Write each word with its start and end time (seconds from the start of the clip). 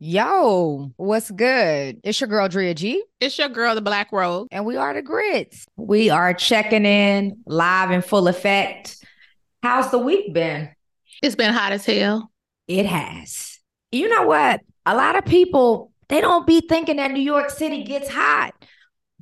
Yo, 0.00 0.92
what's 0.96 1.30
good? 1.30 2.00
It's 2.02 2.20
your 2.20 2.28
girl 2.28 2.48
Drea 2.48 2.74
G. 2.74 3.02
It's 3.20 3.38
your 3.38 3.48
girl, 3.48 3.74
the 3.74 3.80
Blackrouge. 3.80 4.48
And 4.50 4.66
we 4.66 4.76
are 4.76 4.92
the 4.92 5.00
Grits. 5.00 5.64
We 5.76 6.10
are 6.10 6.34
checking 6.34 6.84
in 6.84 7.42
live 7.46 7.90
in 7.92 8.02
full 8.02 8.28
effect. 8.28 9.02
How's 9.62 9.90
the 9.90 9.98
week 9.98 10.34
been? 10.34 10.68
It's 11.22 11.34
been 11.34 11.52
hot 11.52 11.72
as 11.72 11.84
hell. 11.84 12.30
It 12.66 12.86
has. 12.86 13.58
You 13.90 14.08
know 14.08 14.24
what? 14.24 14.60
A 14.86 14.94
lot 14.94 15.16
of 15.16 15.24
people, 15.24 15.92
they 16.08 16.20
don't 16.20 16.46
be 16.46 16.60
thinking 16.60 16.96
that 16.96 17.10
New 17.10 17.20
York 17.20 17.50
City 17.50 17.82
gets 17.84 18.08
hot. 18.08 18.54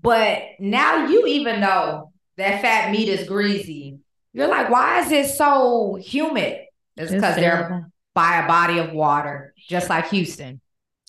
But 0.01 0.43
now 0.59 1.07
you 1.07 1.27
even 1.27 1.61
know 1.61 2.13
that 2.37 2.63
fat 2.63 2.91
meat 2.91 3.09
is 3.09 3.27
greasy. 3.27 3.99
You're 4.33 4.49
like, 4.49 4.69
why 4.69 5.01
is 5.01 5.11
it 5.11 5.29
so 5.35 5.97
humid? 6.01 6.61
It's 6.97 7.13
because 7.13 7.37
they're 7.37 7.91
by 8.15 8.39
a 8.39 8.47
body 8.47 8.79
of 8.79 8.93
water, 8.93 9.55
just 9.69 9.89
like 9.91 10.09
Houston. 10.09 10.61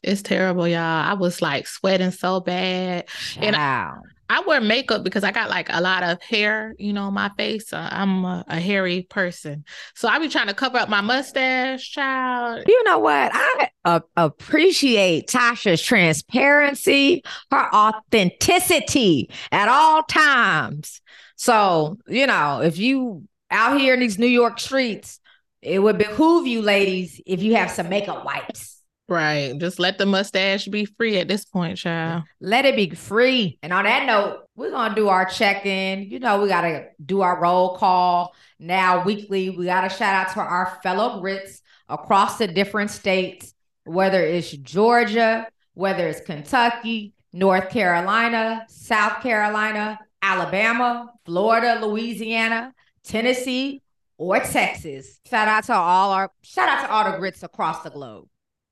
It's 0.04 0.22
terrible, 0.22 0.68
y'all. 0.68 0.80
I 0.80 1.14
was 1.14 1.42
like 1.42 1.68
sweating 1.68 2.12
so 2.12 2.40
bad. 2.40 3.08
Child. 3.08 3.46
And 3.46 3.56
I, 3.56 3.94
I 4.30 4.42
wear 4.42 4.60
makeup 4.60 5.04
because 5.04 5.24
I 5.24 5.32
got 5.32 5.50
like 5.50 5.68
a 5.70 5.82
lot 5.82 6.04
of 6.04 6.22
hair, 6.22 6.76
you 6.78 6.92
know, 6.92 7.04
on 7.04 7.14
my 7.14 7.30
face. 7.38 7.72
Uh, 7.72 7.88
I'm 7.90 8.26
a, 8.26 8.44
a, 8.48 8.60
hairy 8.60 9.08
person. 9.10 9.64
So 9.96 10.08
I 10.08 10.20
be 10.20 10.28
trying 10.28 10.48
to 10.48 10.54
cover 10.54 10.78
up 10.78 10.90
my 10.90 11.02
mustache, 11.02 11.92
child. 11.92 12.64
You 12.68 12.84
know 12.84 13.00
what? 13.00 13.32
I 13.34 13.70
uh, 13.86 14.00
appreciate 14.18 15.28
Tasha's 15.28 15.82
transparency, 15.82 17.24
her 17.52 17.74
authenticity 17.74 19.30
at 19.52 19.70
all 19.70 20.04
times. 20.04 21.02
So, 21.38 21.98
you 22.08 22.28
know, 22.28 22.62
if 22.62 22.78
you 22.78 23.28
out 23.50 23.80
here 23.80 23.94
in 23.94 24.00
these 24.02 24.20
New 24.20 24.28
York 24.28 24.60
streets, 24.60 25.20
it 25.62 25.80
would 25.80 25.98
behoove 25.98 26.48
you 26.48 26.62
ladies 26.62 27.22
if 27.26 27.42
you 27.42 27.56
have 27.56 27.72
some 27.72 27.90
makeup 27.90 28.26
wipes. 28.26 28.77
Right. 29.10 29.58
Just 29.58 29.80
let 29.80 29.98
the 29.98 30.06
mustache 30.06 30.66
be 30.68 30.84
free 30.84 31.18
at 31.18 31.30
this 31.30 31.46
point, 31.46 31.78
child. 31.78 32.24
Let 32.42 32.66
it 32.66 32.76
be 32.76 32.90
free. 32.90 33.58
And 33.64 33.72
on 33.72 33.86
that 33.86 34.06
note, 34.06 34.44
we're 34.56 34.72
going 34.72 34.90
to 34.90 34.96
do 34.96 35.08
our 35.08 35.26
check 35.26 35.66
in. 35.66 36.04
You 36.10 36.20
know, 36.20 36.42
we 36.42 36.50
got 36.50 36.62
to 36.62 36.88
do 37.06 37.22
our 37.22 37.40
roll 37.40 37.78
call 37.78 38.36
now 38.60 39.06
weekly. 39.06 39.50
We 39.50 39.66
got 39.66 39.82
to 39.82 39.90
shout 39.90 40.14
out 40.14 40.34
to 40.34 40.42
our 40.42 40.78
fellow 40.84 41.22
Grits 41.22 41.62
across 41.88 42.38
the 42.38 42.48
different 42.48 42.92
states, 42.92 43.54
whether 43.86 44.22
it's 44.22 44.52
Georgia, 44.52 45.48
whether 45.74 46.06
it's 46.08 46.20
Kentucky, 46.20 47.14
North 47.32 47.70
Carolina, 47.70 48.66
South 48.68 49.22
Carolina, 49.22 50.00
Alabama, 50.22 51.14
Florida, 51.26 51.80
Louisiana, 51.82 52.74
Tennessee, 53.04 53.82
or 54.18 54.40
Texas. 54.40 55.22
Shout 55.30 55.48
out 55.48 55.64
to 55.66 55.76
all 55.76 56.12
our 56.12 56.32
shout 56.42 56.68
out 56.68 56.86
to 56.86 56.92
all 56.92 57.12
the 57.12 57.18
grits 57.18 57.44
across 57.44 57.84
the 57.84 57.90
globe. 57.90 58.28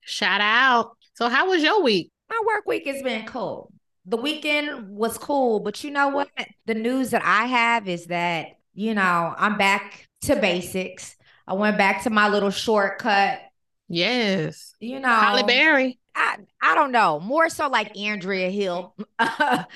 Shout 0.06 0.40
out. 0.40 0.98
So, 1.16 1.30
how 1.30 1.50
was 1.50 1.64
your 1.64 1.82
week? 1.82 2.12
My 2.30 2.40
work 2.46 2.66
week 2.66 2.86
has 2.86 3.02
been 3.02 3.26
cool. 3.26 3.72
The 4.06 4.18
weekend 4.18 4.90
was 4.90 5.18
cool, 5.18 5.60
but 5.60 5.84
you 5.84 5.90
know 5.90 6.10
what? 6.10 6.30
The 6.68 6.76
news 6.76 7.10
that 7.10 7.24
I 7.26 7.46
have 7.46 7.88
is 7.88 8.06
that, 8.06 8.60
you 8.76 8.94
know, 8.94 9.34
I'm 9.36 9.58
back 9.58 10.08
to 10.22 10.36
basics. 10.36 11.16
I 11.48 11.54
went 11.54 11.78
back 11.78 12.04
to 12.04 12.12
my 12.12 12.30
little 12.30 12.52
shortcut. 12.52 13.42
Yes. 13.88 14.76
You 14.80 15.00
know, 15.00 15.10
Halle 15.10 15.44
Berry. 15.44 16.00
I, 16.14 16.38
I 16.62 16.76
don't 16.76 16.92
know. 16.92 17.20
More 17.20 17.50
so 17.50 17.68
like 17.68 17.98
Andrea 17.98 18.50
Hill. 18.50 18.96
but 19.18 19.68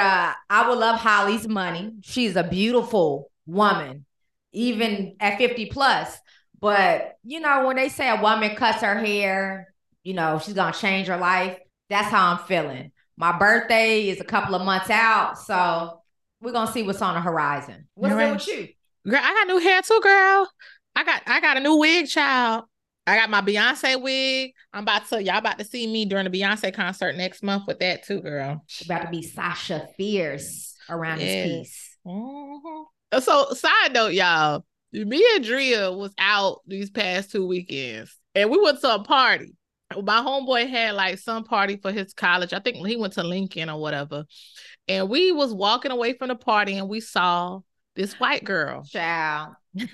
uh 0.00 0.32
I 0.50 0.68
would 0.68 0.78
love 0.78 1.00
Halle's 1.00 1.48
money. 1.48 1.94
She's 2.02 2.36
a 2.36 2.44
beautiful 2.44 3.30
woman, 3.46 4.04
even 4.52 5.16
at 5.20 5.38
50 5.38 5.66
plus. 5.66 6.16
But 6.64 7.18
you 7.22 7.40
know, 7.40 7.66
when 7.66 7.76
they 7.76 7.90
say 7.90 8.08
a 8.08 8.22
woman 8.22 8.56
cuts 8.56 8.80
her 8.80 8.98
hair, 8.98 9.74
you 10.02 10.14
know, 10.14 10.40
she's 10.42 10.54
gonna 10.54 10.72
change 10.72 11.08
her 11.08 11.18
life. 11.18 11.58
That's 11.90 12.08
how 12.08 12.32
I'm 12.32 12.38
feeling. 12.46 12.90
My 13.18 13.36
birthday 13.36 14.08
is 14.08 14.18
a 14.18 14.24
couple 14.24 14.54
of 14.54 14.62
months 14.62 14.88
out, 14.88 15.38
so 15.38 16.00
we're 16.40 16.52
gonna 16.52 16.72
see 16.72 16.82
what's 16.82 17.02
on 17.02 17.16
the 17.16 17.20
horizon. 17.20 17.86
What's 17.92 18.14
right. 18.14 18.32
with 18.32 18.48
you? 18.48 18.68
Girl, 19.06 19.20
I 19.22 19.34
got 19.34 19.46
new 19.46 19.58
hair 19.58 19.82
too, 19.82 20.00
girl. 20.02 20.50
I 20.96 21.04
got 21.04 21.20
I 21.26 21.42
got 21.42 21.58
a 21.58 21.60
new 21.60 21.76
wig, 21.76 22.08
child. 22.08 22.64
I 23.06 23.18
got 23.18 23.28
my 23.28 23.42
Beyonce 23.42 24.00
wig. 24.00 24.52
I'm 24.72 24.84
about 24.84 25.06
to 25.10 25.22
y'all 25.22 25.36
about 25.36 25.58
to 25.58 25.66
see 25.66 25.86
me 25.86 26.06
during 26.06 26.24
the 26.24 26.40
Beyonce 26.40 26.72
concert 26.72 27.14
next 27.14 27.42
month 27.42 27.64
with 27.66 27.80
that 27.80 28.06
too, 28.06 28.22
girl. 28.22 28.64
About 28.86 29.02
to 29.02 29.10
be 29.10 29.20
Sasha 29.20 29.86
Fierce 29.98 30.74
around 30.88 31.20
yes. 31.20 31.28
this 31.28 31.46
piece. 31.46 31.98
Mm-hmm. 32.06 33.20
So, 33.20 33.52
side 33.52 33.92
note, 33.92 34.14
y'all, 34.14 34.64
me 34.94 35.24
and 35.34 35.44
Drea 35.44 35.90
was 35.90 36.12
out 36.18 36.60
these 36.66 36.90
past 36.90 37.32
two 37.32 37.46
weekends, 37.46 38.16
and 38.34 38.50
we 38.50 38.60
went 38.60 38.80
to 38.80 38.94
a 38.94 39.02
party. 39.02 39.54
My 40.02 40.20
homeboy 40.20 40.68
had 40.68 40.94
like 40.94 41.18
some 41.18 41.44
party 41.44 41.76
for 41.76 41.92
his 41.92 42.14
college. 42.14 42.52
I 42.52 42.60
think 42.60 42.84
he 42.86 42.96
went 42.96 43.14
to 43.14 43.22
Lincoln 43.22 43.70
or 43.70 43.80
whatever. 43.80 44.24
And 44.88 45.08
we 45.08 45.30
was 45.32 45.52
walking 45.52 45.90
away 45.90 46.14
from 46.14 46.28
the 46.28 46.36
party, 46.36 46.78
and 46.78 46.88
we 46.88 47.00
saw 47.00 47.60
this 47.96 48.14
white 48.14 48.44
girl. 48.44 48.84
Child. 48.84 49.54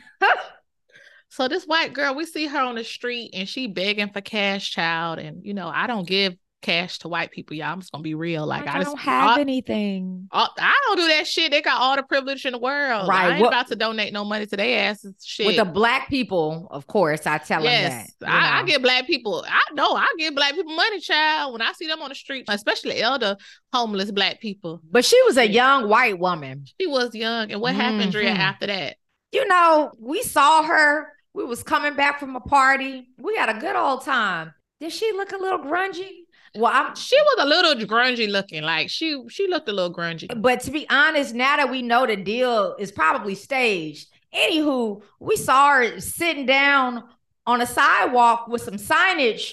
so 1.28 1.48
this 1.48 1.64
white 1.64 1.92
girl, 1.92 2.14
we 2.14 2.26
see 2.26 2.46
her 2.46 2.60
on 2.60 2.74
the 2.74 2.84
street, 2.84 3.30
and 3.32 3.48
she 3.48 3.66
begging 3.66 4.10
for 4.10 4.20
cash, 4.20 4.70
child. 4.70 5.18
And 5.18 5.44
you 5.44 5.54
know, 5.54 5.68
I 5.68 5.86
don't 5.86 6.06
give 6.06 6.34
cash 6.60 6.98
to 7.00 7.08
white 7.08 7.30
people, 7.30 7.56
y'all. 7.56 7.72
I'm 7.72 7.80
just 7.80 7.92
gonna 7.92 8.02
be 8.02 8.14
real. 8.14 8.46
Like 8.46 8.66
I, 8.66 8.78
I 8.80 8.84
don't 8.84 8.98
have 8.98 9.30
all, 9.30 9.38
anything. 9.38 10.28
All, 10.30 10.48
I 10.58 10.74
don't 10.86 10.96
do 10.96 11.08
that 11.08 11.26
shit. 11.26 11.50
They 11.50 11.62
got 11.62 11.80
all 11.80 11.96
the 11.96 12.02
privilege 12.02 12.44
in 12.46 12.52
the 12.52 12.58
world. 12.58 13.08
Right. 13.08 13.26
I 13.26 13.30
ain't 13.32 13.40
what, 13.40 13.48
about 13.48 13.68
to 13.68 13.76
donate 13.76 14.12
no 14.12 14.24
money 14.24 14.46
to 14.46 14.56
their 14.56 14.90
asses. 14.90 15.14
Shit. 15.24 15.46
With 15.46 15.56
the 15.56 15.64
black 15.64 16.08
people, 16.08 16.68
of 16.70 16.86
course, 16.86 17.26
I 17.26 17.38
tell 17.38 17.62
yes, 17.62 17.92
them 17.92 18.12
that. 18.20 18.30
I, 18.30 18.60
I 18.60 18.64
give 18.64 18.82
black 18.82 19.06
people. 19.06 19.44
I 19.46 19.74
know 19.74 19.94
I 19.94 20.12
give 20.18 20.34
black 20.34 20.54
people 20.54 20.74
money, 20.74 21.00
child. 21.00 21.52
When 21.52 21.62
I 21.62 21.72
see 21.72 21.86
them 21.86 22.02
on 22.02 22.10
the 22.10 22.14
street, 22.14 22.44
especially 22.48 23.00
elder 23.00 23.36
homeless 23.72 24.10
black 24.10 24.40
people. 24.40 24.80
But 24.90 25.04
she 25.04 25.20
was 25.24 25.36
a 25.36 25.48
young 25.48 25.88
white 25.88 26.18
woman. 26.18 26.64
She 26.80 26.86
was 26.86 27.14
young, 27.14 27.52
and 27.52 27.60
what 27.60 27.72
mm-hmm. 27.72 27.80
happened, 27.80 28.12
Drea, 28.12 28.30
after 28.30 28.66
that? 28.66 28.96
You 29.32 29.46
know, 29.46 29.92
we 29.98 30.22
saw 30.22 30.62
her. 30.62 31.08
We 31.32 31.44
was 31.44 31.62
coming 31.62 31.94
back 31.94 32.18
from 32.18 32.34
a 32.34 32.40
party. 32.40 33.08
We 33.16 33.36
had 33.36 33.48
a 33.48 33.60
good 33.60 33.76
old 33.76 34.04
time. 34.04 34.52
Did 34.80 34.92
she 34.92 35.12
look 35.12 35.30
a 35.32 35.36
little 35.36 35.60
grungy? 35.60 36.10
Well, 36.54 36.72
I'm, 36.72 36.94
she 36.96 37.16
was 37.16 37.36
a 37.38 37.46
little 37.46 37.74
grungy 37.86 38.28
looking. 38.28 38.62
Like 38.62 38.90
she 38.90 39.22
she 39.28 39.46
looked 39.46 39.68
a 39.68 39.72
little 39.72 39.94
grungy. 39.94 40.28
But 40.40 40.60
to 40.60 40.70
be 40.70 40.88
honest, 40.90 41.34
now 41.34 41.56
that 41.56 41.70
we 41.70 41.82
know 41.82 42.06
the 42.06 42.16
deal 42.16 42.76
is 42.78 42.90
probably 42.90 43.34
staged. 43.34 44.08
Anywho, 44.34 45.02
we 45.18 45.36
saw 45.36 45.74
her 45.74 46.00
sitting 46.00 46.46
down 46.46 47.04
on 47.46 47.60
a 47.60 47.66
sidewalk 47.66 48.48
with 48.48 48.62
some 48.62 48.74
signage 48.74 49.52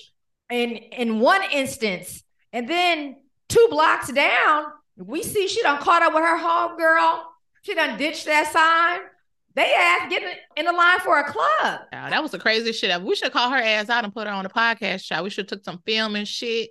in 0.49 0.71
in 0.71 1.19
one 1.19 1.41
instance, 1.51 2.23
and 2.53 2.67
then 2.67 3.17
two 3.49 3.67
blocks 3.69 4.11
down, 4.11 4.65
we 4.97 5.23
see 5.23 5.47
she 5.47 5.61
done 5.61 5.79
caught 5.79 6.03
up 6.03 6.13
with 6.13 6.23
her 6.23 6.39
homegirl. 6.39 7.23
She 7.61 7.75
done 7.75 7.97
ditched 7.97 8.25
that 8.25 8.51
sign. 8.51 9.07
They 9.55 9.73
asked 9.73 10.11
getting 10.11 10.29
in 10.55 10.65
the 10.65 10.71
line 10.71 10.99
for 10.99 11.19
a 11.19 11.23
club. 11.23 11.81
Yeah, 11.91 12.09
that 12.11 12.21
was 12.21 12.31
the 12.31 12.37
craziest 12.39 12.79
shit. 12.79 13.01
We 13.01 13.15
should 13.15 13.31
call 13.31 13.49
her 13.49 13.57
ass 13.57 13.89
out 13.89 14.03
and 14.03 14.13
put 14.13 14.27
her 14.27 14.33
on 14.33 14.43
the 14.43 14.49
podcast 14.49 15.03
show. 15.03 15.23
We 15.23 15.31
should 15.31 15.47
took 15.47 15.63
some 15.63 15.81
film 15.83 16.15
and 16.15 16.27
shit. 16.27 16.69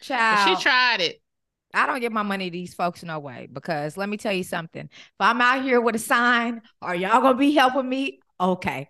Child. 0.00 0.58
She 0.58 0.62
tried 0.62 1.00
it. 1.00 1.20
I 1.74 1.86
don't 1.86 2.00
give 2.00 2.12
my 2.12 2.22
money 2.22 2.46
to 2.46 2.50
these 2.50 2.74
folks 2.74 3.02
no 3.02 3.18
way 3.18 3.48
because 3.52 3.96
let 3.96 4.08
me 4.08 4.16
tell 4.16 4.32
you 4.32 4.44
something. 4.44 4.88
If 4.90 5.12
I'm 5.20 5.40
out 5.40 5.62
here 5.62 5.80
with 5.80 5.94
a 5.94 5.98
sign, 5.98 6.62
are 6.80 6.94
y'all 6.94 7.20
gonna 7.20 7.36
be 7.36 7.52
helping 7.52 7.88
me? 7.88 8.20
Okay. 8.40 8.88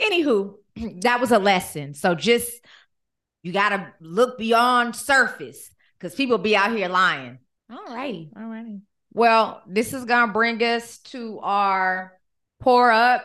Anywho, 0.00 0.54
that 1.02 1.20
was 1.20 1.32
a 1.32 1.38
lesson. 1.38 1.94
So 1.94 2.14
just 2.14 2.52
you 3.42 3.52
gotta 3.52 3.92
look 4.00 4.38
beyond 4.38 4.94
surface 4.94 5.70
because 5.98 6.14
people 6.14 6.38
be 6.38 6.56
out 6.56 6.76
here 6.76 6.88
lying. 6.88 7.38
All 7.70 7.94
righty. 7.94 8.30
All 8.36 8.44
righty. 8.46 8.82
Well, 9.12 9.62
this 9.66 9.92
is 9.92 10.04
gonna 10.04 10.32
bring 10.32 10.62
us 10.62 10.98
to 10.98 11.40
our 11.42 12.12
pour 12.60 12.90
up 12.92 13.24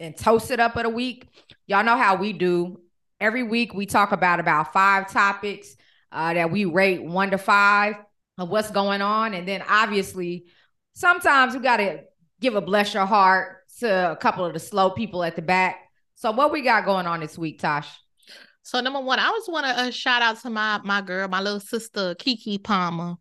and 0.00 0.16
toast 0.16 0.50
it 0.50 0.60
up 0.60 0.76
of 0.76 0.84
the 0.84 0.88
week. 0.88 1.26
Y'all 1.66 1.84
know 1.84 1.96
how 1.96 2.16
we 2.16 2.32
do. 2.32 2.80
Every 3.20 3.42
week 3.42 3.74
we 3.74 3.84
talk 3.84 4.12
about 4.12 4.40
about 4.40 4.72
five 4.72 5.10
topics 5.10 5.76
uh, 6.12 6.34
that 6.34 6.50
we 6.50 6.64
rate 6.64 7.02
one 7.02 7.30
to 7.30 7.38
five 7.38 7.96
of 8.38 8.48
what's 8.48 8.70
going 8.70 9.02
on. 9.02 9.34
And 9.34 9.46
then 9.46 9.62
obviously, 9.68 10.46
sometimes 10.94 11.54
we 11.54 11.60
got 11.60 11.78
to 11.78 12.04
give 12.40 12.54
a 12.54 12.60
bless 12.60 12.94
your 12.94 13.06
heart 13.06 13.58
to 13.80 14.12
a 14.12 14.16
couple 14.16 14.44
of 14.44 14.52
the 14.52 14.58
slow 14.58 14.90
people 14.90 15.22
at 15.22 15.36
the 15.36 15.42
back. 15.42 15.78
So, 16.14 16.32
what 16.32 16.52
we 16.52 16.62
got 16.62 16.84
going 16.84 17.06
on 17.06 17.20
this 17.20 17.38
week, 17.38 17.60
Tosh? 17.60 17.88
So, 18.62 18.80
number 18.80 19.00
one, 19.00 19.18
I 19.18 19.30
just 19.30 19.50
want 19.50 19.66
to 19.66 19.82
uh, 19.82 19.90
shout 19.90 20.22
out 20.22 20.40
to 20.40 20.50
my 20.50 20.80
my 20.84 21.00
girl, 21.00 21.28
my 21.28 21.40
little 21.40 21.60
sister 21.60 22.14
Keke 22.14 22.62
Palmer. 22.62 23.16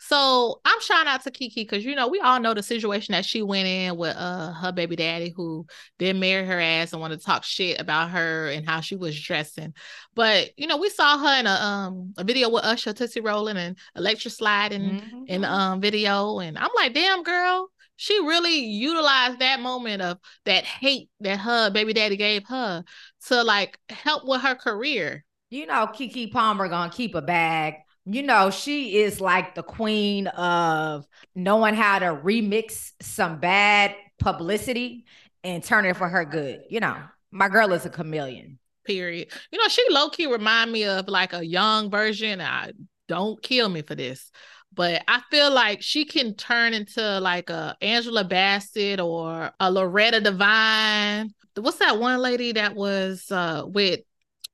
So 0.00 0.60
I'm 0.64 0.80
shouting 0.80 1.08
out 1.08 1.24
to 1.24 1.30
Keke 1.30 1.54
because 1.56 1.84
you 1.84 1.94
know 1.94 2.08
we 2.08 2.20
all 2.20 2.40
know 2.40 2.54
the 2.54 2.62
situation 2.62 3.12
that 3.12 3.24
she 3.24 3.42
went 3.42 3.66
in 3.66 3.96
with 3.96 4.16
uh 4.16 4.52
her 4.52 4.72
baby 4.72 4.96
daddy 4.96 5.32
who 5.34 5.66
didn't 5.98 6.20
marry 6.20 6.46
her 6.46 6.60
ass 6.60 6.92
and 6.92 7.00
wanted 7.00 7.18
to 7.18 7.26
talk 7.26 7.44
shit 7.44 7.80
about 7.80 8.10
her 8.10 8.48
and 8.48 8.68
how 8.68 8.80
she 8.80 8.96
was 8.96 9.20
dressing. 9.20 9.74
But 10.14 10.50
you 10.56 10.66
know 10.66 10.76
we 10.76 10.88
saw 10.88 11.18
her 11.18 11.40
in 11.40 11.46
a 11.46 11.50
um 11.50 12.14
a 12.16 12.24
video 12.24 12.48
with 12.48 12.64
Usher, 12.64 12.92
Tootsie 12.92 13.20
Rolling 13.20 13.56
and 13.56 13.76
Electric 13.96 14.32
Sliding 14.34 14.82
mm-hmm. 14.82 15.24
in 15.26 15.44
um 15.44 15.80
video, 15.80 16.38
and 16.38 16.56
I'm 16.56 16.70
like, 16.76 16.94
damn 16.94 17.22
girl, 17.22 17.70
she 17.96 18.18
really 18.20 18.56
utilized 18.56 19.40
that 19.40 19.60
moment 19.60 20.00
of 20.02 20.18
that 20.44 20.64
hate 20.64 21.10
that 21.20 21.40
her 21.40 21.70
baby 21.70 21.92
daddy 21.92 22.16
gave 22.16 22.46
her 22.46 22.84
to 23.26 23.42
like 23.42 23.76
help 23.90 24.22
with 24.24 24.40
her 24.42 24.54
career. 24.54 25.24
You 25.50 25.66
know, 25.66 25.88
Keke 25.92 26.30
Palmer 26.30 26.68
gonna 26.68 26.92
keep 26.92 27.16
a 27.16 27.22
bag. 27.22 27.74
You 28.10 28.22
know, 28.22 28.50
she 28.50 28.96
is 28.96 29.20
like 29.20 29.54
the 29.54 29.62
queen 29.62 30.28
of 30.28 31.06
knowing 31.34 31.74
how 31.74 31.98
to 31.98 32.06
remix 32.06 32.92
some 33.02 33.38
bad 33.38 33.94
publicity 34.18 35.04
and 35.44 35.62
turn 35.62 35.84
it 35.84 35.96
for 35.96 36.08
her 36.08 36.24
good. 36.24 36.62
You 36.70 36.80
know, 36.80 36.96
my 37.30 37.48
girl 37.48 37.72
is 37.72 37.84
a 37.84 37.90
chameleon. 37.90 38.58
Period. 38.84 39.28
You 39.52 39.58
know, 39.58 39.68
she 39.68 39.84
low 39.90 40.08
key 40.08 40.26
remind 40.26 40.72
me 40.72 40.84
of 40.84 41.08
like 41.08 41.34
a 41.34 41.44
young 41.44 41.90
version. 41.90 42.40
I 42.40 42.72
don't 43.08 43.42
kill 43.42 43.68
me 43.68 43.82
for 43.82 43.94
this, 43.94 44.30
but 44.72 45.02
I 45.06 45.20
feel 45.30 45.52
like 45.52 45.82
she 45.82 46.06
can 46.06 46.34
turn 46.34 46.72
into 46.72 47.20
like 47.20 47.50
a 47.50 47.76
Angela 47.82 48.24
Bassett 48.24 49.00
or 49.00 49.50
a 49.60 49.70
Loretta 49.70 50.20
Devine. 50.22 51.34
What's 51.56 51.78
that 51.78 51.98
one 51.98 52.20
lady 52.20 52.52
that 52.52 52.74
was 52.74 53.30
uh 53.30 53.64
with 53.66 54.00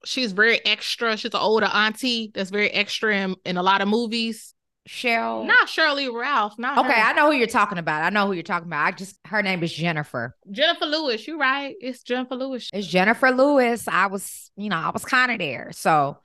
she's 0.05 0.33
very 0.33 0.65
extra. 0.65 1.17
She's 1.17 1.35
an 1.35 1.41
older 1.41 1.67
auntie 1.67 2.31
that's 2.35 2.51
very 2.51 2.71
extra 2.71 3.17
in, 3.17 3.37
in 3.45 3.57
a 3.57 3.63
lot 3.63 3.81
of 3.81 3.89
movies. 3.89 4.55
Cheryl. 4.89 5.47
Not 5.47 5.69
Sheryl 5.69 6.13
Ralph. 6.13 6.59
Not 6.59 6.79
okay. 6.79 6.93
Her. 6.93 7.09
I 7.09 7.13
know 7.15 7.31
who 7.31 7.39
you're 7.39 7.47
talking 7.47 7.79
about. 7.79 8.03
I 8.03 8.11
know 8.11 8.27
who 8.27 8.35
you're 8.35 8.43
talking 8.43 8.69
about. 8.69 8.87
I 8.87 8.91
just 8.91 9.19
her 9.25 9.43
name 9.43 9.63
is 9.63 9.73
Jennifer. 9.73 10.37
Jennifer 10.51 10.85
Lewis. 10.85 11.27
You're 11.27 11.39
right. 11.39 11.75
It's 11.81 12.03
Jennifer 12.03 12.35
Lewis. 12.35 12.69
It's 12.73 12.87
Jennifer 12.87 13.31
Lewis. 13.31 13.89
I 13.89 14.07
was, 14.07 14.51
you 14.57 14.69
know, 14.69 14.77
I 14.77 14.91
was 14.91 15.05
kind 15.05 15.33
of 15.33 15.39
there. 15.39 15.71
So 15.73 16.19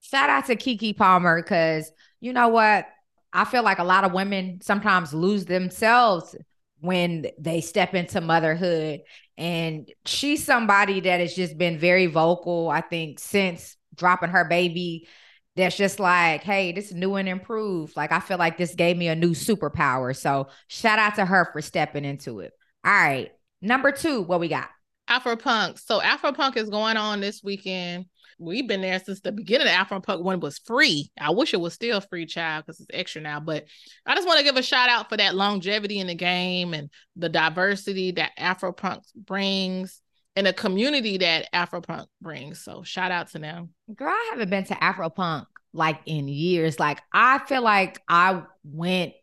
shout 0.00 0.30
out 0.30 0.46
to 0.46 0.56
Keke 0.56 0.96
Palmer 0.96 1.42
because 1.42 1.92
you 2.20 2.32
know 2.32 2.48
what? 2.48 2.86
I 3.34 3.44
feel 3.44 3.62
like 3.62 3.80
a 3.80 3.84
lot 3.84 4.04
of 4.04 4.12
women 4.12 4.60
sometimes 4.62 5.12
lose 5.12 5.44
themselves 5.44 6.34
when 6.80 7.26
they 7.38 7.60
step 7.60 7.94
into 7.94 8.20
motherhood. 8.20 9.00
And 9.36 9.90
she's 10.04 10.44
somebody 10.44 11.00
that 11.00 11.20
has 11.20 11.34
just 11.34 11.58
been 11.58 11.78
very 11.78 12.06
vocal, 12.06 12.68
I 12.68 12.80
think, 12.80 13.18
since 13.18 13.76
dropping 13.94 14.30
her 14.30 14.44
baby. 14.44 15.08
That's 15.56 15.76
just 15.76 15.98
like, 15.98 16.42
hey, 16.42 16.72
this 16.72 16.88
is 16.88 16.94
new 16.94 17.14
and 17.14 17.28
improved. 17.28 17.96
Like, 17.96 18.12
I 18.12 18.20
feel 18.20 18.36
like 18.36 18.58
this 18.58 18.74
gave 18.74 18.96
me 18.96 19.08
a 19.08 19.16
new 19.16 19.30
superpower. 19.30 20.14
So, 20.14 20.48
shout 20.68 20.98
out 20.98 21.14
to 21.14 21.24
her 21.24 21.48
for 21.52 21.62
stepping 21.62 22.04
into 22.04 22.40
it. 22.40 22.52
All 22.84 22.92
right. 22.92 23.30
Number 23.62 23.90
two, 23.90 24.20
what 24.20 24.38
we 24.38 24.48
got? 24.48 24.68
Afropunk. 25.08 25.78
So, 25.78 26.00
Afropunk 26.00 26.56
is 26.56 26.68
going 26.68 26.98
on 26.98 27.20
this 27.20 27.42
weekend 27.42 28.04
we've 28.38 28.68
been 28.68 28.80
there 28.80 29.00
since 29.00 29.20
the 29.20 29.32
beginning 29.32 29.66
of 29.66 29.72
Afro 29.72 30.00
Punk 30.00 30.24
one 30.24 30.40
was 30.40 30.58
free. 30.58 31.10
I 31.20 31.30
wish 31.30 31.54
it 31.54 31.60
was 31.60 31.74
still 31.74 32.00
free, 32.00 32.26
child, 32.26 32.64
because 32.66 32.80
it's 32.80 32.90
extra 32.92 33.22
now. 33.22 33.40
But 33.40 33.64
I 34.04 34.14
just 34.14 34.26
want 34.26 34.38
to 34.38 34.44
give 34.44 34.56
a 34.56 34.62
shout 34.62 34.88
out 34.88 35.08
for 35.08 35.16
that 35.16 35.34
longevity 35.34 35.98
in 35.98 36.06
the 36.06 36.14
game 36.14 36.74
and 36.74 36.90
the 37.16 37.28
diversity 37.28 38.12
that 38.12 38.32
Afro 38.36 38.72
Punk 38.72 39.04
brings 39.14 40.00
and 40.34 40.46
the 40.46 40.52
community 40.52 41.18
that 41.18 41.48
Afro 41.52 41.80
Punk 41.80 42.08
brings. 42.20 42.62
So 42.62 42.82
shout 42.82 43.10
out 43.10 43.28
to 43.28 43.38
them. 43.38 43.70
Girl, 43.94 44.10
I 44.10 44.28
haven't 44.30 44.50
been 44.50 44.64
to 44.64 44.84
Afro 44.84 45.08
Punk 45.08 45.48
like 45.72 46.00
in 46.06 46.28
years. 46.28 46.78
Like 46.78 47.00
I 47.12 47.38
feel 47.38 47.62
like 47.62 48.02
I 48.08 48.42
went 48.64 49.14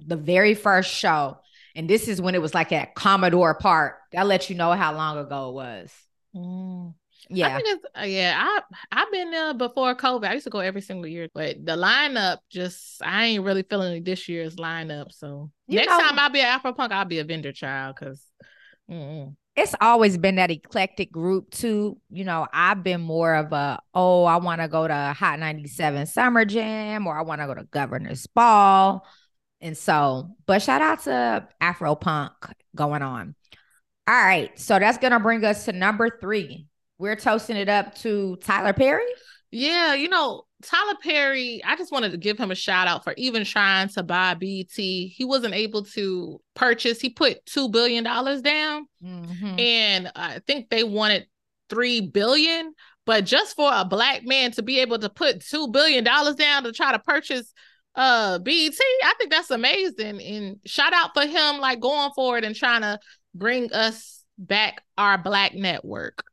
the 0.00 0.16
very 0.16 0.54
first 0.54 0.92
show, 0.92 1.38
and 1.74 1.88
this 1.88 2.08
is 2.08 2.20
when 2.20 2.34
it 2.34 2.42
was 2.42 2.54
like 2.54 2.72
at 2.72 2.94
Commodore 2.94 3.54
Park. 3.54 3.96
That 4.12 4.26
lets 4.26 4.48
you 4.48 4.56
know 4.56 4.72
how 4.72 4.94
long 4.94 5.18
ago 5.18 5.50
it 5.50 5.54
was. 5.54 5.92
Mm. 6.34 6.94
Yeah, 7.28 7.60
uh, 7.98 8.02
yeah. 8.02 8.34
I 8.38 8.60
I've 8.92 9.10
been 9.10 9.30
there 9.30 9.54
before 9.54 9.94
COVID. 9.94 10.28
I 10.28 10.34
used 10.34 10.44
to 10.44 10.50
go 10.50 10.60
every 10.60 10.80
single 10.80 11.06
year, 11.06 11.28
but 11.34 11.64
the 11.64 11.72
lineup 11.72 12.38
just 12.50 13.02
I 13.02 13.26
ain't 13.26 13.44
really 13.44 13.62
feeling 13.62 14.04
this 14.04 14.28
year's 14.28 14.56
lineup. 14.56 15.12
So 15.12 15.50
you 15.66 15.76
next 15.76 15.90
know, 15.90 15.98
time 15.98 16.18
I'll 16.18 16.30
be 16.30 16.40
an 16.40 16.46
Afro 16.46 16.72
Punk, 16.72 16.92
I'll 16.92 17.04
be 17.04 17.18
a 17.18 17.24
vendor 17.24 17.52
child 17.52 17.96
because. 17.98 18.24
It's 19.56 19.74
always 19.80 20.18
been 20.18 20.36
that 20.36 20.50
eclectic 20.50 21.10
group 21.10 21.50
too. 21.50 21.98
You 22.10 22.24
know, 22.24 22.46
I've 22.52 22.84
been 22.84 23.00
more 23.00 23.34
of 23.34 23.52
a 23.52 23.80
oh, 23.94 24.24
I 24.24 24.36
want 24.36 24.60
to 24.60 24.68
go 24.68 24.86
to 24.86 25.14
Hot 25.18 25.40
97 25.40 26.06
Summer 26.06 26.44
Jam 26.44 27.06
or 27.06 27.18
I 27.18 27.22
want 27.22 27.40
to 27.40 27.46
go 27.46 27.54
to 27.54 27.64
Governor's 27.64 28.26
Ball. 28.26 29.04
And 29.60 29.76
so, 29.76 30.36
but 30.44 30.62
shout 30.62 30.82
out 30.82 31.02
to 31.04 31.48
Afro 31.60 31.94
Punk 31.94 32.32
going 32.74 33.02
on. 33.02 33.34
All 34.06 34.14
right. 34.14 34.56
So 34.58 34.78
that's 34.78 34.98
going 34.98 35.12
to 35.12 35.20
bring 35.20 35.44
us 35.44 35.64
to 35.64 35.72
number 35.72 36.10
three 36.20 36.66
we're 36.98 37.16
toasting 37.16 37.56
it 37.56 37.68
up 37.68 37.94
to 37.96 38.36
Tyler 38.42 38.72
Perry. 38.72 39.06
Yeah, 39.50 39.94
you 39.94 40.08
know, 40.08 40.42
Tyler 40.62 40.96
Perry, 41.02 41.62
I 41.64 41.76
just 41.76 41.92
wanted 41.92 42.12
to 42.12 42.18
give 42.18 42.38
him 42.38 42.50
a 42.50 42.54
shout 42.54 42.88
out 42.88 43.04
for 43.04 43.14
even 43.16 43.44
trying 43.44 43.88
to 43.90 44.02
buy 44.02 44.34
BET. 44.34 44.72
He 44.74 45.24
wasn't 45.24 45.54
able 45.54 45.84
to 45.84 46.40
purchase, 46.54 47.00
he 47.00 47.10
put 47.10 47.44
$2 47.46 47.70
billion 47.70 48.04
down. 48.04 48.86
Mm-hmm. 49.02 49.58
And 49.58 50.12
I 50.16 50.40
think 50.46 50.68
they 50.68 50.84
wanted 50.84 51.26
3 51.68 52.08
billion. 52.08 52.74
But 53.04 53.24
just 53.24 53.54
for 53.54 53.70
a 53.72 53.84
black 53.84 54.26
man 54.26 54.50
to 54.52 54.62
be 54.62 54.80
able 54.80 54.98
to 54.98 55.08
put 55.08 55.38
$2 55.38 55.70
billion 55.70 56.02
down 56.02 56.64
to 56.64 56.72
try 56.72 56.92
to 56.92 56.98
purchase 56.98 57.52
uh 57.94 58.38
BET, 58.38 58.74
I 59.04 59.14
think 59.16 59.30
that's 59.30 59.50
amazing. 59.50 60.20
And 60.20 60.56
shout 60.66 60.92
out 60.92 61.10
for 61.14 61.24
him, 61.24 61.60
like 61.60 61.80
going 61.80 62.10
forward 62.14 62.44
and 62.44 62.54
trying 62.54 62.82
to 62.82 62.98
bring 63.34 63.72
us 63.72 64.22
back 64.38 64.82
our 64.98 65.16
black 65.18 65.54
network. 65.54 66.24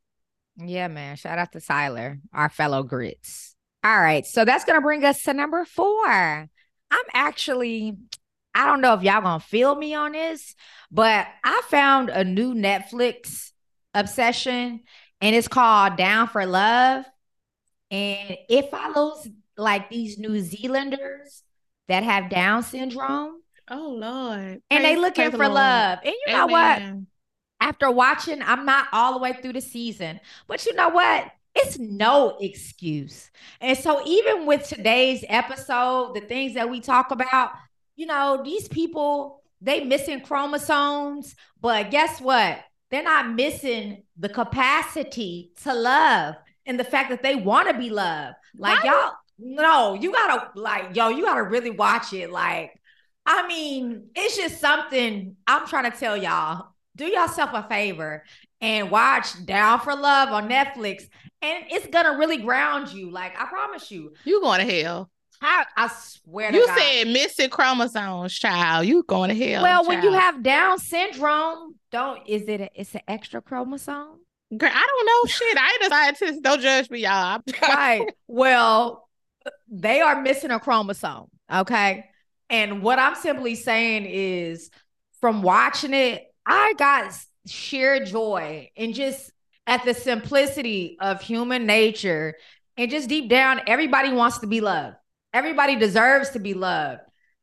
Yeah, 0.56 0.88
man. 0.88 1.16
Shout 1.16 1.38
out 1.38 1.52
to 1.52 1.60
Tyler, 1.60 2.18
our 2.32 2.48
fellow 2.48 2.82
grits. 2.82 3.56
All 3.82 4.00
right. 4.00 4.24
So 4.24 4.44
that's 4.44 4.64
going 4.64 4.78
to 4.78 4.82
bring 4.82 5.04
us 5.04 5.22
to 5.24 5.34
number 5.34 5.64
four. 5.64 6.06
I'm 6.06 6.48
actually, 7.12 7.96
I 8.54 8.66
don't 8.66 8.80
know 8.80 8.94
if 8.94 9.02
y'all 9.02 9.20
going 9.20 9.40
to 9.40 9.46
feel 9.46 9.74
me 9.74 9.94
on 9.94 10.12
this, 10.12 10.54
but 10.90 11.26
I 11.42 11.62
found 11.68 12.08
a 12.08 12.24
new 12.24 12.54
Netflix 12.54 13.50
obsession 13.92 14.80
and 15.20 15.36
it's 15.36 15.48
called 15.48 15.96
Down 15.96 16.28
for 16.28 16.46
Love. 16.46 17.04
And 17.90 18.36
it 18.48 18.70
follows 18.70 19.28
like 19.56 19.90
these 19.90 20.18
New 20.18 20.40
Zealanders 20.40 21.42
that 21.88 22.02
have 22.02 22.30
Down 22.30 22.62
syndrome. 22.62 23.40
Oh, 23.68 23.96
Lord. 23.98 24.62
And 24.70 24.84
they 24.84 24.96
looking 24.96 25.30
for 25.30 25.48
love. 25.48 25.98
And 26.04 26.12
you 26.12 26.34
Amen. 26.34 26.38
know 26.38 26.52
what? 26.52 27.04
After 27.64 27.90
watching, 27.90 28.42
I'm 28.42 28.66
not 28.66 28.88
all 28.92 29.14
the 29.14 29.18
way 29.18 29.32
through 29.32 29.54
the 29.54 29.60
season, 29.62 30.20
but 30.46 30.66
you 30.66 30.74
know 30.74 30.90
what? 30.90 31.30
It's 31.54 31.78
no 31.78 32.36
excuse. 32.38 33.30
And 33.60 33.76
so, 33.78 34.06
even 34.06 34.44
with 34.44 34.68
today's 34.68 35.24
episode, 35.28 36.14
the 36.14 36.20
things 36.20 36.54
that 36.54 36.68
we 36.68 36.80
talk 36.80 37.10
about, 37.10 37.52
you 37.96 38.04
know, 38.04 38.42
these 38.44 38.68
people, 38.68 39.42
they 39.62 39.82
missing 39.82 40.20
chromosomes, 40.20 41.34
but 41.60 41.90
guess 41.90 42.20
what? 42.20 42.58
They're 42.90 43.02
not 43.02 43.32
missing 43.32 44.02
the 44.18 44.28
capacity 44.28 45.52
to 45.62 45.72
love 45.72 46.34
and 46.66 46.78
the 46.78 46.84
fact 46.84 47.08
that 47.10 47.22
they 47.22 47.34
want 47.34 47.68
to 47.68 47.78
be 47.78 47.88
loved. 47.88 48.36
Like, 48.58 48.84
y'all, 48.84 49.12
no, 49.38 49.94
you 49.94 50.12
gotta, 50.12 50.50
like, 50.54 50.94
yo, 50.94 51.08
you 51.08 51.24
gotta 51.24 51.44
really 51.44 51.70
watch 51.70 52.12
it. 52.12 52.30
Like, 52.30 52.78
I 53.24 53.46
mean, 53.46 54.10
it's 54.14 54.36
just 54.36 54.60
something 54.60 55.36
I'm 55.46 55.66
trying 55.66 55.90
to 55.90 55.96
tell 55.96 56.14
y'all 56.14 56.73
do 56.96 57.06
yourself 57.06 57.50
a 57.52 57.62
favor 57.64 58.24
and 58.60 58.90
watch 58.90 59.44
Down 59.44 59.80
for 59.80 59.94
Love 59.94 60.30
on 60.30 60.48
Netflix, 60.48 61.08
and 61.42 61.64
it's 61.70 61.86
gonna 61.88 62.16
really 62.18 62.38
ground 62.38 62.92
you. 62.92 63.10
Like 63.10 63.38
I 63.40 63.46
promise 63.46 63.90
you, 63.90 64.14
you 64.24 64.40
going 64.40 64.66
to 64.66 64.82
hell. 64.82 65.10
I, 65.42 65.66
I 65.76 65.88
swear 65.88 66.54
you 66.54 66.66
God. 66.66 66.78
said 66.78 67.08
missing 67.08 67.50
chromosomes, 67.50 68.32
child. 68.32 68.86
You 68.86 69.02
going 69.02 69.28
to 69.28 69.34
hell? 69.34 69.62
Well, 69.62 69.84
child. 69.84 69.88
when 69.88 70.02
you 70.02 70.12
have 70.12 70.42
Down 70.42 70.78
syndrome, 70.78 71.74
don't 71.90 72.26
is 72.26 72.42
it? 72.48 72.60
A, 72.60 72.70
it's 72.74 72.94
an 72.94 73.02
extra 73.06 73.42
chromosome. 73.42 74.20
Girl, 74.56 74.70
I 74.72 74.86
don't 74.86 75.06
know 75.06 75.30
shit. 75.30 75.58
I 75.58 75.66
ain't 75.68 75.82
a 75.82 75.94
scientist. 75.94 76.42
Don't 76.42 76.60
judge 76.60 76.90
me, 76.90 77.00
y'all. 77.00 77.40
right. 77.62 78.06
Well, 78.26 79.08
they 79.68 80.00
are 80.00 80.22
missing 80.22 80.50
a 80.50 80.60
chromosome. 80.60 81.26
Okay. 81.52 82.06
And 82.48 82.82
what 82.82 82.98
I'm 82.98 83.14
simply 83.14 83.54
saying 83.54 84.06
is 84.06 84.70
from 85.20 85.42
watching 85.42 85.94
it, 85.94 86.33
I 86.46 86.74
got 86.76 87.12
sheer 87.46 88.04
joy 88.04 88.70
and 88.76 88.94
just 88.94 89.30
at 89.66 89.84
the 89.84 89.94
simplicity 89.94 90.96
of 91.00 91.20
human 91.20 91.66
nature 91.66 92.34
and 92.76 92.90
just 92.90 93.08
deep 93.08 93.28
down 93.28 93.60
everybody 93.66 94.12
wants 94.12 94.38
to 94.38 94.46
be 94.46 94.60
loved. 94.60 94.96
Everybody 95.32 95.76
deserves 95.76 96.30
to 96.30 96.38
be 96.38 96.54
loved. 96.54 97.00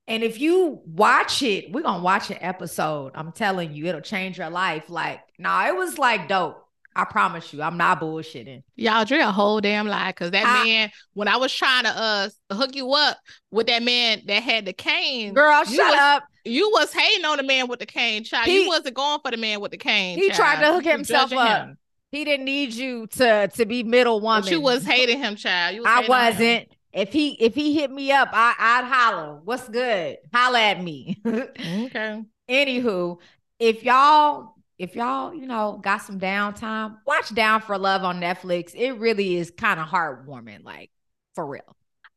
And 0.07 0.23
if 0.23 0.39
you 0.39 0.81
watch 0.85 1.41
it, 1.41 1.71
we're 1.71 1.83
gonna 1.83 2.03
watch 2.03 2.29
an 2.31 2.37
episode. 2.41 3.11
I'm 3.15 3.31
telling 3.31 3.73
you, 3.73 3.85
it'll 3.85 4.01
change 4.01 4.37
your 4.37 4.49
life. 4.49 4.89
Like, 4.89 5.21
nah, 5.37 5.67
it 5.67 5.75
was 5.75 5.97
like 5.97 6.27
dope. 6.27 6.57
I 6.93 7.05
promise 7.05 7.53
you, 7.53 7.61
I'm 7.61 7.77
not 7.77 8.01
bullshitting. 8.01 8.63
Y'all 8.75 9.05
drew 9.05 9.21
a 9.21 9.31
whole 9.31 9.61
damn 9.61 9.87
lie 9.87 10.09
because 10.09 10.31
that 10.31 10.45
I, 10.45 10.65
man, 10.65 10.91
when 11.13 11.29
I 11.29 11.37
was 11.37 11.53
trying 11.53 11.83
to 11.85 11.89
uh 11.89 12.29
hook 12.51 12.75
you 12.75 12.91
up 12.93 13.17
with 13.51 13.67
that 13.67 13.83
man 13.83 14.23
that 14.25 14.43
had 14.43 14.65
the 14.65 14.73
cane, 14.73 15.33
girl, 15.33 15.63
shut 15.63 15.77
was, 15.77 15.99
up. 15.99 16.23
You 16.43 16.69
was 16.71 16.93
hating 16.93 17.25
on 17.25 17.37
the 17.37 17.43
man 17.43 17.67
with 17.67 17.79
the 17.79 17.85
cane, 17.85 18.23
child. 18.23 18.47
He, 18.47 18.63
you 18.63 18.67
wasn't 18.67 18.95
going 18.95 19.19
for 19.23 19.31
the 19.31 19.37
man 19.37 19.61
with 19.61 19.71
the 19.71 19.77
cane. 19.77 20.17
He 20.17 20.29
child. 20.29 20.37
tried 20.37 20.67
to 20.67 20.73
hook 20.73 20.85
himself 20.85 21.31
up. 21.33 21.67
Him. 21.67 21.77
He 22.11 22.25
didn't 22.25 22.45
need 22.45 22.73
you 22.73 23.07
to 23.07 23.47
to 23.47 23.65
be 23.65 23.83
middle 23.83 24.19
woman. 24.19 24.41
But 24.43 24.51
you 24.51 24.61
was 24.61 24.85
hating 24.85 25.19
him, 25.19 25.35
child. 25.35 25.77
Was 25.77 25.85
I 25.87 26.07
wasn't. 26.07 26.69
If 26.93 27.13
he 27.13 27.33
if 27.41 27.55
he 27.55 27.73
hit 27.73 27.89
me 27.89 28.11
up, 28.11 28.29
I 28.33 28.53
I'd 28.57 28.85
holler. 28.85 29.39
What's 29.43 29.69
good? 29.69 30.17
Holler 30.33 30.59
at 30.59 30.83
me. 30.83 31.21
okay. 31.25 32.23
Anywho, 32.49 33.17
if 33.59 33.83
y'all 33.83 34.55
if 34.81 34.95
y'all, 34.95 35.31
you 35.31 35.45
know, 35.45 35.79
got 35.83 35.99
some 35.99 36.19
downtime, 36.19 36.97
watch 37.05 37.31
Down 37.35 37.61
for 37.61 37.77
Love 37.77 38.03
on 38.03 38.19
Netflix. 38.19 38.71
It 38.73 38.93
really 38.93 39.35
is 39.37 39.51
kind 39.51 39.79
of 39.79 39.87
heartwarming, 39.87 40.63
like 40.63 40.89
for 41.35 41.45
real. 41.45 41.61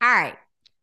All 0.00 0.10
right. 0.10 0.34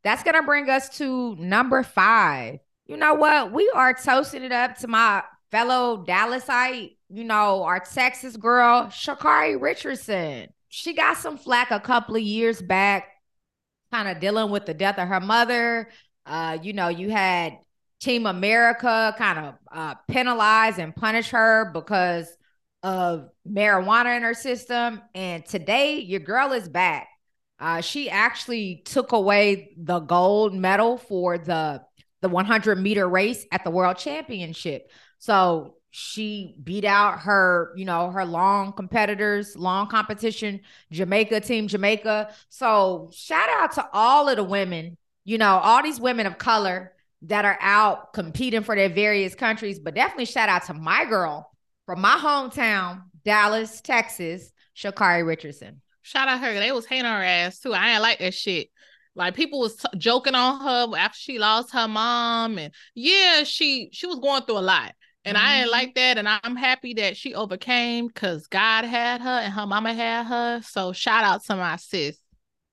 That's 0.04 0.22
going 0.22 0.36
to 0.36 0.44
bring 0.44 0.70
us 0.70 0.96
to 1.00 1.36
number 1.38 1.82
five. 1.82 2.60
You 2.92 2.98
know 2.98 3.14
what? 3.14 3.54
We 3.54 3.72
are 3.74 3.94
toasting 3.94 4.44
it 4.44 4.52
up 4.52 4.78
to 4.80 4.88
my 4.90 5.24
fellow 5.50 6.04
Dallasite, 6.06 6.98
you 7.08 7.24
know, 7.24 7.64
our 7.64 7.80
Texas 7.80 8.36
girl, 8.36 8.88
Sha'Carri 8.88 9.62
Richardson. 9.62 10.50
She 10.68 10.94
got 10.94 11.16
some 11.16 11.38
flack 11.38 11.72
a 11.72 11.80
couple 11.80 12.18
of 12.18 12.22
years 12.22 12.62
back, 12.62 13.08
kind 13.94 14.10
of 14.10 14.20
dealing 14.20 14.52
with 14.52 14.66
the 14.66 14.74
death 14.74 15.00
of 15.00 15.08
her 15.08 15.22
mother. 15.22 15.88
Uh, 16.26 16.58
you 16.62 16.74
know, 16.74 16.90
you 16.90 17.10
had 17.10 17.60
Team 18.02 18.26
America 18.26 19.16
kind 19.18 19.40
of 19.40 19.54
uh, 19.72 19.96
penalize 20.10 20.78
and 20.78 20.94
punish 20.94 21.30
her 21.30 21.72
because 21.74 22.28
of 22.84 23.30
marijuana 23.50 24.18
in 24.18 24.24
her 24.24 24.34
system. 24.34 25.02
And 25.16 25.46
today, 25.46 26.00
your 26.00 26.20
girl 26.20 26.52
is 26.52 26.68
back. 26.68 27.08
Uh, 27.58 27.80
she 27.80 28.10
actually 28.10 28.82
took 28.84 29.14
away 29.14 29.72
the 29.78 30.00
gold 30.02 30.54
medal 30.54 30.98
for 30.98 31.38
the 31.38 31.82
the 32.22 32.30
100 32.30 32.78
meter 32.78 33.08
race 33.08 33.46
at 33.52 33.64
the 33.64 33.72
World 33.72 33.98
Championship. 33.98 34.92
So 35.20 35.76
she 35.92 36.56
beat 36.64 36.86
out 36.86 37.20
her, 37.20 37.74
you 37.76 37.86
know, 37.86 38.12
her 38.12 38.26
long 38.26 38.74
competitors, 38.74 39.56
long 39.58 39.88
competition, 39.88 40.62
Jamaica, 40.92 41.42
Team 41.42 41.68
Jamaica. 41.68 42.34
So 42.50 43.12
shout 43.14 43.50
out 43.50 43.74
to 43.74 43.88
all 43.92 44.30
of 44.30 44.38
the 44.38 44.44
women, 44.44 44.98
you 45.26 45.38
know, 45.38 45.58
all 45.58 45.84
these 45.84 46.00
women 46.00 46.28
of 46.28 46.38
color 46.38 46.94
that 47.24 47.46
are 47.46 47.58
out 47.62 48.14
competing 48.14 48.64
for 48.64 48.76
their 48.76 48.90
various 48.90 49.36
countries. 49.36 49.80
But 49.80 49.96
definitely 49.96 50.26
shout 50.26 50.50
out 50.50 50.64
to 50.66 50.74
my 50.74 51.06
girl 51.06 51.52
from 51.86 52.02
my 52.02 52.16
hometown, 52.16 53.04
Dallas, 53.26 53.82
Texas, 53.82 54.52
Sha'Carri 54.76 55.26
Richardson. 55.26 55.82
Shout 56.04 56.30
out 56.30 56.40
her. 56.40 56.54
They 56.54 56.72
was 56.72 56.86
hating 56.86 57.06
her 57.06 57.24
ass 57.24 57.60
too. 57.60 57.74
I 57.74 57.92
ain't 57.92 58.02
like 58.02 58.20
that 58.20 58.34
shit. 58.34 58.70
Like 59.16 59.36
people 59.36 59.60
was 59.60 59.76
t- 59.76 59.98
joking 59.98 60.36
on 60.36 60.62
her 60.62 60.98
after 60.98 61.20
she 61.20 61.38
lost 61.38 61.74
her 61.74 61.88
mom, 61.88 62.58
and 62.58 62.74
yeah, 62.96 63.44
she 63.44 63.90
she 63.92 64.08
was 64.08 64.20
going 64.20 64.44
through 64.44 64.60
a 64.60 64.60
lot, 64.60 64.94
and 65.26 65.38
mm-hmm. 65.38 65.46
I 65.46 65.58
didn't 65.60 65.72
like 65.72 65.96
that. 65.96 66.18
And 66.18 66.30
I'm 66.30 66.56
happy 66.56 66.94
that 66.96 67.18
she 67.18 67.34
overcame 67.36 68.08
because 68.08 68.48
God 68.48 68.86
had 68.86 69.22
her 69.22 69.30
and 69.30 69.54
her 69.54 69.68
mama 69.68 69.94
had 69.94 70.28
her. 70.28 70.62
So 70.64 70.94
shout 70.94 71.24
out 71.24 71.44
to 71.46 71.56
my 71.56 71.76
sis. 71.76 72.18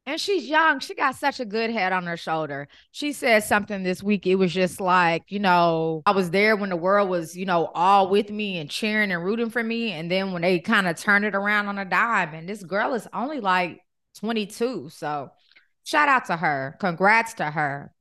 And 0.08 0.18
she's 0.18 0.46
young. 0.46 0.80
She 0.80 0.94
got 0.94 1.16
such 1.16 1.38
a 1.38 1.44
good 1.44 1.68
head 1.68 1.92
on 1.92 2.06
her 2.06 2.16
shoulder. 2.16 2.68
She 2.92 3.12
said 3.12 3.44
something 3.44 3.82
this 3.82 4.02
week. 4.02 4.26
It 4.26 4.36
was 4.36 4.54
just 4.54 4.80
like, 4.80 5.24
you 5.28 5.38
know, 5.38 6.00
I 6.06 6.12
was 6.12 6.30
there 6.30 6.56
when 6.56 6.70
the 6.70 6.76
world 6.76 7.10
was, 7.10 7.36
you 7.36 7.44
know, 7.44 7.66
all 7.74 8.08
with 8.08 8.30
me 8.30 8.56
and 8.56 8.70
cheering 8.70 9.12
and 9.12 9.22
rooting 9.22 9.50
for 9.50 9.62
me. 9.62 9.92
And 9.92 10.10
then 10.10 10.32
when 10.32 10.40
they 10.40 10.60
kind 10.60 10.88
of 10.88 10.96
turned 10.96 11.26
it 11.26 11.34
around 11.34 11.68
on 11.68 11.76
a 11.76 11.84
dime, 11.84 12.32
and 12.32 12.48
this 12.48 12.62
girl 12.62 12.94
is 12.94 13.06
only 13.12 13.40
like 13.40 13.82
22. 14.20 14.88
So 14.88 15.30
shout 15.88 16.08
out 16.08 16.26
to 16.26 16.36
her. 16.36 16.76
Congrats 16.80 17.34
to 17.34 17.50
her. 17.50 17.92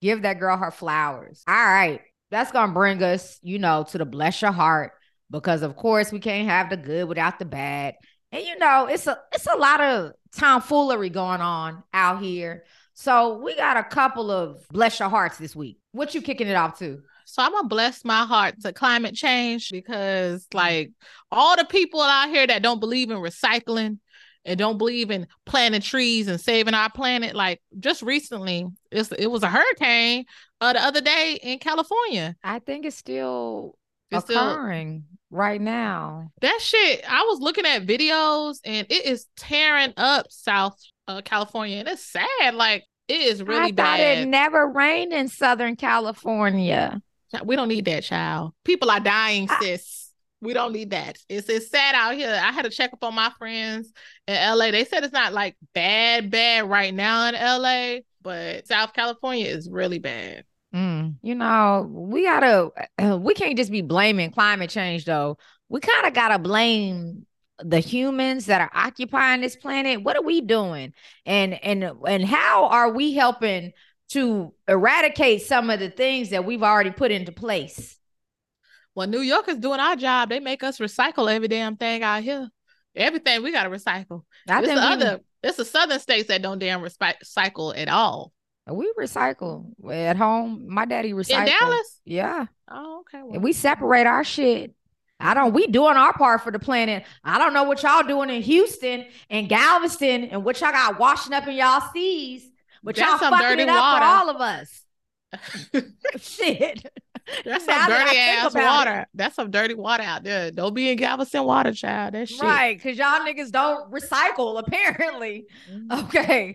Give 0.00 0.22
that 0.22 0.38
girl 0.38 0.56
her 0.56 0.70
flowers. 0.70 1.42
All 1.48 1.54
right. 1.54 2.00
That's 2.30 2.52
going 2.52 2.68
to 2.68 2.74
bring 2.74 3.02
us, 3.02 3.38
you 3.42 3.58
know, 3.58 3.84
to 3.90 3.98
the 3.98 4.04
bless 4.04 4.40
your 4.40 4.52
heart 4.52 4.92
because, 5.28 5.62
of 5.62 5.74
course, 5.74 6.12
we 6.12 6.20
can't 6.20 6.48
have 6.48 6.70
the 6.70 6.76
good 6.76 7.08
without 7.08 7.40
the 7.40 7.44
bad. 7.44 7.94
And 8.30 8.46
you 8.46 8.56
know, 8.58 8.86
it's 8.86 9.06
a 9.06 9.18
it's 9.34 9.46
a 9.46 9.58
lot 9.58 9.82
of 9.82 10.12
tomfoolery 10.34 11.10
going 11.10 11.42
on 11.42 11.82
out 11.92 12.22
here. 12.22 12.64
So 12.94 13.38
we 13.38 13.54
got 13.54 13.76
a 13.76 13.84
couple 13.84 14.30
of 14.30 14.66
bless 14.70 15.00
your 15.00 15.10
hearts 15.10 15.36
this 15.36 15.54
week. 15.54 15.78
What 15.90 16.14
you 16.14 16.22
kicking 16.22 16.46
it 16.46 16.54
off 16.54 16.78
to? 16.78 17.02
So 17.26 17.42
I'm 17.42 17.52
gonna 17.52 17.68
bless 17.68 18.06
my 18.06 18.24
heart 18.24 18.54
to 18.62 18.72
climate 18.72 19.14
change 19.14 19.70
because 19.70 20.46
like 20.54 20.92
all 21.30 21.56
the 21.56 21.66
people 21.66 22.00
out 22.00 22.30
here 22.30 22.46
that 22.46 22.62
don't 22.62 22.80
believe 22.80 23.10
in 23.10 23.18
recycling 23.18 23.98
and 24.44 24.58
don't 24.58 24.78
believe 24.78 25.10
in 25.10 25.26
planting 25.46 25.80
trees 25.80 26.28
and 26.28 26.40
saving 26.40 26.74
our 26.74 26.90
planet, 26.90 27.34
like 27.34 27.60
just 27.78 28.02
recently, 28.02 28.66
it's, 28.90 29.12
it 29.12 29.28
was 29.28 29.42
a 29.42 29.48
hurricane 29.48 30.24
uh, 30.60 30.72
the 30.72 30.82
other 30.82 31.00
day 31.00 31.38
in 31.42 31.58
California. 31.58 32.36
I 32.42 32.58
think 32.58 32.84
it's 32.84 32.96
still 32.96 33.78
it's 34.10 34.28
occurring 34.28 35.04
still, 35.06 35.38
right 35.38 35.60
now. 35.60 36.30
That 36.40 36.58
shit, 36.60 37.04
I 37.08 37.22
was 37.22 37.40
looking 37.40 37.66
at 37.66 37.86
videos 37.86 38.58
and 38.64 38.86
it 38.90 39.06
is 39.06 39.26
tearing 39.36 39.94
up 39.96 40.26
South 40.30 40.78
uh, 41.08 41.22
California, 41.24 41.78
and 41.78 41.88
it's 41.88 42.04
sad. 42.04 42.54
Like 42.54 42.84
it 43.08 43.20
is 43.20 43.42
really 43.42 43.68
I 43.68 43.70
bad. 43.72 44.18
it 44.18 44.28
never 44.28 44.68
rained 44.68 45.12
in 45.12 45.28
Southern 45.28 45.76
California. 45.76 47.00
We 47.44 47.56
don't 47.56 47.68
need 47.68 47.86
that, 47.86 48.02
child. 48.02 48.52
People 48.64 48.90
are 48.90 49.00
dying, 49.00 49.48
sis. 49.60 50.01
We 50.42 50.54
don't 50.54 50.72
need 50.72 50.90
that. 50.90 51.18
It's 51.28 51.48
it's 51.48 51.70
sad 51.70 51.94
out 51.94 52.16
here. 52.16 52.28
I 52.28 52.50
had 52.50 52.64
to 52.64 52.70
check 52.70 52.92
up 52.92 53.04
on 53.04 53.14
my 53.14 53.30
friends 53.38 53.92
in 54.26 54.34
LA. 54.34 54.72
They 54.72 54.84
said 54.84 55.04
it's 55.04 55.12
not 55.12 55.32
like 55.32 55.56
bad, 55.72 56.32
bad 56.32 56.68
right 56.68 56.92
now 56.92 57.28
in 57.28 57.34
LA, 57.34 58.00
but 58.20 58.66
South 58.66 58.92
California 58.92 59.46
is 59.46 59.70
really 59.70 60.00
bad. 60.00 60.44
Mm, 60.74 61.14
you 61.22 61.36
know, 61.36 61.86
we 61.88 62.24
gotta, 62.24 62.70
uh, 62.98 63.18
we 63.18 63.34
can't 63.34 63.56
just 63.56 63.70
be 63.70 63.82
blaming 63.82 64.32
climate 64.32 64.70
change 64.70 65.04
though. 65.04 65.38
We 65.68 65.78
kind 65.78 66.06
of 66.06 66.12
gotta 66.12 66.40
blame 66.40 67.24
the 67.58 67.78
humans 67.78 68.46
that 68.46 68.60
are 68.60 68.70
occupying 68.74 69.42
this 69.42 69.54
planet. 69.54 70.02
What 70.02 70.16
are 70.16 70.22
we 70.22 70.40
doing? 70.40 70.92
And 71.24 71.54
and 71.62 71.84
and 72.08 72.24
how 72.24 72.66
are 72.66 72.90
we 72.90 73.14
helping 73.14 73.72
to 74.08 74.52
eradicate 74.66 75.42
some 75.42 75.70
of 75.70 75.78
the 75.78 75.90
things 75.90 76.30
that 76.30 76.44
we've 76.44 76.64
already 76.64 76.90
put 76.90 77.12
into 77.12 77.30
place? 77.30 77.96
Well, 78.94 79.06
New 79.06 79.20
York 79.20 79.48
is 79.48 79.58
doing 79.58 79.80
our 79.80 79.96
job. 79.96 80.28
They 80.28 80.40
make 80.40 80.62
us 80.62 80.78
recycle 80.78 81.32
every 81.32 81.48
damn 81.48 81.76
thing 81.76 82.02
out 82.02 82.22
here. 82.22 82.48
Everything 82.94 83.42
we 83.42 83.52
gotta 83.52 83.70
recycle. 83.70 84.24
I 84.48 84.58
it's 84.60 84.68
the 84.68 84.74
other, 84.74 85.20
it's 85.42 85.56
the 85.56 85.64
southern 85.64 85.98
states 85.98 86.28
that 86.28 86.42
don't 86.42 86.58
damn 86.58 86.82
recycle 86.82 87.76
at 87.76 87.88
all. 87.88 88.32
We 88.70 88.92
recycle 88.98 89.66
at 89.90 90.16
home. 90.16 90.66
My 90.68 90.84
daddy 90.84 91.12
recycle. 91.12 91.40
In 91.40 91.46
Dallas? 91.46 92.00
Yeah. 92.04 92.46
Oh, 92.70 93.00
okay. 93.00 93.22
Well. 93.22 93.34
And 93.34 93.42
we 93.42 93.52
separate 93.52 94.06
our 94.06 94.24
shit. 94.24 94.74
I 95.18 95.34
don't. 95.34 95.52
We 95.52 95.66
doing 95.66 95.96
our 95.96 96.12
part 96.12 96.42
for 96.42 96.50
the 96.50 96.58
planet. 96.58 97.04
I 97.24 97.38
don't 97.38 97.54
know 97.54 97.64
what 97.64 97.82
y'all 97.82 98.02
doing 98.02 98.30
in 98.30 98.42
Houston 98.42 99.06
and 99.30 99.48
Galveston 99.48 100.24
and 100.24 100.44
what 100.44 100.60
y'all 100.60 100.72
got 100.72 100.98
washing 100.98 101.32
up 101.32 101.46
in 101.46 101.54
y'all 101.54 101.82
seas. 101.92 102.48
But 102.82 102.96
y'all 102.98 103.18
fucking 103.18 103.60
it 103.60 103.68
up 103.68 103.76
water. 103.76 103.98
for 103.98 104.04
all 104.04 104.30
of 104.30 104.40
us. 104.40 104.82
Shit. 106.18 106.86
That's 107.44 107.64
some 107.64 107.88
dirty 107.88 108.16
ass 108.18 108.54
water. 108.54 109.00
It. 109.00 109.08
That's 109.14 109.34
some 109.36 109.50
dirty 109.50 109.74
water 109.74 110.02
out 110.02 110.24
there. 110.24 110.50
Don't 110.50 110.74
be 110.74 110.90
in 110.90 110.98
Galveston 110.98 111.44
water, 111.44 111.72
child. 111.72 112.14
That 112.14 112.28
shit. 112.28 112.42
Right, 112.42 112.76
because 112.76 112.98
y'all 112.98 113.20
niggas 113.20 113.50
don't 113.50 113.90
recycle, 113.92 114.58
apparently. 114.58 115.46
Mm-hmm. 115.70 116.06
Okay. 116.06 116.54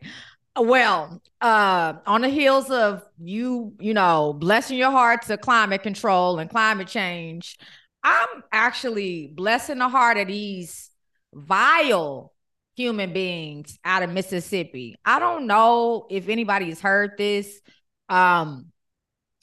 Well, 0.60 1.22
uh, 1.40 1.94
on 2.08 2.22
the 2.22 2.30
heels 2.30 2.70
of 2.72 3.04
you, 3.20 3.74
you 3.80 3.94
know, 3.94 4.34
blessing 4.34 4.78
your 4.78 4.92
heart 4.92 5.22
to 5.28 5.38
climate 5.38 5.84
control 5.84 6.40
and 6.40 6.50
climate 6.50 6.88
change, 6.88 7.58
I'm 8.04 8.44
actually 8.52 9.28
blessing 9.28 9.78
the 9.78 9.90
heart 9.90 10.18
of 10.18 10.28
these 10.28 10.90
vile 11.34 12.34
human 12.76 13.14
beings 13.14 13.78
out 13.86 14.04
of 14.04 14.10
Mississippi. 14.12 14.96
I 15.06 15.20
don't 15.20 15.48
know 15.48 16.08
if 16.10 16.30
anybody 16.30 16.70
has 16.70 16.80
heard 16.80 17.12
this. 17.18 17.60
Um, 18.10 18.72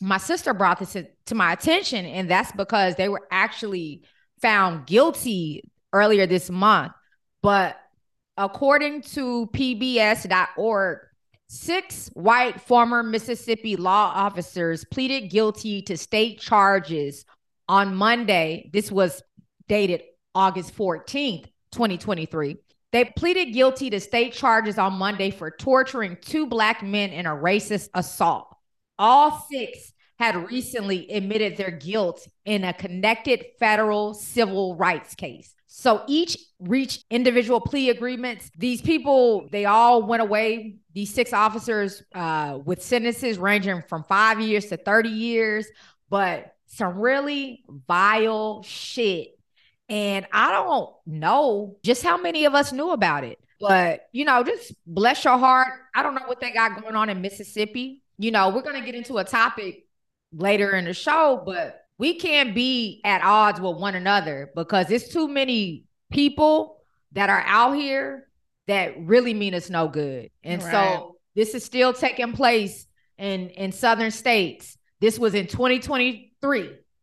my 0.00 0.18
sister 0.18 0.54
brought 0.54 0.78
this 0.78 0.96
to 1.26 1.34
my 1.34 1.52
attention, 1.52 2.04
and 2.04 2.30
that's 2.30 2.52
because 2.52 2.96
they 2.96 3.08
were 3.08 3.26
actually 3.30 4.02
found 4.42 4.86
guilty 4.86 5.70
earlier 5.92 6.26
this 6.26 6.50
month. 6.50 6.92
But 7.42 7.76
According 8.36 9.02
to 9.02 9.46
PBS.org, 9.52 10.98
six 11.46 12.10
white 12.14 12.60
former 12.60 13.02
Mississippi 13.04 13.76
law 13.76 14.12
officers 14.12 14.84
pleaded 14.84 15.30
guilty 15.30 15.82
to 15.82 15.96
state 15.96 16.40
charges 16.40 17.24
on 17.68 17.94
Monday. 17.94 18.70
This 18.72 18.90
was 18.90 19.22
dated 19.68 20.02
August 20.34 20.76
14th, 20.76 21.44
2023. 21.70 22.56
They 22.90 23.04
pleaded 23.04 23.52
guilty 23.52 23.88
to 23.90 24.00
state 24.00 24.32
charges 24.32 24.78
on 24.78 24.94
Monday 24.94 25.30
for 25.30 25.52
torturing 25.52 26.16
two 26.20 26.46
black 26.46 26.82
men 26.82 27.10
in 27.10 27.26
a 27.26 27.30
racist 27.30 27.88
assault. 27.94 28.53
All 28.98 29.46
six 29.50 29.92
had 30.18 30.48
recently 30.50 31.10
admitted 31.10 31.56
their 31.56 31.70
guilt 31.70 32.26
in 32.44 32.64
a 32.64 32.72
connected 32.72 33.44
federal 33.58 34.14
civil 34.14 34.76
rights 34.76 35.14
case. 35.14 35.54
So 35.66 36.04
each 36.06 36.38
reached 36.60 37.04
individual 37.10 37.60
plea 37.60 37.90
agreements. 37.90 38.48
These 38.56 38.80
people, 38.80 39.48
they 39.50 39.64
all 39.64 40.04
went 40.04 40.22
away. 40.22 40.76
These 40.92 41.12
six 41.12 41.32
officers 41.32 42.00
uh, 42.14 42.60
with 42.64 42.80
sentences 42.80 43.38
ranging 43.38 43.82
from 43.88 44.04
five 44.04 44.40
years 44.40 44.66
to 44.66 44.76
30 44.76 45.08
years, 45.08 45.66
but 46.08 46.54
some 46.66 46.96
really 46.98 47.64
vile 47.88 48.62
shit. 48.62 49.36
And 49.88 50.26
I 50.32 50.52
don't 50.52 50.90
know 51.06 51.76
just 51.82 52.04
how 52.04 52.18
many 52.18 52.44
of 52.44 52.54
us 52.54 52.72
knew 52.72 52.92
about 52.92 53.24
it. 53.24 53.40
But, 53.60 54.06
you 54.12 54.24
know, 54.24 54.44
just 54.44 54.72
bless 54.86 55.24
your 55.24 55.38
heart. 55.38 55.72
I 55.94 56.04
don't 56.04 56.14
know 56.14 56.26
what 56.26 56.40
they 56.40 56.52
got 56.52 56.80
going 56.80 56.94
on 56.94 57.08
in 57.08 57.20
Mississippi. 57.20 58.03
You 58.18 58.30
know, 58.30 58.50
we're 58.50 58.62
going 58.62 58.80
to 58.80 58.84
get 58.84 58.94
into 58.94 59.18
a 59.18 59.24
topic 59.24 59.86
later 60.32 60.74
in 60.76 60.84
the 60.84 60.94
show, 60.94 61.42
but 61.44 61.80
we 61.98 62.14
can't 62.14 62.54
be 62.54 63.00
at 63.04 63.22
odds 63.22 63.60
with 63.60 63.76
one 63.76 63.94
another 63.94 64.50
because 64.54 64.90
it's 64.90 65.08
too 65.08 65.28
many 65.28 65.84
people 66.10 66.78
that 67.12 67.30
are 67.30 67.42
out 67.46 67.72
here 67.72 68.28
that 68.66 68.94
really 68.98 69.34
mean 69.34 69.54
us 69.54 69.70
no 69.70 69.88
good. 69.88 70.30
And 70.42 70.62
right. 70.62 70.72
so 70.72 71.16
this 71.34 71.54
is 71.54 71.64
still 71.64 71.92
taking 71.92 72.32
place 72.32 72.86
in 73.18 73.50
in 73.50 73.72
southern 73.72 74.10
states. 74.10 74.76
This 75.00 75.18
was 75.18 75.34
in 75.34 75.46
2023, 75.46 76.60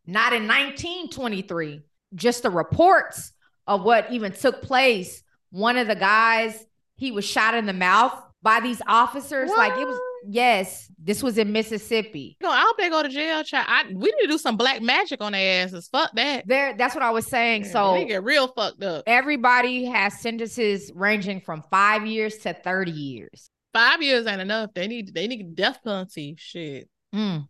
not 0.08 0.34
in 0.34 0.48
1923. 0.48 1.82
Just 2.16 2.44
the 2.44 2.50
reports 2.50 3.32
of 3.68 3.84
what 3.84 4.12
even 4.12 4.32
took 4.32 4.62
place. 4.62 5.24
One 5.52 5.78
of 5.78 5.88
the 5.88 5.96
guys, 5.96 6.66
he 6.96 7.12
was 7.12 7.26
shot 7.26 7.54
in 7.54 7.66
the 7.66 7.74
mouth 7.74 8.14
by 8.42 8.60
these 8.60 8.82
officers. 8.88 9.50
What? 9.50 9.58
Like 9.58 9.80
it 9.80 9.88
was 9.88 10.00
Yes, 10.28 10.92
this 10.98 11.24
was 11.24 11.38
in 11.38 11.52
Mississippi. 11.52 12.38
No, 12.42 12.50
I 12.50 12.62
hope 12.62 12.78
they 12.78 12.90
go 12.90 13.02
to 13.04 13.10
jail. 13.10 13.44
Child. 13.44 13.66
I, 13.68 13.84
we 13.88 14.06
need 14.06 14.22
to 14.22 14.28
do 14.28 14.38
some 14.38 14.58
black 14.58 14.82
magic 14.82 15.22
on 15.22 15.32
their 15.32 15.64
asses. 15.64 15.88
Fuck 15.88 16.12
that. 16.16 16.48
There, 16.48 16.76
that's 16.78 16.94
what 16.94 17.04
I 17.04 17.12
was 17.12 17.26
saying. 17.28 17.66
so 17.66 17.94
they 17.94 18.06
get 18.06 18.24
real 18.24 18.48
fucked 18.48 18.84
up. 18.84 19.04
Everybody 19.08 19.86
has 19.86 20.20
sentences 20.20 20.92
ranging 20.96 21.42
from 21.42 21.64
five 21.72 22.06
years 22.06 22.38
to 22.40 22.54
thirty 22.54 22.92
years. 22.92 23.50
Five 23.74 24.02
years 24.04 24.28
ain't 24.28 24.42
enough. 24.42 24.72
They 24.74 24.88
need 24.88 25.14
they 25.14 25.28
need 25.28 25.56
death 25.56 25.80
penalty. 25.84 26.36
Shit. 26.38 26.90
Mm. 27.16 27.48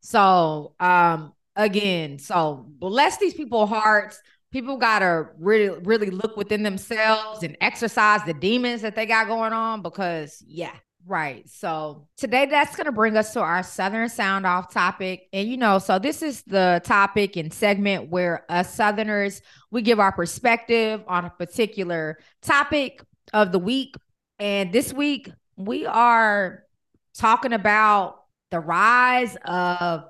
So, 0.00 0.74
um, 0.78 1.32
again, 1.56 2.18
so 2.18 2.66
bless 2.68 3.18
these 3.18 3.34
people's 3.34 3.70
hearts. 3.70 4.20
People 4.52 4.76
gotta 4.76 5.30
really, 5.38 5.76
really 5.80 6.10
look 6.10 6.36
within 6.36 6.62
themselves 6.62 7.42
and 7.42 7.56
exercise 7.60 8.20
the 8.24 8.34
demons 8.34 8.82
that 8.82 8.94
they 8.94 9.06
got 9.06 9.26
going 9.26 9.52
on 9.52 9.82
because, 9.82 10.44
yeah, 10.46 10.74
Right. 11.06 11.46
So 11.50 12.08
today 12.16 12.46
that's 12.46 12.76
going 12.76 12.86
to 12.86 12.92
bring 12.92 13.16
us 13.16 13.34
to 13.34 13.40
our 13.40 13.62
Southern 13.62 14.08
Sound 14.08 14.46
Off 14.46 14.72
topic. 14.72 15.28
And, 15.34 15.46
you 15.46 15.58
know, 15.58 15.78
so 15.78 15.98
this 15.98 16.22
is 16.22 16.42
the 16.42 16.80
topic 16.82 17.36
and 17.36 17.52
segment 17.52 18.08
where 18.08 18.46
us 18.48 18.74
Southerners, 18.74 19.42
we 19.70 19.82
give 19.82 20.00
our 20.00 20.12
perspective 20.12 21.02
on 21.06 21.26
a 21.26 21.30
particular 21.30 22.18
topic 22.40 23.02
of 23.34 23.52
the 23.52 23.58
week. 23.58 23.96
And 24.38 24.72
this 24.72 24.94
week 24.94 25.30
we 25.56 25.84
are 25.84 26.64
talking 27.12 27.52
about 27.52 28.22
the 28.50 28.60
rise 28.60 29.36
of 29.44 30.04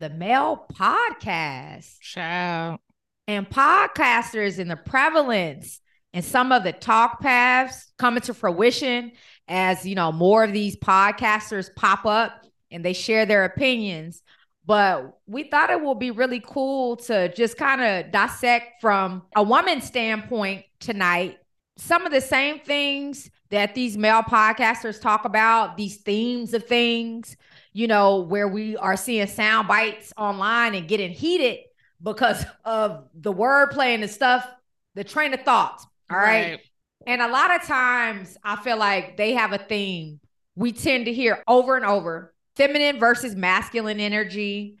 the 0.00 0.10
male 0.10 0.66
podcast. 0.72 2.00
Child. 2.00 2.80
And 3.28 3.48
podcasters 3.48 4.58
and 4.58 4.68
the 4.68 4.76
prevalence 4.76 5.80
and 6.12 6.24
some 6.24 6.50
of 6.50 6.64
the 6.64 6.72
talk 6.72 7.20
paths 7.20 7.86
coming 7.98 8.22
to 8.22 8.34
fruition 8.34 9.12
as 9.50 9.84
you 9.84 9.94
know 9.96 10.12
more 10.12 10.44
of 10.44 10.52
these 10.52 10.76
podcasters 10.76 11.74
pop 11.74 12.06
up 12.06 12.46
and 12.70 12.84
they 12.84 12.92
share 12.94 13.26
their 13.26 13.44
opinions 13.44 14.22
but 14.64 15.18
we 15.26 15.42
thought 15.42 15.70
it 15.70 15.82
would 15.82 15.98
be 15.98 16.12
really 16.12 16.40
cool 16.46 16.94
to 16.94 17.32
just 17.34 17.56
kind 17.56 17.80
of 17.80 18.12
dissect 18.12 18.80
from 18.80 19.22
a 19.34 19.42
woman's 19.42 19.84
standpoint 19.84 20.64
tonight 20.78 21.38
some 21.76 22.06
of 22.06 22.12
the 22.12 22.20
same 22.20 22.60
things 22.60 23.28
that 23.50 23.74
these 23.74 23.98
male 23.98 24.22
podcasters 24.22 25.00
talk 25.00 25.24
about 25.24 25.76
these 25.76 25.96
themes 25.96 26.54
of 26.54 26.64
things 26.64 27.36
you 27.72 27.88
know 27.88 28.20
where 28.20 28.46
we 28.46 28.76
are 28.76 28.96
seeing 28.96 29.26
sound 29.26 29.66
bites 29.66 30.12
online 30.16 30.76
and 30.76 30.86
getting 30.86 31.10
heated 31.10 31.58
because 32.00 32.44
of 32.64 33.08
the 33.14 33.32
wordplay 33.32 33.94
and 33.94 34.02
the 34.02 34.08
stuff 34.08 34.48
the 34.94 35.02
train 35.02 35.34
of 35.34 35.42
thought 35.42 35.84
all 36.08 36.16
right. 36.16 36.50
right. 36.52 36.60
And 37.06 37.22
a 37.22 37.28
lot 37.28 37.54
of 37.54 37.66
times 37.66 38.36
I 38.44 38.56
feel 38.56 38.76
like 38.76 39.16
they 39.16 39.32
have 39.32 39.52
a 39.52 39.58
theme 39.58 40.20
we 40.60 40.72
tend 40.72 41.06
to 41.06 41.12
hear 41.12 41.42
over 41.48 41.76
and 41.76 41.86
over 41.86 42.34
feminine 42.56 42.98
versus 42.98 43.34
masculine 43.34 44.00
energy 44.00 44.76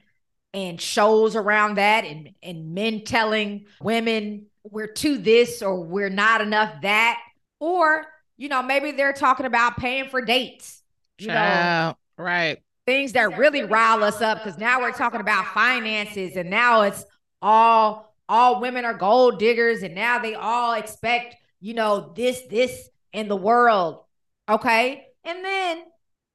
and 0.52 0.80
shows 0.80 1.36
around 1.36 1.76
that 1.76 2.04
and, 2.04 2.34
and 2.42 2.74
men 2.74 3.02
telling 3.04 3.66
women 3.80 4.46
we're 4.62 4.88
to 4.88 5.16
this 5.16 5.62
or 5.62 5.80
we're 5.80 6.10
not 6.10 6.42
enough 6.42 6.82
that. 6.82 7.18
Or, 7.60 8.04
you 8.36 8.48
know, 8.48 8.62
maybe 8.62 8.92
they're 8.92 9.12
talking 9.12 9.46
about 9.46 9.78
paying 9.78 10.10
for 10.10 10.20
dates. 10.20 10.82
You 11.18 11.28
Child. 11.28 11.96
know, 12.18 12.24
right. 12.24 12.58
Things 12.86 13.12
that 13.12 13.38
really 13.38 13.62
rile 13.62 14.04
us 14.04 14.20
up 14.20 14.44
because 14.44 14.58
now 14.58 14.80
we're 14.80 14.92
talking 14.92 15.20
about 15.20 15.46
finances 15.46 16.36
and 16.36 16.50
now 16.50 16.82
it's 16.82 17.04
all 17.40 18.14
all 18.28 18.60
women 18.60 18.84
are 18.84 18.94
gold 18.94 19.38
diggers 19.38 19.82
and 19.82 19.94
now 19.94 20.18
they 20.18 20.34
all 20.34 20.74
expect 20.74 21.36
you 21.60 21.74
know, 21.74 22.12
this, 22.14 22.42
this 22.50 22.88
in 23.12 23.28
the 23.28 23.36
world. 23.36 24.04
Okay. 24.48 25.06
And 25.24 25.44
then 25.44 25.84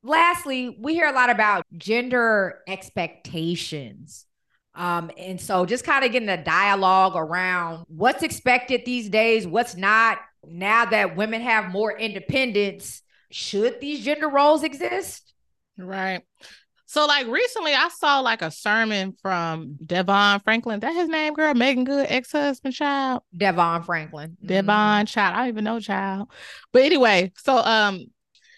lastly, 0.04 0.78
we 0.80 0.94
hear 0.94 1.08
a 1.08 1.14
lot 1.14 1.30
about 1.30 1.66
gender 1.78 2.60
expectations. 2.68 4.26
Um, 4.76 5.10
and 5.18 5.40
so 5.40 5.66
just 5.66 5.86
kind 5.86 6.04
of 6.04 6.12
getting 6.12 6.30
a 6.30 6.44
dialogue 6.44 7.14
around 7.16 7.86
what's 7.88 8.24
expected 8.24 8.84
these 8.86 9.10
days, 9.10 9.48
what's 9.48 9.76
not. 9.76 10.20
Now 10.48 10.86
that 10.86 11.16
women 11.16 11.42
have 11.42 11.72
more 11.72 11.98
independence, 11.98 13.02
should 13.32 13.82
these 13.82 14.04
gender 14.04 14.30
roles 14.30 14.64
exist? 14.64 15.34
Right. 15.78 16.22
So 16.88 17.06
like 17.06 17.28
recently 17.28 17.74
I 17.74 17.90
saw 17.90 18.20
like 18.20 18.42
a 18.42 18.52
sermon 18.52 19.16
from 19.22 19.78
DeVon 19.84 20.44
Franklin. 20.44 20.80
That 20.80 20.94
his 20.94 21.10
name, 21.10 21.34
girl. 21.34 21.54
Meagan 21.54 21.84
Good, 21.84 22.08
ex-husband 22.10 22.74
child. 22.74 23.24
DeVon 23.36 23.86
Franklin. 23.86 24.38
Devon 24.46 24.66
mm-hmm. 24.68 25.06
child. 25.06 25.36
I 25.36 25.40
don't 25.40 25.48
even 25.50 25.64
know 25.64 25.80
child. 25.80 26.30
But 26.72 26.84
anyway, 26.84 27.32
so 27.38 27.58
um 27.58 28.06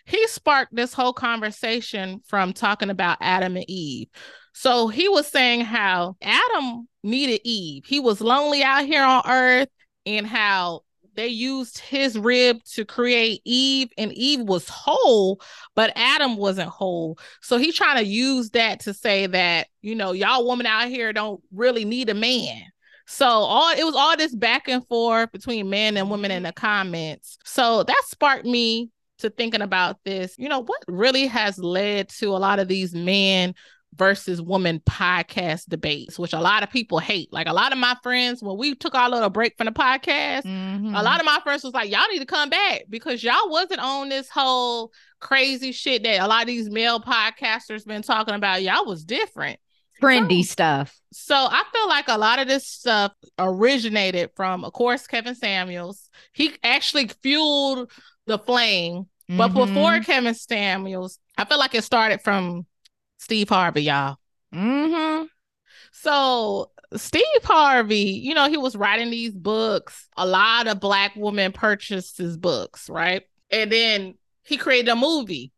he 0.05 0.25
sparked 0.27 0.73
this 0.73 0.93
whole 0.93 1.13
conversation 1.13 2.21
from 2.27 2.53
talking 2.53 2.89
about 2.89 3.17
Adam 3.19 3.55
and 3.57 3.69
Eve. 3.69 4.07
So 4.53 4.87
he 4.87 5.09
was 5.09 5.27
saying 5.27 5.61
how 5.61 6.15
Adam 6.21 6.87
needed 7.03 7.41
Eve. 7.43 7.83
He 7.85 7.99
was 7.99 8.21
lonely 8.21 8.63
out 8.63 8.85
here 8.85 9.03
on 9.03 9.21
earth 9.29 9.69
and 10.05 10.25
how 10.25 10.81
they 11.17 11.27
used 11.27 11.79
his 11.79 12.17
rib 12.17 12.63
to 12.75 12.85
create 12.85 13.41
Eve, 13.43 13.89
and 13.97 14.13
Eve 14.13 14.41
was 14.41 14.69
whole, 14.69 15.41
but 15.75 15.91
Adam 15.95 16.37
wasn't 16.37 16.69
whole. 16.69 17.17
So 17.41 17.57
he 17.57 17.71
trying 17.71 17.97
to 17.97 18.05
use 18.05 18.51
that 18.51 18.81
to 18.81 18.93
say 18.93 19.25
that, 19.25 19.67
you 19.81 19.95
know, 19.95 20.11
y'all 20.11 20.47
women 20.47 20.67
out 20.67 20.87
here 20.87 21.11
don't 21.11 21.41
really 21.51 21.83
need 21.85 22.09
a 22.09 22.13
man. 22.13 22.61
So 23.07 23.25
all 23.25 23.73
it 23.75 23.83
was 23.83 23.95
all 23.95 24.15
this 24.15 24.35
back 24.35 24.67
and 24.67 24.85
forth 24.87 25.31
between 25.31 25.69
men 25.69 25.97
and 25.97 26.11
women 26.11 26.29
in 26.29 26.43
the 26.43 26.53
comments. 26.53 27.37
So 27.43 27.83
that 27.83 28.03
sparked 28.05 28.45
me 28.45 28.91
to 29.19 29.31
thinking 29.31 29.61
about 29.61 29.97
this. 30.05 30.35
You 30.37 30.49
know, 30.49 30.59
what 30.59 30.83
really 30.87 31.25
has 31.25 31.57
led 31.57 32.09
to 32.19 32.27
a 32.27 32.37
lot 32.37 32.59
of 32.59 32.67
these 32.67 32.93
men 32.93 33.55
versus 33.95 34.41
woman 34.41 34.79
podcast 34.85 35.65
debates, 35.67 36.19
which 36.19 36.33
a 36.33 36.39
lot 36.39 36.63
of 36.63 36.69
people 36.69 36.99
hate. 36.99 37.31
Like 37.31 37.47
a 37.47 37.53
lot 37.53 37.71
of 37.71 37.77
my 37.77 37.95
friends, 38.03 38.43
when 38.43 38.57
we 38.57 38.75
took 38.75 38.95
our 38.95 39.09
little 39.09 39.29
break 39.29 39.57
from 39.57 39.65
the 39.65 39.71
podcast, 39.71 40.43
mm-hmm. 40.43 40.93
a 40.93 41.01
lot 41.01 41.19
of 41.19 41.25
my 41.25 41.39
friends 41.43 41.63
was 41.63 41.73
like, 41.73 41.91
Y'all 41.91 42.07
need 42.11 42.19
to 42.19 42.25
come 42.25 42.49
back 42.49 42.83
because 42.89 43.23
y'all 43.23 43.49
wasn't 43.49 43.79
on 43.79 44.09
this 44.09 44.29
whole 44.29 44.91
crazy 45.19 45.71
shit 45.71 46.03
that 46.03 46.21
a 46.21 46.27
lot 46.27 46.41
of 46.41 46.47
these 46.47 46.69
male 46.69 46.99
podcasters 46.99 47.85
been 47.85 48.01
talking 48.01 48.35
about. 48.35 48.61
Y'all 48.61 48.85
was 48.85 49.03
different. 49.03 49.59
Trendy 50.01 50.43
so, 50.43 50.51
stuff. 50.51 50.99
So 51.11 51.35
I 51.35 51.63
feel 51.73 51.87
like 51.87 52.07
a 52.07 52.17
lot 52.17 52.39
of 52.39 52.47
this 52.47 52.67
stuff 52.67 53.13
originated 53.39 54.31
from, 54.35 54.63
of 54.63 54.73
course, 54.73 55.07
Kevin 55.07 55.35
Samuels. 55.35 56.09
He 56.33 56.53
actually 56.63 57.09
fueled 57.23 57.91
the 58.27 58.37
flame. 58.37 59.07
Mm-hmm. 59.29 59.37
But 59.37 59.49
before 59.49 59.99
Kevin 60.01 60.35
Samuels, 60.35 61.19
I 61.37 61.45
feel 61.45 61.57
like 61.57 61.75
it 61.75 61.83
started 61.83 62.21
from 62.21 62.65
Steve 63.17 63.49
Harvey, 63.49 63.83
y'all. 63.83 64.17
Mm-hmm. 64.53 65.25
So 65.91 66.71
Steve 66.95 67.23
Harvey, 67.43 68.21
you 68.23 68.33
know, 68.33 68.49
he 68.49 68.57
was 68.57 68.75
writing 68.75 69.09
these 69.09 69.33
books. 69.33 70.07
A 70.15 70.25
lot 70.25 70.67
of 70.67 70.79
black 70.79 71.13
women 71.15 71.51
purchased 71.51 72.17
his 72.17 72.37
books, 72.37 72.89
right? 72.89 73.23
And 73.51 73.71
then 73.71 74.15
he 74.43 74.57
created 74.57 74.89
a 74.89 74.95
movie. 74.95 75.51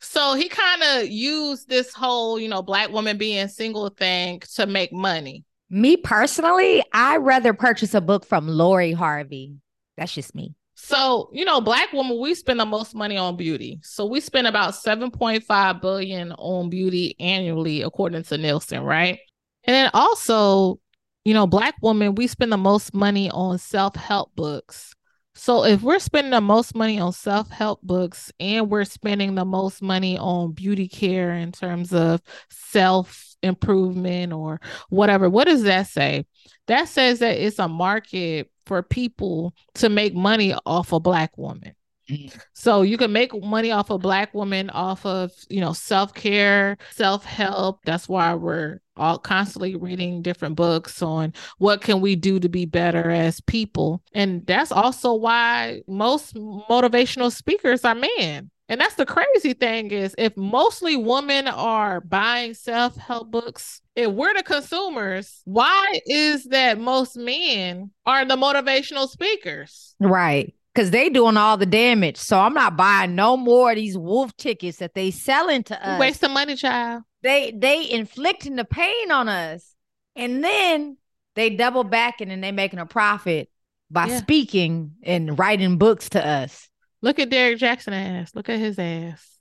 So 0.00 0.34
he 0.34 0.48
kind 0.48 0.82
of 0.82 1.08
used 1.08 1.68
this 1.68 1.94
whole, 1.94 2.38
you 2.38 2.48
know, 2.48 2.60
black 2.60 2.90
woman 2.90 3.16
being 3.16 3.48
single 3.48 3.88
thing 3.88 4.40
to 4.54 4.66
make 4.66 4.92
money. 4.92 5.44
Me 5.70 5.96
personally, 5.96 6.84
I 6.92 7.16
rather 7.16 7.54
purchase 7.54 7.94
a 7.94 8.00
book 8.02 8.26
from 8.26 8.46
Lori 8.46 8.92
Harvey. 8.92 9.54
That's 9.96 10.12
just 10.12 10.34
me. 10.34 10.54
So, 10.74 11.30
you 11.32 11.44
know, 11.44 11.60
black 11.60 11.92
women, 11.92 12.18
we 12.20 12.34
spend 12.34 12.60
the 12.60 12.66
most 12.66 12.94
money 12.94 13.16
on 13.16 13.36
beauty. 13.36 13.80
So 13.82 14.06
we 14.06 14.20
spend 14.20 14.46
about 14.46 14.74
7.5 14.74 15.80
billion 15.80 16.32
on 16.32 16.68
beauty 16.68 17.14
annually, 17.20 17.82
according 17.82 18.24
to 18.24 18.38
Nielsen, 18.38 18.82
right? 18.82 19.18
And 19.64 19.74
then 19.74 19.90
also 19.94 20.80
you 21.24 21.32
know, 21.32 21.46
black 21.46 21.74
women, 21.82 22.14
we 22.14 22.26
spend 22.26 22.52
the 22.52 22.58
most 22.58 22.92
money 22.94 23.30
on 23.30 23.58
self-help 23.58 24.34
books. 24.36 24.94
So 25.34 25.64
if 25.64 25.82
we're 25.82 25.98
spending 25.98 26.30
the 26.30 26.40
most 26.40 26.76
money 26.76 27.00
on 27.00 27.12
self-help 27.12 27.82
books 27.82 28.30
and 28.38 28.70
we're 28.70 28.84
spending 28.84 29.34
the 29.34 29.44
most 29.44 29.82
money 29.82 30.16
on 30.16 30.52
beauty 30.52 30.86
care 30.86 31.32
in 31.32 31.50
terms 31.50 31.92
of 31.92 32.20
self 32.50 33.34
improvement 33.42 34.32
or 34.32 34.60
whatever, 34.90 35.28
what 35.28 35.46
does 35.46 35.64
that 35.64 35.88
say? 35.88 36.26
That 36.66 36.88
says 36.88 37.18
that 37.18 37.36
it's 37.38 37.58
a 37.58 37.68
market 37.68 38.50
for 38.66 38.82
people 38.82 39.54
to 39.74 39.88
make 39.88 40.14
money 40.14 40.54
off 40.66 40.92
a 40.92 41.00
black 41.00 41.36
woman. 41.36 41.74
Mm-hmm. 42.10 42.38
So 42.52 42.82
you 42.82 42.98
can 42.98 43.12
make 43.12 43.34
money 43.42 43.70
off 43.70 43.88
a 43.88 43.96
black 43.96 44.34
woman 44.34 44.68
off 44.70 45.06
of, 45.06 45.32
you 45.48 45.60
know, 45.62 45.72
self-care, 45.72 46.76
self-help. 46.90 47.80
That's 47.86 48.08
why 48.08 48.34
we're 48.34 48.80
all 48.96 49.18
constantly 49.18 49.74
reading 49.74 50.20
different 50.20 50.54
books 50.54 51.00
on 51.00 51.32
what 51.56 51.80
can 51.80 52.02
we 52.02 52.14
do 52.14 52.38
to 52.40 52.48
be 52.50 52.66
better 52.66 53.10
as 53.10 53.40
people. 53.40 54.02
And 54.12 54.46
that's 54.46 54.70
also 54.70 55.14
why 55.14 55.80
most 55.88 56.34
motivational 56.34 57.32
speakers 57.32 57.86
are 57.86 57.94
men. 57.94 58.50
And 58.68 58.80
that's 58.80 58.94
the 58.94 59.04
crazy 59.04 59.52
thing 59.52 59.90
is 59.90 60.14
if 60.16 60.36
mostly 60.36 60.96
women 60.96 61.48
are 61.48 62.00
buying 62.00 62.54
self-help 62.54 63.30
books, 63.30 63.82
if 63.94 64.10
we're 64.10 64.32
the 64.34 64.42
consumers, 64.42 65.42
why 65.44 66.00
is 66.06 66.44
that 66.44 66.78
most 66.78 67.16
men 67.16 67.90
are 68.06 68.24
the 68.24 68.36
motivational 68.36 69.08
speakers? 69.08 69.94
Right 70.00 70.54
because 70.74 70.90
they 70.90 71.08
doing 71.08 71.36
all 71.36 71.56
the 71.56 71.66
damage. 71.66 72.16
So 72.16 72.38
I'm 72.38 72.54
not 72.54 72.76
buying 72.76 73.14
no 73.14 73.36
more 73.36 73.70
of 73.70 73.76
these 73.76 73.96
wolf 73.96 74.36
tickets 74.36 74.78
that 74.78 74.94
they 74.94 75.10
selling 75.10 75.62
to 75.64 75.88
us. 75.88 76.00
Waste 76.00 76.22
of 76.22 76.32
money, 76.32 76.56
child. 76.56 77.04
They 77.22 77.52
they 77.56 77.88
inflicting 77.90 78.56
the 78.56 78.64
pain 78.64 79.10
on 79.10 79.28
us, 79.28 79.74
and 80.16 80.42
then 80.42 80.96
they 81.36 81.50
double 81.50 81.84
back 81.84 82.20
and 82.20 82.30
then 82.30 82.40
they 82.40 82.52
making 82.52 82.78
a 82.78 82.86
profit 82.86 83.48
by 83.90 84.06
yeah. 84.06 84.18
speaking 84.18 84.92
and 85.02 85.38
writing 85.38 85.78
books 85.78 86.10
to 86.10 86.26
us. 86.26 86.68
Look 87.04 87.18
at 87.18 87.28
Derek 87.28 87.58
Jaxn 87.58 87.92
ass. 87.92 88.34
Look 88.34 88.48
at 88.48 88.58
his 88.58 88.78
ass. 88.78 89.38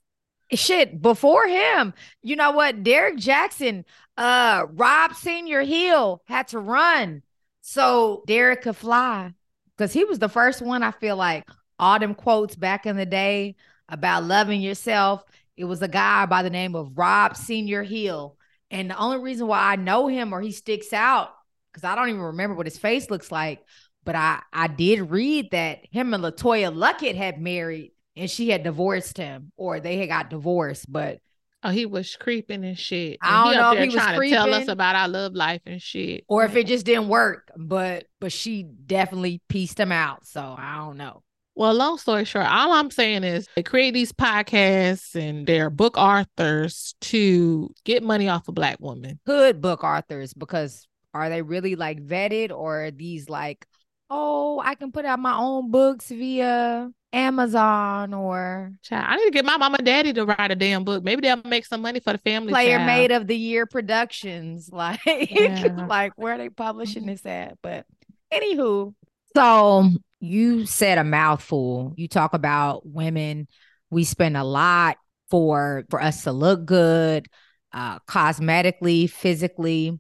Shit, 0.51 1.01
before 1.01 1.47
him, 1.47 1.93
you 2.21 2.35
know 2.35 2.51
what? 2.51 2.83
Derek 2.83 3.15
Jaxn, 3.15 3.85
uh, 4.17 4.65
Rob 4.69 5.13
Senior 5.13 5.61
Hill 5.61 6.21
had 6.25 6.49
to 6.49 6.59
run 6.59 7.23
so 7.61 8.25
Derek 8.27 8.63
could 8.63 8.75
fly 8.75 9.33
because 9.77 9.93
he 9.93 10.03
was 10.03 10.19
the 10.19 10.27
first 10.27 10.61
one 10.61 10.83
I 10.83 10.91
feel 10.91 11.15
like 11.15 11.47
all 11.79 11.97
them 11.99 12.15
quotes 12.15 12.53
back 12.53 12.85
in 12.85 12.97
the 12.97 13.05
day 13.05 13.55
about 13.87 14.25
loving 14.25 14.59
yourself. 14.59 15.23
It 15.55 15.63
was 15.63 15.81
a 15.81 15.87
guy 15.87 16.25
by 16.25 16.43
the 16.43 16.49
name 16.49 16.75
of 16.75 16.97
Rob 16.97 17.37
Senior 17.37 17.83
Hill. 17.83 18.35
And 18.71 18.89
the 18.89 18.97
only 18.97 19.19
reason 19.19 19.47
why 19.47 19.71
I 19.71 19.77
know 19.77 20.07
him 20.07 20.33
or 20.33 20.41
he 20.41 20.51
sticks 20.51 20.91
out, 20.91 21.33
because 21.71 21.85
I 21.85 21.95
don't 21.95 22.09
even 22.09 22.19
remember 22.19 22.57
what 22.57 22.67
his 22.67 22.77
face 22.77 23.09
looks 23.09 23.31
like, 23.31 23.63
but 24.03 24.15
I 24.15 24.41
I 24.51 24.67
did 24.67 25.11
read 25.11 25.51
that 25.51 25.79
him 25.91 26.13
and 26.13 26.23
LeToya 26.23 26.73
Luckett 26.73 27.15
had 27.15 27.41
married 27.41 27.91
and 28.15 28.29
she 28.29 28.49
had 28.49 28.63
divorced 28.63 29.17
him 29.17 29.51
or 29.57 29.79
they 29.79 29.97
had 29.97 30.09
got 30.09 30.29
divorced. 30.29 30.91
But 30.91 31.19
Oh, 31.65 31.69
he 31.69 31.85
was 31.85 32.17
creeping 32.17 32.65
and 32.65 32.77
shit. 32.77 33.19
And 33.23 33.33
I 33.33 33.43
don't 33.45 33.55
know 33.55 33.71
if 33.71 33.79
he 33.79 33.85
was 33.85 33.95
trying 33.95 34.17
creeping, 34.17 34.37
to 34.37 34.43
tell 34.43 34.53
us 34.53 34.67
about 34.67 34.97
our 34.97 35.07
love 35.07 35.33
life 35.33 35.61
and 35.65 35.81
shit. 35.81 36.25
Or 36.27 36.43
if 36.43 36.57
it 36.57 36.67
just 36.67 36.85
didn't 36.85 37.07
work. 37.07 37.51
But 37.55 38.05
but 38.19 38.33
she 38.33 38.63
definitely 38.63 39.41
pieced 39.47 39.79
him 39.79 39.91
out. 39.91 40.25
So 40.25 40.41
I 40.41 40.75
don't 40.77 40.97
know. 40.97 41.23
Well, 41.55 41.73
long 41.73 41.99
story 41.99 42.25
short, 42.25 42.47
all 42.47 42.71
I'm 42.73 42.89
saying 42.89 43.23
is 43.23 43.47
they 43.55 43.63
create 43.63 43.93
these 43.93 44.11
podcasts 44.11 45.15
and 45.15 45.45
they're 45.45 45.69
book 45.69 45.97
authors 45.97 46.95
to 47.01 47.69
get 47.85 48.01
money 48.01 48.27
off 48.27 48.47
of 48.47 48.55
black 48.55 48.77
women. 48.79 49.19
Good 49.25 49.61
book 49.61 49.83
authors, 49.83 50.33
because 50.33 50.87
are 51.13 51.29
they 51.29 51.43
really 51.43 51.75
like 51.75 52.03
vetted 52.03 52.51
or 52.51 52.85
are 52.85 52.91
these 52.91 53.29
like, 53.29 53.67
oh, 54.09 54.61
I 54.63 54.75
can 54.75 54.91
put 54.91 55.05
out 55.05 55.19
my 55.19 55.35
own 55.35 55.71
books 55.71 56.09
via 56.09 56.91
Amazon 57.11 58.13
or 58.13 58.73
child. 58.81 59.05
I 59.07 59.15
need 59.17 59.25
to 59.25 59.31
get 59.31 59.45
my 59.45 59.57
mama 59.57 59.77
and 59.77 59.85
daddy 59.85 60.13
to 60.13 60.25
write 60.25 60.51
a 60.51 60.55
damn 60.55 60.83
book. 60.83 61.03
Maybe 61.03 61.21
they'll 61.21 61.41
make 61.45 61.65
some 61.65 61.81
money 61.81 61.99
for 61.99 62.11
the 62.11 62.17
family. 62.19 62.51
Player 62.51 62.77
child. 62.77 62.87
made 62.87 63.11
of 63.11 63.27
the 63.27 63.37
year 63.37 63.65
productions. 63.65 64.69
Like, 64.83 64.99
yeah. 65.05 65.85
like 65.87 66.13
where 66.15 66.33
are 66.33 66.37
they 66.37 66.49
publishing 66.49 67.05
this 67.05 67.25
at? 67.25 67.57
But 67.61 67.85
anywho, 68.33 68.93
so 69.35 69.89
you 70.19 70.65
said 70.65 70.97
a 70.97 71.03
mouthful. 71.03 71.93
You 71.95 72.07
talk 72.07 72.33
about 72.33 72.85
women. 72.85 73.47
We 73.89 74.03
spend 74.03 74.35
a 74.35 74.43
lot 74.43 74.97
for 75.29 75.85
for 75.89 76.01
us 76.01 76.23
to 76.23 76.31
look 76.31 76.65
good, 76.65 77.27
uh, 77.71 77.99
cosmetically, 77.99 79.09
physically. 79.09 79.99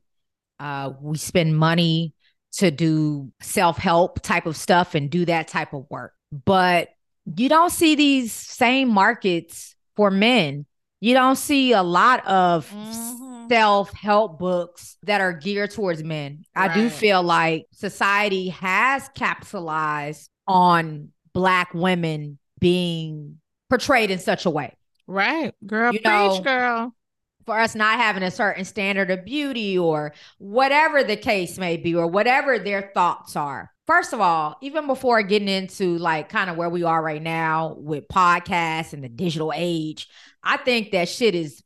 Uh, 0.59 0.91
we 1.01 1.17
spend 1.17 1.57
money 1.57 2.13
to 2.53 2.71
do 2.71 3.31
self 3.41 3.77
help 3.77 4.21
type 4.21 4.45
of 4.45 4.55
stuff 4.55 4.95
and 4.95 5.09
do 5.09 5.25
that 5.25 5.47
type 5.47 5.73
of 5.73 5.85
work. 5.89 6.13
But 6.31 6.89
you 7.25 7.49
don't 7.49 7.71
see 7.71 7.95
these 7.95 8.31
same 8.31 8.89
markets 8.89 9.75
for 9.95 10.11
men. 10.11 10.65
You 10.99 11.13
don't 11.13 11.35
see 11.35 11.73
a 11.73 11.83
lot 11.83 12.25
of 12.25 12.69
mm-hmm. 12.69 13.47
self 13.49 13.91
help 13.93 14.39
books 14.39 14.97
that 15.03 15.19
are 15.19 15.33
geared 15.33 15.71
towards 15.71 16.03
men. 16.03 16.45
Right. 16.55 16.71
I 16.71 16.73
do 16.73 16.89
feel 16.89 17.21
like 17.21 17.65
society 17.71 18.49
has 18.49 19.09
capitalized 19.15 20.29
on 20.47 21.09
Black 21.33 21.73
women 21.73 22.39
being 22.59 23.39
portrayed 23.69 24.11
in 24.11 24.19
such 24.19 24.45
a 24.45 24.49
way. 24.49 24.77
Right. 25.07 25.53
Girl, 25.65 25.91
you 25.91 25.99
preach, 25.99 26.05
know, 26.05 26.41
girl. 26.41 26.95
For 27.45 27.59
us 27.59 27.75
not 27.75 27.99
having 27.99 28.23
a 28.23 28.31
certain 28.31 28.65
standard 28.65 29.11
of 29.11 29.25
beauty 29.25 29.77
or 29.77 30.13
whatever 30.37 31.03
the 31.03 31.17
case 31.17 31.57
may 31.57 31.77
be, 31.77 31.95
or 31.95 32.07
whatever 32.07 32.57
their 32.57 32.91
thoughts 32.93 33.35
are 33.35 33.73
first 33.85 34.13
of 34.13 34.21
all, 34.21 34.57
even 34.61 34.87
before 34.87 35.21
getting 35.23 35.47
into 35.47 35.97
like 35.97 36.29
kind 36.29 36.49
of 36.49 36.57
where 36.57 36.69
we 36.69 36.83
are 36.83 37.01
right 37.01 37.21
now 37.21 37.75
with 37.77 38.07
podcasts 38.07 38.93
and 38.93 39.03
the 39.03 39.09
digital 39.09 39.51
age, 39.55 40.07
I 40.41 40.57
think 40.57 40.91
that 40.91 41.09
shit 41.09 41.35
is 41.35 41.63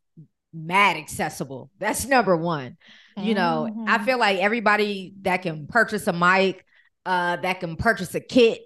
mad 0.53 0.97
accessible. 0.97 1.71
That's 1.79 2.05
number 2.05 2.35
one. 2.35 2.77
You 3.19 3.33
know, 3.33 3.67
mm-hmm. 3.67 3.85
I 3.87 3.97
feel 4.05 4.19
like 4.19 4.37
everybody 4.37 5.15
that 5.23 5.41
can 5.41 5.65
purchase 5.65 6.05
a 6.05 6.13
mic, 6.13 6.63
uh, 7.03 7.37
that 7.37 7.59
can 7.61 7.75
purchase 7.75 8.13
a 8.13 8.19
kit, 8.19 8.61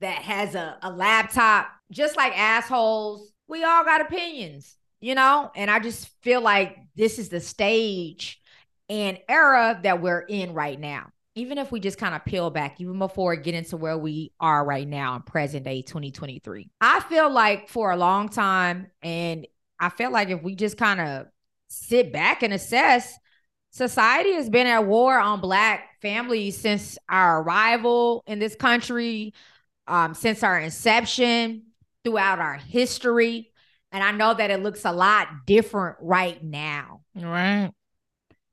that 0.00 0.18
has 0.18 0.54
a, 0.54 0.76
a 0.82 0.92
laptop, 0.92 1.70
just 1.90 2.14
like 2.14 2.38
assholes, 2.38 3.32
we 3.46 3.64
all 3.64 3.84
got 3.84 4.02
opinions, 4.02 4.76
you 5.00 5.14
know? 5.14 5.50
And 5.54 5.70
I 5.70 5.78
just 5.80 6.08
feel 6.22 6.40
like 6.40 6.76
this 6.96 7.18
is 7.18 7.28
the 7.28 7.40
stage 7.40 8.40
and 8.88 9.18
era 9.28 9.78
that 9.82 10.00
we're 10.00 10.20
in 10.20 10.54
right 10.54 10.78
now 10.78 11.12
even 11.38 11.56
if 11.56 11.70
we 11.70 11.78
just 11.78 11.98
kind 11.98 12.16
of 12.16 12.24
peel 12.24 12.50
back, 12.50 12.80
even 12.80 12.98
before 12.98 13.36
getting 13.36 13.64
to 13.64 13.76
where 13.76 13.96
we 13.96 14.32
are 14.40 14.64
right 14.64 14.88
now 14.88 15.14
in 15.14 15.22
present 15.22 15.64
day 15.64 15.82
2023, 15.82 16.68
I 16.80 16.98
feel 17.00 17.30
like 17.30 17.68
for 17.68 17.92
a 17.92 17.96
long 17.96 18.28
time, 18.28 18.88
and 19.02 19.46
I 19.78 19.88
feel 19.88 20.10
like 20.10 20.30
if 20.30 20.42
we 20.42 20.56
just 20.56 20.76
kind 20.76 21.00
of 21.00 21.26
sit 21.68 22.12
back 22.12 22.42
and 22.42 22.52
assess, 22.52 23.16
society 23.70 24.32
has 24.32 24.50
been 24.50 24.66
at 24.66 24.84
war 24.84 25.16
on 25.16 25.40
Black 25.40 26.00
families 26.02 26.58
since 26.58 26.98
our 27.08 27.40
arrival 27.40 28.24
in 28.26 28.40
this 28.40 28.56
country, 28.56 29.32
um, 29.86 30.14
since 30.14 30.42
our 30.42 30.58
inception, 30.58 31.66
throughout 32.02 32.40
our 32.40 32.54
history. 32.54 33.52
And 33.92 34.04
I 34.04 34.12
know 34.12 34.34
that 34.34 34.50
it 34.50 34.62
looks 34.62 34.84
a 34.84 34.92
lot 34.92 35.28
different 35.46 35.96
right 36.00 36.42
now. 36.42 37.00
Right. 37.14 37.70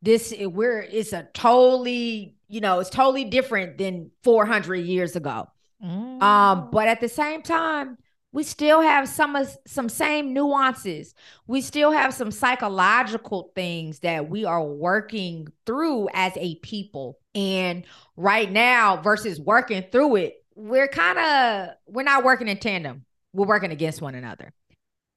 This 0.02 0.34
we're 0.38 0.82
it's 0.82 1.14
a 1.14 1.28
totally 1.34 2.36
you 2.48 2.62
know, 2.62 2.80
it's 2.80 2.90
totally 2.90 3.26
different 3.26 3.78
than 3.78 4.12
400 4.24 4.76
years 4.76 5.16
ago. 5.16 5.48
Mm. 5.84 6.22
Um, 6.22 6.70
but 6.72 6.88
at 6.88 7.02
the 7.02 7.10
same 7.10 7.42
time, 7.42 7.98
we 8.32 8.44
still 8.44 8.82
have 8.82 9.08
some 9.08 9.36
of 9.36 9.56
some 9.66 9.88
same 9.88 10.34
nuances. 10.34 11.16
We 11.48 11.62
still 11.62 11.92
have 11.92 12.14
some 12.14 12.32
psychological 12.32 13.52
things 13.56 14.00
that 14.00 14.30
we 14.30 14.44
are 14.44 14.64
working 14.64 15.48
through 15.66 16.10
as 16.14 16.34
a 16.36 16.56
people. 16.56 17.18
And 17.34 17.86
right 18.18 18.52
now, 18.52 19.02
versus 19.02 19.40
working 19.40 19.86
through 19.90 20.18
it, 20.18 20.44
we're 20.54 20.90
kind 20.90 21.18
of 21.18 21.76
we're 21.88 22.04
not 22.04 22.26
working 22.26 22.50
in 22.50 22.58
tandem. 22.58 23.06
We're 23.32 23.48
working 23.48 23.72
against 23.72 24.02
one 24.02 24.16
another. 24.16 24.54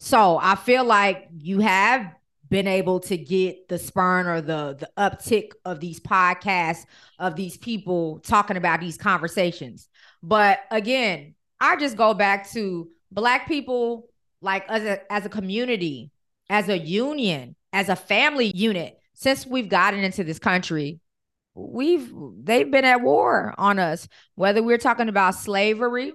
So 0.00 0.38
I 0.40 0.54
feel 0.54 0.84
like 0.84 1.28
you 1.38 1.61
have 1.61 2.14
been 2.48 2.66
able 2.66 3.00
to 3.00 3.16
get 3.16 3.68
the 3.68 3.78
spurn 3.78 4.26
or 4.26 4.40
the 4.40 4.76
the 4.78 4.90
uptick 4.96 5.52
of 5.64 5.80
these 5.80 6.00
podcasts 6.00 6.87
of 7.18 7.37
these 7.37 7.56
people 7.58 8.20
talking 8.20 8.56
about 8.56 8.80
these 8.80 8.96
conversations. 8.96 9.88
But 10.22 10.61
again, 10.70 11.34
I 11.61 11.76
just 11.76 11.96
go 11.96 12.14
back 12.14 12.50
to 12.50 12.88
black 13.11 13.48
people 13.48 14.08
like 14.40 14.68
as 14.68 14.82
a 14.84 15.12
as 15.12 15.26
a 15.26 15.28
community, 15.28 16.11
as 16.48 16.68
a 16.68 16.78
union, 16.78 17.56
as 17.72 17.88
a 17.88 17.96
family 17.96 18.52
unit. 18.54 18.98
Since 19.14 19.46
we've 19.46 19.68
gotten 19.68 20.04
into 20.04 20.22
this 20.22 20.38
country, 20.38 21.00
we've 21.54 22.12
they've 22.44 22.70
been 22.70 22.84
at 22.84 23.02
war 23.02 23.54
on 23.58 23.78
us. 23.78 24.08
Whether 24.37 24.62
we're 24.62 24.78
talking 24.78 25.08
about 25.08 25.34
slavery, 25.34 26.12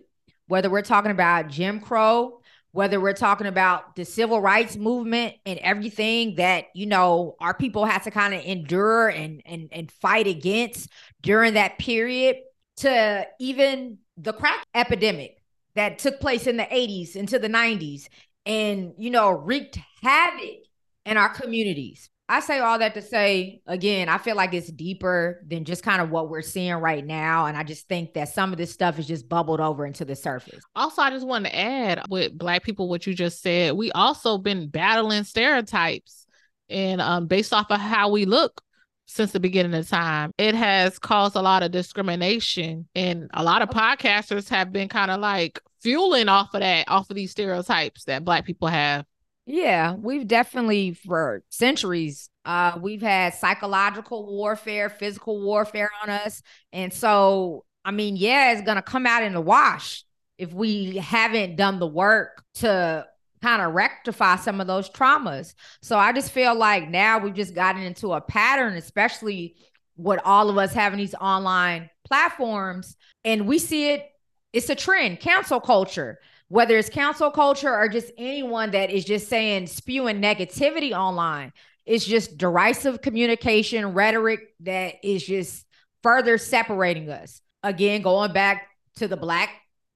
whether 0.48 0.70
we're 0.70 0.82
talking 0.82 1.12
about 1.12 1.50
Jim 1.50 1.80
Crow, 1.82 2.42
whether 2.74 3.00
we're 3.00 3.14
talking 3.14 3.48
about 3.48 3.96
the 3.96 4.04
civil 4.04 4.42
rights 4.42 4.76
movement 4.76 5.36
and 5.46 5.60
everything 5.60 6.36
that 6.36 6.66
you 6.74 6.86
know 6.86 7.36
our 7.40 7.54
people 7.54 7.86
had 7.86 8.04
to 8.04 8.12
kind 8.12 8.34
of 8.34 8.44
endure 8.44 9.08
and 9.08 9.42
and 9.46 9.70
and 9.72 9.92
fight 9.92 10.28
against 10.28 10.90
during 11.22 11.54
that 11.54 11.78
period 11.78 12.36
to 12.76 13.26
even 13.40 13.98
the 14.18 14.34
crack 14.34 14.66
epidemic 14.76 15.38
that 15.76 16.00
took 16.00 16.20
place 16.20 16.46
in 16.48 16.58
the 16.58 16.64
80s 16.64 17.16
into 17.16 17.40
the 17.40 17.48
90s 17.48 18.08
and 18.46 18.94
you 18.98 19.10
know 19.10 19.30
wreaked 19.32 19.80
havoc 20.02 20.58
in 21.06 21.16
our 21.18 21.30
communities 21.30 22.10
I 22.30 22.40
say 22.40 22.60
all 22.60 22.80
that 22.80 22.94
to 22.94 23.02
say 23.02 23.62
again, 23.68 24.08
I 24.08 24.18
feel 24.18 24.36
like 24.36 24.54
it's 24.54 24.72
deeper 24.72 25.44
than 25.46 25.66
just 25.66 25.84
kind 25.84 26.02
of 26.02 26.10
what 26.10 26.30
we're 26.30 26.42
seeing 26.42 26.74
right 26.76 27.06
now. 27.06 27.48
And 27.48 27.58
I 27.58 27.64
just 27.64 27.88
think 27.90 28.14
that 28.14 28.30
some 28.30 28.52
of 28.54 28.58
this 28.58 28.72
stuff 28.72 28.98
is 28.98 29.08
just 29.08 29.28
bubbled 29.28 29.60
over 29.60 29.86
into 29.86 30.06
the 30.06 30.16
surface. 30.16 30.64
Also, 30.76 31.02
I 31.02 31.10
just 31.10 31.28
want 31.28 31.46
to 31.46 31.56
add 31.56 32.02
with 32.10 32.38
black 32.38 32.64
people 32.64 32.88
what 32.88 33.06
you 33.06 33.14
just 33.14 33.42
said. 33.42 33.74
We 33.74 33.92
also 33.92 34.38
been 34.38 34.70
battling 34.70 35.26
stereotypes 35.26 36.26
and 36.70 37.02
um, 37.02 37.28
based 37.28 37.54
off 37.54 37.70
of 37.70 37.80
how 37.80 38.10
we 38.10 38.26
look 38.26 38.62
since 39.06 39.32
the 39.32 39.40
beginning 39.40 39.74
of 39.74 39.88
time. 39.88 40.32
It 40.38 40.56
has 40.56 40.98
caused 40.98 41.36
a 41.36 41.42
lot 41.42 41.62
of 41.62 41.72
discrimination. 41.72 42.88
And 42.96 43.30
a 43.34 43.44
lot 43.44 43.62
of 43.62 43.70
podcasters 43.70 44.50
have 44.50 44.72
been 44.72 44.88
kind 44.88 45.12
of 45.12 45.20
like 45.20 45.60
fueling 45.82 46.30
off 46.30 46.54
of 46.54 46.62
that, 46.62 46.88
off 46.88 47.10
of 47.10 47.16
these 47.16 47.32
stereotypes 47.32 48.06
that 48.06 48.24
black 48.24 48.46
people 48.46 48.70
have. 48.70 49.06
Yeah, 49.46 49.94
we've 49.96 50.28
definitely 50.28 50.94
for 50.94 51.44
centuries 51.50 52.30
uh 52.46 52.78
we've 52.82 53.02
had 53.02 53.34
psychological 53.34 54.26
warfare, 54.26 54.90
physical 54.90 55.42
warfare 55.42 55.90
on 56.02 56.10
us. 56.10 56.42
And 56.72 56.94
so 56.94 57.66
I 57.84 57.92
mean, 57.92 58.16
yeah, 58.16 58.54
it's 58.54 58.62
going 58.62 58.78
to 58.78 58.82
come 58.82 59.06
out 59.06 59.24
in 59.24 59.34
the 59.34 59.42
wash 59.42 60.06
if 60.38 60.54
we 60.54 60.96
haven't 60.98 61.58
done 61.58 61.80
the 61.80 61.88
work 61.88 62.42
to 62.56 63.06
kind 63.42 63.62
of 63.62 63.74
rectify 63.74 64.38
some 64.38 64.62
of 64.62 64.68
those 64.68 64.90
traumas. 64.90 65.54
So 65.82 65.98
I 65.98 66.14
just 66.14 66.32
feel 66.32 66.56
like 66.56 66.90
now 66.90 67.18
we've 67.20 67.34
just 67.34 67.54
gotten 67.54 67.82
into 67.82 68.14
a 68.14 68.22
pattern, 68.22 68.76
especially 68.78 69.56
with 69.98 70.22
all 70.24 70.50
of 70.50 70.58
us 70.58 70.74
having 70.74 70.98
these 70.98 71.14
online 71.16 71.90
platforms, 72.06 72.96
and 73.26 73.46
we 73.48 73.60
see 73.60 73.90
it. 73.92 74.10
It's 74.54 74.70
a 74.70 74.76
trend, 74.76 75.20
cancel 75.20 75.60
culture 75.60 76.20
whether 76.48 76.78
it's 76.78 76.90
cancel 76.90 77.32
culture 77.32 77.74
or 77.74 77.88
just 77.88 78.12
anyone 78.18 78.72
that 78.72 78.92
is 78.92 79.06
just 79.06 79.28
saying 79.28 79.68
spewing 79.68 80.22
negativity 80.22 80.92
online. 80.92 81.52
It's 81.86 82.06
just 82.06 82.38
derisive 82.38 83.02
communication, 83.02 83.94
rhetoric 83.94 84.54
that 84.62 84.96
is 85.04 85.26
just 85.26 85.66
further 86.02 86.38
separating 86.38 87.10
us. 87.10 87.42
Again, 87.64 88.02
going 88.02 88.34
back 88.34 88.68
to 88.98 89.08
the 89.08 89.18
Black 89.18 89.50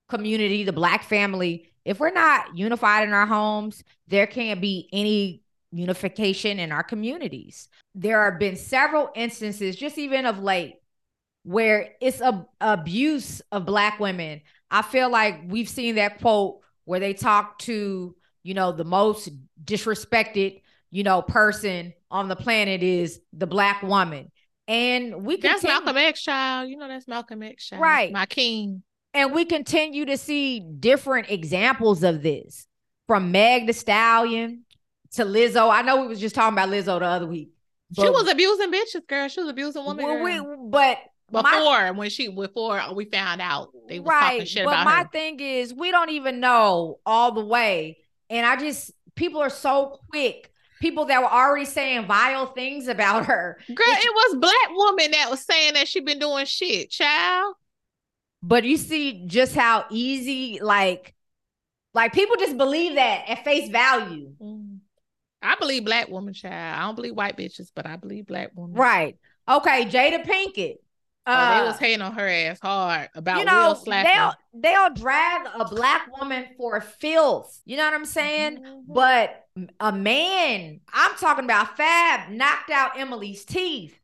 community, 0.09 0.63
the 0.63 0.73
Black 0.73 1.03
family, 1.03 1.69
if 1.85 1.99
we're 1.99 2.11
not 2.11 2.57
unified 2.57 3.07
in 3.07 3.13
our 3.13 3.25
homes, 3.25 3.83
there 4.07 4.27
can't 4.27 4.59
be 4.59 4.89
any 4.91 5.43
unification 5.71 6.59
in 6.59 6.71
our 6.71 6.83
communities. 6.83 7.69
There 7.95 8.29
have 8.29 8.39
been 8.39 8.55
several 8.55 9.09
instances, 9.15 9.75
just 9.75 9.97
even 9.97 10.25
of 10.25 10.39
late, 10.39 10.75
where 11.43 11.93
it's 12.01 12.19
a 12.19 12.45
abuse 12.59 13.41
of 13.51 13.65
Black 13.65 13.99
women 13.99 14.41
I 14.69 14.81
feel 14.81 15.09
like 15.09 15.41
we've 15.47 15.69
seen 15.69 15.95
that 15.95 16.19
quote 16.19 16.59
where 16.85 16.99
they 16.99 17.13
talk 17.13 17.59
to, 17.59 18.15
you 18.43 18.53
know, 18.53 18.71
the 18.71 18.83
most 18.83 19.29
disrespected, 19.63 20.61
you 20.91 21.03
know, 21.03 21.21
person 21.21 21.93
on 22.09 22.27
the 22.27 22.35
planet 22.35 22.83
is 22.83 23.19
the 23.33 23.47
black 23.47 23.83
woman. 23.83 24.31
And 24.67 25.25
we 25.25 25.37
can 25.37 25.51
That's 25.51 25.63
Malcolm 25.63 25.97
X 25.97 26.21
child. 26.21 26.69
You 26.69 26.77
know 26.77 26.87
that's 26.87 27.07
Malcolm 27.07 27.41
X 27.41 27.67
child. 27.67 27.81
Right. 27.81 28.11
My 28.11 28.25
king. 28.25 28.83
And 29.13 29.33
we 29.33 29.45
continue 29.45 30.05
to 30.05 30.17
see 30.17 30.59
different 30.59 31.31
examples 31.31 32.03
of 32.03 32.21
this 32.21 32.67
from 33.07 33.31
Meg 33.31 33.67
the 33.67 33.73
Stallion 33.73 34.65
to 35.13 35.23
Lizzo. 35.23 35.71
I 35.71 35.81
know 35.81 36.01
we 36.01 36.07
was 36.07 36.19
just 36.19 36.35
talking 36.35 36.53
about 36.53 36.69
Lizzo 36.69 36.99
the 36.99 37.05
other 37.05 37.25
week. 37.25 37.49
She 37.95 38.09
was 38.09 38.29
abusing 38.29 38.71
bitches, 38.71 39.07
girl. 39.07 39.29
She 39.29 39.39
was 39.39 39.49
abusing 39.49 39.85
women. 39.85 40.05
Well, 40.05 40.23
we, 40.23 40.69
but 40.69 40.97
before 41.31 41.43
my, 41.43 41.91
when 41.91 42.09
she 42.09 42.29
before 42.29 42.81
we 42.93 43.05
found 43.05 43.41
out 43.41 43.71
they 43.87 43.99
were 43.99 44.05
right, 44.05 44.31
talking 44.31 44.45
shit 44.45 44.63
about 44.63 44.71
her. 44.71 44.75
but 44.77 44.81
about 44.83 44.97
my 44.97 45.03
her. 45.03 45.09
thing 45.11 45.39
is 45.39 45.73
we 45.73 45.91
don't 45.91 46.09
even 46.11 46.39
know 46.39 46.99
all 47.05 47.33
the 47.33 47.43
way, 47.43 47.97
and 48.29 48.45
I 48.45 48.55
just 48.55 48.91
people 49.15 49.41
are 49.41 49.49
so 49.49 49.99
quick. 50.09 50.51
People 50.79 51.05
that 51.05 51.19
were 51.21 51.31
already 51.31 51.65
saying 51.65 52.05
vile 52.05 52.53
things 52.53 52.87
about 52.87 53.25
her. 53.25 53.57
Girl, 53.67 53.77
it's, 53.79 54.05
it 54.05 54.13
was 54.13 54.35
black 54.39 54.77
woman 54.77 55.09
that 55.09 55.27
was 55.27 55.43
saying 55.43 55.73
that 55.73 55.87
she 55.87 56.01
been 56.01 56.19
doing 56.19 56.45
shit, 56.45 56.91
child. 56.91 57.55
But 58.43 58.63
you 58.63 58.77
see 58.77 59.23
just 59.25 59.55
how 59.55 59.85
easy, 59.89 60.59
like, 60.61 61.15
like 61.95 62.13
people 62.13 62.35
just 62.35 62.57
believe 62.57 62.93
that 62.93 63.23
at 63.27 63.43
face 63.43 63.69
value. 63.69 64.33
Mm. 64.39 64.77
I 65.41 65.55
believe 65.55 65.83
black 65.83 66.09
woman, 66.09 66.35
child. 66.35 66.79
I 66.79 66.85
don't 66.85 66.95
believe 66.95 67.15
white 67.15 67.37
bitches, 67.37 67.71
but 67.73 67.87
I 67.87 67.95
believe 67.95 68.27
black 68.27 68.51
woman. 68.55 68.75
Right. 68.75 69.17
Okay, 69.49 69.85
Jada 69.85 70.23
Pinkett. 70.23 70.75
Uh, 71.27 71.35
oh, 71.35 71.59
they 71.59 71.67
was 71.67 71.75
uh, 71.75 71.79
hating 71.79 72.01
on 72.01 72.13
her 72.13 72.25
ass 72.25 72.59
hard 72.61 73.09
about 73.13 73.39
you 73.39 73.45
know, 73.45 73.75
They'll 73.83 74.33
they'll 74.53 74.93
drag 74.93 75.45
a 75.59 75.65
black 75.65 76.07
woman 76.17 76.45
for 76.57 76.79
filth. 76.79 77.61
You 77.65 77.75
know 77.75 77.83
what 77.83 77.93
I'm 77.93 78.05
saying? 78.05 78.63
Mm-hmm. 78.63 78.93
But 78.93 79.45
a 79.81 79.91
man, 79.91 80.79
I'm 80.93 81.15
talking 81.17 81.43
about 81.43 81.75
Fab 81.75 82.29
knocked 82.29 82.69
out 82.69 82.97
Emily's 82.97 83.43
teeth. 83.43 83.99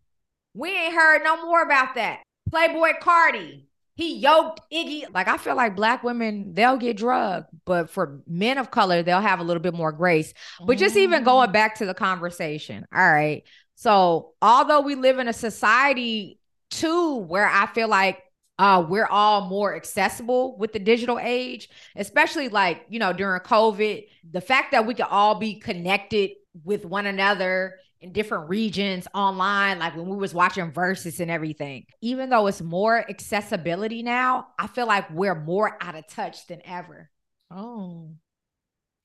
We 0.53 0.69
ain't 0.77 0.93
heard 0.93 1.23
no 1.23 1.45
more 1.45 1.63
about 1.63 1.95
that. 1.95 2.23
Playboi 2.51 2.99
Carti, 2.99 3.67
he 3.95 4.17
yoked 4.17 4.59
Iggy. 4.69 5.05
Like 5.13 5.29
I 5.29 5.37
feel 5.37 5.55
like 5.55 5.77
black 5.77 6.03
women, 6.03 6.53
they'll 6.53 6.75
get 6.75 6.97
drugged, 6.97 7.47
but 7.63 7.89
for 7.89 8.19
men 8.27 8.57
of 8.57 8.69
color, 8.69 9.01
they'll 9.01 9.21
have 9.21 9.39
a 9.39 9.43
little 9.43 9.63
bit 9.63 9.73
more 9.73 9.93
grace. 9.93 10.33
But 10.59 10.77
just 10.77 10.97
even 10.97 11.23
going 11.23 11.51
mm. 11.51 11.53
back 11.53 11.75
to 11.75 11.85
the 11.85 11.93
conversation, 11.93 12.85
all 12.93 13.11
right. 13.13 13.43
So 13.75 14.33
although 14.41 14.81
we 14.81 14.95
live 14.95 15.19
in 15.19 15.29
a 15.29 15.33
society 15.33 16.39
Two, 16.73 17.17
where 17.17 17.47
I 17.47 17.67
feel 17.67 17.87
like 17.87 18.23
uh, 18.59 18.85
we're 18.87 19.07
all 19.07 19.47
more 19.47 19.75
accessible 19.75 20.57
with 20.57 20.73
the 20.73 20.79
digital 20.79 21.19
age, 21.19 21.69
especially 21.95 22.49
like, 22.49 22.85
you 22.89 22.99
know, 22.99 23.13
during 23.13 23.41
COVID, 23.41 24.07
the 24.31 24.41
fact 24.41 24.71
that 24.71 24.85
we 24.85 24.93
could 24.93 25.07
all 25.09 25.35
be 25.35 25.55
connected 25.55 26.31
with 26.63 26.85
one 26.85 27.05
another 27.05 27.75
in 27.99 28.11
different 28.11 28.49
regions 28.49 29.07
online, 29.13 29.79
like 29.79 29.95
when 29.95 30.07
we 30.07 30.17
was 30.17 30.33
watching 30.33 30.71
Verzuz 30.71 31.19
and 31.19 31.31
everything. 31.31 31.85
Even 32.01 32.29
though 32.29 32.47
it's 32.47 32.61
more 32.61 33.09
accessibility 33.09 34.03
now, 34.03 34.47
I 34.59 34.67
feel 34.67 34.85
like 34.85 35.09
we're 35.09 35.35
more 35.35 35.77
out 35.81 35.95
of 35.95 36.07
touch 36.07 36.47
than 36.47 36.61
ever. 36.65 37.09
Oh. 37.49 38.11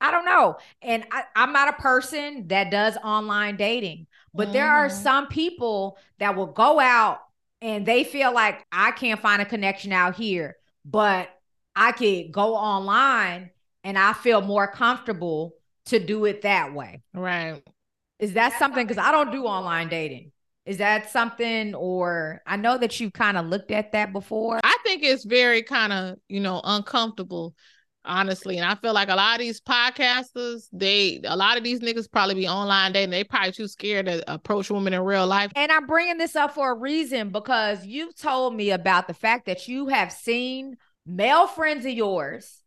I 0.01 0.11
don't 0.11 0.25
know. 0.25 0.57
And 0.83 1.05
I, 1.11 1.25
am 1.35 1.53
not 1.53 1.69
a 1.69 1.83
person 1.83 2.49
that 2.49 2.71
does 2.71 2.97
online 3.03 3.57
dating, 3.57 4.07
but 4.35 4.45
mm-hmm. 4.45 4.53
there 4.53 4.69
are 4.69 4.89
mm-hmm. 4.89 5.03
some 5.03 5.27
people 5.29 5.99
that 6.19 6.37
will 6.37 6.47
go 6.47 6.79
out 6.79 7.21
and 7.61 7.85
they 7.85 8.05
feel 8.05 8.33
like 8.33 8.65
I 8.71 8.93
can't 8.93 9.21
find 9.21 9.43
a 9.43 9.45
connection 9.45 9.93
out 9.93 10.15
here, 10.17 10.57
but 10.85 11.29
I 11.75 11.93
could 11.93 12.33
go 12.33 12.55
online 12.55 13.51
and 13.85 13.99
I 13.99 14.13
feel 14.13 14.41
more 14.41 14.67
comfortable 14.67 15.55
to 15.87 15.99
do 15.99 16.25
it 16.25 16.43
that 16.43 16.75
way. 16.75 17.03
Right. 17.15 17.63
Is 18.19 18.35
that 18.35 18.59
something? 18.59 18.87
Because 18.87 19.03
I 19.03 19.13
don't 19.13 19.33
do 19.33 19.45
online 19.45 19.89
dating. 19.89 20.33
Is 20.67 20.79
that 20.79 21.09
something, 21.11 21.75
or 21.75 22.43
I 22.47 22.57
know 22.57 22.77
that 22.77 23.01
you 23.01 23.11
kind 23.11 23.39
of 23.39 23.47
looked 23.47 23.71
at 23.71 23.93
that 23.93 24.13
before? 24.13 24.61
I 24.63 24.77
think 24.85 25.03
it's 25.03 25.25
very 25.25 25.63
kind 25.63 25.93
of, 25.93 26.19
you 26.29 26.41
know, 26.41 26.61
uncomfortable 26.63 27.55
honestly. 28.05 28.57
And 28.57 28.67
I 28.67 28.75
feel 28.75 28.95
like 28.95 29.09
a 29.09 29.15
lot 29.15 29.35
of 29.35 29.41
these 29.41 29.61
podcasters, 29.61 30.69
they 30.73 31.21
a 31.25 31.37
lot 31.37 31.57
of 31.57 31.65
these 31.65 31.81
niggas 31.81 32.11
probably 32.11 32.35
be 32.35 32.49
online 32.49 32.93
dating. 32.93 33.11
They 33.11 33.25
probably 33.25 33.53
too 33.53 33.69
scared 33.69 34.07
to 34.07 34.33
approach 34.33 34.71
women 34.71 34.95
in 34.95 35.03
real 35.03 35.27
life. 35.27 35.53
And 35.55 35.71
I'm 35.71 35.87
bringing 35.87 36.19
this 36.19 36.37
up 36.37 36.55
for 36.55 36.73
a 36.73 36.75
reason 36.75 37.31
because 37.31 37.85
you've 37.87 38.17
told 38.17 38.55
me 38.55 38.71
about 38.71 39.07
the 39.07 39.15
fact 39.15 39.47
that 39.47 39.69
you 39.69 39.89
have 39.89 40.13
seen 40.13 40.77
male 41.07 41.47
friends 41.47 41.85
of 41.85 41.93
yours 41.93 42.63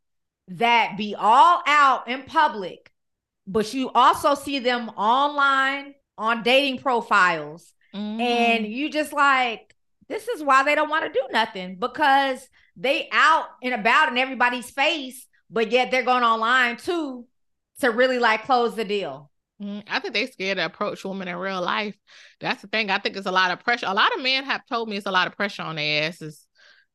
that 0.49 0.97
be 0.97 1.15
all 1.15 1.61
out 1.65 2.07
in 2.07 2.23
public, 2.23 2.91
but 3.47 3.73
you 3.73 3.89
also 3.93 4.35
see 4.35 4.59
them 4.59 4.89
online 4.89 5.95
on 6.17 6.43
dating 6.43 6.79
profiles. 6.79 7.73
Mm-hmm. 7.93 8.21
And 8.21 8.67
you 8.67 8.89
just 8.89 9.13
like, 9.13 9.75
this 10.07 10.27
is 10.27 10.43
why 10.43 10.63
they 10.63 10.75
don't 10.75 10.89
want 10.89 11.05
to 11.05 11.19
do 11.19 11.25
nothing 11.31 11.77
because 11.77 12.47
they 12.75 13.09
out 13.11 13.45
and 13.61 13.73
about 13.73 14.09
in 14.09 14.17
everybody's 14.17 14.69
face 14.69 15.27
but 15.51 15.71
yet 15.71 15.91
they're 15.91 16.03
going 16.03 16.23
online 16.23 16.77
too 16.77 17.25
to 17.81 17.91
really 17.91 18.17
like 18.17 18.45
close 18.45 18.75
the 18.75 18.85
deal. 18.85 19.29
Mm, 19.61 19.83
I 19.87 19.99
think 19.99 20.13
they 20.13 20.25
scared 20.25 20.57
to 20.57 20.65
approach 20.65 21.03
women 21.03 21.27
in 21.27 21.35
real 21.35 21.61
life. 21.61 21.95
That's 22.39 22.61
the 22.61 22.67
thing. 22.67 22.89
I 22.89 22.97
think 22.97 23.15
it's 23.15 23.27
a 23.27 23.31
lot 23.31 23.51
of 23.51 23.59
pressure. 23.59 23.85
A 23.87 23.93
lot 23.93 24.15
of 24.15 24.23
men 24.23 24.45
have 24.45 24.65
told 24.65 24.89
me 24.89 24.97
it's 24.97 25.05
a 25.05 25.11
lot 25.11 25.27
of 25.27 25.35
pressure 25.35 25.61
on 25.61 25.75
their 25.75 26.07
asses. 26.07 26.47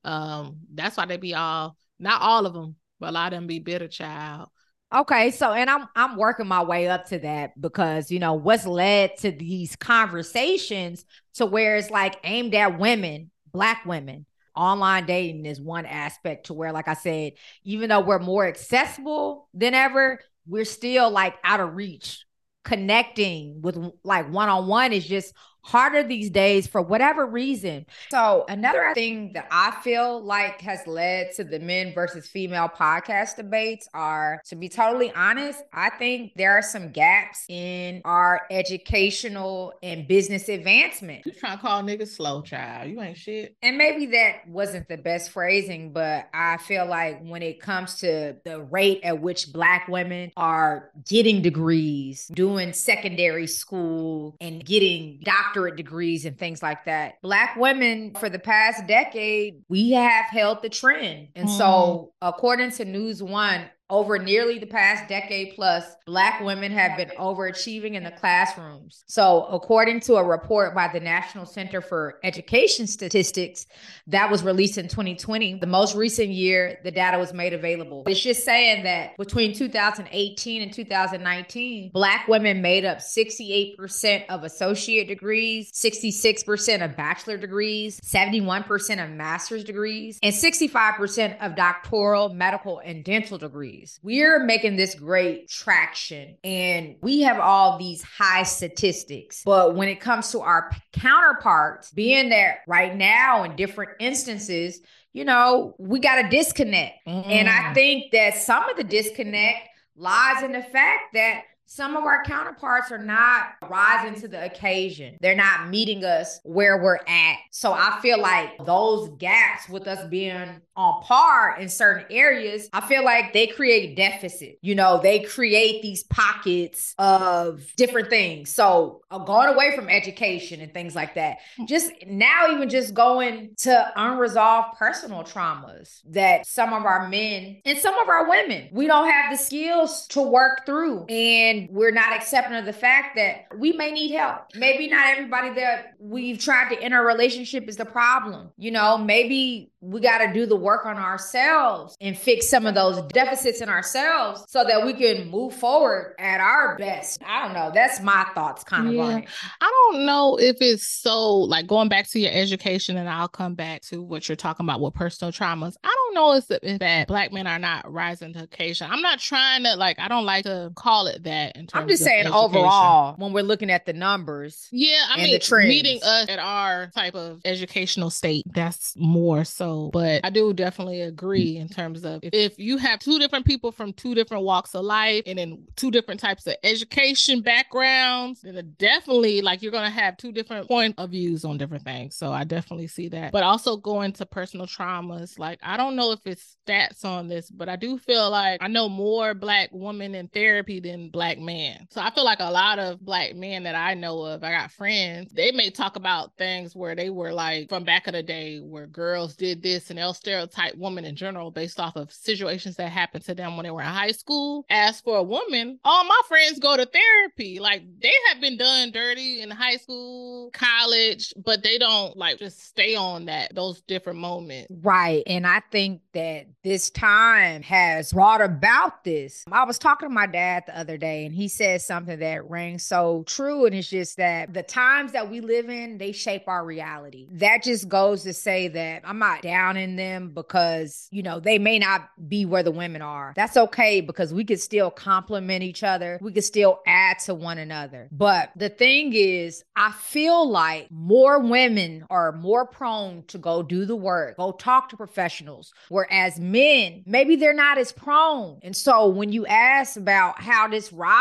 Um, 0.02 0.58
that's 0.72 0.96
why 0.96 1.06
they 1.06 1.16
be 1.16 1.34
all 1.34 1.76
not 1.98 2.22
all 2.22 2.46
of 2.46 2.54
them, 2.54 2.76
but 2.98 3.10
a 3.10 3.12
lot 3.12 3.32
of 3.32 3.38
them 3.38 3.46
be 3.46 3.58
bitter 3.58 3.88
child. 3.88 4.48
Okay, 4.94 5.32
so 5.32 5.52
and 5.52 5.68
I'm 5.68 5.86
I'm 5.94 6.16
working 6.16 6.46
my 6.46 6.62
way 6.62 6.88
up 6.88 7.06
to 7.06 7.18
that 7.20 7.60
because 7.60 8.10
you 8.10 8.20
know 8.20 8.34
what's 8.34 8.66
led 8.66 9.16
to 9.18 9.32
these 9.32 9.76
conversations 9.76 11.04
to 11.34 11.46
where 11.46 11.76
it's 11.76 11.90
like 11.90 12.16
aimed 12.24 12.54
at 12.54 12.78
women, 12.78 13.30
black 13.52 13.84
women 13.84 14.26
online 14.56 15.06
dating 15.06 15.46
is 15.46 15.60
one 15.60 15.86
aspect 15.86 16.46
to 16.46 16.54
where, 16.54 16.72
like 16.72 16.88
I 16.88 16.94
said, 16.94 17.32
even 17.64 17.88
though 17.88 18.00
we're 18.00 18.18
more 18.18 18.46
accessible 18.46 19.48
than 19.54 19.74
ever, 19.74 20.20
we're 20.46 20.64
still 20.64 21.10
like 21.10 21.34
out 21.44 21.60
of 21.60 21.74
reach. 21.74 22.24
Connecting 22.64 23.62
with 23.62 23.78
like 24.02 24.28
one 24.32 24.48
on 24.48 24.66
one 24.66 24.92
is 24.92 25.06
just 25.06 25.32
harder 25.66 26.04
these 26.04 26.30
days 26.30 26.68
for 26.68 26.80
whatever 26.80 27.26
reason. 27.26 27.84
So, 28.10 28.44
another 28.48 28.92
thing 28.94 29.32
that 29.32 29.48
I 29.50 29.76
feel 29.82 30.22
like 30.22 30.60
has 30.60 30.86
led 30.86 31.32
to 31.34 31.44
the 31.44 31.58
men 31.58 31.92
versus 31.92 32.28
female 32.28 32.68
podcast 32.68 33.34
debates 33.34 33.88
are, 33.92 34.40
to 34.46 34.54
be 34.54 34.68
totally 34.68 35.12
honest, 35.12 35.60
I 35.72 35.90
think 35.90 36.34
there 36.36 36.56
are 36.56 36.62
some 36.62 36.92
gaps 36.92 37.46
in 37.48 38.00
our 38.04 38.42
educational 38.48 39.72
and 39.82 40.06
business 40.06 40.48
advancement. 40.48 41.26
You 41.26 41.32
trying 41.32 41.56
to 41.56 41.62
call 41.62 41.82
niggas 41.82 42.14
slow, 42.14 42.42
child. 42.42 42.88
You 42.88 43.00
ain't 43.00 43.18
shit. 43.18 43.56
And 43.60 43.76
maybe 43.76 44.06
that 44.06 44.48
wasn't 44.48 44.88
the 44.88 44.96
best 44.96 45.30
phrasing, 45.30 45.92
but 45.92 46.28
I 46.32 46.58
feel 46.58 46.86
like 46.86 47.20
when 47.24 47.42
it 47.42 47.60
comes 47.60 47.96
to 47.96 48.36
the 48.44 48.62
rate 48.62 49.00
at 49.02 49.20
which 49.20 49.52
Black 49.52 49.88
women 49.88 50.30
are 50.36 50.92
getting 51.08 51.42
degrees, 51.42 52.30
doing 52.32 52.72
secondary 52.72 53.48
school, 53.48 54.36
and 54.40 54.64
getting 54.64 55.18
doctorate 55.24 55.55
doctorate 55.56 55.76
degrees 55.76 56.26
and 56.26 56.38
things 56.38 56.62
like 56.62 56.84
that. 56.84 57.20
Black 57.22 57.56
women 57.56 58.12
for 58.20 58.28
the 58.28 58.38
past 58.38 58.86
decade, 58.86 59.62
we 59.68 59.92
have 59.92 60.26
held 60.26 60.60
the 60.62 60.68
trend. 60.68 61.28
And 61.34 61.48
mm. 61.48 61.56
so, 61.56 62.12
according 62.20 62.72
to 62.72 62.84
NewsOne, 62.84 63.68
over 63.88 64.18
nearly 64.18 64.58
the 64.58 64.66
past 64.66 65.08
decade 65.08 65.54
plus, 65.54 65.84
Black 66.06 66.40
women 66.40 66.72
have 66.72 66.96
been 66.96 67.10
overachieving 67.18 67.94
in 67.94 68.02
the 68.02 68.10
classrooms. 68.10 69.04
So, 69.06 69.44
according 69.46 70.00
to 70.00 70.16
a 70.16 70.24
report 70.24 70.74
by 70.74 70.88
the 70.88 71.00
National 71.00 71.46
Center 71.46 71.80
for 71.80 72.18
Education 72.24 72.86
Statistics 72.86 73.66
that 74.08 74.30
was 74.30 74.42
released 74.42 74.78
in 74.78 74.88
2020, 74.88 75.58
the 75.58 75.66
most 75.66 75.94
recent 75.94 76.30
year 76.30 76.78
the 76.82 76.90
data 76.90 77.18
was 77.18 77.32
made 77.32 77.52
available, 77.52 78.02
it's 78.06 78.20
just 78.20 78.44
saying 78.44 78.84
that 78.84 79.16
between 79.18 79.54
2018 79.54 80.62
and 80.62 80.72
2019, 80.72 81.90
Black 81.92 82.26
women 82.28 82.62
made 82.62 82.84
up 82.84 82.98
68% 82.98 84.26
of 84.28 84.42
associate 84.42 85.06
degrees, 85.06 85.70
66% 85.72 86.84
of 86.84 86.96
bachelor 86.96 87.36
degrees, 87.36 88.00
71% 88.00 89.04
of 89.04 89.10
master's 89.10 89.62
degrees, 89.62 90.18
and 90.22 90.34
65% 90.34 91.38
of 91.40 91.54
doctoral, 91.54 92.30
medical, 92.30 92.80
and 92.80 93.04
dental 93.04 93.38
degrees. 93.38 93.75
We're 94.02 94.44
making 94.44 94.76
this 94.76 94.94
great 94.94 95.48
traction 95.48 96.36
and 96.44 96.96
we 97.00 97.22
have 97.22 97.38
all 97.38 97.78
these 97.78 98.02
high 98.02 98.42
statistics. 98.42 99.42
But 99.44 99.74
when 99.74 99.88
it 99.88 100.00
comes 100.00 100.30
to 100.32 100.40
our 100.40 100.70
counterparts, 100.92 101.90
being 101.90 102.28
there 102.28 102.60
right 102.66 102.94
now 102.94 103.44
in 103.44 103.56
different 103.56 103.92
instances, 104.00 104.80
you 105.12 105.24
know, 105.24 105.74
we 105.78 106.00
got 106.00 106.24
a 106.24 106.28
disconnect. 106.28 107.06
Mm-hmm. 107.06 107.30
And 107.30 107.48
I 107.48 107.70
mm. 107.70 107.74
think 107.74 108.12
that 108.12 108.34
some 108.34 108.68
of 108.68 108.76
the 108.76 108.84
disconnect 108.84 109.68
lies 109.96 110.42
in 110.42 110.52
the 110.52 110.62
fact 110.62 111.14
that 111.14 111.42
some 111.66 111.96
of 111.96 112.04
our 112.04 112.22
counterparts 112.24 112.90
are 112.92 112.98
not 112.98 113.54
rising 113.68 114.20
to 114.20 114.28
the 114.28 114.44
occasion. 114.44 115.18
They're 115.20 115.34
not 115.34 115.68
meeting 115.68 116.04
us 116.04 116.40
where 116.44 116.82
we're 116.82 117.00
at. 117.06 117.36
So 117.50 117.72
I 117.72 117.98
feel 118.00 118.20
like 118.20 118.64
those 118.64 119.10
gaps 119.18 119.68
with 119.68 119.86
us 119.86 120.06
being 120.08 120.60
on 120.76 121.02
par 121.02 121.56
in 121.58 121.68
certain 121.68 122.06
areas, 122.10 122.68
I 122.72 122.86
feel 122.86 123.04
like 123.04 123.32
they 123.32 123.46
create 123.48 123.96
deficit. 123.96 124.58
You 124.62 124.74
know, 124.74 125.00
they 125.02 125.20
create 125.20 125.82
these 125.82 126.04
pockets 126.04 126.94
of 126.98 127.64
different 127.76 128.10
things. 128.10 128.50
So 128.54 129.02
uh, 129.10 129.18
going 129.18 129.52
away 129.52 129.74
from 129.74 129.88
education 129.88 130.60
and 130.60 130.72
things 130.72 130.94
like 130.94 131.14
that. 131.14 131.38
Just 131.66 131.90
now, 132.06 132.48
even 132.50 132.68
just 132.68 132.94
going 132.94 133.54
to 133.58 133.92
unresolved 133.96 134.78
personal 134.78 135.24
traumas 135.24 136.00
that 136.10 136.46
some 136.46 136.72
of 136.72 136.84
our 136.84 137.08
men 137.08 137.60
and 137.64 137.78
some 137.78 137.96
of 137.98 138.08
our 138.08 138.28
women, 138.28 138.68
we 138.72 138.86
don't 138.86 139.08
have 139.08 139.32
the 139.32 139.38
skills 139.38 140.06
to 140.08 140.22
work 140.22 140.66
through. 140.66 141.04
And 141.06 141.55
we're 141.70 141.90
not 141.90 142.12
accepting 142.12 142.56
of 142.56 142.64
the 142.64 142.72
fact 142.72 143.16
that 143.16 143.46
we 143.56 143.72
may 143.72 143.90
need 143.90 144.12
help. 144.12 144.42
Maybe 144.54 144.88
not 144.88 145.06
everybody 145.06 145.54
that 145.54 145.94
we've 145.98 146.38
tried 146.38 146.74
to 146.74 146.80
enter 146.80 147.00
a 147.00 147.04
relationship 147.04 147.68
is 147.68 147.76
the 147.76 147.84
problem. 147.84 148.50
You 148.56 148.70
know, 148.70 148.98
maybe 148.98 149.70
we 149.80 150.00
got 150.00 150.18
to 150.18 150.32
do 150.32 150.46
the 150.46 150.56
work 150.56 150.84
on 150.84 150.96
ourselves 150.96 151.96
and 152.00 152.18
fix 152.18 152.48
some 152.48 152.66
of 152.66 152.74
those 152.74 153.00
deficits 153.12 153.60
in 153.60 153.68
ourselves 153.68 154.44
so 154.48 154.64
that 154.64 154.84
we 154.84 154.92
can 154.92 155.30
move 155.30 155.54
forward 155.54 156.14
at 156.18 156.40
our 156.40 156.76
best. 156.76 157.22
I 157.24 157.44
don't 157.44 157.54
know. 157.54 157.70
That's 157.72 158.00
my 158.00 158.26
thoughts 158.34 158.64
kind 158.64 158.88
of 158.88 158.94
yeah. 158.94 159.02
on 159.02 159.18
it. 159.18 159.28
I 159.60 159.88
don't 159.92 160.06
know 160.06 160.38
if 160.40 160.56
it's 160.60 160.86
so 160.86 161.34
like 161.34 161.66
going 161.66 161.88
back 161.88 162.08
to 162.08 162.18
your 162.18 162.32
education 162.32 162.96
and 162.96 163.08
I'll 163.08 163.28
come 163.28 163.54
back 163.54 163.82
to 163.82 164.02
what 164.02 164.28
you're 164.28 164.36
talking 164.36 164.66
about 164.66 164.80
with 164.80 164.94
personal 164.94 165.30
traumas. 165.30 165.76
I 165.84 165.94
don't 165.94 166.14
know 166.14 166.32
if, 166.34 166.50
if 166.62 166.80
that 166.80 167.06
black 167.06 167.32
men 167.32 167.46
are 167.46 167.58
not 167.58 167.90
rising 167.90 168.32
to 168.32 168.42
occasion. 168.42 168.88
I'm 168.90 169.02
not 169.02 169.20
trying 169.20 169.62
to 169.64 169.76
like, 169.76 170.00
I 170.00 170.08
don't 170.08 170.26
like 170.26 170.44
to 170.44 170.72
call 170.74 171.06
it 171.06 171.22
that. 171.24 171.45
I'm 171.74 171.88
just 171.88 172.04
saying 172.04 172.26
education. 172.26 172.38
overall, 172.38 173.14
when 173.16 173.32
we're 173.32 173.42
looking 173.42 173.70
at 173.70 173.86
the 173.86 173.92
numbers. 173.92 174.68
Yeah. 174.72 175.04
I 175.08 175.16
mean, 175.16 175.32
the 175.32 175.38
trends. 175.38 175.68
meeting 175.68 176.00
us 176.02 176.28
at 176.28 176.38
our 176.38 176.90
type 176.94 177.14
of 177.14 177.40
educational 177.44 178.10
state, 178.10 178.44
that's 178.52 178.94
more 178.96 179.44
so 179.44 179.90
but 179.92 180.24
I 180.24 180.30
do 180.30 180.52
definitely 180.52 181.02
agree 181.02 181.56
in 181.56 181.68
terms 181.68 182.04
of 182.04 182.20
if, 182.22 182.32
if 182.32 182.58
you 182.58 182.78
have 182.78 182.98
two 182.98 183.18
different 183.18 183.46
people 183.46 183.72
from 183.72 183.92
two 183.92 184.14
different 184.14 184.44
walks 184.44 184.74
of 184.74 184.84
life 184.84 185.22
and 185.26 185.38
in 185.38 185.66
two 185.76 185.90
different 185.90 186.20
types 186.20 186.46
of 186.46 186.54
education 186.62 187.40
backgrounds, 187.40 188.42
then 188.42 188.74
definitely 188.78 189.42
like 189.42 189.62
you're 189.62 189.72
gonna 189.72 189.90
have 189.90 190.16
two 190.16 190.32
different 190.32 190.68
point 190.68 190.94
of 190.98 191.10
views 191.10 191.44
on 191.44 191.58
different 191.58 191.84
things. 191.84 192.16
So 192.16 192.32
I 192.32 192.44
definitely 192.44 192.86
see 192.88 193.08
that. 193.08 193.32
But 193.32 193.42
also 193.42 193.76
going 193.76 194.12
to 194.14 194.26
personal 194.26 194.66
traumas, 194.66 195.38
like 195.38 195.58
I 195.62 195.76
don't 195.76 195.96
know 195.96 196.12
if 196.12 196.20
it's 196.24 196.56
stats 196.66 197.04
on 197.04 197.28
this, 197.28 197.50
but 197.50 197.68
I 197.68 197.76
do 197.76 197.98
feel 197.98 198.30
like 198.30 198.62
I 198.62 198.68
know 198.68 198.88
more 198.88 199.34
black 199.34 199.70
women 199.72 200.14
in 200.14 200.28
therapy 200.28 200.80
than 200.80 201.10
black 201.10 201.35
men. 201.38 201.86
So 201.90 202.00
I 202.00 202.10
feel 202.10 202.24
like 202.24 202.40
a 202.40 202.50
lot 202.50 202.78
of 202.78 203.00
black 203.00 203.34
men 203.34 203.64
that 203.64 203.74
I 203.74 203.94
know 203.94 204.22
of, 204.22 204.42
I 204.42 204.50
got 204.50 204.70
friends, 204.72 205.32
they 205.32 205.52
may 205.52 205.70
talk 205.70 205.96
about 205.96 206.36
things 206.36 206.74
where 206.74 206.94
they 206.94 207.10
were 207.10 207.32
like 207.32 207.68
from 207.68 207.84
back 207.84 208.06
in 208.08 208.14
the 208.14 208.22
day 208.22 208.58
where 208.58 208.86
girls 208.86 209.36
did 209.36 209.62
this 209.62 209.90
and 209.90 209.98
they'll 209.98 210.14
stereotype 210.14 210.76
women 210.76 211.04
in 211.04 211.16
general 211.16 211.50
based 211.50 211.80
off 211.80 211.96
of 211.96 212.12
situations 212.12 212.76
that 212.76 212.90
happened 212.90 213.24
to 213.24 213.34
them 213.34 213.56
when 213.56 213.64
they 213.64 213.70
were 213.70 213.80
in 213.80 213.86
high 213.86 214.12
school. 214.12 214.64
As 214.70 215.00
for 215.00 215.18
a 215.18 215.22
woman, 215.22 215.78
all 215.84 216.04
my 216.04 216.20
friends 216.28 216.58
go 216.58 216.76
to 216.76 216.86
therapy. 216.86 217.58
Like 217.58 217.82
they 218.00 218.12
have 218.28 218.40
been 218.40 218.56
done 218.56 218.90
dirty 218.90 219.40
in 219.40 219.50
high 219.50 219.76
school, 219.76 220.50
college, 220.52 221.32
but 221.44 221.62
they 221.62 221.78
don't 221.78 222.16
like 222.16 222.38
just 222.38 222.62
stay 222.64 222.94
on 222.94 223.26
that, 223.26 223.54
those 223.54 223.80
different 223.82 224.18
moments. 224.18 224.72
Right. 224.82 225.22
And 225.26 225.46
I 225.46 225.62
think 225.70 226.02
that 226.12 226.46
this 226.62 226.90
time 226.90 227.62
has 227.62 228.12
brought 228.12 228.40
about 228.40 229.04
this. 229.04 229.44
I 229.50 229.64
was 229.64 229.78
talking 229.78 230.08
to 230.08 230.14
my 230.14 230.26
dad 230.26 230.64
the 230.66 230.78
other 230.78 230.96
day 230.96 231.25
and 231.26 231.34
he 231.34 231.48
says 231.48 231.84
something 231.84 232.20
that 232.20 232.48
rang 232.48 232.78
so 232.78 233.24
true. 233.26 233.66
And 233.66 233.74
it's 233.74 233.90
just 233.90 234.16
that 234.16 234.54
the 234.54 234.62
times 234.62 235.12
that 235.12 235.28
we 235.30 235.40
live 235.40 235.68
in, 235.68 235.98
they 235.98 236.12
shape 236.12 236.44
our 236.46 236.64
reality. 236.64 237.28
That 237.32 237.64
just 237.64 237.88
goes 237.88 238.22
to 238.22 238.32
say 238.32 238.68
that 238.68 239.02
I'm 239.04 239.18
not 239.18 239.42
down 239.42 239.76
in 239.76 239.96
them 239.96 240.30
because, 240.30 241.08
you 241.10 241.22
know, 241.22 241.40
they 241.40 241.58
may 241.58 241.78
not 241.78 242.08
be 242.28 242.44
where 242.44 242.62
the 242.62 242.70
women 242.70 243.02
are. 243.02 243.32
That's 243.36 243.56
okay 243.56 244.00
because 244.00 244.32
we 244.32 244.44
could 244.44 244.60
still 244.60 244.90
complement 244.90 245.64
each 245.64 245.82
other. 245.82 246.18
We 246.22 246.32
could 246.32 246.44
still 246.44 246.80
add 246.86 247.18
to 247.20 247.34
one 247.34 247.58
another. 247.58 248.08
But 248.12 248.52
the 248.56 248.68
thing 248.68 249.12
is, 249.12 249.64
I 249.74 249.92
feel 249.92 250.48
like 250.48 250.88
more 250.90 251.40
women 251.40 252.06
are 252.08 252.32
more 252.32 252.66
prone 252.66 253.24
to 253.28 253.38
go 253.38 253.62
do 253.64 253.84
the 253.84 253.96
work, 253.96 254.36
go 254.36 254.52
talk 254.52 254.90
to 254.90 254.96
professionals, 254.96 255.72
whereas 255.88 256.38
men, 256.38 257.02
maybe 257.04 257.34
they're 257.34 257.52
not 257.52 257.78
as 257.78 257.90
prone. 257.90 258.60
And 258.62 258.76
so 258.76 259.08
when 259.08 259.32
you 259.32 259.44
ask 259.46 259.96
about 259.96 260.40
how 260.40 260.68
this 260.68 260.92
rise 260.92 261.15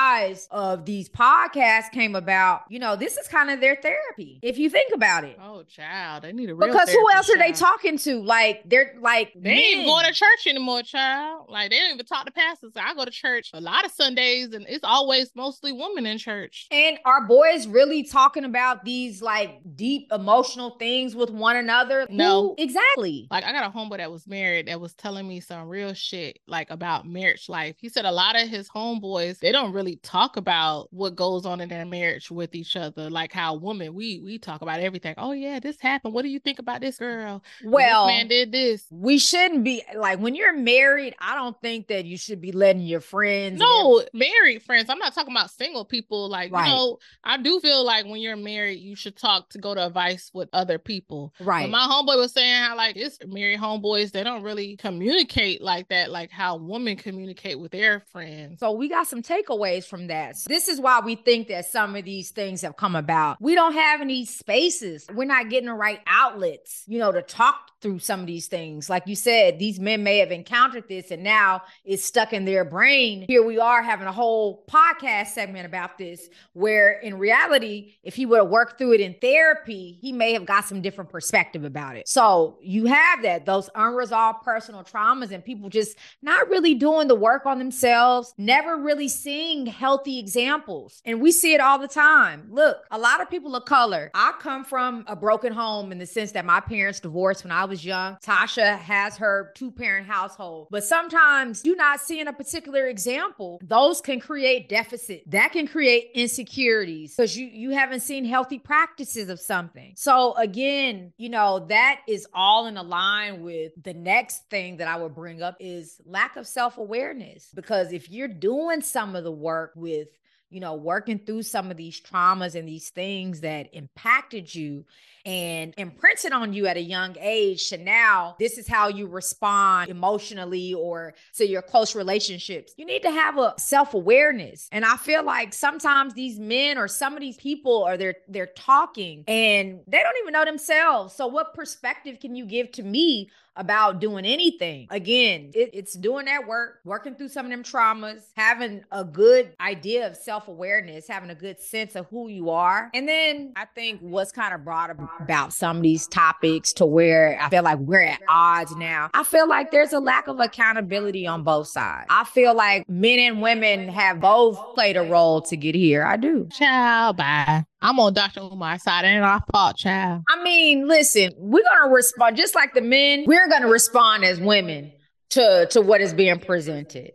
of 0.51 0.85
these 0.85 1.09
podcasts 1.09 1.91
came 1.91 2.15
about, 2.15 2.63
you 2.69 2.79
know, 2.79 2.95
this 2.95 3.17
is 3.17 3.27
kind 3.27 3.49
of 3.49 3.61
their 3.61 3.75
therapy. 3.75 4.39
If 4.41 4.57
you 4.57 4.69
think 4.69 4.93
about 4.93 5.23
it. 5.23 5.37
Oh, 5.41 5.63
child, 5.63 6.23
they 6.23 6.33
need 6.33 6.49
a 6.49 6.55
real 6.55 6.67
because 6.67 6.89
who 6.89 7.05
else 7.13 7.29
are 7.29 7.37
they 7.37 7.51
talking 7.51 7.97
to? 7.99 8.21
Like 8.21 8.63
they're 8.65 8.95
like 8.99 9.33
they 9.35 9.55
men. 9.55 9.57
ain't 9.57 9.85
going 9.85 10.05
to 10.05 10.13
church 10.13 10.47
anymore, 10.47 10.83
child. 10.83 11.47
Like 11.49 11.69
they 11.71 11.79
don't 11.79 11.93
even 11.93 12.05
talk 12.05 12.25
to 12.25 12.31
pastors. 12.31 12.73
I 12.75 12.93
go 12.93 13.05
to 13.05 13.11
church 13.11 13.51
a 13.53 13.61
lot 13.61 13.85
of 13.85 13.91
Sundays, 13.91 14.53
and 14.53 14.65
it's 14.67 14.83
always 14.83 15.31
mostly 15.35 15.71
women 15.71 16.05
in 16.05 16.17
church. 16.17 16.67
And 16.71 16.97
our 17.05 17.25
boys 17.25 17.67
really 17.67 18.03
talking 18.03 18.45
about 18.45 18.83
these 18.85 19.21
like 19.21 19.59
deep 19.75 20.11
emotional 20.11 20.71
things 20.71 21.15
with 21.15 21.29
one 21.29 21.55
another? 21.55 22.07
No, 22.09 22.41
Who? 22.41 22.55
exactly. 22.57 23.27
Like 23.31 23.43
I 23.43 23.51
got 23.51 23.69
a 23.69 23.77
homeboy 23.77 23.97
that 23.97 24.11
was 24.11 24.27
married 24.27 24.67
that 24.67 24.79
was 24.79 24.93
telling 24.93 25.27
me 25.27 25.39
some 25.39 25.67
real 25.67 25.93
shit 25.93 26.39
like 26.47 26.69
about 26.69 27.07
marriage 27.07 27.49
life. 27.49 27.75
He 27.79 27.89
said 27.89 28.05
a 28.05 28.11
lot 28.11 28.35
of 28.35 28.47
his 28.47 28.69
homeboys 28.69 29.39
they 29.39 29.51
don't 29.51 29.73
really 29.73 29.84
talk 29.97 30.37
about 30.37 30.91
what 30.91 31.15
goes 31.15 31.45
on 31.45 31.61
in 31.61 31.69
their 31.69 31.85
marriage 31.85 32.31
with 32.31 32.55
each 32.55 32.75
other. 32.75 33.09
Like 33.11 33.31
how 33.31 33.53
women, 33.55 33.93
we 33.93 34.19
we 34.19 34.39
talk 34.39 34.63
about 34.63 34.79
everything. 34.79 35.13
Oh 35.19 35.33
yeah, 35.33 35.59
this 35.59 35.79
happened. 35.79 36.15
What 36.15 36.23
do 36.23 36.29
you 36.29 36.39
think 36.39 36.57
about 36.57 36.81
this 36.81 36.97
girl? 36.97 37.43
Well, 37.63 38.07
this 38.07 38.15
man 38.15 38.27
did 38.27 38.51
this. 38.51 38.85
We 38.89 39.19
shouldn't 39.19 39.63
be 39.63 39.83
like 39.95 40.17
when 40.19 40.33
you're 40.33 40.55
married. 40.57 41.13
I 41.19 41.35
don't 41.35 41.59
think 41.61 41.87
that 41.89 42.05
you 42.05 42.17
should 42.17 42.41
be 42.41 42.51
letting 42.51 42.81
your 42.81 43.01
friends. 43.01 43.59
No, 43.59 44.03
married 44.13 44.63
friends. 44.63 44.89
I'm 44.89 44.97
not 44.97 45.13
talking 45.13 45.31
about 45.33 45.51
single 45.51 45.85
people. 45.85 46.27
Like 46.29 46.51
Right. 46.51 46.67
you 46.67 46.73
know, 46.73 46.97
I 47.23 47.37
do 47.37 47.59
feel 47.59 47.83
like 47.85 48.05
when 48.05 48.21
you're 48.21 48.35
married, 48.35 48.79
you 48.79 48.95
should 48.95 49.15
talk 49.17 49.49
to 49.49 49.59
go 49.59 49.75
to 49.75 49.85
advice 49.85 50.31
with 50.33 50.49
other 50.53 50.79
people. 50.79 51.33
right. 51.39 51.63
But 51.63 51.71
my 51.71 51.87
homeboy 51.87 52.17
was 52.17 52.31
saying 52.31 52.63
how 52.63 52.75
like 52.77 52.95
his 52.95 53.19
married 53.27 53.59
homeboys, 53.59 54.11
they 54.11 54.23
don't 54.23 54.41
really 54.43 54.77
communicate 54.77 55.61
like 55.61 55.89
that, 55.89 56.09
like 56.11 56.31
how 56.31 56.55
women 56.57 56.95
communicate 56.95 57.59
with 57.59 57.71
their 57.71 58.03
friends. 58.11 58.59
So 58.59 58.71
we 58.71 58.87
got 58.87 59.07
some 59.07 59.21
takeaways 59.21 59.74
from 59.83 60.07
that. 60.07 60.37
So 60.37 60.47
this 60.47 60.67
is 60.67 60.79
why 60.79 60.99
we 60.99 61.15
think 61.15 61.47
that 61.47 61.65
some 61.65 61.95
of 61.95 62.05
these 62.05 62.29
things 62.29 62.61
have 62.61 62.77
come 62.77 62.95
about. 62.95 63.37
We 63.41 63.55
don't 63.55 63.73
have 63.73 64.01
any 64.01 64.25
spaces. 64.25 65.07
We're 65.11 65.25
not 65.25 65.49
getting 65.49 65.69
the 65.69 65.73
right 65.73 66.01
outlets, 66.05 66.83
you 66.85 66.99
know, 66.99 67.11
to 67.11 67.23
talk 67.23 67.71
through 67.81 67.99
some 67.99 68.19
of 68.19 68.27
these 68.27 68.47
things. 68.47 68.89
Like 68.89 69.07
you 69.07 69.15
said, 69.15 69.59
these 69.59 69.79
men 69.79 70.03
may 70.03 70.17
have 70.17 70.31
encountered 70.31 70.87
this 70.87 71.11
and 71.11 71.23
now 71.23 71.61
it's 71.83 72.03
stuck 72.03 72.33
in 72.33 72.45
their 72.45 72.65
brain. 72.65 73.25
Here 73.27 73.45
we 73.45 73.59
are 73.59 73.81
having 73.83 74.07
a 74.07 74.11
whole 74.11 74.65
podcast 74.67 75.27
segment 75.27 75.65
about 75.65 75.97
this, 75.97 76.27
where 76.53 76.99
in 76.99 77.17
reality, 77.17 77.93
if 78.03 78.15
he 78.15 78.25
would 78.25 78.39
have 78.39 78.49
worked 78.49 78.77
through 78.77 78.93
it 78.93 79.01
in 79.01 79.15
therapy, 79.21 79.99
he 80.01 80.11
may 80.11 80.33
have 80.33 80.45
got 80.45 80.65
some 80.65 80.81
different 80.81 81.09
perspective 81.09 81.63
about 81.63 81.95
it. 81.95 82.07
So 82.07 82.57
you 82.61 82.85
have 82.85 83.21
that, 83.21 83.45
those 83.45 83.69
unresolved 83.75 84.43
personal 84.43 84.83
traumas, 84.83 85.31
and 85.31 85.45
people 85.45 85.69
just 85.69 85.95
not 86.21 86.49
really 86.49 86.73
doing 86.73 87.07
the 87.07 87.15
work 87.15 87.45
on 87.45 87.59
themselves, 87.59 88.33
never 88.37 88.77
really 88.77 89.07
seeing 89.07 89.54
healthy 89.65 90.19
examples. 90.19 91.01
And 91.05 91.21
we 91.21 91.31
see 91.31 91.53
it 91.53 91.61
all 91.61 91.79
the 91.79 91.87
time. 91.87 92.47
Look, 92.49 92.77
a 92.91 92.97
lot 92.97 93.21
of 93.21 93.29
people 93.29 93.55
of 93.55 93.65
color, 93.65 94.11
I 94.13 94.33
come 94.39 94.63
from 94.63 95.03
a 95.07 95.15
broken 95.15 95.53
home 95.53 95.91
in 95.91 95.97
the 95.97 96.05
sense 96.05 96.31
that 96.33 96.45
my 96.45 96.59
parents 96.59 96.99
divorced 96.99 97.43
when 97.43 97.51
I 97.51 97.65
was 97.65 97.83
young. 97.85 98.17
Tasha 98.23 98.77
has 98.77 99.17
her 99.17 99.51
two 99.55 99.71
parent 99.71 100.07
household. 100.07 100.67
But 100.71 100.83
sometimes 100.83 101.63
you 101.65 101.75
not 101.75 101.99
seeing 101.99 102.27
a 102.27 102.33
particular 102.33 102.87
example, 102.87 103.59
those 103.63 104.01
can 104.01 104.19
create 104.19 104.69
deficit. 104.69 105.23
That 105.31 105.51
can 105.51 105.67
create 105.67 106.11
insecurities 106.13 107.15
because 107.15 107.37
you 107.37 107.47
you 107.47 107.71
haven't 107.71 108.01
seen 108.01 108.25
healthy 108.25 108.59
practices 108.59 109.29
of 109.29 109.39
something. 109.39 109.93
So 109.95 110.33
again, 110.35 111.13
you 111.17 111.29
know, 111.29 111.65
that 111.69 112.01
is 112.07 112.27
all 112.33 112.67
in 112.67 112.75
line 112.75 113.41
with 113.41 113.71
the 113.81 113.93
next 113.93 114.49
thing 114.49 114.77
that 114.77 114.87
I 114.87 114.97
would 114.97 115.15
bring 115.15 115.41
up 115.41 115.55
is 115.59 115.99
lack 116.05 116.35
of 116.35 116.47
self-awareness. 116.47 117.49
Because 117.53 117.93
if 117.93 118.09
you're 118.09 118.27
doing 118.27 118.81
some 118.81 119.15
of 119.15 119.23
the 119.23 119.31
work 119.45 119.71
with 119.75 120.09
you 120.49 120.59
know, 120.59 120.75
working 120.75 121.19
through 121.19 121.43
some 121.43 121.71
of 121.71 121.77
these 121.77 121.99
traumas 121.99 122.55
and 122.55 122.67
these 122.67 122.89
things 122.89 123.41
that 123.41 123.67
impacted 123.73 124.53
you 124.53 124.85
and 125.25 125.73
imprinted 125.77 126.31
on 126.31 126.53
you 126.53 126.67
at 126.67 126.77
a 126.77 126.81
young 126.81 127.15
age 127.19 127.69
to 127.69 127.77
now 127.77 128.35
this 128.39 128.57
is 128.57 128.67
how 128.67 128.87
you 128.87 129.07
respond 129.07 129.89
emotionally 129.89 130.73
or 130.73 131.13
to 131.35 131.47
your 131.47 131.61
close 131.61 131.95
relationships. 131.95 132.73
You 132.77 132.85
need 132.85 133.01
to 133.03 133.11
have 133.11 133.37
a 133.37 133.53
self-awareness. 133.57 134.69
And 134.71 134.85
I 134.85 134.97
feel 134.97 135.23
like 135.23 135.53
sometimes 135.53 136.13
these 136.13 136.39
men 136.39 136.77
or 136.77 136.87
some 136.87 137.13
of 137.13 137.19
these 137.21 137.37
people 137.37 137.83
are 137.83 137.97
they're 137.97 138.15
they're 138.27 138.45
talking 138.47 139.23
and 139.27 139.79
they 139.87 139.99
don't 140.03 140.15
even 140.21 140.33
know 140.33 140.45
themselves. 140.45 141.13
So 141.15 141.27
what 141.27 141.53
perspective 141.53 142.19
can 142.19 142.35
you 142.35 142.45
give 142.45 142.71
to 142.73 142.83
me 142.83 143.29
about 143.57 144.01
doing 144.01 144.25
anything. 144.25 144.85
Again, 144.89 145.49
it- 145.55 145.69
it's 145.71 145.93
doing 145.93 146.25
that 146.25 146.45
work, 146.45 146.81
working 146.83 147.15
through 147.15 147.29
some 147.29 147.45
of 147.45 147.51
them 147.51 147.63
traumas, 147.63 148.19
having 148.35 148.83
a 148.91 149.05
good 149.05 149.53
idea 149.61 150.05
of 150.07 150.17
self 150.17 150.49
awareness, 150.49 151.07
having 151.07 151.29
a 151.29 151.35
good 151.35 151.61
sense 151.61 151.95
of 151.95 152.05
who 152.07 152.27
you 152.27 152.49
are. 152.49 152.89
And 152.93 153.07
then 153.07 153.53
I 153.55 153.63
think 153.63 154.01
what's 154.01 154.33
kind 154.33 154.53
of 154.53 154.65
brought 154.65 154.89
ab- 154.89 155.07
about 155.19 155.53
some 155.53 155.77
of 155.77 155.83
these 155.83 156.07
topics 156.07 156.73
to 156.73 156.85
where 156.85 157.37
I 157.41 157.49
feel 157.49 157.63
like 157.63 157.79
we're 157.79 158.01
at 158.01 158.21
odds 158.29 158.75
now. 158.75 159.09
I 159.13 159.23
feel 159.23 159.47
like 159.47 159.71
there's 159.71 159.93
a 159.93 159.99
lack 159.99 160.27
of 160.27 160.39
accountability 160.39 161.25
on 161.27 161.43
both 161.43 161.67
sides. 161.67 162.07
I 162.09 162.23
feel 162.23 162.53
like 162.53 162.87
men 162.89 163.19
and 163.19 163.41
women 163.41 163.89
have 163.89 164.19
both 164.19 164.57
played 164.75 164.97
a 164.97 165.03
role 165.03 165.41
to 165.43 165.57
get 165.57 165.75
here. 165.75 166.05
I 166.05 166.17
do. 166.17 166.47
Child, 166.51 167.17
bye. 167.17 167.63
I'm 167.81 167.99
on 167.99 168.13
Dr. 168.13 168.41
Umar's 168.41 168.83
side. 168.83 169.05
It 169.05 169.09
ain't 169.09 169.23
our 169.23 169.43
fault, 169.51 169.77
child. 169.77 170.23
I 170.29 170.43
mean, 170.43 170.87
listen, 170.87 171.31
we're 171.37 171.63
gonna 171.63 171.93
respond 171.93 172.37
just 172.37 172.55
like 172.55 172.73
the 172.73 172.81
men. 172.81 173.25
We're 173.27 173.47
gonna 173.47 173.67
respond 173.67 174.23
as 174.23 174.39
women 174.39 174.91
to 175.31 175.67
to 175.71 175.81
what 175.81 176.01
is 176.01 176.13
being 176.13 176.39
presented, 176.39 177.11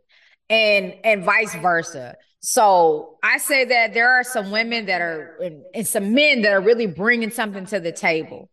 and 0.49 0.95
and 1.05 1.25
vice 1.25 1.55
versa. 1.57 2.17
So 2.41 3.19
I 3.23 3.39
say 3.39 3.67
that 3.67 3.93
there 3.93 4.11
are 4.11 4.25
some 4.25 4.51
women 4.51 4.87
that 4.87 5.01
are 5.01 5.39
and, 5.75 5.87
some 5.87 6.15
men 6.15 6.43
that 6.43 6.53
are 6.53 6.61
really 6.61 6.87
bringing 6.87 7.31
something 7.31 7.67
to 7.67 7.81
the 7.81 7.93
table. 7.93 8.51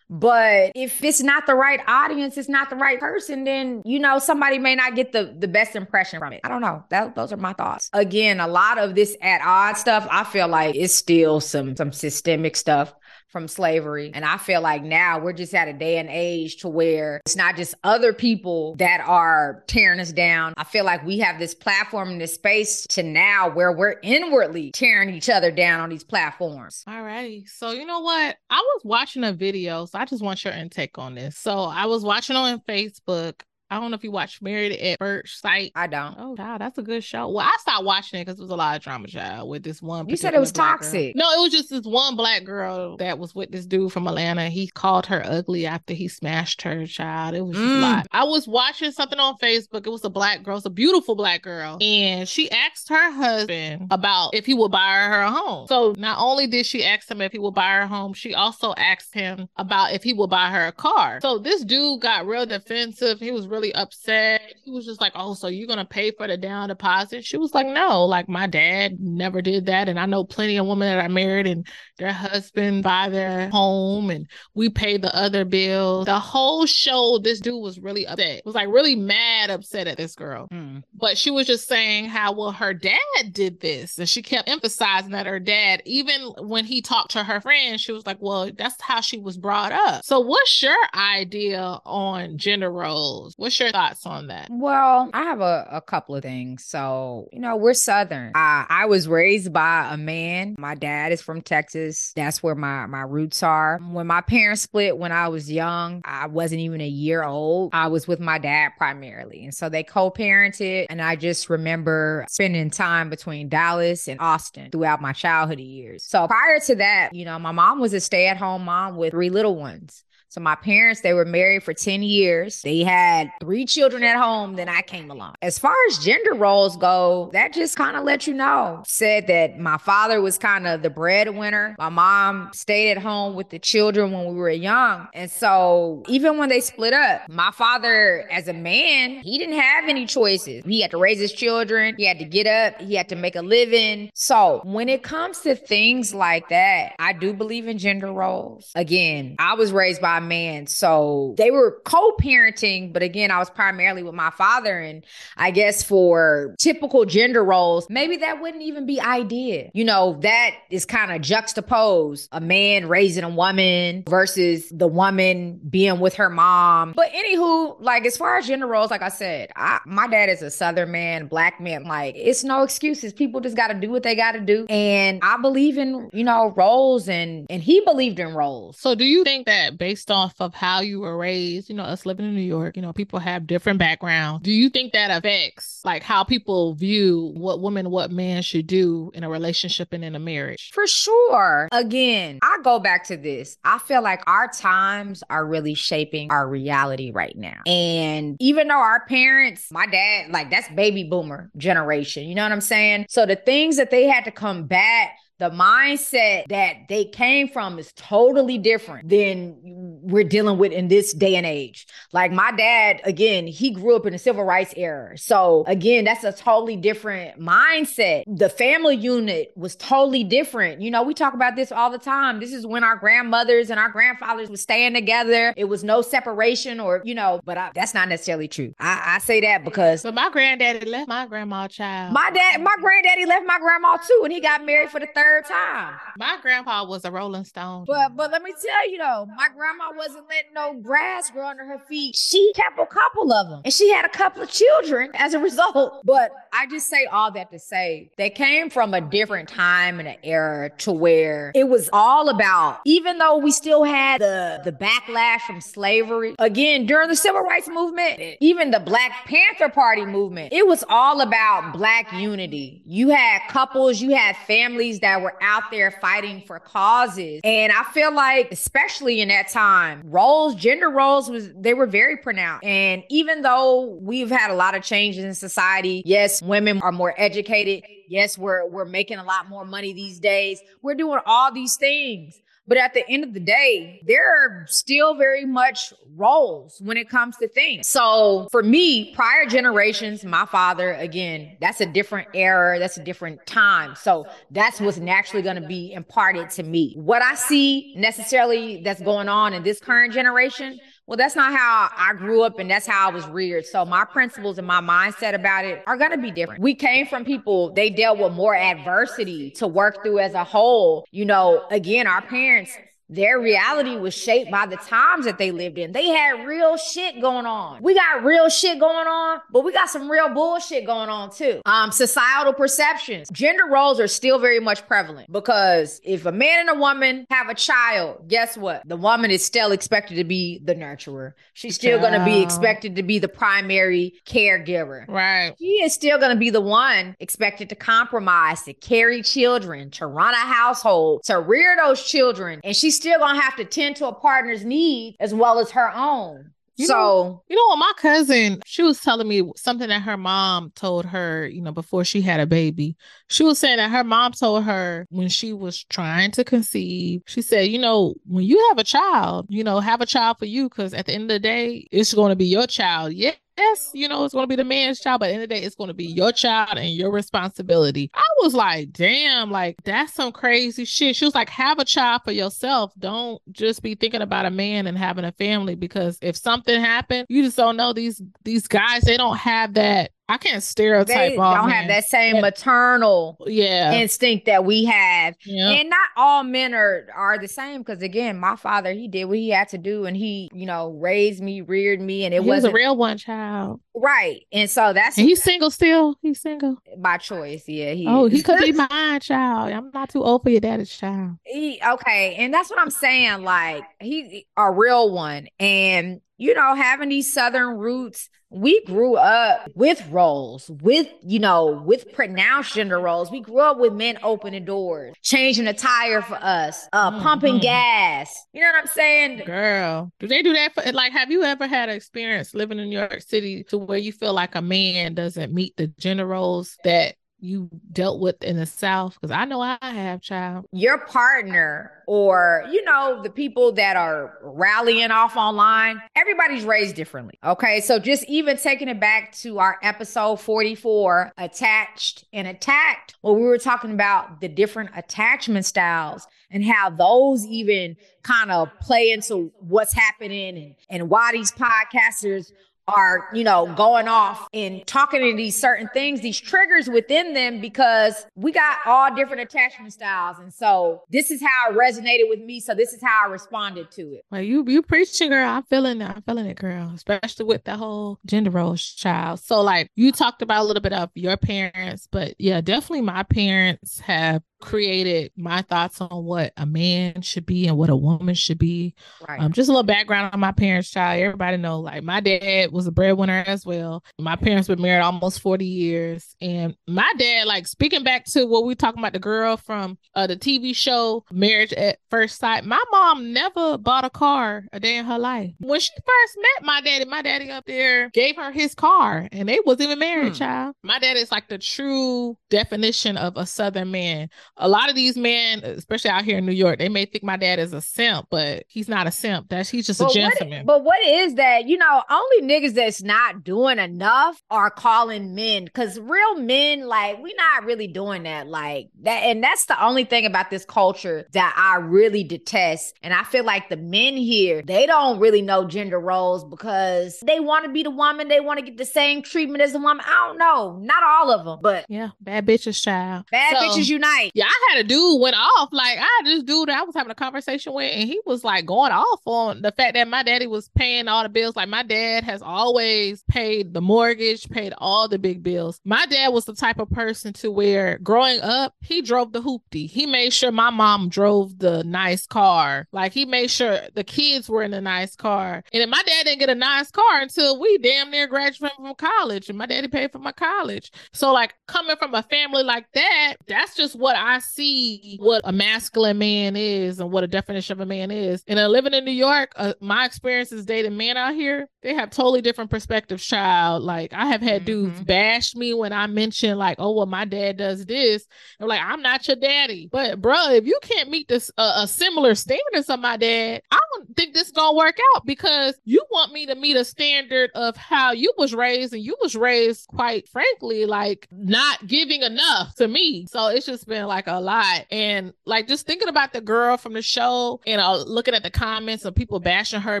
But 0.12 0.72
if 0.74 1.04
it's 1.04 1.22
not 1.22 1.46
the 1.46 1.54
right 1.54 1.80
audience, 1.86 2.36
it's 2.36 2.48
not 2.48 2.68
the 2.68 2.74
right 2.74 2.98
person, 2.98 3.44
then 3.44 3.82
you 3.84 4.00
know 4.00 4.18
somebody 4.18 4.58
may 4.58 4.74
not 4.74 4.96
get 4.96 5.12
the 5.12 5.34
the 5.38 5.46
best 5.46 5.76
impression 5.76 6.18
from 6.18 6.32
it. 6.32 6.40
I 6.42 6.48
don't 6.48 6.60
know. 6.60 6.84
That 6.90 7.14
those 7.14 7.32
are 7.32 7.36
my 7.36 7.52
thoughts. 7.52 7.90
Again, 7.92 8.40
a 8.40 8.48
lot 8.48 8.78
of 8.78 8.96
this 8.96 9.16
at 9.22 9.40
odds 9.40 9.80
stuff, 9.80 10.08
I 10.10 10.24
feel 10.24 10.48
like 10.48 10.74
it's 10.74 10.94
still 10.94 11.40
some 11.40 11.76
some 11.76 11.92
systemic 11.92 12.56
stuff 12.56 12.92
from 13.30 13.48
slavery. 13.48 14.10
And 14.12 14.24
I 14.24 14.36
feel 14.36 14.60
like 14.60 14.82
now 14.82 15.18
we're 15.20 15.32
just 15.32 15.54
at 15.54 15.68
a 15.68 15.72
day 15.72 15.98
and 15.98 16.08
age 16.10 16.56
to 16.58 16.68
where 16.68 17.20
it's 17.24 17.36
not 17.36 17.56
just 17.56 17.74
other 17.84 18.12
people 18.12 18.74
that 18.76 19.00
are 19.06 19.64
tearing 19.68 20.00
us 20.00 20.12
down. 20.12 20.52
I 20.56 20.64
feel 20.64 20.84
like 20.84 21.04
we 21.04 21.18
have 21.20 21.38
this 21.38 21.54
platform 21.54 22.10
and 22.10 22.20
this 22.20 22.34
space 22.34 22.86
to 22.90 23.02
now 23.02 23.50
where 23.50 23.72
we're 23.72 23.96
inwardly 24.02 24.72
tearing 24.72 25.10
each 25.10 25.28
other 25.28 25.50
down 25.50 25.80
on 25.80 25.88
these 25.88 26.04
platforms. 26.04 26.82
All 26.86 27.02
righty. 27.02 27.46
So 27.46 27.70
you 27.70 27.86
know 27.86 28.00
what? 28.00 28.36
I 28.50 28.56
was 28.56 28.82
watching 28.84 29.24
a 29.24 29.32
video, 29.32 29.86
so 29.86 29.98
I 29.98 30.04
just 30.04 30.22
want 30.22 30.44
your 30.44 30.52
intake 30.52 30.98
on 30.98 31.14
this. 31.14 31.38
So 31.38 31.60
I 31.60 31.86
was 31.86 32.04
watching 32.04 32.36
on 32.36 32.60
Facebook. 32.68 33.42
I 33.70 33.78
don't 33.80 33.90
know 33.90 33.94
if 33.96 34.02
you 34.04 34.10
watched 34.10 34.42
Married 34.42 34.72
at 34.72 34.98
First 34.98 35.40
Sight. 35.40 35.72
I 35.74 35.86
don't. 35.86 36.16
Oh, 36.18 36.34
God, 36.34 36.58
that's 36.60 36.76
a 36.78 36.82
good 36.82 37.04
show. 37.04 37.28
Well, 37.28 37.46
I 37.46 37.56
stopped 37.60 37.84
watching 37.84 38.20
it 38.20 38.24
because 38.26 38.38
it 38.40 38.42
was 38.42 38.50
a 38.50 38.56
lot 38.56 38.76
of 38.76 38.82
drama, 38.82 39.06
child, 39.08 39.48
with 39.48 39.62
this 39.62 39.80
one. 39.80 40.08
You 40.08 40.16
said 40.16 40.34
it 40.34 40.40
was 40.40 40.52
black 40.52 40.80
girl. 40.80 40.90
toxic. 40.90 41.16
No, 41.16 41.30
it 41.32 41.40
was 41.40 41.52
just 41.52 41.70
this 41.70 41.84
one 41.84 42.16
black 42.16 42.44
girl 42.44 42.96
that 42.96 43.18
was 43.18 43.34
with 43.34 43.50
this 43.52 43.66
dude 43.66 43.92
from 43.92 44.06
Atlanta. 44.08 44.48
He 44.48 44.66
called 44.68 45.06
her 45.06 45.22
ugly 45.24 45.66
after 45.66 45.94
he 45.94 46.08
smashed 46.08 46.62
her, 46.62 46.86
child. 46.86 47.34
It 47.34 47.42
was 47.42 47.56
just 47.56 47.68
Mm. 47.68 47.78
a 47.78 47.80
lot. 47.80 48.06
I 48.10 48.24
was 48.24 48.48
watching 48.48 48.90
something 48.90 49.18
on 49.18 49.36
Facebook. 49.38 49.86
It 49.86 49.90
was 49.90 50.04
a 50.04 50.10
black 50.10 50.42
girl, 50.42 50.56
it's 50.56 50.66
a 50.66 50.70
beautiful 50.70 51.14
black 51.14 51.42
girl, 51.42 51.78
and 51.80 52.28
she 52.28 52.50
asked 52.50 52.88
her 52.88 53.10
husband 53.12 53.86
about 53.90 54.34
if 54.34 54.46
he 54.46 54.54
would 54.54 54.72
buy 54.72 54.94
her 54.94 55.20
a 55.20 55.30
home. 55.30 55.66
So 55.68 55.94
not 55.96 56.18
only 56.18 56.46
did 56.46 56.66
she 56.66 56.84
ask 56.84 57.08
him 57.10 57.20
if 57.20 57.32
he 57.32 57.38
would 57.38 57.54
buy 57.54 57.70
her 57.74 57.80
a 57.82 57.86
home, 57.88 58.14
she 58.14 58.34
also 58.34 58.74
asked 58.76 59.14
him 59.14 59.48
about 59.56 59.92
if 59.92 60.02
he 60.02 60.12
would 60.12 60.30
buy 60.30 60.50
her 60.50 60.66
a 60.66 60.72
car. 60.72 61.20
So 61.22 61.38
this 61.38 61.64
dude 61.64 62.00
got 62.00 62.26
real 62.26 62.46
defensive. 62.46 63.20
He 63.20 63.30
was 63.30 63.46
really 63.60 63.74
upset. 63.74 64.40
He 64.64 64.70
was 64.70 64.86
just 64.86 65.00
like, 65.00 65.12
"Oh, 65.14 65.34
so 65.34 65.48
you're 65.48 65.66
gonna 65.68 65.84
pay 65.84 66.10
for 66.12 66.26
the 66.26 66.36
down 66.36 66.68
deposit?" 66.68 67.24
She 67.24 67.36
was 67.36 67.54
like, 67.54 67.66
"No, 67.66 68.04
like 68.06 68.28
my 68.28 68.46
dad 68.46 68.98
never 69.00 69.42
did 69.42 69.66
that, 69.66 69.88
and 69.88 69.98
I 69.98 70.06
know 70.06 70.24
plenty 70.24 70.56
of 70.56 70.66
women 70.66 70.88
that 70.88 71.04
are 71.04 71.08
married 71.08 71.46
and 71.46 71.66
their 71.98 72.12
husband 72.12 72.82
buy 72.82 73.08
their 73.10 73.50
home, 73.50 74.10
and 74.10 74.26
we 74.54 74.68
pay 74.70 74.96
the 74.96 75.14
other 75.14 75.44
bills." 75.44 76.06
The 76.06 76.18
whole 76.18 76.66
show, 76.66 77.18
this 77.18 77.40
dude 77.40 77.60
was 77.62 77.78
really 77.78 78.06
upset. 78.06 78.42
Was 78.44 78.54
like 78.54 78.68
really 78.68 78.96
mad, 78.96 79.50
upset 79.50 79.86
at 79.86 79.96
this 79.96 80.14
girl 80.14 80.48
Mm. 80.52 80.82
but 80.94 81.18
she 81.18 81.30
was 81.30 81.46
just 81.46 81.66
saying 81.68 82.06
how 82.06 82.32
well 82.32 82.52
her 82.52 82.72
dad 82.72 82.98
did 83.32 83.60
this 83.60 83.98
and 83.98 84.08
she 84.08 84.22
kept 84.22 84.48
emphasizing 84.48 85.10
that 85.10 85.26
her 85.26 85.38
dad 85.40 85.82
even 85.84 86.20
when 86.38 86.64
he 86.64 86.80
talked 86.80 87.10
to 87.12 87.24
her 87.24 87.40
friends 87.40 87.80
she 87.80 87.92
was 87.92 88.06
like 88.06 88.18
well 88.20 88.50
that's 88.56 88.80
how 88.80 89.00
she 89.00 89.18
was 89.18 89.36
brought 89.36 89.72
up 89.72 90.04
so 90.04 90.20
what's 90.20 90.62
your 90.62 90.76
idea 90.94 91.78
on 91.84 92.36
gender 92.38 92.70
roles 92.70 93.34
what's 93.36 93.49
your 93.58 93.70
thoughts 93.70 94.06
on 94.06 94.28
that 94.28 94.48
Well, 94.50 95.10
I 95.12 95.22
have 95.22 95.40
a, 95.40 95.66
a 95.70 95.80
couple 95.80 96.14
of 96.14 96.22
things. 96.22 96.64
So, 96.64 97.28
you 97.32 97.40
know, 97.40 97.56
we're 97.56 97.74
Southern. 97.74 98.32
I, 98.34 98.66
I 98.68 98.86
was 98.86 99.08
raised 99.08 99.52
by 99.52 99.92
a 99.92 99.96
man. 99.96 100.54
My 100.58 100.74
dad 100.74 101.12
is 101.12 101.22
from 101.22 101.42
Texas. 101.42 102.12
That's 102.14 102.42
where 102.42 102.54
my, 102.54 102.86
my 102.86 103.02
roots 103.02 103.42
are. 103.42 103.78
When 103.90 104.06
my 104.06 104.20
parents 104.20 104.62
split 104.62 104.98
when 104.98 105.12
I 105.12 105.28
was 105.28 105.50
young, 105.50 106.02
I 106.04 106.26
wasn't 106.26 106.60
even 106.60 106.80
a 106.80 106.88
year 106.88 107.24
old. 107.24 107.70
I 107.72 107.88
was 107.88 108.06
with 108.06 108.20
my 108.20 108.38
dad 108.38 108.72
primarily. 108.76 109.44
And 109.44 109.54
so 109.54 109.68
they 109.68 109.82
co 109.82 110.10
parented. 110.10 110.86
And 110.90 111.00
I 111.00 111.16
just 111.16 111.50
remember 111.50 112.26
spending 112.28 112.70
time 112.70 113.10
between 113.10 113.48
Dallas 113.48 114.08
and 114.08 114.20
Austin 114.20 114.70
throughout 114.70 115.00
my 115.00 115.12
childhood 115.12 115.60
years. 115.60 116.04
So 116.04 116.26
prior 116.26 116.60
to 116.60 116.74
that, 116.76 117.14
you 117.14 117.24
know, 117.24 117.38
my 117.38 117.52
mom 117.52 117.80
was 117.80 117.92
a 117.92 118.00
stay 118.00 118.26
at 118.26 118.36
home 118.36 118.64
mom 118.64 118.96
with 118.96 119.12
three 119.12 119.30
little 119.30 119.56
ones. 119.56 120.04
So 120.30 120.40
my 120.40 120.54
parents, 120.54 121.00
they 121.00 121.12
were 121.12 121.24
married 121.24 121.64
for 121.64 121.74
10 121.74 122.04
years. 122.04 122.62
They 122.62 122.84
had 122.84 123.32
three 123.40 123.66
children 123.66 124.04
at 124.04 124.16
home. 124.16 124.54
Then 124.54 124.68
I 124.68 124.80
came 124.80 125.10
along. 125.10 125.34
As 125.42 125.58
far 125.58 125.74
as 125.88 125.98
gender 125.98 126.34
roles 126.34 126.76
go, 126.76 127.30
that 127.32 127.52
just 127.52 127.74
kind 127.76 127.96
of 127.96 128.04
let 128.04 128.28
you 128.28 128.34
know. 128.34 128.84
Said 128.86 129.26
that 129.26 129.58
my 129.58 129.76
father 129.76 130.20
was 130.20 130.38
kind 130.38 130.68
of 130.68 130.82
the 130.82 130.90
breadwinner. 130.90 131.74
My 131.80 131.88
mom 131.88 132.50
stayed 132.54 132.92
at 132.92 132.98
home 132.98 133.34
with 133.34 133.50
the 133.50 133.58
children 133.58 134.12
when 134.12 134.26
we 134.26 134.36
were 134.36 134.50
young. 134.50 135.08
And 135.14 135.28
so 135.28 136.04
even 136.06 136.38
when 136.38 136.48
they 136.48 136.60
split 136.60 136.92
up, 136.92 137.28
my 137.28 137.50
father, 137.50 138.28
as 138.30 138.46
a 138.46 138.52
man, 138.52 139.22
he 139.22 139.36
didn't 139.36 139.58
have 139.58 139.88
any 139.88 140.06
choices. 140.06 140.64
He 140.64 140.80
had 140.80 140.92
to 140.92 140.98
raise 140.98 141.18
his 141.18 141.32
children. 141.32 141.96
He 141.98 142.04
had 142.06 142.20
to 142.20 142.24
get 142.24 142.46
up. 142.46 142.80
He 142.80 142.94
had 142.94 143.08
to 143.08 143.16
make 143.16 143.34
a 143.34 143.42
living. 143.42 144.12
So 144.14 144.60
when 144.64 144.88
it 144.88 145.02
comes 145.02 145.40
to 145.40 145.56
things 145.56 146.14
like 146.14 146.50
that, 146.50 146.94
I 147.00 147.14
do 147.14 147.32
believe 147.32 147.66
in 147.66 147.78
gender 147.78 148.12
roles. 148.12 148.70
Again, 148.76 149.34
I 149.40 149.54
was 149.54 149.72
raised 149.72 150.00
by 150.00 150.19
a 150.20 150.26
man. 150.26 150.66
So 150.66 151.34
they 151.36 151.50
were 151.50 151.80
co 151.84 152.12
parenting, 152.20 152.92
but 152.92 153.02
again, 153.02 153.30
I 153.30 153.38
was 153.38 153.50
primarily 153.50 154.02
with 154.02 154.14
my 154.14 154.30
father. 154.30 154.78
And 154.78 155.04
I 155.36 155.50
guess 155.50 155.82
for 155.82 156.54
typical 156.58 157.04
gender 157.04 157.44
roles, 157.44 157.88
maybe 157.90 158.18
that 158.18 158.40
wouldn't 158.40 158.62
even 158.62 158.86
be 158.86 159.00
idea. 159.00 159.70
You 159.74 159.84
know, 159.84 160.18
that 160.22 160.54
is 160.70 160.84
kind 160.84 161.12
of 161.12 161.20
juxtaposed 161.22 162.28
a 162.32 162.40
man 162.40 162.88
raising 162.88 163.24
a 163.24 163.28
woman 163.28 164.04
versus 164.08 164.68
the 164.70 164.88
woman 164.88 165.60
being 165.68 166.00
with 166.00 166.14
her 166.14 166.30
mom. 166.30 166.92
But 166.92 167.10
anywho, 167.12 167.76
like 167.80 168.06
as 168.06 168.16
far 168.16 168.36
as 168.38 168.46
gender 168.46 168.66
roles, 168.66 168.90
like 168.90 169.02
I 169.02 169.08
said, 169.08 169.50
I, 169.56 169.80
my 169.86 170.06
dad 170.06 170.28
is 170.28 170.42
a 170.42 170.50
Southern 170.50 170.90
man, 170.92 171.26
black 171.26 171.60
man. 171.60 171.84
Like 171.84 172.14
it's 172.16 172.44
no 172.44 172.62
excuses. 172.62 173.12
People 173.12 173.40
just 173.40 173.56
got 173.56 173.68
to 173.68 173.74
do 173.74 173.90
what 173.90 174.02
they 174.02 174.14
got 174.14 174.32
to 174.32 174.40
do. 174.40 174.66
And 174.68 175.20
I 175.22 175.36
believe 175.38 175.78
in, 175.78 176.10
you 176.12 176.24
know, 176.24 176.52
roles 176.56 177.08
and, 177.08 177.46
and 177.50 177.62
he 177.62 177.80
believed 177.80 178.18
in 178.18 178.34
roles. 178.34 178.78
So 178.78 178.94
do 178.94 179.04
you 179.04 179.24
think 179.24 179.46
that 179.46 179.78
based 179.78 180.09
off 180.10 180.34
of 180.40 180.54
how 180.54 180.80
you 180.80 181.00
were 181.00 181.16
raised, 181.16 181.68
you 181.68 181.74
know, 181.74 181.82
us 181.82 182.06
living 182.06 182.26
in 182.26 182.34
New 182.34 182.40
York, 182.40 182.76
you 182.76 182.82
know, 182.82 182.92
people 182.92 183.18
have 183.18 183.46
different 183.46 183.78
backgrounds. 183.78 184.42
Do 184.42 184.52
you 184.52 184.68
think 184.68 184.92
that 184.92 185.10
affects 185.10 185.80
like 185.84 186.02
how 186.02 186.24
people 186.24 186.74
view 186.74 187.32
what 187.36 187.60
woman, 187.60 187.90
what 187.90 188.10
man 188.10 188.42
should 188.42 188.66
do 188.66 189.10
in 189.14 189.24
a 189.24 189.30
relationship 189.30 189.92
and 189.92 190.04
in 190.04 190.14
a 190.14 190.18
marriage? 190.18 190.70
For 190.72 190.86
sure. 190.86 191.68
Again, 191.72 192.38
I 192.42 192.58
go 192.62 192.78
back 192.78 193.04
to 193.04 193.16
this. 193.16 193.56
I 193.64 193.78
feel 193.78 194.02
like 194.02 194.22
our 194.26 194.48
times 194.48 195.22
are 195.30 195.46
really 195.46 195.74
shaping 195.74 196.30
our 196.30 196.48
reality 196.48 197.12
right 197.12 197.36
now. 197.36 197.60
And 197.66 198.36
even 198.40 198.68
though 198.68 198.74
our 198.80 199.04
parents, 199.06 199.70
my 199.70 199.86
dad, 199.86 200.30
like 200.30 200.50
that's 200.50 200.68
baby 200.70 201.04
boomer 201.04 201.50
generation, 201.56 202.26
you 202.26 202.34
know 202.34 202.42
what 202.42 202.52
I'm 202.52 202.60
saying? 202.60 203.06
So 203.08 203.26
the 203.26 203.36
things 203.36 203.76
that 203.76 203.90
they 203.90 204.06
had 204.06 204.24
to 204.24 204.30
combat 204.30 205.10
the 205.40 205.50
mindset 205.50 206.44
that 206.48 206.86
they 206.88 207.06
came 207.06 207.48
from 207.48 207.78
is 207.78 207.92
totally 207.94 208.58
different 208.58 209.08
than 209.08 209.56
we're 210.02 210.22
dealing 210.22 210.58
with 210.58 210.70
in 210.70 210.88
this 210.88 211.14
day 211.14 211.34
and 211.34 211.46
age. 211.46 211.86
Like 212.12 212.30
my 212.30 212.52
dad, 212.52 213.00
again, 213.04 213.46
he 213.46 213.70
grew 213.70 213.96
up 213.96 214.04
in 214.04 214.12
the 214.12 214.18
civil 214.18 214.44
rights 214.44 214.74
era. 214.76 215.16
So 215.16 215.64
again, 215.66 216.04
that's 216.04 216.24
a 216.24 216.32
totally 216.32 216.76
different 216.76 217.40
mindset. 217.40 218.24
The 218.26 218.50
family 218.50 218.96
unit 218.96 219.52
was 219.56 219.76
totally 219.76 220.24
different. 220.24 220.82
You 220.82 220.90
know, 220.90 221.02
we 221.02 221.14
talk 221.14 221.32
about 221.32 221.56
this 221.56 221.72
all 221.72 221.90
the 221.90 221.98
time. 221.98 222.38
This 222.38 222.52
is 222.52 222.66
when 222.66 222.84
our 222.84 222.96
grandmothers 222.96 223.70
and 223.70 223.80
our 223.80 223.88
grandfathers 223.88 224.50
were 224.50 224.58
staying 224.58 224.92
together. 224.92 225.54
It 225.56 225.64
was 225.64 225.82
no 225.82 226.02
separation 226.02 226.80
or, 226.80 227.00
you 227.02 227.14
know, 227.14 227.40
but 227.46 227.56
I, 227.56 227.70
that's 227.74 227.94
not 227.94 228.10
necessarily 228.10 228.46
true. 228.46 228.74
I, 228.78 229.14
I 229.14 229.18
say 229.20 229.40
that 229.40 229.64
because. 229.64 230.02
But 230.02 230.12
my 230.12 230.28
granddaddy 230.28 230.84
left 230.84 231.08
my 231.08 231.26
grandma 231.26 231.66
child. 231.66 232.12
My 232.12 232.30
dad, 232.30 232.62
my 232.62 232.76
granddaddy 232.78 233.24
left 233.24 233.46
my 233.46 233.58
grandma 233.58 233.96
too, 233.96 234.20
and 234.24 234.32
he 234.34 234.40
got 234.40 234.66
married 234.66 234.90
for 234.90 235.00
the 235.00 235.08
third 235.14 235.29
third 235.30 235.44
time. 235.46 235.94
My 236.18 236.38
grandpa 236.42 236.84
was 236.84 237.04
a 237.04 237.10
Rolling 237.10 237.44
Stone. 237.44 237.84
But 237.86 238.16
but 238.16 238.30
let 238.30 238.42
me 238.42 238.52
tell 238.52 238.90
you 238.90 238.98
though, 238.98 239.26
my 239.36 239.48
grandma 239.56 239.96
wasn't 239.96 240.28
letting 240.28 240.52
no 240.54 240.74
grass 240.74 241.30
grow 241.30 241.46
under 241.46 241.64
her 241.64 241.78
feet. 241.78 242.16
She 242.16 242.52
kept 242.54 242.78
a 242.78 242.86
couple 242.86 243.32
of 243.32 243.48
them, 243.48 243.62
and 243.64 243.72
she 243.72 243.90
had 243.90 244.04
a 244.04 244.08
couple 244.08 244.42
of 244.42 244.50
children 244.50 245.10
as 245.14 245.34
a 245.34 245.38
result. 245.38 246.02
But 246.04 246.32
I 246.52 246.66
just 246.66 246.88
say 246.88 247.06
all 247.06 247.30
that 247.32 247.50
to 247.52 247.58
say 247.58 248.10
they 248.16 248.30
came 248.30 248.70
from 248.70 248.94
a 248.94 249.00
different 249.00 249.48
time 249.48 249.98
and 250.00 250.08
an 250.08 250.16
era 250.22 250.70
to 250.78 250.92
where 250.92 251.52
it 251.54 251.68
was 251.68 251.88
all 251.92 252.28
about. 252.28 252.80
Even 252.84 253.18
though 253.18 253.38
we 253.38 253.50
still 253.50 253.84
had 253.84 254.20
the 254.20 254.60
the 254.64 254.72
backlash 254.72 255.40
from 255.42 255.60
slavery, 255.60 256.34
again 256.38 256.86
during 256.86 257.08
the 257.08 257.16
civil 257.16 257.42
rights 257.42 257.68
movement, 257.68 258.20
even 258.40 258.70
the 258.70 258.80
Black 258.80 259.12
Panther 259.26 259.68
Party 259.68 260.04
movement, 260.04 260.52
it 260.52 260.66
was 260.66 260.84
all 260.88 261.20
about 261.20 261.72
black 261.72 262.12
unity. 262.12 262.82
You 262.84 263.10
had 263.10 263.40
couples, 263.48 264.00
you 264.00 264.14
had 264.14 264.36
families 264.46 265.00
that 265.00 265.19
were 265.20 265.34
out 265.40 265.64
there 265.70 265.90
fighting 265.90 266.42
for 266.46 266.58
causes. 266.58 267.40
And 267.44 267.72
I 267.72 267.84
feel 267.92 268.14
like, 268.14 268.50
especially 268.52 269.20
in 269.20 269.28
that 269.28 269.48
time, 269.48 270.02
roles, 270.04 270.54
gender 270.54 270.90
roles 270.90 271.30
was 271.30 271.50
they 271.54 271.74
were 271.74 271.86
very 271.86 272.16
pronounced. 272.16 272.64
And 272.64 273.04
even 273.08 273.42
though 273.42 273.98
we've 274.00 274.30
had 274.30 274.50
a 274.50 274.54
lot 274.54 274.74
of 274.74 274.82
changes 274.82 275.24
in 275.24 275.34
society, 275.34 276.02
yes, 276.04 276.42
women 276.42 276.80
are 276.82 276.92
more 276.92 277.14
educated. 277.16 277.84
Yes, 278.08 278.36
we're 278.36 278.66
we're 278.66 278.84
making 278.84 279.18
a 279.18 279.24
lot 279.24 279.48
more 279.48 279.64
money 279.64 279.92
these 279.92 280.18
days. 280.18 280.60
We're 280.82 280.94
doing 280.94 281.20
all 281.26 281.52
these 281.52 281.76
things. 281.76 282.40
But 282.70 282.78
at 282.78 282.94
the 282.94 283.04
end 283.10 283.24
of 283.24 283.34
the 283.34 283.40
day, 283.40 284.00
there 284.06 284.24
are 284.24 284.64
still 284.68 285.16
very 285.16 285.44
much 285.44 285.92
roles 286.14 286.80
when 286.80 286.96
it 286.96 287.08
comes 287.08 287.36
to 287.38 287.48
things. 287.48 287.88
So 287.88 288.46
for 288.52 288.62
me, 288.62 289.12
prior 289.12 289.44
generations, 289.46 290.24
my 290.24 290.46
father, 290.46 290.92
again, 290.92 291.56
that's 291.60 291.80
a 291.80 291.86
different 291.86 292.28
era, 292.32 292.78
that's 292.78 292.96
a 292.96 293.02
different 293.02 293.44
time. 293.44 293.96
So 293.96 294.24
that's 294.52 294.80
what's 294.80 294.98
naturally 294.98 295.42
going 295.42 295.60
to 295.60 295.66
be 295.66 295.92
imparted 295.92 296.48
to 296.50 296.62
me. 296.62 296.94
What 296.96 297.22
I 297.22 297.34
see 297.34 297.92
necessarily 297.96 298.82
that's 298.84 299.02
going 299.02 299.28
on 299.28 299.52
in 299.52 299.64
this 299.64 299.80
current 299.80 300.12
generation 300.12 300.78
well, 301.10 301.16
that's 301.16 301.34
not 301.34 301.52
how 301.52 301.90
I 301.96 302.12
grew 302.12 302.44
up 302.44 302.60
and 302.60 302.70
that's 302.70 302.86
how 302.86 303.10
I 303.10 303.12
was 303.12 303.26
reared. 303.26 303.66
So 303.66 303.84
my 303.84 304.04
principles 304.04 304.58
and 304.58 304.66
my 304.66 304.80
mindset 304.80 305.34
about 305.34 305.64
it 305.64 305.82
are 305.88 305.96
going 305.96 306.12
to 306.12 306.18
be 306.18 306.30
different. 306.30 306.62
We 306.62 306.72
came 306.72 307.04
from 307.04 307.24
people, 307.24 307.72
they 307.72 307.90
dealt 307.90 308.20
with 308.20 308.32
more 308.32 308.54
adversity 308.54 309.50
to 309.56 309.66
work 309.66 310.04
through 310.04 310.20
as 310.20 310.34
a 310.34 310.44
whole. 310.44 311.04
You 311.10 311.24
know, 311.24 311.66
again, 311.72 312.06
our 312.06 312.22
parents, 312.22 312.70
their 313.10 313.40
reality 313.40 313.96
was 313.96 314.14
shaped 314.14 314.52
by 314.52 314.66
the 314.66 314.76
times 314.76 315.24
that 315.24 315.36
they 315.36 315.50
lived 315.50 315.78
in. 315.78 315.90
They 315.90 316.06
had 316.06 316.46
real 316.46 316.76
shit 316.76 317.20
going 317.20 317.44
on. 317.44 317.82
We 317.82 317.94
got 317.94 318.22
real 318.22 318.48
shit 318.48 318.78
going 318.78 319.08
on, 319.08 319.40
but 319.50 319.64
we 319.64 319.72
got 319.72 319.90
some 319.90 320.08
real 320.08 320.28
bullshit 320.28 320.86
going 320.86 321.08
on 321.08 321.30
too. 321.30 321.60
Um, 321.66 321.90
societal 321.90 322.52
perceptions, 322.52 323.28
gender 323.32 323.64
roles 323.68 323.98
are 323.98 324.06
still 324.06 324.38
very 324.38 324.60
much 324.60 324.86
prevalent 324.86 325.30
because 325.30 326.00
if 326.04 326.24
a 326.24 326.32
man 326.32 326.68
and 326.68 326.78
a 326.78 326.80
woman 326.80 327.26
have 327.30 327.48
a 327.48 327.54
child, 327.54 328.28
guess 328.28 328.56
what? 328.56 328.88
The 328.88 328.96
woman 328.96 329.32
is 329.32 329.44
still 329.44 329.72
expected 329.72 330.14
to 330.14 330.24
be 330.24 330.60
the 330.64 330.76
nurturer. 330.76 331.32
She's 331.52 331.74
still 331.74 331.98
going 331.98 332.12
to 332.12 332.24
be 332.24 332.40
expected 332.40 332.94
to 332.96 333.02
be 333.02 333.18
the 333.18 333.28
primary 333.28 334.14
caregiver. 334.24 335.06
Right. 335.08 335.54
She 335.58 335.82
is 335.82 335.92
still 335.92 336.18
going 336.18 336.30
to 336.30 336.38
be 336.38 336.50
the 336.50 336.60
one 336.60 337.16
expected 337.18 337.68
to 337.70 337.74
compromise, 337.74 338.62
to 338.62 338.72
carry 338.72 339.22
children, 339.22 339.90
to 339.92 340.06
run 340.06 340.32
a 340.32 340.36
household, 340.36 341.22
to 341.24 341.40
rear 341.40 341.76
those 341.76 342.04
children, 342.04 342.60
and 342.62 342.76
she's 342.76 342.99
still 343.00 343.18
gonna 343.18 343.40
have 343.40 343.56
to 343.56 343.64
tend 343.64 343.96
to 343.96 344.08
a 344.08 344.14
partner's 344.14 344.64
needs 344.64 345.16
as 345.20 345.34
well 345.34 345.58
as 345.58 345.70
her 345.72 345.90
own. 345.94 346.52
You 346.76 346.86
so 346.86 346.94
know, 346.94 347.42
you 347.48 347.56
know 347.56 347.66
what 347.66 347.76
my 347.76 347.92
cousin 347.98 348.62
she 348.64 348.82
was 348.82 348.98
telling 349.02 349.28
me 349.28 349.42
something 349.54 349.88
that 349.88 350.00
her 350.00 350.16
mom 350.16 350.72
told 350.74 351.04
her 351.04 351.46
you 351.46 351.60
know 351.60 351.72
before 351.72 352.06
she 352.06 352.22
had 352.22 352.40
a 352.40 352.46
baby 352.46 352.96
she 353.28 353.44
was 353.44 353.58
saying 353.58 353.76
that 353.76 353.90
her 353.90 354.02
mom 354.02 354.32
told 354.32 354.64
her 354.64 355.06
when 355.10 355.28
she 355.28 355.52
was 355.52 355.84
trying 355.84 356.30
to 356.30 356.42
conceive 356.42 357.20
she 357.26 357.42
said 357.42 357.66
you 357.68 357.78
know 357.78 358.14
when 358.24 358.44
you 358.44 358.66
have 358.70 358.78
a 358.78 358.84
child 358.84 359.44
you 359.50 359.62
know 359.62 359.78
have 359.78 360.00
a 360.00 360.06
child 360.06 360.38
for 360.38 360.46
you 360.46 360.70
because 360.70 360.94
at 360.94 361.04
the 361.04 361.12
end 361.12 361.24
of 361.24 361.28
the 361.28 361.38
day 361.38 361.86
it's 361.90 362.14
going 362.14 362.30
to 362.30 362.36
be 362.36 362.46
your 362.46 362.66
child 362.66 363.12
yeah 363.12 363.32
yes, 363.60 363.90
you 363.92 364.08
know, 364.08 364.24
it's 364.24 364.34
going 364.34 364.44
to 364.44 364.48
be 364.48 364.56
the 364.56 364.64
man's 364.64 365.00
child, 365.00 365.20
but 365.20 365.26
at 365.26 365.28
the 365.28 365.34
end 365.34 365.42
of 365.44 365.48
the 365.48 365.54
day, 365.54 365.62
it's 365.62 365.74
going 365.74 365.88
to 365.88 365.94
be 365.94 366.06
your 366.06 366.32
child 366.32 366.78
and 366.78 366.90
your 366.90 367.10
responsibility. 367.10 368.10
I 368.14 368.22
was 368.42 368.54
like, 368.54 368.92
damn, 368.92 369.50
like 369.50 369.76
that's 369.84 370.14
some 370.14 370.32
crazy 370.32 370.84
shit. 370.84 371.16
She 371.16 371.24
was 371.24 371.34
like, 371.34 371.48
have 371.50 371.78
a 371.78 371.84
child 371.84 372.22
for 372.24 372.32
yourself. 372.32 372.92
Don't 372.98 373.40
just 373.52 373.82
be 373.82 373.94
thinking 373.94 374.22
about 374.22 374.46
a 374.46 374.50
man 374.50 374.86
and 374.86 374.96
having 374.96 375.24
a 375.24 375.32
family 375.32 375.74
because 375.74 376.18
if 376.22 376.36
something 376.36 376.80
happened, 376.80 377.26
you 377.28 377.42
just 377.42 377.56
don't 377.56 377.76
know 377.76 377.92
these 377.92 378.22
these 378.44 378.66
guys, 378.66 379.02
they 379.02 379.16
don't 379.16 379.36
have 379.36 379.74
that 379.74 380.12
I 380.30 380.38
can't 380.38 380.62
stereotype. 380.62 381.38
All. 381.38 381.50
They 381.50 381.56
don't 381.56 381.66
men. 381.66 381.76
have 381.76 381.88
that 381.88 382.04
same 382.04 382.40
maternal 382.40 383.36
yeah 383.46 383.92
instinct 383.94 384.46
that 384.46 384.64
we 384.64 384.84
have, 384.84 385.34
yep. 385.44 385.80
and 385.80 385.90
not 385.90 386.08
all 386.16 386.44
men 386.44 386.72
are 386.72 387.08
are 387.14 387.36
the 387.36 387.48
same. 387.48 387.82
Because 387.82 388.00
again, 388.00 388.38
my 388.38 388.54
father 388.54 388.92
he 388.92 389.08
did 389.08 389.24
what 389.24 389.38
he 389.38 389.48
had 389.48 389.68
to 389.70 389.78
do, 389.78 390.04
and 390.04 390.16
he 390.16 390.48
you 390.54 390.66
know 390.66 390.90
raised 390.90 391.42
me, 391.42 391.62
reared 391.62 392.00
me, 392.00 392.24
and 392.24 392.32
it 392.32 392.44
was 392.44 392.62
a 392.62 392.70
real 392.70 392.96
one 392.96 393.18
child, 393.18 393.80
right? 393.94 394.42
And 394.52 394.70
so 394.70 394.92
that's 394.92 395.18
and 395.18 395.26
he's 395.26 395.42
single 395.42 395.70
still. 395.70 396.16
He's 396.22 396.40
single 396.40 396.76
by 396.96 397.16
choice. 397.16 397.64
Yeah. 397.66 397.92
He 397.92 398.06
oh, 398.06 398.26
is. 398.26 398.32
he 398.32 398.42
could 398.42 398.60
be 398.60 398.72
my 398.90 399.18
child. 399.20 399.72
I'm 399.72 399.90
not 399.92 400.10
too 400.10 400.22
old 400.22 400.44
for 400.44 400.50
your 400.50 400.60
daddy's 400.60 400.96
child. 400.96 401.38
He, 401.44 401.80
okay, 401.84 402.36
and 402.36 402.54
that's 402.54 402.70
what 402.70 402.78
I'm 402.78 402.90
saying. 402.90 403.42
Like 403.42 403.82
he 403.98 404.46
a 404.56 404.70
real 404.70 405.12
one, 405.12 405.48
and 405.58 406.20
you 406.40 406.54
know, 406.54 406.74
having 406.74 407.10
these 407.10 407.30
Southern 407.30 407.76
roots, 407.76 408.30
we 408.48 408.82
grew 408.86 409.16
up 409.16 409.68
with 409.74 410.02
roles, 410.08 410.70
with, 410.82 411.06
you 411.22 411.38
know, 411.38 411.82
with 411.84 412.10
pronounced 412.14 412.74
gender 412.74 412.98
roles. 412.98 413.30
We 413.30 413.40
grew 413.40 413.60
up 413.60 413.78
with 413.78 413.92
men 413.92 414.18
opening 414.22 414.64
doors, 414.64 415.14
changing 415.22 415.66
a 415.66 415.74
tire 415.74 416.22
for 416.22 416.36
us, 416.36 416.88
uh, 416.94 417.10
mm-hmm. 417.10 417.20
pumping 417.20 417.58
gas. 417.58 418.34
You 418.54 418.62
know 418.62 418.68
what 418.68 418.80
I'm 418.80 418.86
saying? 418.86 419.42
Girl, 419.44 420.10
do 420.18 420.26
they 420.26 420.40
do 420.40 420.54
that 420.54 420.72
for, 420.72 420.90
like, 420.92 421.12
have 421.12 421.30
you 421.30 421.42
ever 421.42 421.66
had 421.66 421.90
an 421.90 421.94
experience 421.94 422.54
living 422.54 422.78
in 422.78 422.88
New 422.88 422.98
York 422.98 423.20
City 423.20 423.62
to 423.64 423.76
where 423.76 423.98
you 423.98 424.10
feel 424.10 424.32
like 424.32 424.54
a 424.54 424.62
man 424.62 425.12
doesn't 425.12 425.52
meet 425.52 425.76
the 425.76 425.88
gender 425.88 426.26
roles 426.26 426.78
that 426.84 427.16
you 427.42 427.68
dealt 427.92 428.20
with 428.20 428.42
in 428.42 428.56
the 428.56 428.66
South? 428.66 429.14
Because 429.14 429.30
I 429.30 429.44
know 429.44 429.60
I 429.60 429.78
have, 429.82 430.20
child. 430.20 430.66
Your 430.72 430.98
partner 430.98 431.92
or, 432.06 432.64
you 432.70 432.84
know, 432.84 433.22
the 433.22 433.30
people 433.30 433.72
that 433.72 433.96
are 433.96 434.38
rallying 434.42 435.10
off 435.10 435.36
online, 435.36 436.00
everybody's 436.16 436.64
raised 436.64 436.96
differently. 436.96 437.38
Okay. 437.44 437.80
So 437.80 437.98
just 437.98 438.24
even 438.24 438.56
taking 438.56 438.88
it 438.88 438.98
back 438.98 439.32
to 439.36 439.58
our 439.58 439.78
episode 439.82 440.40
44, 440.40 441.32
attached 441.38 442.24
and 442.32 442.48
attacked, 442.48 443.16
where 443.20 443.34
we 443.34 443.42
were 443.42 443.58
talking 443.58 443.92
about 443.92 444.40
the 444.40 444.48
different 444.48 444.90
attachment 444.96 445.64
styles 445.64 446.26
and 446.50 446.64
how 446.64 446.90
those 446.90 447.46
even 447.46 447.96
kind 448.22 448.50
of 448.50 448.68
play 448.80 449.12
into 449.12 449.52
what's 449.60 449.92
happening 449.92 450.56
and, 450.56 450.74
and 450.88 451.10
why 451.10 451.32
these 451.32 451.52
podcasters 451.52 452.52
are, 452.88 453.28
you 453.32 453.44
know, 453.44 453.72
going 453.76 454.08
off 454.08 454.48
and 454.52 454.86
talking 454.86 455.20
to 455.20 455.36
these 455.36 455.56
certain 455.56 455.88
things, 455.92 456.20
these 456.20 456.40
triggers 456.40 456.88
within 456.88 457.34
them 457.34 457.60
because 457.60 458.26
we 458.34 458.52
got 458.52 458.78
all 458.86 459.14
different 459.14 459.42
attachment 459.42 459.92
styles. 459.92 460.38
And 460.38 460.52
so 460.52 461.02
this 461.10 461.30
is 461.30 461.40
how 461.40 461.70
it 461.70 461.76
resonated 461.76 462.28
with 462.28 462.40
me. 462.40 462.60
So 462.60 462.74
this 462.74 462.92
is 462.92 463.02
how 463.02 463.26
I 463.26 463.30
responded 463.30 463.90
to 463.92 464.02
it. 464.14 464.24
Well, 464.30 464.42
you 464.42 464.64
you 464.66 464.82
preaching, 464.82 465.30
girl. 465.30 465.48
I'm 465.48 465.62
feeling 465.64 466.00
it. 466.00 466.10
I'm 466.10 466.22
feeling 466.22 466.46
it, 466.46 466.56
girl. 466.56 466.92
Especially 466.94 467.44
with 467.46 467.64
the 467.64 467.76
whole 467.76 468.18
gender 468.26 468.50
roles 468.50 468.82
child. 468.82 469.40
So 469.40 469.60
like 469.60 469.88
you 469.96 470.12
talked 470.12 470.42
about 470.42 470.62
a 470.62 470.64
little 470.64 470.82
bit 470.82 470.92
of 470.92 471.10
your 471.14 471.36
parents, 471.36 472.08
but 472.10 472.34
yeah, 472.38 472.60
definitely 472.60 473.02
my 473.02 473.22
parents 473.22 474.00
have 474.00 474.42
created 474.60 475.32
my 475.36 475.62
thoughts 475.62 476.00
on 476.00 476.24
what 476.24 476.52
a 476.56 476.66
man 476.66 477.22
should 477.22 477.46
be 477.46 477.66
and 477.66 477.76
what 477.76 477.90
a 477.90 477.96
woman 477.96 478.34
should 478.34 478.58
be. 478.58 478.94
Right. 479.26 479.40
Um, 479.40 479.52
just 479.52 479.68
a 479.68 479.72
little 479.72 479.82
background 479.82 480.32
on 480.32 480.40
my 480.40 480.52
parents' 480.52 480.90
child. 480.90 481.22
Everybody 481.22 481.56
know, 481.56 481.80
like 481.80 482.02
my 482.02 482.20
dad 482.20 482.70
was 482.70 482.86
a 482.86 482.92
breadwinner 482.92 483.44
as 483.46 483.66
well. 483.66 484.04
My 484.18 484.36
parents 484.36 484.68
were 484.68 484.76
married 484.76 485.02
almost 485.02 485.40
40 485.40 485.64
years. 485.64 486.36
And 486.40 486.76
my 486.86 487.10
dad, 487.18 487.46
like 487.46 487.66
speaking 487.66 488.04
back 488.04 488.24
to 488.26 488.44
what 488.44 488.64
we 488.64 488.74
talking 488.74 489.00
about, 489.00 489.12
the 489.12 489.18
girl 489.18 489.56
from 489.56 489.98
uh, 490.14 490.26
the 490.26 490.36
TV 490.36 490.74
show 490.74 491.24
Marriage 491.32 491.72
at 491.72 491.98
First 492.10 492.38
Sight, 492.38 492.64
my 492.64 492.82
mom 492.92 493.32
never 493.32 493.78
bought 493.78 494.04
a 494.04 494.10
car 494.10 494.64
a 494.72 494.80
day 494.80 494.96
in 494.96 495.04
her 495.04 495.18
life. 495.18 495.50
When 495.58 495.80
she 495.80 495.90
first 495.94 496.38
met 496.38 496.66
my 496.66 496.80
daddy, 496.80 497.04
my 497.06 497.22
daddy 497.22 497.50
up 497.50 497.64
there 497.66 498.10
gave 498.10 498.36
her 498.36 498.52
his 498.52 498.74
car 498.74 499.28
and 499.32 499.48
they 499.48 499.58
wasn't 499.64 499.82
even 499.82 499.98
married, 499.98 500.28
hmm. 500.28 500.38
child. 500.38 500.74
My 500.82 500.98
dad 500.98 501.16
is 501.16 501.32
like 501.32 501.48
the 501.48 501.58
true 501.58 502.36
definition 502.50 503.16
of 503.16 503.36
a 503.36 503.46
southern 503.46 503.90
man 503.90 504.28
a 504.60 504.68
lot 504.68 504.88
of 504.88 504.94
these 504.94 505.16
men, 505.16 505.64
especially 505.64 506.10
out 506.10 506.24
here 506.24 506.38
in 506.38 506.46
New 506.46 506.52
York, 506.52 506.78
they 506.78 506.88
may 506.88 507.06
think 507.06 507.24
my 507.24 507.36
dad 507.36 507.58
is 507.58 507.72
a 507.72 507.80
simp, 507.80 508.28
but 508.30 508.64
he's 508.68 508.88
not 508.88 509.06
a 509.06 509.10
simp. 509.10 509.48
That's 509.48 509.68
he's 509.68 509.86
just 509.86 510.00
but 510.00 510.10
a 510.10 510.14
gentleman. 510.14 510.66
What, 510.66 510.78
but 510.78 510.84
what 510.84 511.04
is 511.06 511.34
that? 511.36 511.66
You 511.66 511.78
know, 511.78 512.02
only 512.10 512.42
niggas 512.42 512.74
that's 512.74 513.02
not 513.02 513.42
doing 513.42 513.78
enough 513.78 514.42
are 514.50 514.70
calling 514.70 515.34
men 515.34 515.64
because 515.64 515.98
real 515.98 516.36
men, 516.36 516.86
like, 516.86 517.20
we're 517.22 517.34
not 517.36 517.64
really 517.64 517.86
doing 517.86 518.24
that. 518.24 518.46
Like 518.46 518.90
that, 519.02 519.22
and 519.24 519.42
that's 519.42 519.64
the 519.66 519.82
only 519.82 520.04
thing 520.04 520.26
about 520.26 520.50
this 520.50 520.64
culture 520.64 521.26
that 521.32 521.54
I 521.56 521.80
really 521.80 522.24
detest. 522.24 522.94
And 523.02 523.14
I 523.14 523.24
feel 523.24 523.44
like 523.44 523.68
the 523.68 523.76
men 523.76 524.16
here, 524.16 524.62
they 524.62 524.86
don't 524.86 525.18
really 525.18 525.42
know 525.42 525.66
gender 525.66 525.98
roles 525.98 526.44
because 526.44 527.18
they 527.26 527.40
want 527.40 527.64
to 527.64 527.70
be 527.70 527.82
the 527.82 527.90
woman, 527.90 528.28
they 528.28 528.40
want 528.40 528.58
to 528.58 528.64
get 528.64 528.76
the 528.76 528.84
same 528.84 529.22
treatment 529.22 529.62
as 529.62 529.74
a 529.74 529.78
woman. 529.78 530.04
I 530.06 530.26
don't 530.28 530.38
know, 530.38 530.78
not 530.82 531.02
all 531.02 531.30
of 531.30 531.44
them, 531.44 531.58
but 531.62 531.86
yeah, 531.88 532.10
bad 532.20 532.46
bitches, 532.46 532.80
child. 532.80 533.24
Bad 533.30 533.56
so, 533.56 533.62
bitches 533.62 533.88
unite. 533.88 534.32
Yeah, 534.34 534.49
I 534.50 534.74
had 534.74 534.84
a 534.84 534.88
dude 534.88 535.20
went 535.20 535.36
off. 535.36 535.68
Like 535.72 535.98
I 535.98 536.00
had 536.18 536.26
this 536.26 536.42
dude 536.42 536.68
I 536.70 536.82
was 536.82 536.94
having 536.94 537.10
a 537.10 537.14
conversation 537.14 537.72
with, 537.72 537.92
and 537.92 538.08
he 538.08 538.20
was 538.26 538.42
like 538.42 538.66
going 538.66 538.92
off 538.92 539.20
on 539.24 539.62
the 539.62 539.72
fact 539.72 539.94
that 539.94 540.08
my 540.08 540.22
daddy 540.22 540.46
was 540.46 540.68
paying 540.76 541.08
all 541.08 541.22
the 541.22 541.28
bills. 541.28 541.56
Like 541.56 541.68
my 541.68 541.82
dad 541.82 542.24
has 542.24 542.42
always 542.42 543.22
paid 543.28 543.72
the 543.74 543.80
mortgage, 543.80 544.48
paid 544.48 544.74
all 544.78 545.08
the 545.08 545.18
big 545.18 545.42
bills. 545.42 545.80
My 545.84 546.04
dad 546.06 546.28
was 546.28 546.44
the 546.44 546.54
type 546.54 546.78
of 546.78 546.90
person 546.90 547.32
to 547.34 547.50
where 547.50 547.98
growing 547.98 548.40
up, 548.40 548.74
he 548.80 549.02
drove 549.02 549.32
the 549.32 549.40
hoopty. 549.40 549.88
He 549.88 550.06
made 550.06 550.32
sure 550.32 550.50
my 550.50 550.70
mom 550.70 551.08
drove 551.08 551.58
the 551.58 551.84
nice 551.84 552.26
car. 552.26 552.88
Like 552.92 553.12
he 553.12 553.24
made 553.24 553.50
sure 553.50 553.78
the 553.94 554.04
kids 554.04 554.48
were 554.48 554.62
in 554.62 554.74
a 554.74 554.80
nice 554.80 555.14
car. 555.14 555.62
And 555.72 555.80
then 555.80 555.90
my 555.90 556.02
dad 556.04 556.24
didn't 556.24 556.40
get 556.40 556.50
a 556.50 556.54
nice 556.54 556.90
car 556.90 557.20
until 557.20 557.60
we 557.60 557.78
damn 557.78 558.10
near 558.10 558.26
graduated 558.26 558.76
from 558.76 558.94
college. 558.96 559.48
And 559.48 559.58
my 559.58 559.66
daddy 559.66 559.88
paid 559.88 560.12
for 560.12 560.18
my 560.18 560.32
college. 560.32 560.90
So 561.12 561.32
like 561.32 561.54
coming 561.68 561.96
from 561.96 562.14
a 562.14 562.22
family 562.24 562.62
like 562.62 562.86
that, 562.94 563.34
that's 563.46 563.76
just 563.76 563.96
what 563.96 564.16
I 564.16 564.29
see 564.38 565.16
what 565.20 565.42
a 565.44 565.52
masculine 565.52 566.18
man 566.18 566.56
is 566.56 567.00
and 567.00 567.10
what 567.10 567.24
a 567.24 567.26
definition 567.26 567.72
of 567.72 567.80
a 567.80 567.86
man 567.86 568.10
is. 568.10 568.44
And 568.46 568.58
living 568.70 568.94
in 568.94 569.04
New 569.04 569.10
York, 569.10 569.52
uh, 569.56 569.74
my 569.80 570.04
experience 570.04 570.52
is 570.52 570.64
dating 570.64 570.96
men 570.96 571.16
out 571.16 571.34
here, 571.34 571.68
they 571.82 571.94
have 571.94 572.10
totally 572.10 572.42
different 572.42 572.70
perspectives, 572.70 573.24
child. 573.24 573.82
Like 573.82 574.12
I 574.12 574.26
have 574.26 574.42
had 574.42 574.62
mm-hmm. 574.62 574.84
dudes 574.84 575.00
bash 575.02 575.54
me 575.54 575.72
when 575.72 575.92
I 575.92 576.06
mention 576.06 576.58
like, 576.58 576.76
oh, 576.78 576.92
well, 576.92 577.06
my 577.06 577.24
dad 577.24 577.56
does 577.56 577.86
this. 577.86 578.26
They're 578.58 578.68
like, 578.68 578.82
I'm 578.82 579.02
not 579.02 579.26
your 579.26 579.36
daddy. 579.36 579.88
But 579.90 580.20
bro, 580.20 580.50
if 580.50 580.66
you 580.66 580.78
can't 580.82 581.10
meet 581.10 581.28
this 581.28 581.50
uh, 581.56 581.72
a 581.76 581.88
similar 581.88 582.34
standards 582.34 582.88
of 582.88 583.00
my 583.00 583.16
dad, 583.16 583.62
I 583.70 583.78
don't 583.94 584.14
think 584.16 584.34
this 584.34 584.48
is 584.48 584.52
gonna 584.52 584.76
work 584.76 584.98
out 585.14 585.24
because 585.24 585.78
you 585.84 586.04
want 586.10 586.32
me 586.32 586.46
to 586.46 586.54
meet 586.54 586.76
a 586.76 586.84
standard 586.84 587.50
of 587.54 587.76
how 587.76 588.12
you 588.12 588.32
was 588.36 588.54
raised 588.54 588.92
and 588.92 589.02
you 589.02 589.16
was 589.20 589.34
raised 589.34 589.86
quite 589.88 590.28
frankly 590.28 590.84
like 590.84 591.28
not 591.30 591.86
giving 591.86 592.22
enough 592.22 592.74
to 592.76 592.88
me. 592.88 593.26
So 593.30 593.46
it's 593.48 593.66
just 593.66 593.86
been 593.86 594.06
like 594.06 594.26
a 594.26 594.40
lot. 594.40 594.84
And 594.90 595.32
like 595.46 595.66
just 595.66 595.86
thinking 595.86 596.08
about 596.08 596.32
the 596.32 596.40
girl 596.40 596.76
from 596.76 596.92
the 596.92 597.02
show 597.02 597.60
and 597.66 597.80
uh, 597.80 598.02
looking 598.02 598.34
at 598.34 598.42
the 598.42 598.50
comments 598.50 599.04
of 599.04 599.14
people 599.14 599.40
bashing 599.40 599.80
her 599.80 600.00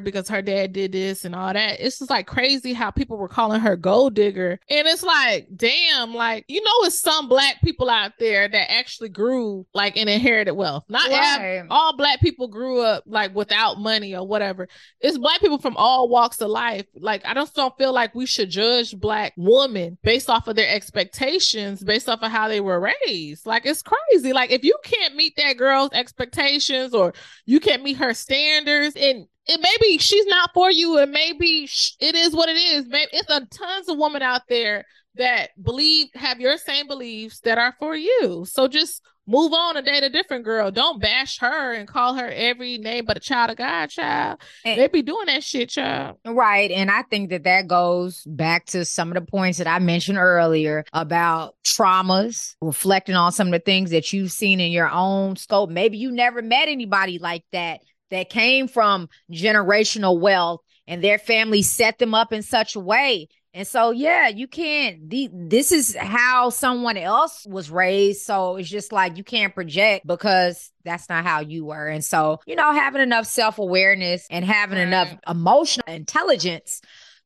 because 0.00 0.28
her 0.28 0.42
dad 0.42 0.72
did 0.72 0.92
this 0.92 1.24
and 1.24 1.34
all 1.34 1.52
that. 1.52 1.69
It's 1.78 1.98
just 1.98 2.10
like 2.10 2.26
crazy 2.26 2.72
how 2.72 2.90
people 2.90 3.16
were 3.16 3.28
calling 3.28 3.60
her 3.60 3.76
gold 3.76 4.14
digger. 4.14 4.58
And 4.68 4.88
it's 4.88 5.02
like, 5.02 5.48
damn, 5.54 6.14
like, 6.14 6.44
you 6.48 6.62
know, 6.62 6.70
it's 6.82 7.00
some 7.00 7.28
black 7.28 7.60
people 7.62 7.88
out 7.88 8.12
there 8.18 8.48
that 8.48 8.72
actually 8.72 9.10
grew 9.10 9.66
like 9.74 9.96
and 9.96 10.08
inherited 10.08 10.54
wealth. 10.54 10.84
Not 10.88 11.10
right. 11.10 11.64
all 11.70 11.96
black 11.96 12.20
people 12.20 12.48
grew 12.48 12.82
up 12.82 13.04
like 13.06 13.34
without 13.34 13.78
money 13.78 14.14
or 14.14 14.26
whatever. 14.26 14.68
It's 15.00 15.18
black 15.18 15.40
people 15.40 15.58
from 15.58 15.76
all 15.76 16.08
walks 16.08 16.40
of 16.40 16.50
life. 16.50 16.86
Like, 16.94 17.22
I 17.24 17.34
just 17.34 17.54
don't 17.54 17.76
feel 17.78 17.92
like 17.92 18.14
we 18.14 18.26
should 18.26 18.50
judge 18.50 18.98
black 18.98 19.32
women 19.36 19.98
based 20.02 20.28
off 20.28 20.48
of 20.48 20.56
their 20.56 20.74
expectations, 20.74 21.82
based 21.82 22.08
off 22.08 22.22
of 22.22 22.30
how 22.30 22.48
they 22.48 22.60
were 22.60 22.80
raised. 22.80 23.46
Like, 23.46 23.66
it's 23.66 23.82
crazy 23.82 24.00
crazy. 24.10 24.32
Like 24.32 24.50
if 24.50 24.64
you 24.64 24.76
can't 24.82 25.16
meet 25.16 25.36
that 25.36 25.56
girl's 25.56 25.90
expectations 25.92 26.94
or 26.94 27.12
you 27.46 27.60
can't 27.60 27.82
meet 27.82 27.96
her 27.96 28.14
standards 28.14 28.96
and 28.96 29.26
it 29.50 29.60
maybe 29.60 29.98
she's 29.98 30.26
not 30.26 30.50
for 30.54 30.70
you 30.70 30.98
and 30.98 31.10
maybe 31.10 31.68
it 32.00 32.14
is 32.14 32.34
what 32.34 32.48
it 32.48 32.56
is. 32.56 32.86
Maybe 32.86 33.10
it's 33.12 33.30
a 33.30 33.46
tons 33.46 33.88
of 33.88 33.98
women 33.98 34.22
out 34.22 34.42
there 34.48 34.84
that 35.16 35.50
believe 35.60 36.08
have 36.14 36.40
your 36.40 36.56
same 36.56 36.86
beliefs 36.86 37.40
that 37.40 37.58
are 37.58 37.74
for 37.78 37.96
you. 37.96 38.44
So 38.46 38.68
just 38.68 39.02
move 39.26 39.52
on 39.52 39.76
and 39.76 39.84
date 39.84 40.02
a 40.02 40.08
different 40.10 40.44
girl. 40.44 40.70
Don't 40.70 41.00
bash 41.00 41.38
her 41.38 41.72
and 41.72 41.86
call 41.88 42.14
her 42.14 42.28
every 42.28 42.78
name 42.78 43.04
but 43.04 43.16
a 43.16 43.20
child 43.20 43.50
of 43.50 43.56
God, 43.56 43.88
child. 43.88 44.40
And, 44.64 44.80
they 44.80 44.88
be 44.88 45.02
doing 45.02 45.26
that 45.26 45.42
shit, 45.42 45.70
child. 45.70 46.18
Right. 46.24 46.70
And 46.70 46.90
I 46.90 47.02
think 47.02 47.30
that 47.30 47.44
that 47.44 47.66
goes 47.66 48.22
back 48.24 48.66
to 48.66 48.84
some 48.84 49.08
of 49.08 49.14
the 49.14 49.28
points 49.28 49.58
that 49.58 49.68
I 49.68 49.78
mentioned 49.80 50.18
earlier 50.18 50.84
about 50.92 51.56
traumas, 51.64 52.54
reflecting 52.60 53.16
on 53.16 53.32
some 53.32 53.48
of 53.48 53.52
the 53.52 53.60
things 53.60 53.90
that 53.90 54.12
you've 54.12 54.32
seen 54.32 54.60
in 54.60 54.72
your 54.72 54.90
own 54.90 55.36
scope. 55.36 55.70
Maybe 55.70 55.98
you 55.98 56.12
never 56.12 56.40
met 56.40 56.68
anybody 56.68 57.18
like 57.18 57.44
that 57.52 57.80
that 58.10 58.30
came 58.30 58.68
from 58.68 59.08
generational 59.30 60.18
wealth 60.18 60.60
and 60.86 61.02
their 61.02 61.18
family 61.18 61.62
set 61.62 61.98
them 61.98 62.14
up 62.14 62.32
in 62.32 62.42
such 62.42 62.74
a 62.74 62.80
way 62.80 63.28
and 63.52 63.66
so, 63.66 63.90
yeah, 63.90 64.28
you 64.28 64.46
can't. 64.46 65.10
The, 65.10 65.28
this 65.32 65.72
is 65.72 65.96
how 65.96 66.50
someone 66.50 66.96
else 66.96 67.44
was 67.48 67.68
raised. 67.68 68.22
So 68.22 68.56
it's 68.56 68.68
just 68.68 68.92
like 68.92 69.16
you 69.16 69.24
can't 69.24 69.54
project 69.54 70.06
because 70.06 70.70
that's 70.84 71.08
not 71.08 71.24
how 71.24 71.40
you 71.40 71.64
were. 71.64 71.88
And 71.88 72.04
so, 72.04 72.38
you 72.46 72.54
know, 72.54 72.72
having 72.72 73.02
enough 73.02 73.26
self 73.26 73.58
awareness 73.58 74.26
and 74.30 74.44
having 74.44 74.78
enough 74.78 75.12
emotional 75.28 75.92
intelligence 75.92 76.80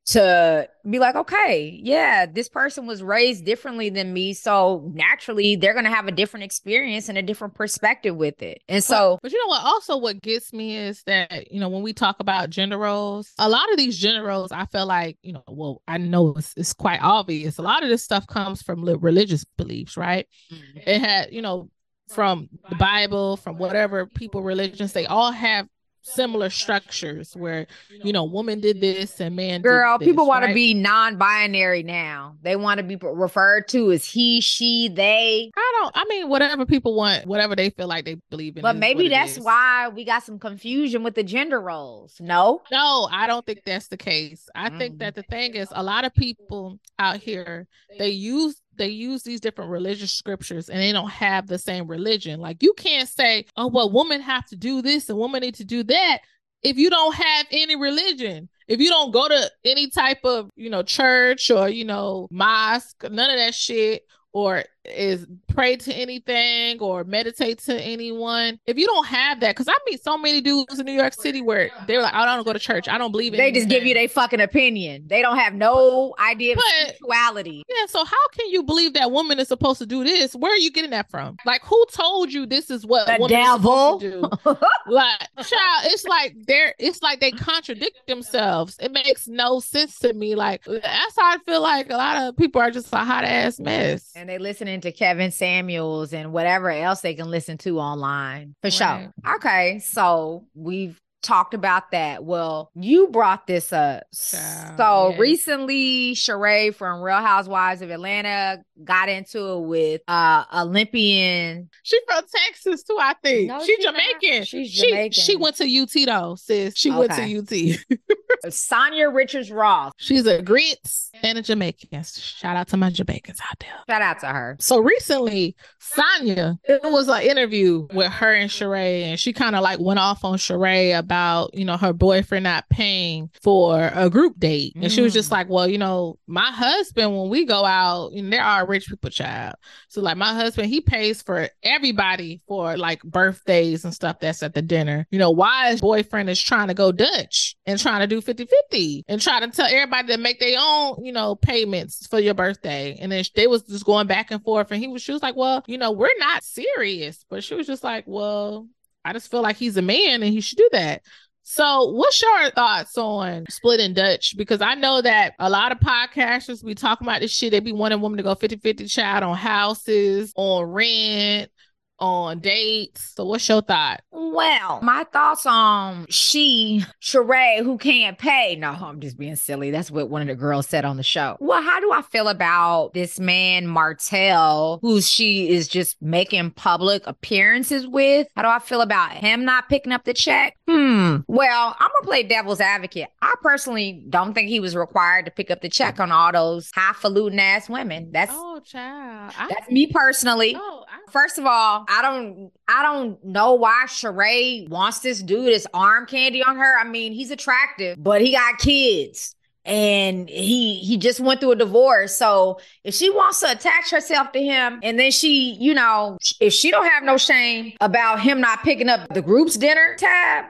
to 0.06 0.68
be 0.88 0.98
like, 0.98 1.14
okay, 1.14 1.80
yeah, 1.82 2.26
this 2.26 2.48
person 2.48 2.86
was 2.86 3.02
raised 3.02 3.46
differently 3.46 3.88
than 3.88 4.12
me. 4.12 4.34
So 4.34 4.90
naturally, 4.92 5.56
they're 5.56 5.72
going 5.72 5.86
to 5.86 5.90
have 5.90 6.06
a 6.06 6.12
different 6.12 6.44
experience 6.44 7.08
and 7.08 7.16
a 7.16 7.22
different 7.22 7.54
perspective 7.54 8.14
with 8.14 8.42
it. 8.42 8.62
And 8.68 8.84
so, 8.84 9.14
but, 9.14 9.22
but, 9.22 9.32
you 9.32 9.38
know 9.38 9.48
what? 9.48 9.64
Also, 9.64 9.96
what 9.96 10.20
gets 10.20 10.52
me 10.52 10.76
is 10.76 11.02
that, 11.04 11.50
you 11.50 11.58
know, 11.58 11.70
when 11.70 11.82
we 11.82 11.94
talk 11.94 12.20
about 12.20 12.50
gender 12.50 12.76
roles, 12.76 13.32
a 13.38 13.48
lot 13.48 13.70
of 13.72 13.78
these 13.78 13.98
gender 13.98 14.22
roles, 14.22 14.52
I 14.52 14.66
feel 14.66 14.84
like, 14.84 15.16
you 15.22 15.32
know, 15.32 15.44
well, 15.48 15.80
I 15.88 15.96
know 15.96 16.34
it's, 16.36 16.52
it's 16.54 16.74
quite 16.74 17.00
obvious. 17.00 17.56
A 17.56 17.62
lot 17.62 17.82
of 17.82 17.88
this 17.88 18.02
stuff 18.02 18.26
comes 18.26 18.60
from 18.60 18.84
religious 18.84 19.44
beliefs, 19.56 19.96
right? 19.96 20.26
Mm-hmm. 20.52 20.78
It 20.86 21.00
had, 21.00 21.32
you 21.32 21.40
know, 21.40 21.70
from 22.10 22.50
the 22.68 22.76
Bible, 22.76 23.38
from 23.38 23.56
whatever 23.56 24.04
people 24.04 24.42
religions, 24.42 24.92
they 24.92 25.06
all 25.06 25.32
have 25.32 25.66
similar 26.04 26.50
structures 26.50 27.34
where 27.34 27.66
you 28.02 28.12
know 28.12 28.24
woman 28.24 28.60
did 28.60 28.80
this 28.80 29.20
and 29.20 29.34
man 29.34 29.62
girl 29.62 29.98
this, 29.98 30.06
people 30.06 30.26
want 30.26 30.42
right? 30.42 30.48
to 30.48 30.54
be 30.54 30.74
non-binary 30.74 31.82
now. 31.82 32.36
They 32.42 32.56
want 32.56 32.78
to 32.78 32.84
be 32.84 32.96
referred 32.96 33.68
to 33.68 33.90
as 33.90 34.04
he 34.04 34.40
she 34.42 34.88
they. 34.88 35.50
I 35.56 35.72
don't 35.80 35.92
i 35.96 36.04
mean 36.08 36.28
whatever 36.28 36.66
people 36.66 36.94
want 36.94 37.26
whatever 37.26 37.56
they 37.56 37.70
feel 37.70 37.88
like 37.88 38.04
they 38.04 38.16
believe 38.30 38.56
in 38.56 38.62
but 38.62 38.76
maybe 38.76 39.08
that's 39.08 39.38
why 39.38 39.88
we 39.88 40.04
got 40.04 40.22
some 40.22 40.38
confusion 40.38 41.02
with 41.02 41.14
the 41.14 41.24
gender 41.24 41.60
roles. 41.60 42.16
No? 42.20 42.60
No 42.70 43.08
i 43.10 43.26
don't 43.26 43.44
think 43.46 43.62
that's 43.64 43.88
the 43.88 43.96
case. 43.96 44.48
I 44.54 44.68
mm. 44.68 44.78
think 44.78 44.98
that 44.98 45.14
the 45.14 45.22
thing 45.22 45.54
is 45.54 45.68
a 45.72 45.82
lot 45.82 46.04
of 46.04 46.14
people 46.14 46.78
out 46.98 47.16
here 47.16 47.66
they 47.98 48.10
use 48.10 48.60
they 48.76 48.88
use 48.88 49.22
these 49.22 49.40
different 49.40 49.70
religious 49.70 50.12
scriptures 50.12 50.68
and 50.68 50.80
they 50.80 50.92
don't 50.92 51.10
have 51.10 51.46
the 51.46 51.58
same 51.58 51.86
religion. 51.86 52.40
Like 52.40 52.62
you 52.62 52.72
can't 52.74 53.08
say, 53.08 53.46
oh, 53.56 53.68
well, 53.68 53.90
women 53.90 54.20
have 54.20 54.46
to 54.46 54.56
do 54.56 54.82
this 54.82 55.08
and 55.08 55.18
women 55.18 55.40
need 55.40 55.56
to 55.56 55.64
do 55.64 55.82
that 55.84 56.20
if 56.62 56.78
you 56.78 56.90
don't 56.90 57.14
have 57.14 57.46
any 57.50 57.76
religion. 57.76 58.48
If 58.66 58.80
you 58.80 58.88
don't 58.88 59.12
go 59.12 59.28
to 59.28 59.50
any 59.64 59.90
type 59.90 60.20
of, 60.24 60.50
you 60.56 60.70
know, 60.70 60.82
church 60.82 61.50
or, 61.50 61.68
you 61.68 61.84
know, 61.84 62.26
mosque, 62.30 63.04
none 63.10 63.30
of 63.30 63.36
that 63.36 63.54
shit, 63.54 64.04
or 64.32 64.64
is 64.84 65.26
pray 65.48 65.76
to 65.76 65.92
anything 65.92 66.78
or 66.80 67.04
meditate 67.04 67.58
to 67.60 67.80
anyone. 67.80 68.58
If 68.66 68.76
you 68.76 68.86
don't 68.86 69.06
have 69.06 69.40
that, 69.40 69.54
because 69.54 69.68
I 69.68 69.74
meet 69.86 70.02
so 70.02 70.18
many 70.18 70.40
dudes 70.40 70.78
in 70.78 70.86
New 70.86 70.92
York 70.92 71.14
City 71.14 71.40
where 71.40 71.70
they're 71.86 72.02
like, 72.02 72.14
I 72.14 72.26
don't 72.26 72.44
go 72.44 72.52
to 72.52 72.58
church. 72.58 72.88
I 72.88 72.98
don't 72.98 73.12
believe 73.12 73.32
in 73.32 73.38
They 73.38 73.52
just 73.52 73.68
give 73.68 73.84
you 73.84 73.94
their 73.94 74.08
fucking 74.08 74.40
opinion. 74.40 75.04
They 75.06 75.22
don't 75.22 75.38
have 75.38 75.54
no 75.54 76.14
idea 76.18 76.52
of 76.52 76.56
but, 76.56 76.94
spirituality. 76.94 77.64
Yeah, 77.68 77.86
so 77.86 78.04
how 78.04 78.28
can 78.36 78.48
you 78.50 78.62
believe 78.62 78.94
that 78.94 79.10
woman 79.10 79.38
is 79.38 79.48
supposed 79.48 79.78
to 79.78 79.86
do 79.86 80.04
this? 80.04 80.34
Where 80.34 80.52
are 80.52 80.58
you 80.58 80.70
getting 80.70 80.90
that 80.90 81.10
from? 81.10 81.36
Like 81.46 81.62
who 81.64 81.84
told 81.92 82.32
you 82.32 82.46
this 82.46 82.70
is 82.70 82.84
what 82.84 83.06
the 83.06 83.26
devil 83.28 83.98
do? 83.98 84.28
like, 84.86 85.20
child, 85.36 85.84
it's 85.84 86.04
like 86.04 86.34
they're 86.46 86.74
it's 86.78 87.02
like 87.02 87.20
they 87.20 87.30
contradict 87.30 88.06
themselves. 88.06 88.76
It 88.80 88.92
makes 88.92 89.28
no 89.28 89.60
sense 89.60 89.98
to 90.00 90.12
me. 90.12 90.34
Like 90.34 90.64
that's 90.64 91.16
how 91.16 91.34
I 91.34 91.38
feel 91.46 91.62
like 91.62 91.90
a 91.90 91.96
lot 91.96 92.28
of 92.28 92.36
people 92.36 92.60
are 92.60 92.70
just 92.70 92.92
a 92.92 92.98
hot 92.98 93.24
ass 93.24 93.60
mess. 93.60 94.12
And 94.14 94.28
they 94.28 94.38
listening 94.38 94.73
to 94.82 94.92
Kevin 94.92 95.30
Samuels 95.30 96.12
and 96.12 96.32
whatever 96.32 96.70
else 96.70 97.00
they 97.00 97.14
can 97.14 97.30
listen 97.30 97.58
to 97.58 97.78
online 97.78 98.54
for 98.60 98.66
right. 98.66 98.72
sure. 98.72 99.34
Okay, 99.36 99.78
so 99.80 100.46
we've 100.54 101.00
talked 101.24 101.54
about 101.54 101.90
that. 101.90 102.24
Well, 102.24 102.70
you 102.74 103.08
brought 103.08 103.46
this 103.46 103.72
up. 103.72 104.04
Child, 104.12 104.76
so 104.76 105.08
yes. 105.10 105.18
recently, 105.18 106.14
Sheree 106.14 106.74
from 106.74 107.00
Real 107.00 107.16
Housewives 107.16 107.82
of 107.82 107.90
Atlanta 107.90 108.62
got 108.84 109.08
into 109.08 109.54
it 109.54 109.60
with 109.60 110.02
uh 110.06 110.44
Olympian. 110.54 111.68
She 111.82 111.98
from 112.06 112.24
Texas 112.32 112.82
too, 112.82 112.98
I 113.00 113.14
think. 113.22 113.48
No, 113.48 113.64
she, 113.64 113.76
Jamaican. 113.82 114.38
Not. 114.38 114.46
She's 114.46 114.72
Jamaican. 114.72 115.12
She, 115.12 115.20
she 115.22 115.36
went 115.36 115.56
to 115.56 115.64
UT 115.64 116.06
though, 116.06 116.36
sis. 116.36 116.76
She 116.76 116.90
okay. 116.90 116.98
went 116.98 117.12
to 117.12 117.38
UT. 117.38 117.98
Sanya 118.46 119.12
Richards 119.14 119.50
Ross. 119.50 119.92
She's 119.96 120.26
a 120.26 120.42
grits 120.42 121.10
and 121.22 121.38
a 121.38 121.42
Jamaican. 121.42 122.02
Shout 122.04 122.56
out 122.56 122.68
to 122.68 122.76
my 122.76 122.90
Jamaicans 122.90 123.40
out 123.40 123.58
there. 123.60 123.70
Shout 123.88 124.02
out 124.02 124.20
to 124.20 124.26
her. 124.26 124.56
So 124.60 124.78
recently, 124.80 125.56
Sanya, 125.80 126.58
it 126.64 126.82
was 126.84 127.08
an 127.08 127.22
interview 127.22 127.86
with 127.92 128.10
her 128.12 128.34
and 128.34 128.50
Sheree, 128.50 129.02
and 129.04 129.18
she 129.18 129.32
kind 129.32 129.56
of 129.56 129.62
like 129.62 129.80
went 129.80 129.98
off 129.98 130.24
on 130.24 130.38
Sheree 130.38 130.96
about, 130.98 131.13
you 131.52 131.64
know, 131.64 131.76
her 131.76 131.92
boyfriend 131.92 132.44
not 132.44 132.68
paying 132.68 133.30
for 133.42 133.90
a 133.94 134.10
group 134.10 134.38
date. 134.38 134.74
And 134.74 134.84
mm. 134.84 134.90
she 134.90 135.02
was 135.02 135.12
just 135.12 135.28
mm. 135.28 135.32
like, 135.32 135.48
Well, 135.48 135.68
you 135.68 135.78
know, 135.78 136.18
my 136.26 136.50
husband, 136.50 137.16
when 137.16 137.28
we 137.28 137.44
go 137.44 137.64
out, 137.64 138.12
you 138.12 138.22
know, 138.22 138.30
there 138.30 138.44
are 138.44 138.66
rich 138.66 138.88
people 138.88 139.10
child. 139.10 139.54
So 139.88 140.00
like 140.00 140.16
my 140.16 140.34
husband, 140.34 140.68
he 140.68 140.80
pays 140.80 141.22
for 141.22 141.48
everybody 141.62 142.40
for 142.46 142.76
like 142.76 143.02
birthdays 143.02 143.84
and 143.84 143.94
stuff 143.94 144.20
that's 144.20 144.42
at 144.42 144.54
the 144.54 144.62
dinner. 144.62 145.06
You 145.10 145.18
know, 145.18 145.30
why 145.30 145.70
his 145.70 145.80
boyfriend 145.80 146.30
is 146.30 146.40
trying 146.40 146.68
to 146.68 146.74
go 146.74 146.92
Dutch 146.92 147.56
and 147.66 147.78
trying 147.78 148.00
to 148.00 148.06
do 148.06 148.20
50-50 148.20 149.04
and 149.08 149.20
try 149.20 149.40
to 149.40 149.48
tell 149.48 149.66
everybody 149.66 150.08
to 150.08 150.18
make 150.18 150.40
their 150.40 150.56
own, 150.58 151.04
you 151.04 151.12
know, 151.12 151.34
payments 151.34 152.06
for 152.06 152.18
your 152.18 152.34
birthday. 152.34 152.96
And 153.00 153.12
then 153.12 153.24
they 153.34 153.46
was 153.46 153.62
just 153.62 153.84
going 153.84 154.06
back 154.06 154.30
and 154.30 154.42
forth. 154.42 154.70
And 154.70 154.80
he 154.80 154.88
was 154.88 155.02
she 155.02 155.12
was 155.12 155.22
like, 155.22 155.36
Well, 155.36 155.62
you 155.66 155.78
know, 155.78 155.92
we're 155.92 156.18
not 156.18 156.42
serious. 156.42 157.24
But 157.28 157.44
she 157.44 157.54
was 157.54 157.66
just 157.66 157.84
like, 157.84 158.04
Well, 158.06 158.68
I 159.04 159.12
just 159.12 159.30
feel 159.30 159.42
like 159.42 159.56
he's 159.56 159.76
a 159.76 159.82
man 159.82 160.22
and 160.22 160.32
he 160.32 160.40
should 160.40 160.58
do 160.58 160.68
that. 160.72 161.02
So, 161.46 161.90
what's 161.90 162.22
your 162.22 162.50
thoughts 162.52 162.96
on 162.96 163.44
splitting 163.50 163.92
Dutch? 163.92 164.34
Because 164.34 164.62
I 164.62 164.74
know 164.76 165.02
that 165.02 165.34
a 165.38 165.50
lot 165.50 165.72
of 165.72 165.78
podcasters 165.78 166.64
be 166.64 166.74
talking 166.74 167.06
about 167.06 167.20
this 167.20 167.32
shit. 167.32 167.50
They 167.50 167.60
be 167.60 167.70
wanting 167.70 168.00
women 168.00 168.16
to 168.16 168.22
go 168.22 168.34
50 168.34 168.56
50 168.56 168.86
child 168.86 169.24
on 169.24 169.36
houses, 169.36 170.32
on 170.36 170.64
rent, 170.64 171.50
on 171.98 172.40
dates. 172.40 173.12
So 173.16 173.24
what's 173.24 173.48
your 173.48 173.62
thought? 173.62 174.00
Well, 174.10 174.80
my 174.82 175.04
thoughts 175.12 175.46
on 175.46 176.06
she, 176.08 176.84
Sheree, 177.00 177.62
who 177.62 177.78
can't 177.78 178.18
pay. 178.18 178.56
No, 178.56 178.70
I'm 178.70 179.00
just 179.00 179.16
being 179.16 179.36
silly. 179.36 179.70
That's 179.70 179.90
what 179.90 180.10
one 180.10 180.22
of 180.22 180.28
the 180.28 180.34
girls 180.34 180.66
said 180.66 180.84
on 180.84 180.96
the 180.96 181.02
show. 181.02 181.36
Well, 181.40 181.62
how 181.62 181.80
do 181.80 181.92
I 181.92 182.02
feel 182.02 182.28
about 182.28 182.94
this 182.94 183.20
man, 183.20 183.66
Martell, 183.66 184.80
who 184.82 185.00
she 185.00 185.48
is 185.48 185.68
just 185.68 186.00
making 186.02 186.52
public 186.52 187.02
appearances 187.06 187.86
with? 187.86 188.26
How 188.34 188.42
do 188.42 188.48
I 188.48 188.58
feel 188.58 188.80
about 188.80 189.12
him 189.12 189.44
not 189.44 189.68
picking 189.68 189.92
up 189.92 190.04
the 190.04 190.14
check? 190.14 190.56
Hmm. 190.68 191.18
Well, 191.28 191.76
I'm 191.78 191.88
gonna 191.88 192.04
play 192.04 192.22
devil's 192.24 192.60
advocate. 192.60 193.08
I 193.22 193.34
personally 193.42 194.04
don't 194.08 194.34
think 194.34 194.48
he 194.48 194.60
was 194.60 194.74
required 194.74 195.26
to 195.26 195.30
pick 195.30 195.50
up 195.50 195.60
the 195.60 195.68
check 195.68 196.00
on 196.00 196.10
all 196.10 196.32
those 196.32 196.70
highfalutin 196.74 197.38
ass 197.38 197.68
women. 197.68 198.10
That's 198.12 198.32
oh 198.34 198.60
child. 198.64 199.32
That's 199.38 199.68
I, 199.68 199.72
me 199.72 199.90
personally. 199.92 200.56
Oh, 200.58 200.84
First 201.10 201.38
of 201.38 201.46
all, 201.46 201.84
I 201.88 202.02
don't 202.02 202.50
I 202.68 202.82
don't 202.82 203.22
know 203.24 203.54
why 203.54 203.84
Sheree 203.86 204.68
wants 204.68 205.00
this 205.00 205.22
dude 205.22 205.52
as 205.52 205.66
arm 205.74 206.06
candy 206.06 206.42
on 206.42 206.56
her. 206.56 206.78
I 206.78 206.84
mean, 206.84 207.12
he's 207.12 207.30
attractive, 207.30 208.02
but 208.02 208.20
he 208.20 208.32
got 208.32 208.58
kids 208.58 209.34
and 209.64 210.28
he 210.28 210.76
he 210.76 210.96
just 210.96 211.20
went 211.20 211.40
through 211.40 211.52
a 211.52 211.56
divorce 211.56 212.14
so 212.14 212.60
if 212.84 212.94
she 212.94 213.08
wants 213.08 213.40
to 213.40 213.50
attach 213.50 213.90
herself 213.90 214.30
to 214.32 214.42
him 214.42 214.78
and 214.82 214.98
then 214.98 215.10
she 215.10 215.54
you 215.54 215.72
know 215.72 216.18
if 216.40 216.52
she 216.52 216.70
don't 216.70 216.86
have 216.86 217.02
no 217.02 217.16
shame 217.16 217.72
about 217.80 218.20
him 218.20 218.40
not 218.40 218.62
picking 218.62 218.88
up 218.90 219.08
the 219.14 219.22
group's 219.22 219.56
dinner 219.56 219.96
tab 219.96 220.44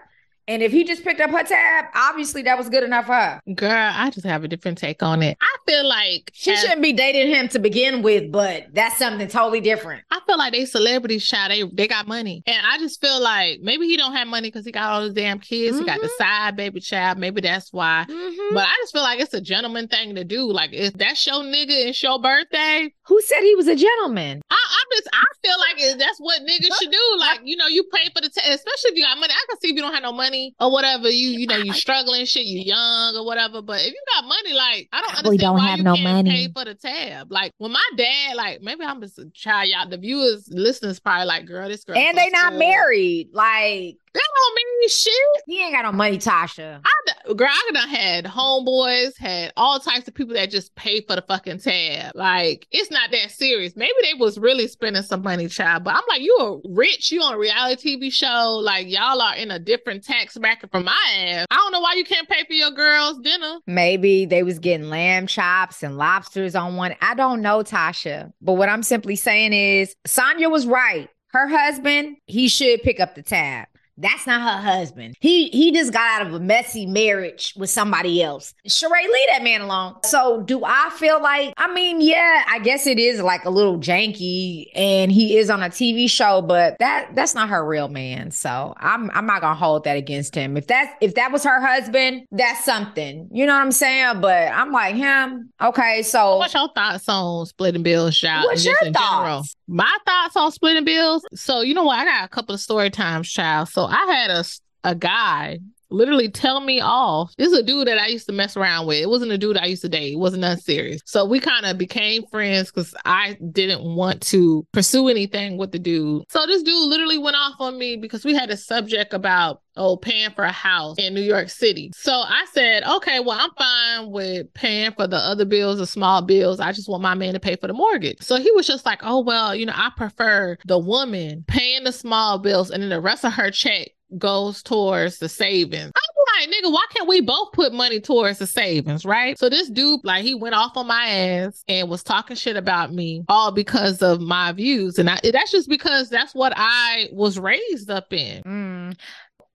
and 0.46 0.62
if 0.62 0.72
he 0.72 0.84
just 0.84 1.04
picked 1.04 1.20
up 1.20 1.30
her 1.30 1.42
tab, 1.42 1.86
obviously 1.94 2.42
that 2.42 2.58
was 2.58 2.68
good 2.68 2.84
enough 2.84 3.06
for 3.06 3.14
her. 3.14 3.40
Girl, 3.54 3.70
I 3.94 4.10
just 4.10 4.26
have 4.26 4.44
a 4.44 4.48
different 4.48 4.78
take 4.78 5.02
on 5.02 5.22
it. 5.22 5.38
I 5.40 5.56
feel 5.66 5.86
like 5.88 6.30
she 6.34 6.52
as, 6.52 6.60
shouldn't 6.60 6.82
be 6.82 6.92
dating 6.92 7.28
him 7.28 7.48
to 7.48 7.58
begin 7.58 8.02
with, 8.02 8.30
but 8.30 8.66
that's 8.72 8.98
something 8.98 9.26
totally 9.28 9.60
different. 9.60 10.02
I 10.10 10.20
feel 10.26 10.36
like 10.36 10.52
they 10.52 10.66
celebrities, 10.66 11.26
child. 11.26 11.50
They 11.50 11.62
they 11.62 11.88
got 11.88 12.06
money, 12.06 12.42
and 12.46 12.66
I 12.66 12.78
just 12.78 13.00
feel 13.00 13.20
like 13.20 13.60
maybe 13.60 13.86
he 13.86 13.96
don't 13.96 14.14
have 14.14 14.28
money 14.28 14.48
because 14.48 14.66
he 14.66 14.72
got 14.72 14.90
all 14.92 15.02
the 15.02 15.14
damn 15.14 15.38
kids. 15.38 15.76
Mm-hmm. 15.76 15.84
He 15.84 15.86
got 15.86 16.00
the 16.00 16.08
mm-hmm. 16.08 16.22
side 16.22 16.56
baby 16.56 16.80
child. 16.80 17.18
Maybe 17.18 17.40
that's 17.40 17.72
why. 17.72 18.04
Mm-hmm. 18.08 18.54
But 18.54 18.64
I 18.64 18.74
just 18.82 18.92
feel 18.92 19.02
like 19.02 19.20
it's 19.20 19.34
a 19.34 19.40
gentleman 19.40 19.88
thing 19.88 20.14
to 20.14 20.24
do. 20.24 20.50
Like 20.50 20.70
if 20.72 20.92
that's 20.94 21.26
your 21.26 21.40
nigga, 21.40 21.88
it's 21.88 22.02
your 22.02 22.20
birthday. 22.20 22.92
Who 23.06 23.20
said 23.22 23.40
he 23.40 23.54
was 23.54 23.68
a 23.68 23.76
gentleman? 23.76 24.42
I, 24.50 24.54
I 24.54 24.84
just 24.96 25.08
I 25.12 25.24
feel 25.42 25.56
like 25.58 25.98
that's 25.98 26.18
what 26.18 26.42
niggas 26.42 26.74
should 26.80 26.90
do. 26.90 27.16
Like 27.18 27.40
you 27.44 27.56
know, 27.56 27.66
you 27.66 27.84
pay 27.84 28.10
for 28.14 28.20
the 28.20 28.28
t- 28.28 28.40
especially 28.40 28.90
if 28.90 28.96
you 28.96 29.04
got 29.04 29.18
money. 29.18 29.32
I 29.32 29.44
can 29.48 29.60
see 29.60 29.68
if 29.68 29.76
you 29.76 29.82
don't 29.82 29.94
have 29.94 30.02
no 30.02 30.12
money 30.12 30.33
or 30.60 30.70
whatever. 30.70 31.08
You 31.08 31.28
you 31.30 31.46
know 31.46 31.56
you 31.56 31.72
struggling 31.72 32.24
shit. 32.26 32.44
You 32.44 32.60
young 32.60 33.16
or 33.16 33.24
whatever. 33.24 33.62
But 33.62 33.80
if 33.80 33.88
you 33.88 34.02
got 34.14 34.24
money, 34.24 34.52
like 34.52 34.88
I 34.92 35.00
don't 35.00 35.10
understand 35.10 35.30
we 35.30 35.38
don't 35.38 35.58
have 35.58 35.78
no 35.80 35.96
money. 35.96 36.30
pay 36.30 36.52
for 36.52 36.64
the 36.64 36.74
tab. 36.74 37.30
Like 37.30 37.52
when 37.58 37.72
my 37.72 37.90
dad, 37.96 38.36
like 38.36 38.62
maybe 38.62 38.84
I'm 38.84 39.00
just 39.00 39.18
a 39.18 39.28
child. 39.30 39.68
Y'all, 39.68 39.88
the 39.88 39.98
viewers, 39.98 40.48
listeners, 40.50 41.00
probably 41.00 41.26
like, 41.26 41.46
girl, 41.46 41.68
this 41.68 41.84
girl, 41.84 41.96
and 41.96 42.16
they 42.16 42.30
not 42.30 42.54
married. 42.54 43.30
Like 43.32 43.96
that 44.14 44.28
don't 44.36 44.54
mean 44.54 44.88
shit. 44.88 45.12
He 45.46 45.62
ain't 45.62 45.72
got 45.74 45.82
no 45.82 45.92
money, 45.92 46.18
Tasha. 46.18 46.80
I, 46.84 46.90
girl, 47.32 47.48
I 47.50 47.70
done 47.72 47.88
had 47.88 48.24
homeboys, 48.24 49.16
had 49.18 49.52
all 49.56 49.78
types 49.78 50.06
of 50.08 50.14
people 50.14 50.34
that 50.34 50.50
just 50.50 50.74
pay 50.74 51.00
for 51.02 51.16
the 51.16 51.22
fucking 51.22 51.60
tab. 51.60 52.12
Like, 52.14 52.66
it's 52.70 52.90
not 52.90 53.10
that 53.10 53.30
serious. 53.30 53.74
Maybe 53.76 53.94
they 54.02 54.14
was 54.14 54.38
really 54.38 54.68
spending 54.68 55.02
some 55.02 55.22
money, 55.22 55.48
child. 55.48 55.84
But 55.84 55.94
I'm 55.94 56.02
like, 56.08 56.20
you 56.20 56.36
are 56.40 56.58
rich. 56.72 57.10
You 57.10 57.22
on 57.22 57.34
a 57.34 57.38
reality 57.38 57.96
TV 57.96 58.12
show. 58.12 58.60
Like, 58.62 58.88
y'all 58.88 59.20
are 59.20 59.36
in 59.36 59.50
a 59.50 59.58
different 59.58 60.04
tax 60.04 60.36
bracket 60.36 60.70
from 60.70 60.84
my 60.84 61.14
ass. 61.16 61.46
I 61.50 61.56
don't 61.56 61.72
know 61.72 61.80
why 61.80 61.94
you 61.94 62.04
can't 62.04 62.28
pay 62.28 62.44
for 62.44 62.52
your 62.52 62.70
girls' 62.70 63.18
dinner. 63.18 63.58
Maybe 63.66 64.26
they 64.26 64.42
was 64.42 64.58
getting 64.58 64.90
lamb 64.90 65.26
chops 65.26 65.82
and 65.82 65.96
lobsters 65.96 66.54
on 66.54 66.76
one. 66.76 66.94
I 67.00 67.14
don't 67.14 67.42
know, 67.42 67.62
Tasha. 67.62 68.32
But 68.40 68.54
what 68.54 68.68
I'm 68.68 68.82
simply 68.82 69.16
saying 69.16 69.52
is, 69.52 69.94
Sanya 70.06 70.50
was 70.50 70.66
right. 70.66 71.08
Her 71.28 71.48
husband, 71.48 72.16
he 72.26 72.48
should 72.48 72.82
pick 72.82 73.00
up 73.00 73.16
the 73.16 73.22
tab. 73.22 73.66
That's 73.96 74.26
not 74.26 74.40
her 74.40 74.62
husband. 74.62 75.16
He 75.20 75.48
he 75.50 75.72
just 75.72 75.92
got 75.92 76.20
out 76.20 76.26
of 76.26 76.34
a 76.34 76.40
messy 76.40 76.86
marriage 76.86 77.54
with 77.56 77.70
somebody 77.70 78.22
else. 78.22 78.52
Sheree, 78.68 79.02
leave 79.02 79.28
that 79.30 79.42
man 79.42 79.60
alone. 79.60 79.96
So 80.04 80.42
do 80.42 80.64
I 80.64 80.90
feel 80.98 81.22
like, 81.22 81.54
I 81.56 81.72
mean, 81.72 82.00
yeah, 82.00 82.44
I 82.48 82.58
guess 82.58 82.86
it 82.86 82.98
is 82.98 83.20
like 83.20 83.44
a 83.44 83.50
little 83.50 83.78
janky 83.78 84.66
and 84.74 85.12
he 85.12 85.36
is 85.36 85.48
on 85.48 85.62
a 85.62 85.68
TV 85.68 86.10
show, 86.10 86.42
but 86.42 86.76
that 86.80 87.14
that's 87.14 87.34
not 87.34 87.48
her 87.50 87.64
real 87.64 87.88
man. 87.88 88.32
So 88.32 88.74
I'm 88.76 89.10
I'm 89.12 89.26
not 89.26 89.40
gonna 89.40 89.54
hold 89.54 89.84
that 89.84 89.96
against 89.96 90.34
him. 90.34 90.56
If 90.56 90.66
that's 90.66 90.92
if 91.00 91.14
that 91.14 91.30
was 91.30 91.44
her 91.44 91.60
husband, 91.60 92.26
that's 92.32 92.64
something. 92.64 93.28
You 93.32 93.46
know 93.46 93.54
what 93.54 93.62
I'm 93.62 93.72
saying? 93.72 94.20
But 94.20 94.48
I'm 94.52 94.72
like 94.72 94.96
him. 94.96 95.52
Okay, 95.62 96.02
so 96.02 96.38
what's 96.38 96.54
your 96.54 96.68
thoughts 96.74 97.08
on 97.08 97.46
splitting 97.46 97.84
bills, 97.84 98.16
child? 98.16 98.46
What's 98.46 98.64
your 98.64 98.74
thoughts? 98.92 98.98
General? 98.98 99.44
My 99.68 99.96
thoughts 100.04 100.36
on 100.36 100.50
splitting 100.50 100.84
bills. 100.84 101.24
So 101.34 101.60
you 101.60 101.74
know 101.74 101.84
what? 101.84 101.98
I 102.00 102.04
got 102.04 102.24
a 102.24 102.28
couple 102.28 102.54
of 102.54 102.60
story 102.60 102.90
times, 102.90 103.30
child. 103.30 103.68
So 103.68 103.83
I 103.90 104.06
had 104.06 104.30
a 104.30 104.44
a 104.84 104.94
guy 104.94 105.60
literally 105.94 106.28
tell 106.28 106.60
me 106.60 106.80
off. 106.80 107.34
This 107.36 107.48
is 107.48 107.58
a 107.58 107.62
dude 107.62 107.88
that 107.88 107.98
I 107.98 108.06
used 108.06 108.26
to 108.26 108.32
mess 108.32 108.56
around 108.56 108.86
with. 108.86 109.02
It 109.02 109.08
wasn't 109.08 109.32
a 109.32 109.38
dude 109.38 109.56
I 109.56 109.66
used 109.66 109.82
to 109.82 109.88
date. 109.88 110.14
It 110.14 110.18
wasn't 110.18 110.42
nothing 110.42 110.62
serious. 110.62 111.00
So 111.04 111.24
we 111.24 111.40
kind 111.40 111.66
of 111.66 111.78
became 111.78 112.24
friends 112.30 112.70
because 112.70 112.94
I 113.04 113.38
didn't 113.52 113.82
want 113.82 114.20
to 114.22 114.66
pursue 114.72 115.08
anything 115.08 115.56
with 115.56 115.72
the 115.72 115.78
dude. 115.78 116.24
So 116.30 116.46
this 116.46 116.62
dude 116.62 116.88
literally 116.88 117.18
went 117.18 117.36
off 117.36 117.54
on 117.60 117.78
me 117.78 117.96
because 117.96 118.24
we 118.24 118.34
had 118.34 118.50
a 118.50 118.56
subject 118.56 119.14
about 119.14 119.60
oh, 119.76 119.96
paying 119.96 120.30
for 120.30 120.44
a 120.44 120.52
house 120.52 120.96
in 120.98 121.14
New 121.14 121.20
York 121.20 121.48
City. 121.48 121.90
So 121.94 122.12
I 122.12 122.46
said, 122.52 122.84
okay, 122.84 123.20
well, 123.20 123.38
I'm 123.38 123.50
fine 123.58 124.10
with 124.10 124.52
paying 124.54 124.92
for 124.92 125.06
the 125.06 125.16
other 125.16 125.44
bills, 125.44 125.78
the 125.78 125.86
small 125.86 126.22
bills. 126.22 126.60
I 126.60 126.72
just 126.72 126.88
want 126.88 127.02
my 127.02 127.14
man 127.14 127.34
to 127.34 127.40
pay 127.40 127.56
for 127.56 127.66
the 127.66 127.72
mortgage. 127.72 128.22
So 128.22 128.36
he 128.36 128.50
was 128.52 128.66
just 128.66 128.86
like, 128.86 129.00
oh, 129.02 129.20
well, 129.20 129.54
you 129.54 129.66
know, 129.66 129.74
I 129.74 129.90
prefer 129.96 130.56
the 130.66 130.78
woman 130.78 131.44
paying 131.46 131.84
the 131.84 131.92
small 131.92 132.38
bills 132.38 132.70
and 132.70 132.82
then 132.82 132.90
the 132.90 133.00
rest 133.00 133.24
of 133.24 133.32
her 133.32 133.50
check 133.50 133.88
goes 134.18 134.62
towards 134.62 135.18
the 135.18 135.28
savings. 135.28 135.92
I'm 135.94 136.48
like, 136.48 136.54
nigga, 136.54 136.72
why 136.72 136.84
can't 136.90 137.08
we 137.08 137.20
both 137.20 137.52
put 137.52 137.72
money 137.72 138.00
towards 138.00 138.38
the 138.38 138.46
savings, 138.46 139.04
right? 139.04 139.38
So 139.38 139.48
this 139.48 139.68
dude, 139.68 140.00
like, 140.04 140.24
he 140.24 140.34
went 140.34 140.54
off 140.54 140.76
on 140.76 140.86
my 140.86 141.06
ass 141.06 141.64
and 141.68 141.88
was 141.88 142.02
talking 142.02 142.36
shit 142.36 142.56
about 142.56 142.92
me, 142.92 143.24
all 143.28 143.52
because 143.52 144.02
of 144.02 144.20
my 144.20 144.52
views, 144.52 144.98
and 144.98 145.08
I, 145.10 145.18
that's 145.32 145.52
just 145.52 145.68
because 145.68 146.08
that's 146.08 146.34
what 146.34 146.52
I 146.56 147.08
was 147.12 147.38
raised 147.38 147.90
up 147.90 148.12
in. 148.12 148.42
Mm. 148.42 148.98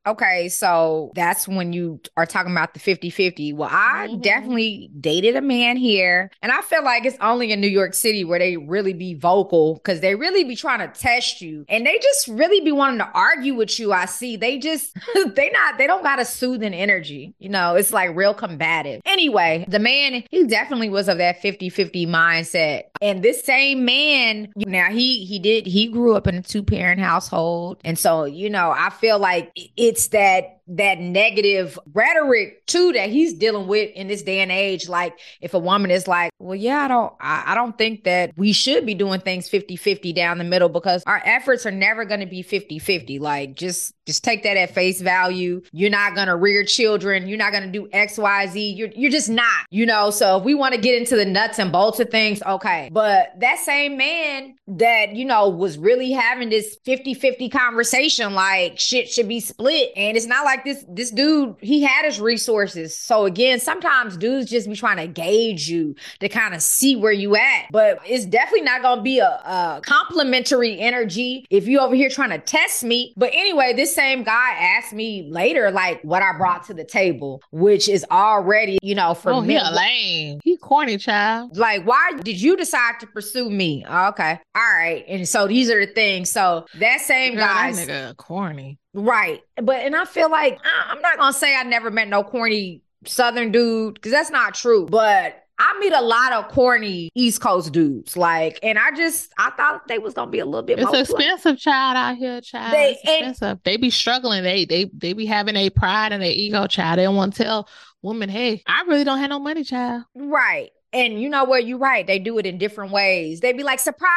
Okay, 0.08 0.48
so 0.48 1.12
that's 1.14 1.48
when 1.48 1.74
you 1.74 2.00
are 2.16 2.26
talking 2.26 2.54
about 2.54 2.74
the 2.74 2.80
50 2.80 3.10
50. 3.10 3.54
Well, 3.54 3.70
I 3.70 4.08
mm-hmm. 4.10 4.22
definitely 4.22 4.90
dated 5.00 5.36
a 5.36 5.42
man 5.42 5.76
here, 5.76 6.32
and 6.42 6.52
I 6.52 6.62
feel 6.62 6.84
like 6.84 7.06
it's 7.06 7.18
only 7.20 7.52
in 7.52 7.60
New 7.60 7.68
York 7.68 7.94
City 7.94 8.24
where 8.24 8.40
they 8.40 8.56
really 8.56 8.94
be 8.94 9.14
vocal 9.14 9.76
because 9.76 10.00
they 10.00 10.16
really 10.16 10.46
be 10.46 10.56
trying 10.56 10.80
to 10.80 11.00
test 11.00 11.42
you 11.42 11.66
and 11.68 11.86
they 11.86 12.00
just 12.00 12.30
really 12.30 12.62
be 12.62 12.72
wanting 12.72 13.00
to 13.00 13.10
argue 13.14 13.56
with 13.56 13.78
you. 13.78 13.92
I 13.92 14.06
see 14.06 14.38
they 14.38 14.58
just, 14.58 14.96
they 15.36 15.50
not, 15.50 15.78
they 15.78 15.86
don't 15.86 16.04
got 16.04 16.20
a 16.20 16.26
soothing 16.26 16.74
energy. 16.74 17.34
You 17.38 17.50
know, 17.50 17.76
it's 17.76 17.92
like 17.92 18.16
real 18.16 18.34
combative. 18.34 19.02
Anyway, 19.06 19.66
the 19.68 19.80
man, 19.80 20.24
he 20.32 20.48
definitely 20.48 20.90
was 20.90 21.10
of 21.10 21.18
that 21.18 21.42
50 21.42 21.70
50 21.70 22.08
mindset. 22.08 22.84
And 23.02 23.22
this 23.22 23.44
same 23.44 23.84
man, 23.84 24.52
now 24.56 24.90
he, 24.90 25.26
he 25.26 25.40
did, 25.40 25.68
he 25.68 25.88
grew 25.88 26.16
up 26.16 26.26
in 26.26 26.36
a 26.36 26.42
two 26.42 26.64
parent 26.64 27.02
household. 27.02 27.82
And 27.84 28.00
so, 28.00 28.24
you 28.24 28.50
know, 28.50 28.72
I 28.72 28.90
feel 28.90 29.20
like 29.20 29.52
it, 29.56 29.89
it's 29.90 30.08
that 30.10 30.59
that 30.70 31.00
negative 31.00 31.78
rhetoric 31.94 32.66
too 32.66 32.94
that 32.94 33.10
he's 33.10 33.34
dealing 33.34 33.68
with 33.68 33.92
in 33.96 34.08
this 34.08 34.24
day 34.24 34.40
and 34.40 34.52
age. 34.52 34.88
Like 34.88 35.18
if 35.42 35.54
a 35.54 35.60
woman 35.60 35.92
is 35.92 36.08
like 36.08 36.32
well 36.40 36.56
yeah 36.56 36.86
i 36.86 36.88
don't 36.88 37.14
i, 37.20 37.44
I 37.48 37.56
don't 37.56 37.78
think 37.78 38.06
that 38.06 38.32
we 38.38 38.54
should 38.54 38.86
be 38.86 38.94
doing 38.94 39.20
things 39.20 39.50
50-50 39.50 40.16
down 40.16 40.38
the 40.38 40.44
middle 40.44 40.70
because 40.70 41.04
our 41.06 41.22
efforts 41.26 41.66
are 41.66 41.72
never 41.72 42.06
going 42.06 42.22
to 42.22 42.26
be 42.26 42.44
50-50 42.44 43.20
like 43.20 43.56
just 43.56 43.94
just 44.06 44.24
take 44.24 44.42
that 44.42 44.58
at 44.58 44.74
face 44.74 45.02
value. 45.02 45.62
You're 45.72 45.92
not 45.92 46.16
going 46.16 46.30
to 46.30 46.36
rear 46.36 46.64
children. 46.64 47.28
You're 47.28 47.38
not 47.38 47.52
going 47.52 47.72
to 47.72 47.72
do 47.72 47.88
xyz 47.94 48.78
you're, 48.78 48.90
you're 48.96 49.12
just 49.12 49.30
not 49.30 49.66
you 49.70 49.86
know? 49.86 50.10
So 50.10 50.38
if 50.38 50.44
we 50.44 50.56
want 50.56 50.74
to 50.74 50.82
get 50.82 51.00
into 51.00 51.16
the 51.16 51.26
nuts 51.26 51.60
and 51.60 51.72
bolts 51.72 52.00
of 52.00 52.10
things 52.10 52.42
okay. 52.44 52.90
But 52.92 53.40
that 53.40 53.60
same 53.60 53.98
man 53.98 54.56
that 54.68 55.16
you 55.16 55.26
know 55.26 55.50
was 55.50 55.78
really 55.78 56.12
having 56.12 56.50
this 56.50 56.78
50-50 56.88 57.52
conversation 57.52 58.34
like 58.34 58.80
shit 58.80 59.10
should 59.10 59.28
be 59.28 59.40
split. 59.40 59.92
And 59.96 60.18
it's 60.18 60.26
not 60.26 60.46
like 60.46 60.59
like 60.60 60.76
this 60.76 60.86
this 60.88 61.12
dude, 61.12 61.56
he 61.62 61.82
had 61.82 62.06
his 62.06 62.20
resources. 62.20 62.98
So 62.98 63.26
again, 63.26 63.60
sometimes 63.60 64.18
dudes 64.18 64.50
just 64.50 64.70
be 64.70 64.76
trying 64.76 64.98
to 64.98 65.08
gauge 65.08 65.70
you 65.70 65.96
to 66.20 66.30
kind 66.30 66.54
of 66.54 66.62
see 66.62 66.96
where 66.96 67.12
you 67.12 67.36
at. 67.36 67.68
But 67.72 68.00
it's 68.06 68.26
definitely 68.26 68.62
not 68.62 68.82
gonna 68.82 69.02
be 69.02 69.20
a, 69.20 69.28
a 69.28 69.82
complimentary 69.84 70.80
energy 70.80 71.46
if 71.50 71.68
you 71.68 71.80
over 71.80 71.96
here 71.96 72.10
trying 72.10 72.32
to 72.32 72.40
test 72.40 72.84
me. 72.84 73.14
But 73.18 73.32
anyway, 73.34 73.74
this 73.74 73.94
same 73.94 74.24
guy 74.24 74.52
asked 74.52 74.94
me 74.94 75.28
later, 75.30 75.72
like 75.72 76.02
what 76.04 76.22
I 76.22 76.38
brought 76.38 76.66
to 76.66 76.74
the 76.74 76.86
table, 76.86 77.42
which 77.52 77.88
is 77.90 78.06
already, 78.12 78.78
you 78.82 78.96
know, 78.96 79.14
for 79.14 79.32
oh, 79.32 79.42
me. 79.42 79.56
He 79.56 79.76
lame. 79.76 80.40
He 80.44 80.58
corny 80.58 80.98
child. 80.98 81.58
Like, 81.58 81.86
why 81.86 82.14
did 82.24 82.42
you 82.42 82.56
decide 82.56 83.00
to 83.00 83.08
pursue 83.08 83.50
me? 83.50 83.86
Okay. 83.86 84.40
All 84.56 84.74
right. 84.74 85.06
And 85.08 85.28
so 85.28 85.48
these 85.48 85.70
are 85.70 85.86
the 85.86 85.92
things. 85.92 86.32
So 86.32 86.66
that 86.76 87.02
same 87.02 87.36
guy. 87.36 87.72
nigga 87.72 88.16
corny. 88.18 88.78
Right. 88.94 89.42
But 89.62 89.78
and 89.78 89.96
I 89.96 90.06
feel 90.06 90.32
like 90.32 90.60
I'm 90.90 91.02
not 91.02 91.18
gonna 91.18 91.34
say 91.34 91.56
I 91.56 91.64
never 91.64 91.92
met 91.92 92.08
no 92.08 92.24
corny 92.24 92.82
southern 93.06 93.52
dude, 93.52 93.96
because 93.96 94.12
that's 94.12 94.32
not 94.32 94.56
true. 94.56 94.88
But 94.88 95.44
I 95.62 95.78
meet 95.80 95.92
a 95.92 96.02
lot 96.02 96.32
of 96.32 96.48
corny 96.50 97.10
East 97.16 97.42
Coast 97.42 97.74
dudes, 97.74 98.16
like, 98.16 98.60
and 98.64 98.80
I 98.80 98.92
just 98.96 99.32
I 99.38 99.50
thought 99.52 99.88
they 99.88 100.00
was 100.00 100.14
gonna 100.14 100.32
be 100.32 100.40
a 100.40 100.46
little 100.46 100.64
bit. 100.64 100.80
More. 100.80 100.96
It's 100.96 101.10
expensive, 101.10 101.58
child 101.58 101.98
out 101.98 102.16
here, 102.16 102.40
child. 102.42 102.74
They, 102.74 102.92
it's 102.92 103.02
expensive. 103.04 103.60
They 103.64 103.78
be 103.78 103.90
struggling. 103.90 104.44
They 104.44 104.66
they 104.66 104.90
they 104.94 105.14
be 105.14 105.26
having 105.26 105.56
a 105.56 105.70
pride 105.70 106.14
and 106.14 106.24
a 106.24 106.32
ego, 106.32 106.66
child. 106.68 106.98
They 106.98 107.04
don't 107.04 107.16
want 107.16 107.36
to 107.36 107.44
tell 107.44 107.70
women, 108.02 108.30
hey, 108.30 108.64
I 108.66 108.84
really 108.88 109.04
don't 109.04 109.20
have 109.20 109.30
no 109.30 109.40
money, 109.40 109.64
child. 109.64 110.04
Right. 110.16 110.70
And 110.94 111.22
you 111.22 111.30
know 111.30 111.44
what? 111.44 111.68
You're 111.68 111.78
right. 111.78 112.08
They 112.08 112.20
do 112.20 112.38
it 112.40 112.46
in 112.46 112.58
different 112.58 112.92
ways. 112.92 113.42
They 113.42 113.54
be 113.54 113.64
like, 113.64 113.80
surprise, 113.80 114.10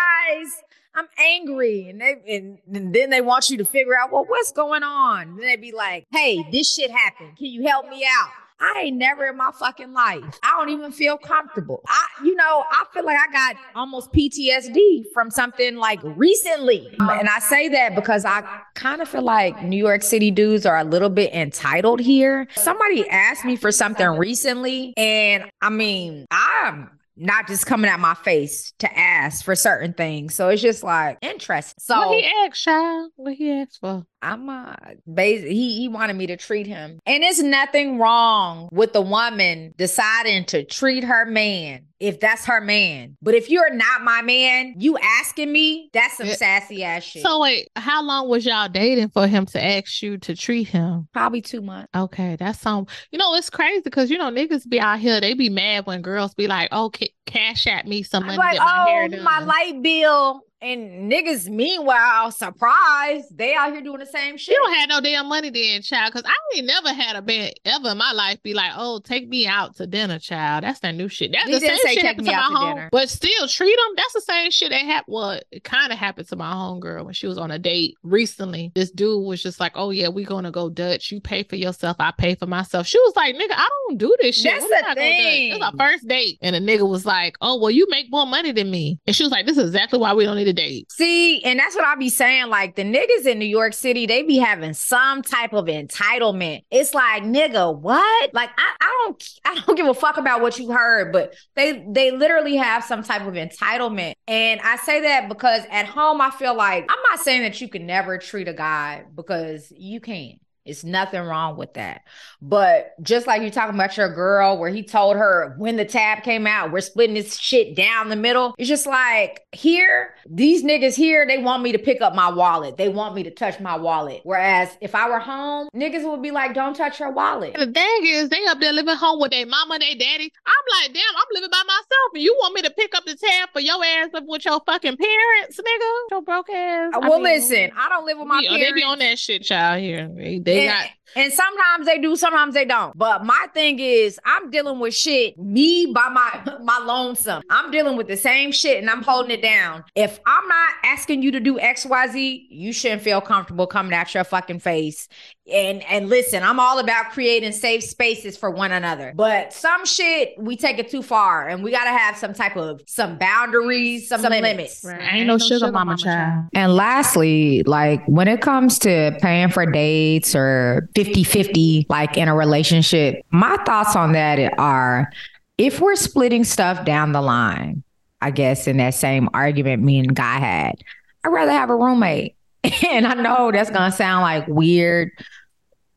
I'm 0.94 1.06
angry. 1.18 1.88
And 1.88 2.00
they 2.00 2.16
and, 2.28 2.58
and, 2.72 2.94
then 2.94 3.10
they 3.10 3.20
want 3.20 3.50
you 3.50 3.58
to 3.58 3.64
figure 3.64 3.98
out, 3.98 4.12
well, 4.12 4.24
what's 4.26 4.52
going 4.52 4.82
on? 4.82 5.28
And 5.28 5.40
they 5.40 5.56
be 5.56 5.72
like, 5.72 6.06
hey, 6.12 6.46
this 6.50 6.74
shit 6.74 6.90
happened. 6.90 7.36
Can 7.36 7.46
you 7.46 7.66
help 7.66 7.88
me 7.88 8.04
out? 8.04 8.30
I 8.62 8.82
ain't 8.84 8.96
never 8.96 9.26
in 9.26 9.36
my 9.36 9.50
fucking 9.52 9.92
life. 9.92 10.22
I 10.44 10.50
don't 10.50 10.68
even 10.68 10.92
feel 10.92 11.18
comfortable. 11.18 11.82
I, 11.88 12.06
you 12.24 12.36
know, 12.36 12.64
I 12.70 12.84
feel 12.94 13.04
like 13.04 13.18
I 13.18 13.32
got 13.32 13.56
almost 13.74 14.12
PTSD 14.12 15.06
from 15.12 15.30
something 15.30 15.76
like 15.76 15.98
recently. 16.04 16.94
And 17.00 17.28
I 17.28 17.40
say 17.40 17.68
that 17.70 17.96
because 17.96 18.24
I 18.24 18.44
kind 18.74 19.02
of 19.02 19.08
feel 19.08 19.22
like 19.22 19.64
New 19.64 19.76
York 19.76 20.02
City 20.04 20.30
dudes 20.30 20.64
are 20.64 20.78
a 20.78 20.84
little 20.84 21.10
bit 21.10 21.34
entitled 21.34 21.98
here. 21.98 22.46
Somebody 22.54 23.08
asked 23.08 23.44
me 23.44 23.56
for 23.56 23.72
something 23.72 24.06
recently, 24.06 24.94
and 24.96 25.50
I 25.60 25.70
mean, 25.70 26.26
I'm 26.30 26.88
not 27.22 27.46
just 27.46 27.66
coming 27.66 27.90
at 27.90 28.00
my 28.00 28.14
face 28.14 28.72
to 28.80 28.98
ask 28.98 29.44
for 29.44 29.54
certain 29.54 29.92
things. 29.92 30.34
So 30.34 30.48
it's 30.48 30.62
just 30.62 30.82
like 30.82 31.18
interesting. 31.22 31.76
So 31.78 31.96
what 31.96 32.14
he 32.16 32.28
asked, 32.44 32.62
child? 32.62 33.12
What 33.16 33.34
he 33.34 33.50
asked 33.52 33.78
for? 33.80 34.04
I'm 34.22 34.48
a 34.48 34.76
basically 35.12 35.54
he 35.54 35.80
he 35.80 35.88
wanted 35.88 36.16
me 36.16 36.26
to 36.28 36.36
treat 36.36 36.66
him. 36.66 37.00
And 37.06 37.24
it's 37.24 37.42
nothing 37.42 37.98
wrong 37.98 38.68
with 38.72 38.92
the 38.92 39.02
woman 39.02 39.74
deciding 39.76 40.44
to 40.46 40.64
treat 40.64 41.04
her 41.04 41.26
man 41.26 41.86
if 42.02 42.18
that's 42.18 42.46
her 42.46 42.60
man. 42.60 43.16
But 43.22 43.34
if 43.34 43.48
you're 43.48 43.72
not 43.72 44.02
my 44.02 44.22
man, 44.22 44.74
you 44.76 44.98
asking 44.98 45.52
me, 45.52 45.88
that's 45.92 46.16
some 46.16 46.26
eh, 46.26 46.34
sassy 46.34 46.82
ass 46.82 47.04
shit. 47.04 47.22
So 47.22 47.40
wait, 47.40 47.68
how 47.76 48.02
long 48.02 48.28
was 48.28 48.44
y'all 48.44 48.68
dating 48.68 49.10
for 49.10 49.26
him 49.26 49.46
to 49.46 49.62
ask 49.62 50.02
you 50.02 50.18
to 50.18 50.34
treat 50.34 50.68
him? 50.68 51.08
Probably 51.12 51.42
two 51.42 51.60
months. 51.60 51.90
Okay, 51.94 52.36
that's 52.36 52.60
some. 52.60 52.86
You 53.10 53.18
know, 53.18 53.34
it's 53.34 53.50
crazy 53.50 53.82
because 53.82 54.10
you 54.10 54.18
know 54.18 54.30
niggas 54.30 54.68
be 54.68 54.80
out 54.80 54.98
here. 54.98 55.20
They 55.20 55.34
be 55.34 55.48
mad 55.48 55.86
when 55.86 56.02
girls 56.02 56.34
be 56.34 56.46
like, 56.46 56.68
"Oh, 56.72 56.90
Cash 57.26 57.66
App 57.66 57.86
me 57.86 58.02
some 58.02 58.26
money." 58.26 58.38
Like, 58.38 58.58
oh, 58.60 59.08
my 59.22 59.40
light 59.40 59.80
bill 59.82 60.42
and 60.62 61.10
niggas, 61.10 61.48
meanwhile, 61.48 62.30
surprised, 62.30 63.36
they 63.36 63.54
out 63.54 63.72
here 63.72 63.82
doing 63.82 63.98
the 63.98 64.06
same 64.06 64.36
shit. 64.36 64.54
You 64.54 64.62
don't 64.62 64.74
have 64.74 64.88
no 64.88 65.00
damn 65.00 65.28
money 65.28 65.50
then, 65.50 65.82
child. 65.82 66.12
Cause 66.12 66.22
I 66.24 66.56
ain't 66.56 66.66
never 66.66 66.92
had 66.92 67.16
a 67.16 67.22
man 67.22 67.50
ever 67.64 67.90
in 67.90 67.98
my 67.98 68.12
life 68.12 68.42
be 68.42 68.54
like, 68.54 68.72
oh, 68.76 69.00
take 69.00 69.28
me 69.28 69.46
out 69.46 69.76
to 69.76 69.86
dinner, 69.86 70.18
child. 70.18 70.64
That's 70.64 70.80
that 70.80 70.94
new 70.94 71.08
shit. 71.08 71.32
That's 71.32 71.46
he 71.46 71.54
the 71.54 71.60
same 71.60 71.78
shit 71.78 72.04
happened 72.04 72.26
to 72.26 72.32
my 72.32 72.38
to 72.38 72.54
home. 72.54 72.74
Dinner. 72.76 72.88
But 72.92 73.10
still 73.10 73.48
treat 73.48 73.76
them. 73.76 73.94
That's 73.96 74.12
the 74.12 74.20
same 74.20 74.50
shit 74.50 74.70
that 74.70 74.82
happened. 74.82 75.14
Well, 75.14 75.40
it 75.50 75.64
kind 75.64 75.92
of 75.92 75.98
happened 75.98 76.28
to 76.28 76.36
my 76.36 76.52
homegirl 76.52 77.04
when 77.04 77.14
she 77.14 77.26
was 77.26 77.38
on 77.38 77.50
a 77.50 77.58
date 77.58 77.96
recently. 78.02 78.70
This 78.74 78.90
dude 78.90 79.24
was 79.26 79.42
just 79.42 79.58
like, 79.58 79.72
oh 79.74 79.90
yeah, 79.90 80.08
we 80.08 80.24
gonna 80.24 80.52
go 80.52 80.70
Dutch. 80.70 81.10
You 81.10 81.20
pay 81.20 81.42
for 81.42 81.56
yourself, 81.56 81.96
I 81.98 82.12
pay 82.12 82.36
for 82.36 82.46
myself. 82.46 82.86
She 82.86 82.98
was 83.00 83.16
like, 83.16 83.34
nigga, 83.34 83.52
I 83.56 83.68
don't 83.88 83.98
do 83.98 84.14
this 84.20 84.36
shit. 84.36 84.60
That's 84.60 84.88
the 84.88 84.94
thing. 84.94 85.52
It's 85.54 85.64
our 85.64 85.72
first 85.76 86.06
date. 86.06 86.38
And 86.40 86.54
the 86.54 86.60
nigga 86.60 86.88
was 86.88 87.04
like, 87.04 87.36
oh, 87.40 87.60
well, 87.60 87.70
you 87.70 87.86
make 87.90 88.06
more 88.10 88.26
money 88.26 88.52
than 88.52 88.70
me. 88.70 89.00
And 89.06 89.16
she 89.16 89.24
was 89.24 89.32
like, 89.32 89.46
this 89.46 89.58
is 89.58 89.66
exactly 89.66 89.98
why 89.98 90.14
we 90.14 90.24
don't 90.24 90.36
need 90.36 90.51
date. 90.52 90.90
See, 90.90 91.42
and 91.44 91.58
that's 91.58 91.74
what 91.74 91.84
I 91.84 91.94
be 91.94 92.08
saying. 92.08 92.48
Like 92.48 92.76
the 92.76 92.84
niggas 92.84 93.26
in 93.26 93.38
New 93.38 93.46
York 93.46 93.74
City, 93.74 94.06
they 94.06 94.22
be 94.22 94.36
having 94.36 94.74
some 94.74 95.22
type 95.22 95.52
of 95.52 95.66
entitlement. 95.66 96.64
It's 96.70 96.94
like, 96.94 97.22
nigga, 97.22 97.76
what? 97.76 98.34
Like 98.34 98.50
I, 98.56 98.74
I 98.80 99.02
don't 99.04 99.28
I 99.44 99.62
don't 99.66 99.76
give 99.76 99.86
a 99.86 99.94
fuck 99.94 100.16
about 100.16 100.42
what 100.42 100.58
you 100.58 100.70
heard, 100.72 101.12
but 101.12 101.34
they 101.54 101.84
they 101.88 102.10
literally 102.10 102.56
have 102.56 102.84
some 102.84 103.02
type 103.02 103.26
of 103.26 103.34
entitlement. 103.34 104.14
And 104.26 104.60
I 104.60 104.76
say 104.76 105.00
that 105.02 105.28
because 105.28 105.62
at 105.70 105.86
home 105.86 106.20
I 106.20 106.30
feel 106.30 106.54
like 106.54 106.84
I'm 106.88 107.02
not 107.10 107.20
saying 107.20 107.42
that 107.42 107.60
you 107.60 107.68
can 107.68 107.86
never 107.86 108.18
treat 108.18 108.48
a 108.48 108.54
guy 108.54 109.04
because 109.14 109.72
you 109.76 110.00
can. 110.00 110.38
It's 110.64 110.84
nothing 110.84 111.22
wrong 111.22 111.56
with 111.56 111.74
that. 111.74 112.02
But 112.40 112.94
just 113.02 113.26
like 113.26 113.42
you're 113.42 113.50
talking 113.50 113.74
about 113.74 113.96
your 113.96 114.12
girl, 114.14 114.58
where 114.58 114.70
he 114.70 114.82
told 114.82 115.16
her 115.16 115.54
when 115.58 115.76
the 115.76 115.84
tab 115.84 116.22
came 116.22 116.46
out, 116.46 116.70
we're 116.70 116.80
splitting 116.80 117.14
this 117.14 117.36
shit 117.36 117.74
down 117.74 118.08
the 118.08 118.16
middle. 118.16 118.54
It's 118.58 118.68
just 118.68 118.86
like 118.86 119.44
here, 119.52 120.14
these 120.28 120.62
niggas 120.62 120.94
here, 120.94 121.26
they 121.26 121.38
want 121.38 121.62
me 121.62 121.72
to 121.72 121.78
pick 121.78 122.00
up 122.00 122.14
my 122.14 122.30
wallet. 122.30 122.76
They 122.76 122.88
want 122.88 123.14
me 123.14 123.24
to 123.24 123.30
touch 123.30 123.58
my 123.60 123.76
wallet. 123.76 124.20
Whereas 124.22 124.76
if 124.80 124.94
I 124.94 125.08
were 125.08 125.18
home, 125.18 125.68
niggas 125.74 126.08
would 126.08 126.22
be 126.22 126.30
like, 126.30 126.54
don't 126.54 126.74
touch 126.74 127.00
your 127.00 127.10
wallet. 127.10 127.54
The 127.54 127.70
thing 127.70 128.00
is, 128.06 128.28
they 128.28 128.44
up 128.46 128.60
there 128.60 128.72
living 128.72 128.96
home 128.96 129.20
with 129.20 129.32
their 129.32 129.46
mama, 129.46 129.78
their 129.78 129.94
daddy. 129.96 130.32
I'm 130.46 130.82
like, 130.82 130.94
damn, 130.94 131.02
I'm 131.16 131.26
living 131.32 131.50
by 131.50 131.62
myself. 131.66 132.10
And 132.14 132.22
you 132.22 132.34
want 132.40 132.54
me 132.54 132.62
to 132.62 132.70
pick 132.70 132.94
up 132.94 133.04
the 133.04 133.16
tab 133.16 133.48
for 133.52 133.60
your 133.60 133.82
ass 133.84 134.10
up 134.14 134.24
with 134.26 134.44
your 134.44 134.60
fucking 134.64 134.96
parents, 134.96 135.60
nigga? 135.60 136.10
Your 136.10 136.22
broke 136.22 136.50
ass. 136.50 136.92
Well, 137.00 137.12
I 137.12 137.16
mean, 137.16 137.22
listen, 137.24 137.70
I 137.76 137.88
don't 137.88 138.06
live 138.06 138.18
with 138.18 138.28
my 138.28 138.42
parents. 138.42 138.64
They 138.64 138.72
be 138.72 138.82
on 138.84 138.98
that 139.00 139.18
shit, 139.18 139.42
child, 139.42 139.80
here. 139.80 140.08
They, 140.14 140.38
They 140.38 140.51
and, 140.58 140.68
got 140.68 140.88
and 141.16 141.32
sometimes 141.32 141.86
they 141.86 141.98
do, 141.98 142.16
sometimes 142.16 142.54
they 142.54 142.64
don't. 142.64 142.96
But 142.96 143.24
my 143.24 143.46
thing 143.54 143.78
is, 143.78 144.18
I'm 144.24 144.50
dealing 144.50 144.78
with 144.78 144.94
shit 144.94 145.38
me 145.38 145.86
by 145.86 146.08
my 146.08 146.58
my 146.62 146.78
lonesome. 146.78 147.42
I'm 147.50 147.70
dealing 147.70 147.96
with 147.96 148.08
the 148.08 148.16
same 148.16 148.52
shit 148.52 148.78
and 148.78 148.88
I'm 148.88 149.02
holding 149.02 149.30
it 149.30 149.42
down. 149.42 149.84
If 149.94 150.20
I'm 150.26 150.48
not 150.48 150.70
asking 150.84 151.22
you 151.22 151.30
to 151.32 151.40
do 151.40 151.58
X, 151.58 151.84
Y, 151.84 152.06
Z, 152.08 152.46
you 152.50 152.72
shouldn't 152.72 153.02
feel 153.02 153.20
comfortable 153.20 153.66
coming 153.66 153.92
at 153.92 154.14
your 154.14 154.24
fucking 154.24 154.60
face. 154.60 155.08
And 155.52 155.82
and 155.84 156.08
listen, 156.08 156.42
I'm 156.44 156.60
all 156.60 156.78
about 156.78 157.10
creating 157.10 157.50
safe 157.52 157.82
spaces 157.82 158.36
for 158.36 158.50
one 158.50 158.70
another. 158.70 159.12
But 159.14 159.52
some 159.52 159.84
shit 159.84 160.34
we 160.38 160.56
take 160.56 160.78
it 160.78 160.88
too 160.88 161.02
far, 161.02 161.48
and 161.48 161.64
we 161.64 161.72
gotta 161.72 161.90
have 161.90 162.16
some 162.16 162.32
type 162.32 162.56
of 162.56 162.80
some 162.86 163.18
boundaries, 163.18 164.08
some, 164.08 164.22
limits. 164.22 164.42
limits. 164.42 164.84
Right. 164.84 165.14
Ain't 165.14 165.26
no 165.26 165.38
sugar 165.38 165.72
mama 165.72 165.96
child. 165.96 166.46
And 166.54 166.74
lastly, 166.74 167.64
like 167.64 168.06
when 168.06 168.28
it 168.28 168.40
comes 168.40 168.78
to 168.80 169.16
paying 169.20 169.48
for 169.48 169.66
dates 169.66 170.36
or 170.36 170.88
50 171.04 171.24
50, 171.24 171.86
like 171.88 172.16
in 172.16 172.28
a 172.28 172.34
relationship, 172.34 173.24
my 173.30 173.56
thoughts 173.64 173.96
on 173.96 174.12
that 174.12 174.54
are 174.58 175.10
if 175.58 175.80
we're 175.80 175.96
splitting 175.96 176.44
stuff 176.44 176.84
down 176.84 177.12
the 177.12 177.20
line, 177.20 177.82
I 178.20 178.30
guess 178.30 178.66
in 178.68 178.76
that 178.76 178.94
same 178.94 179.28
argument 179.34 179.82
me 179.82 179.98
and 179.98 180.14
Guy 180.14 180.38
had, 180.38 180.76
I'd 181.24 181.28
rather 181.28 181.50
have 181.50 181.70
a 181.70 181.76
roommate. 181.76 182.36
and 182.88 183.06
I 183.06 183.14
know 183.14 183.50
that's 183.50 183.70
gonna 183.70 183.90
sound 183.90 184.22
like 184.22 184.46
weird 184.46 185.10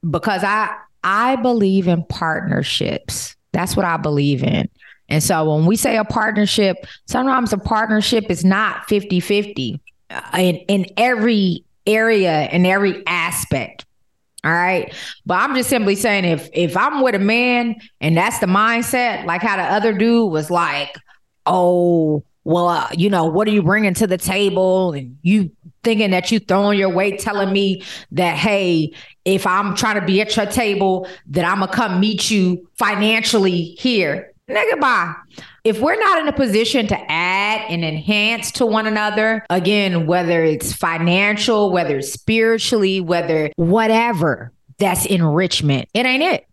because 0.10 0.44
I 0.44 0.76
I 1.04 1.36
believe 1.36 1.88
in 1.88 2.04
partnerships. 2.06 3.36
That's 3.52 3.76
what 3.76 3.86
I 3.86 3.98
believe 3.98 4.44
in. 4.44 4.68
And 5.08 5.22
so 5.22 5.56
when 5.56 5.68
we 5.68 5.76
say 5.76 5.98
a 5.98 6.04
partnership, 6.04 6.78
sometimes 7.06 7.54
a 7.54 7.60
partnership 7.60 8.26
is 8.32 8.44
not 8.44 8.88
50-50 8.88 9.80
uh, 10.10 10.22
in, 10.34 10.56
in 10.56 10.88
every 10.98 11.64
area, 11.86 12.50
in 12.50 12.66
every 12.66 13.06
aspect. 13.06 13.86
All 14.46 14.52
right. 14.52 14.94
But 15.26 15.40
I'm 15.40 15.56
just 15.56 15.70
simply 15.70 15.96
saying 15.96 16.24
if 16.24 16.48
if 16.54 16.78
I'm 16.78 17.02
with 17.02 17.16
a 17.16 17.20
man 17.20 17.78
and 18.00 18.16
that's 18.16 18.38
the 18.38 18.46
mindset, 18.46 19.26
like 19.26 19.42
how 19.42 19.58
the 19.58 19.64
other 19.64 19.92
dude 19.92 20.32
was 20.32 20.52
like, 20.52 20.96
oh, 21.48 22.24
well, 22.44 22.68
uh, 22.68 22.88
you 22.96 23.10
know, 23.10 23.26
what 23.26 23.48
are 23.48 23.52
you 23.52 23.64
bringing 23.64 23.96
to 23.96 24.06
the 24.06 24.20
table? 24.20 24.94
And 24.94 25.18
you 25.24 25.50
thinking 25.84 26.12
that 26.12 26.32
you 26.32 26.38
throwing 26.38 26.78
your 26.78 26.90
weight, 26.90 27.20
telling 27.20 27.52
me 27.52 27.84
that, 28.12 28.38
hey, 28.38 28.94
if 29.26 29.48
I'm 29.48 29.76
trying 29.76 30.00
to 30.00 30.06
be 30.06 30.22
at 30.22 30.36
your 30.36 30.46
table, 30.46 31.08
that 31.28 31.44
I'm 31.44 31.60
gonna 31.60 31.72
come 31.72 32.00
meet 32.00 32.30
you 32.30 32.70
financially 32.76 33.76
here. 33.80 34.32
Nigga, 34.48 34.80
bye. 34.80 35.16
If 35.66 35.80
we're 35.80 36.00
not 36.00 36.20
in 36.20 36.28
a 36.28 36.32
position 36.32 36.86
to 36.88 37.12
add 37.12 37.66
and 37.70 37.84
enhance 37.84 38.52
to 38.52 38.68
one 38.68 38.86
another, 38.86 39.44
again, 39.50 40.06
whether 40.06 40.44
it's 40.44 40.72
financial, 40.72 41.72
whether 41.72 41.98
it's 41.98 42.14
spiritually, 42.14 43.02
whether 43.02 43.50
whatever, 43.56 44.52
that's 44.78 45.08
enrichment. 45.08 45.90
It 45.96 46.06
ain't 46.06 46.22
it. 46.22 46.48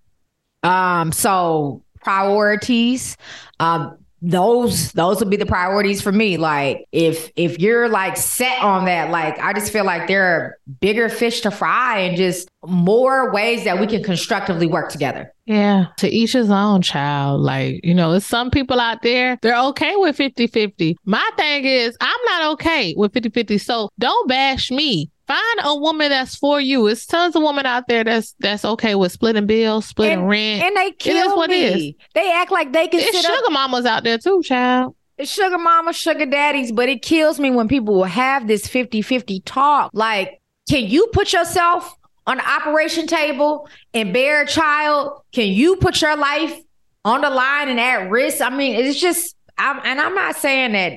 Um, 0.62 1.12
so 1.12 1.84
priorities, 2.00 3.18
um, 3.60 3.98
those 4.22 4.92
those 4.92 5.18
would 5.18 5.28
be 5.30 5.36
the 5.36 5.44
priorities 5.44 6.00
for 6.00 6.12
me 6.12 6.36
like 6.36 6.86
if 6.92 7.30
if 7.34 7.58
you're 7.58 7.88
like 7.88 8.16
set 8.16 8.56
on 8.62 8.84
that 8.84 9.10
like 9.10 9.36
i 9.40 9.52
just 9.52 9.72
feel 9.72 9.84
like 9.84 10.06
there 10.06 10.24
are 10.24 10.58
bigger 10.80 11.08
fish 11.08 11.40
to 11.40 11.50
fry 11.50 11.98
and 11.98 12.16
just 12.16 12.48
more 12.64 13.32
ways 13.32 13.64
that 13.64 13.80
we 13.80 13.86
can 13.88 14.00
constructively 14.04 14.68
work 14.68 14.88
together 14.90 15.32
Yeah. 15.46 15.86
To 15.98 16.08
each 16.08 16.34
his 16.34 16.48
own 16.50 16.82
child. 16.82 17.40
Like, 17.40 17.80
you 17.82 17.92
know, 17.92 18.12
there's 18.12 18.24
some 18.24 18.48
people 18.52 18.78
out 18.78 19.02
there, 19.02 19.36
they're 19.42 19.58
okay 19.70 19.96
with 19.96 20.14
50 20.16 20.46
50. 20.46 20.96
My 21.04 21.28
thing 21.36 21.64
is, 21.64 21.96
I'm 22.00 22.24
not 22.26 22.52
okay 22.52 22.94
with 22.96 23.12
50 23.12 23.30
50. 23.30 23.58
So 23.58 23.90
don't 23.98 24.28
bash 24.28 24.70
me. 24.70 25.10
Find 25.26 25.60
a 25.62 25.76
woman 25.76 26.10
that's 26.10 26.36
for 26.36 26.60
you. 26.60 26.86
It's 26.88 27.06
tons 27.06 27.36
of 27.36 27.42
women 27.42 27.64
out 27.64 27.86
there 27.88 28.04
that's 28.04 28.34
that's 28.40 28.64
okay 28.64 28.94
with 28.94 29.12
splitting 29.12 29.46
bills, 29.46 29.86
splitting 29.86 30.20
and, 30.20 30.28
rent. 30.28 30.62
and 30.62 30.76
they 30.76 30.90
kill 30.92 31.16
it 31.16 31.30
is 31.30 31.36
what 31.36 31.50
it 31.50 31.74
me 31.74 31.96
they 32.14 32.32
act 32.32 32.50
like 32.50 32.72
they 32.72 32.88
can 32.88 33.00
It's 33.00 33.12
sit 33.12 33.24
sugar 33.24 33.46
up 33.46 33.52
mamas 33.52 33.86
out 33.86 34.04
there 34.04 34.18
too, 34.18 34.42
child. 34.42 34.94
It's 35.18 35.30
sugar 35.30 35.58
mama, 35.58 35.92
sugar 35.92 36.26
daddies, 36.26 36.72
but 36.72 36.88
it 36.88 37.02
kills 37.02 37.38
me 37.38 37.50
when 37.50 37.68
people 37.68 37.94
will 37.94 38.04
have 38.04 38.48
this 38.48 38.66
50-50 38.66 39.42
talk. 39.44 39.90
Like, 39.92 40.40
can 40.68 40.86
you 40.86 41.08
put 41.12 41.32
yourself 41.32 41.94
on 42.26 42.38
the 42.38 42.50
operation 42.50 43.06
table 43.06 43.68
and 43.94 44.12
bear 44.12 44.42
a 44.42 44.46
child? 44.46 45.22
Can 45.32 45.48
you 45.48 45.76
put 45.76 46.00
your 46.00 46.16
life 46.16 46.58
on 47.04 47.20
the 47.20 47.30
line 47.30 47.68
and 47.68 47.78
at 47.78 48.10
risk? 48.10 48.40
I 48.40 48.50
mean, 48.50 48.74
it's 48.74 49.00
just 49.00 49.36
I'm 49.58 49.80
and 49.84 50.00
I'm 50.00 50.14
not 50.14 50.36
saying 50.36 50.72
that 50.72 50.92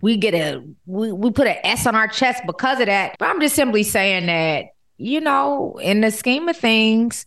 we 0.00 0.16
get 0.16 0.34
a 0.34 0.62
we, 0.86 1.12
we 1.12 1.30
put 1.30 1.46
an 1.46 1.56
S 1.64 1.86
on 1.86 1.94
our 1.94 2.08
chest 2.08 2.42
because 2.46 2.80
of 2.80 2.86
that, 2.86 3.16
but 3.18 3.28
I'm 3.28 3.40
just 3.40 3.54
simply 3.54 3.82
saying 3.82 4.26
that, 4.26 4.66
you 4.96 5.20
know, 5.20 5.78
in 5.82 6.00
the 6.00 6.10
scheme 6.10 6.48
of 6.48 6.56
things, 6.56 7.26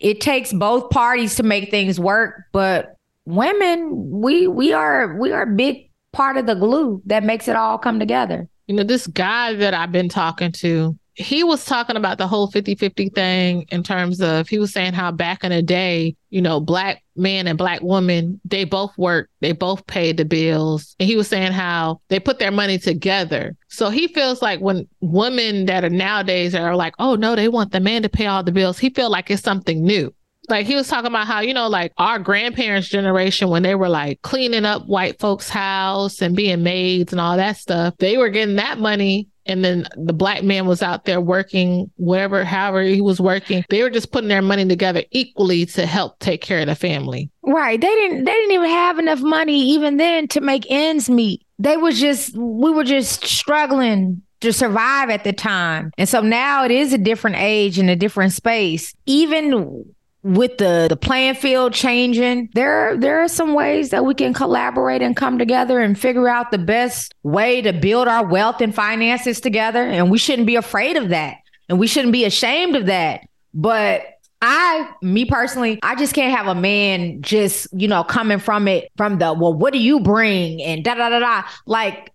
it 0.00 0.20
takes 0.20 0.52
both 0.52 0.90
parties 0.90 1.36
to 1.36 1.42
make 1.42 1.70
things 1.70 1.98
work, 1.98 2.44
but 2.52 2.96
women, 3.24 4.10
we 4.10 4.46
we 4.46 4.72
are 4.72 5.16
we 5.18 5.32
are 5.32 5.42
a 5.42 5.54
big 5.54 5.90
part 6.12 6.36
of 6.36 6.46
the 6.46 6.54
glue 6.54 7.02
that 7.06 7.24
makes 7.24 7.48
it 7.48 7.56
all 7.56 7.78
come 7.78 7.98
together. 7.98 8.48
You 8.66 8.76
know, 8.76 8.84
this 8.84 9.06
guy 9.06 9.54
that 9.54 9.74
I've 9.74 9.92
been 9.92 10.08
talking 10.08 10.52
to, 10.52 10.98
he 11.14 11.44
was 11.44 11.64
talking 11.64 11.96
about 11.96 12.18
the 12.18 12.26
whole 12.26 12.48
50 12.48 12.74
50 12.74 13.08
thing 13.10 13.66
in 13.70 13.82
terms 13.82 14.20
of, 14.20 14.48
he 14.48 14.58
was 14.58 14.72
saying 14.72 14.94
how 14.94 15.12
back 15.12 15.44
in 15.44 15.50
the 15.50 15.62
day, 15.62 16.16
you 16.30 16.42
know, 16.42 16.60
black 16.60 17.04
man 17.14 17.46
and 17.46 17.56
black 17.56 17.80
woman, 17.82 18.40
they 18.44 18.64
both 18.64 18.96
worked, 18.98 19.30
they 19.40 19.52
both 19.52 19.86
paid 19.86 20.16
the 20.16 20.24
bills. 20.24 20.96
And 20.98 21.08
he 21.08 21.16
was 21.16 21.28
saying 21.28 21.52
how 21.52 22.00
they 22.08 22.18
put 22.18 22.40
their 22.40 22.50
money 22.50 22.78
together. 22.78 23.56
So 23.68 23.90
he 23.90 24.08
feels 24.08 24.42
like 24.42 24.60
when 24.60 24.88
women 25.00 25.66
that 25.66 25.84
are 25.84 25.90
nowadays 25.90 26.54
are 26.54 26.74
like, 26.74 26.94
oh 26.98 27.14
no, 27.14 27.36
they 27.36 27.48
want 27.48 27.70
the 27.70 27.80
man 27.80 28.02
to 28.02 28.08
pay 28.08 28.26
all 28.26 28.42
the 28.42 28.52
bills, 28.52 28.78
he 28.78 28.90
feel 28.90 29.10
like 29.10 29.30
it's 29.30 29.42
something 29.42 29.84
new 29.84 30.12
like 30.48 30.66
he 30.66 30.74
was 30.74 30.88
talking 30.88 31.06
about 31.06 31.26
how 31.26 31.40
you 31.40 31.54
know 31.54 31.68
like 31.68 31.92
our 31.96 32.18
grandparents 32.18 32.88
generation 32.88 33.48
when 33.48 33.62
they 33.62 33.74
were 33.74 33.88
like 33.88 34.20
cleaning 34.22 34.64
up 34.64 34.86
white 34.86 35.18
folks 35.18 35.48
house 35.48 36.20
and 36.20 36.36
being 36.36 36.62
maids 36.62 37.12
and 37.12 37.20
all 37.20 37.36
that 37.36 37.56
stuff 37.56 37.94
they 37.98 38.16
were 38.16 38.28
getting 38.28 38.56
that 38.56 38.78
money 38.78 39.28
and 39.46 39.64
then 39.64 39.86
the 39.96 40.12
black 40.12 40.42
man 40.42 40.66
was 40.66 40.82
out 40.82 41.04
there 41.04 41.20
working 41.20 41.90
whatever 41.96 42.44
however 42.44 42.82
he 42.82 43.00
was 43.00 43.20
working 43.20 43.64
they 43.70 43.82
were 43.82 43.90
just 43.90 44.12
putting 44.12 44.28
their 44.28 44.42
money 44.42 44.66
together 44.66 45.02
equally 45.10 45.66
to 45.66 45.86
help 45.86 46.18
take 46.18 46.40
care 46.40 46.60
of 46.60 46.66
the 46.66 46.74
family 46.74 47.30
Right. 47.46 47.80
They 47.80 47.86
didn't 47.86 48.24
they 48.24 48.32
didn't 48.32 48.52
even 48.52 48.70
have 48.70 48.98
enough 48.98 49.20
money 49.20 49.60
even 49.70 49.98
then 49.98 50.28
to 50.28 50.40
make 50.40 50.66
ends 50.70 51.10
meet. 51.10 51.44
They 51.58 51.76
was 51.76 52.00
just 52.00 52.34
we 52.36 52.70
were 52.70 52.84
just 52.84 53.24
struggling 53.24 54.22
to 54.40 54.52
survive 54.52 55.10
at 55.10 55.24
the 55.24 55.32
time. 55.32 55.90
And 55.98 56.08
so 56.08 56.20
now 56.20 56.64
it 56.64 56.70
is 56.70 56.92
a 56.92 56.98
different 56.98 57.36
age 57.36 57.78
and 57.78 57.90
a 57.90 57.96
different 57.96 58.32
space. 58.32 58.94
Even 59.06 59.84
with 60.24 60.56
the 60.56 60.86
the 60.88 60.96
playing 60.96 61.34
field 61.34 61.74
changing, 61.74 62.48
there 62.54 62.96
there 62.96 63.22
are 63.22 63.28
some 63.28 63.52
ways 63.52 63.90
that 63.90 64.04
we 64.06 64.14
can 64.14 64.32
collaborate 64.32 65.02
and 65.02 65.14
come 65.14 65.38
together 65.38 65.78
and 65.80 65.98
figure 65.98 66.28
out 66.28 66.50
the 66.50 66.58
best 66.58 67.14
way 67.22 67.60
to 67.60 67.72
build 67.72 68.08
our 68.08 68.26
wealth 68.26 68.62
and 68.62 68.74
finances 68.74 69.38
together. 69.38 69.84
And 69.84 70.10
we 70.10 70.16
shouldn't 70.16 70.46
be 70.46 70.56
afraid 70.56 70.96
of 70.96 71.10
that. 71.10 71.36
And 71.68 71.78
we 71.78 71.86
shouldn't 71.86 72.12
be 72.12 72.24
ashamed 72.24 72.74
of 72.74 72.86
that. 72.86 73.28
But 73.52 74.02
I, 74.40 74.90
me 75.02 75.26
personally, 75.26 75.78
I 75.82 75.94
just 75.94 76.14
can't 76.14 76.36
have 76.36 76.46
a 76.46 76.58
man 76.58 77.20
just, 77.22 77.68
you 77.72 77.86
know, 77.86 78.02
coming 78.02 78.38
from 78.38 78.66
it 78.66 78.90
from 78.96 79.18
the, 79.18 79.32
well, 79.32 79.54
what 79.54 79.72
do 79.72 79.78
you 79.78 80.00
bring? 80.00 80.60
And 80.62 80.82
da 80.82 80.94
da 80.94 81.10
da 81.10 81.18
da. 81.18 81.42
Like, 81.66 82.12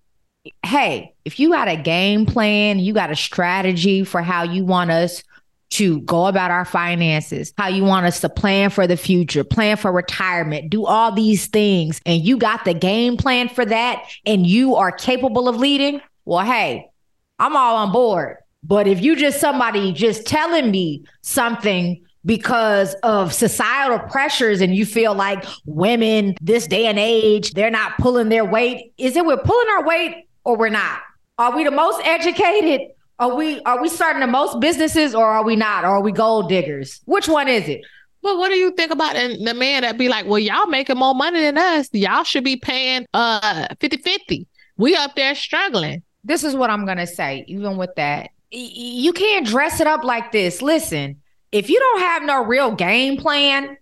hey, 0.64 1.14
if 1.26 1.40
you 1.40 1.52
got 1.52 1.68
a 1.68 1.76
game 1.76 2.26
plan, 2.26 2.80
you 2.80 2.94
got 2.94 3.12
a 3.12 3.16
strategy 3.16 4.04
for 4.04 4.22
how 4.22 4.44
you 4.44 4.66
want 4.66 4.92
us 4.92 5.24
to 5.72 6.02
go 6.02 6.26
about 6.26 6.52
our 6.52 6.66
finances, 6.66 7.54
how 7.58 7.68
you 7.68 7.84
want 7.84 8.06
us 8.06 8.20
to 8.22 8.30
plan 8.30 8.70
for 8.70 8.88
the 8.88 8.98
future, 8.98 9.44
plan 9.44 9.78
for 9.78 9.92
retirement, 9.92 10.70
do 10.70 10.86
all 10.86 11.12
these 11.12 11.48
things, 11.48 12.02
and 12.06 12.24
you 12.24 12.38
got 12.38 12.66
the 12.66 12.74
game 12.74 13.18
plan 13.18 13.50
for 13.50 13.66
that, 13.66 14.04
and 14.26 14.48
you 14.48 14.76
are 14.76 14.92
capable 14.92 15.48
of 15.48 15.58
leading, 15.58 16.02
well, 16.26 16.46
hey, 16.46 16.90
I'm 17.38 17.56
all 17.56 17.78
on 17.78 17.92
board. 17.92 18.38
But 18.64 18.88
if 18.88 19.02
you 19.02 19.16
just 19.16 19.40
somebody 19.40 19.94
just 19.94 20.26
telling 20.26 20.72
me 20.72 21.06
something 21.22 22.04
because 22.26 22.94
of 22.96 23.34
societal 23.34 24.00
pressures 24.00 24.60
and 24.60 24.76
you 24.76 24.86
feel 24.86 25.16
like 25.16 25.46
women 25.66 26.36
this 26.42 26.68
day 26.68 26.86
and 26.88 27.00
age, 27.00 27.54
they're 27.54 27.72
not 27.72 27.98
pulling 27.98 28.30
their 28.30 28.44
weight, 28.44 28.92
is 28.98 29.16
it 29.16 29.26
we're 29.26 29.38
pulling 29.38 29.68
our 29.70 29.86
weight 29.86 30.28
or 30.44 30.58
we're 30.58 30.70
not? 30.70 31.00
Are 31.38 31.56
we 31.56 31.64
the 31.64 31.72
most 31.72 32.06
educated? 32.06 32.90
Are 33.20 33.36
we 33.36 33.62
are 33.62 33.82
we 33.82 33.90
starting 33.90 34.22
the 34.22 34.28
most 34.28 34.60
businesses 34.60 35.14
or 35.14 35.26
are 35.26 35.44
we 35.44 35.56
not? 35.56 35.84
Or 35.84 35.90
are 35.90 36.02
we 36.02 36.12
gold 36.12 36.50
diggers? 36.50 37.02
Which 37.06 37.28
one 37.28 37.48
is 37.48 37.68
it? 37.68 37.82
But 38.22 38.38
what 38.38 38.50
do 38.50 38.56
you 38.56 38.72
think 38.72 38.92
about 38.92 39.16
and 39.16 39.46
the 39.48 39.54
man 39.54 39.82
that 39.84 39.98
be 39.98 40.10
like, 40.10 40.26
well, 40.26 40.40
y'all 40.40 40.68
making 40.68 40.98
more 40.98 41.16
money 41.16 41.40
than 41.42 41.58
us. 41.58 41.90
Y'all 41.94 42.24
should 42.24 42.44
be 42.44 42.56
paying 42.58 43.06
uh 43.14 43.68
50-50. 43.76 44.46
We 44.78 44.96
up 44.96 45.16
there 45.16 45.36
struggling. 45.36 46.04
This 46.24 46.44
is 46.44 46.56
what 46.56 46.70
I'm 46.70 46.86
gonna 46.86 47.08
say, 47.08 47.44
even 47.48 47.78
with 47.78 47.94
that. 47.96 48.30
Y- 48.52 48.70
You 48.74 49.14
can't 49.14 49.46
dress 49.46 49.80
it 49.80 49.88
up 49.88 50.04
like 50.04 50.32
this. 50.32 50.62
Listen, 50.62 51.22
if 51.52 51.70
you 51.70 51.80
don't 51.80 52.00
have 52.02 52.24
no 52.24 52.44
real 52.46 52.72
game 52.72 53.18
plan, 53.18 53.78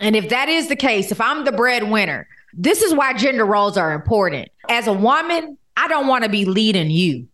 and 0.00 0.14
if 0.16 0.28
that 0.28 0.48
is 0.50 0.68
the 0.68 0.76
case, 0.76 1.10
if 1.12 1.20
I'm 1.20 1.44
the 1.44 1.52
breadwinner, 1.52 2.28
this 2.52 2.82
is 2.82 2.92
why 2.94 3.14
gender 3.14 3.44
roles 3.46 3.76
are 3.78 3.92
important. 3.92 4.48
As 4.68 4.86
a 4.86 4.92
woman, 4.92 5.56
I 5.76 5.88
don't 5.88 6.06
want 6.06 6.24
to 6.24 6.30
be 6.30 6.44
leading 6.44 6.90
you. 6.90 7.28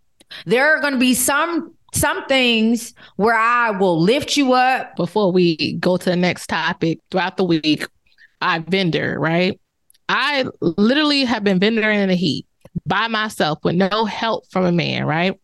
There 0.47 0.75
are 0.75 0.81
going 0.81 0.95
to 0.95 0.99
be 0.99 1.15
some 1.15 1.75
some 1.95 2.25
things 2.27 2.95
where 3.17 3.35
I 3.35 3.71
will 3.71 4.01
lift 4.01 4.37
you 4.37 4.55
up. 4.55 4.97
Before 4.97 5.31
we 5.31 5.75
go 5.75 5.97
to 5.97 6.05
the 6.05 6.17
next 6.17 6.47
topic, 6.47 6.99
throughout 7.11 7.37
the 7.37 7.45
week, 7.45 7.87
I 8.41 8.61
vendor, 8.61 9.19
right? 9.19 9.61
I 10.09 10.47
literally 10.61 11.25
have 11.25 11.45
been 11.45 11.61
vendoring 11.61 12.03
in 12.03 12.09
the 12.09 12.15
heat 12.15 12.47
by 12.87 13.09
myself 13.09 13.59
with 13.63 13.77
no 13.77 14.05
help 14.05 14.51
from 14.51 14.65
a 14.65 14.73
man, 14.73 15.05
right? 15.05 15.39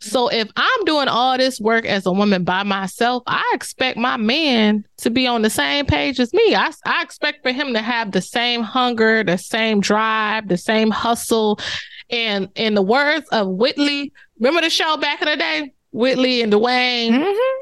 So 0.00 0.28
if 0.28 0.50
I'm 0.56 0.84
doing 0.84 1.08
all 1.08 1.38
this 1.38 1.60
work 1.60 1.86
as 1.86 2.06
a 2.06 2.12
woman 2.12 2.44
by 2.44 2.64
myself, 2.64 3.22
I 3.26 3.50
expect 3.54 3.96
my 3.96 4.16
man 4.16 4.84
to 4.98 5.10
be 5.10 5.26
on 5.26 5.42
the 5.42 5.50
same 5.50 5.86
page 5.86 6.18
as 6.18 6.34
me. 6.34 6.54
I, 6.54 6.72
I 6.84 7.02
expect 7.02 7.42
for 7.42 7.52
him 7.52 7.72
to 7.74 7.80
have 7.80 8.10
the 8.10 8.20
same 8.20 8.62
hunger, 8.62 9.22
the 9.22 9.38
same 9.38 9.80
drive, 9.80 10.48
the 10.48 10.58
same 10.58 10.90
hustle. 10.90 11.58
And 12.10 12.48
in 12.56 12.74
the 12.74 12.82
words 12.82 13.28
of 13.28 13.48
Whitley, 13.48 14.12
remember 14.42 14.60
the 14.60 14.70
show 14.70 14.96
back 14.96 15.22
in 15.22 15.28
the 15.28 15.36
day? 15.36 15.72
Whitley 15.92 16.42
and 16.42 16.52
Dwayne. 16.52 17.10
Mm-hmm. 17.10 17.58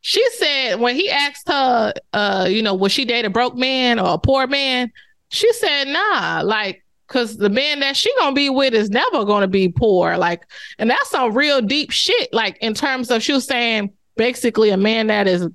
She 0.00 0.28
said 0.30 0.76
when 0.80 0.96
he 0.96 1.10
asked 1.10 1.48
her, 1.48 1.92
uh, 2.12 2.46
you 2.48 2.62
know, 2.62 2.74
would 2.74 2.90
she 2.90 3.04
date 3.04 3.24
a 3.24 3.30
broke 3.30 3.54
man 3.54 3.98
or 3.98 4.14
a 4.14 4.18
poor 4.18 4.46
man? 4.46 4.90
She 5.28 5.52
said, 5.52 5.88
nah, 5.88 6.42
like, 6.44 6.84
cause 7.08 7.36
the 7.36 7.50
man 7.50 7.80
that 7.80 7.96
she 7.96 8.12
gonna 8.16 8.34
be 8.34 8.50
with 8.50 8.74
is 8.74 8.90
never 8.90 9.24
gonna 9.24 9.48
be 9.48 9.68
poor. 9.68 10.16
Like, 10.16 10.44
and 10.78 10.90
that's 10.90 11.10
some 11.10 11.34
real 11.34 11.60
deep 11.60 11.90
shit. 11.90 12.32
Like 12.32 12.56
in 12.60 12.74
terms 12.74 13.10
of 13.10 13.22
she 13.22 13.32
was 13.32 13.44
saying 13.44 13.92
basically 14.16 14.70
a 14.70 14.76
man 14.76 15.08
that 15.08 15.28
is 15.28 15.46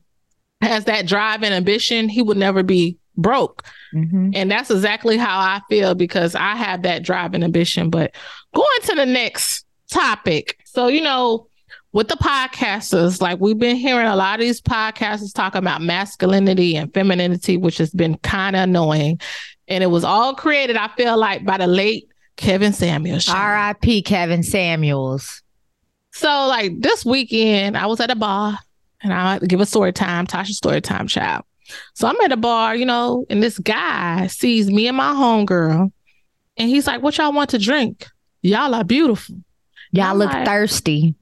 has 0.61 0.85
that 0.85 1.07
drive 1.07 1.43
and 1.43 1.53
ambition, 1.53 2.09
he 2.09 2.21
would 2.21 2.37
never 2.37 2.63
be 2.63 2.97
broke. 3.17 3.63
Mm-hmm. 3.93 4.31
And 4.33 4.51
that's 4.51 4.71
exactly 4.71 5.17
how 5.17 5.39
I 5.39 5.61
feel 5.69 5.95
because 5.95 6.35
I 6.35 6.55
have 6.55 6.83
that 6.83 7.03
drive 7.03 7.33
and 7.33 7.43
ambition. 7.43 7.89
But 7.89 8.15
going 8.53 8.81
to 8.83 8.95
the 8.95 9.05
next 9.05 9.65
topic. 9.91 10.59
So, 10.77 10.89
you 10.89 11.01
know, 11.01 11.47
with 11.91 12.07
the 12.07 12.17
podcasters, 12.17 13.19
like 13.19 13.39
we've 13.39 13.57
been 13.57 13.77
hearing 13.77 14.05
a 14.05 14.15
lot 14.15 14.35
of 14.35 14.41
these 14.41 14.61
podcasters 14.61 15.33
talk 15.33 15.55
about 15.55 15.81
masculinity 15.81 16.75
and 16.75 16.93
femininity, 16.93 17.57
which 17.57 17.79
has 17.79 17.89
been 17.89 18.15
kind 18.19 18.55
of 18.55 18.61
annoying. 18.61 19.19
And 19.67 19.83
it 19.83 19.87
was 19.87 20.03
all 20.03 20.35
created, 20.35 20.77
I 20.77 20.89
feel 20.89 21.17
like, 21.17 21.43
by 21.43 21.57
the 21.57 21.65
late 21.65 22.07
Kevin 22.35 22.73
Samuels. 22.73 23.27
R.I.P. 23.27 24.03
Kevin 24.03 24.43
Samuels. 24.43 25.41
So, 26.11 26.27
like 26.45 26.79
this 26.79 27.03
weekend, 27.03 27.75
I 27.75 27.87
was 27.87 27.99
at 27.99 28.11
a 28.11 28.15
bar 28.15 28.59
and 29.01 29.11
I 29.11 29.33
had 29.33 29.41
to 29.41 29.47
give 29.47 29.61
a 29.61 29.65
story 29.65 29.93
time, 29.93 30.27
Tasha 30.27 30.51
story 30.51 30.79
time, 30.79 31.07
child. 31.07 31.43
So 31.95 32.07
I'm 32.07 32.21
at 32.21 32.31
a 32.31 32.37
bar, 32.37 32.75
you 32.75 32.85
know, 32.85 33.25
and 33.31 33.41
this 33.41 33.57
guy 33.57 34.27
sees 34.27 34.69
me 34.69 34.87
and 34.87 34.97
my 34.97 35.13
homegirl, 35.13 35.91
and 36.55 36.69
he's 36.69 36.85
like, 36.85 37.01
What 37.01 37.17
y'all 37.17 37.33
want 37.33 37.49
to 37.49 37.57
drink? 37.57 38.05
Y'all 38.43 38.75
are 38.75 38.83
beautiful. 38.83 39.37
Y'all 39.91 40.05
I'm 40.05 40.17
look 40.17 40.31
like, 40.31 40.45
thirsty. 40.45 41.15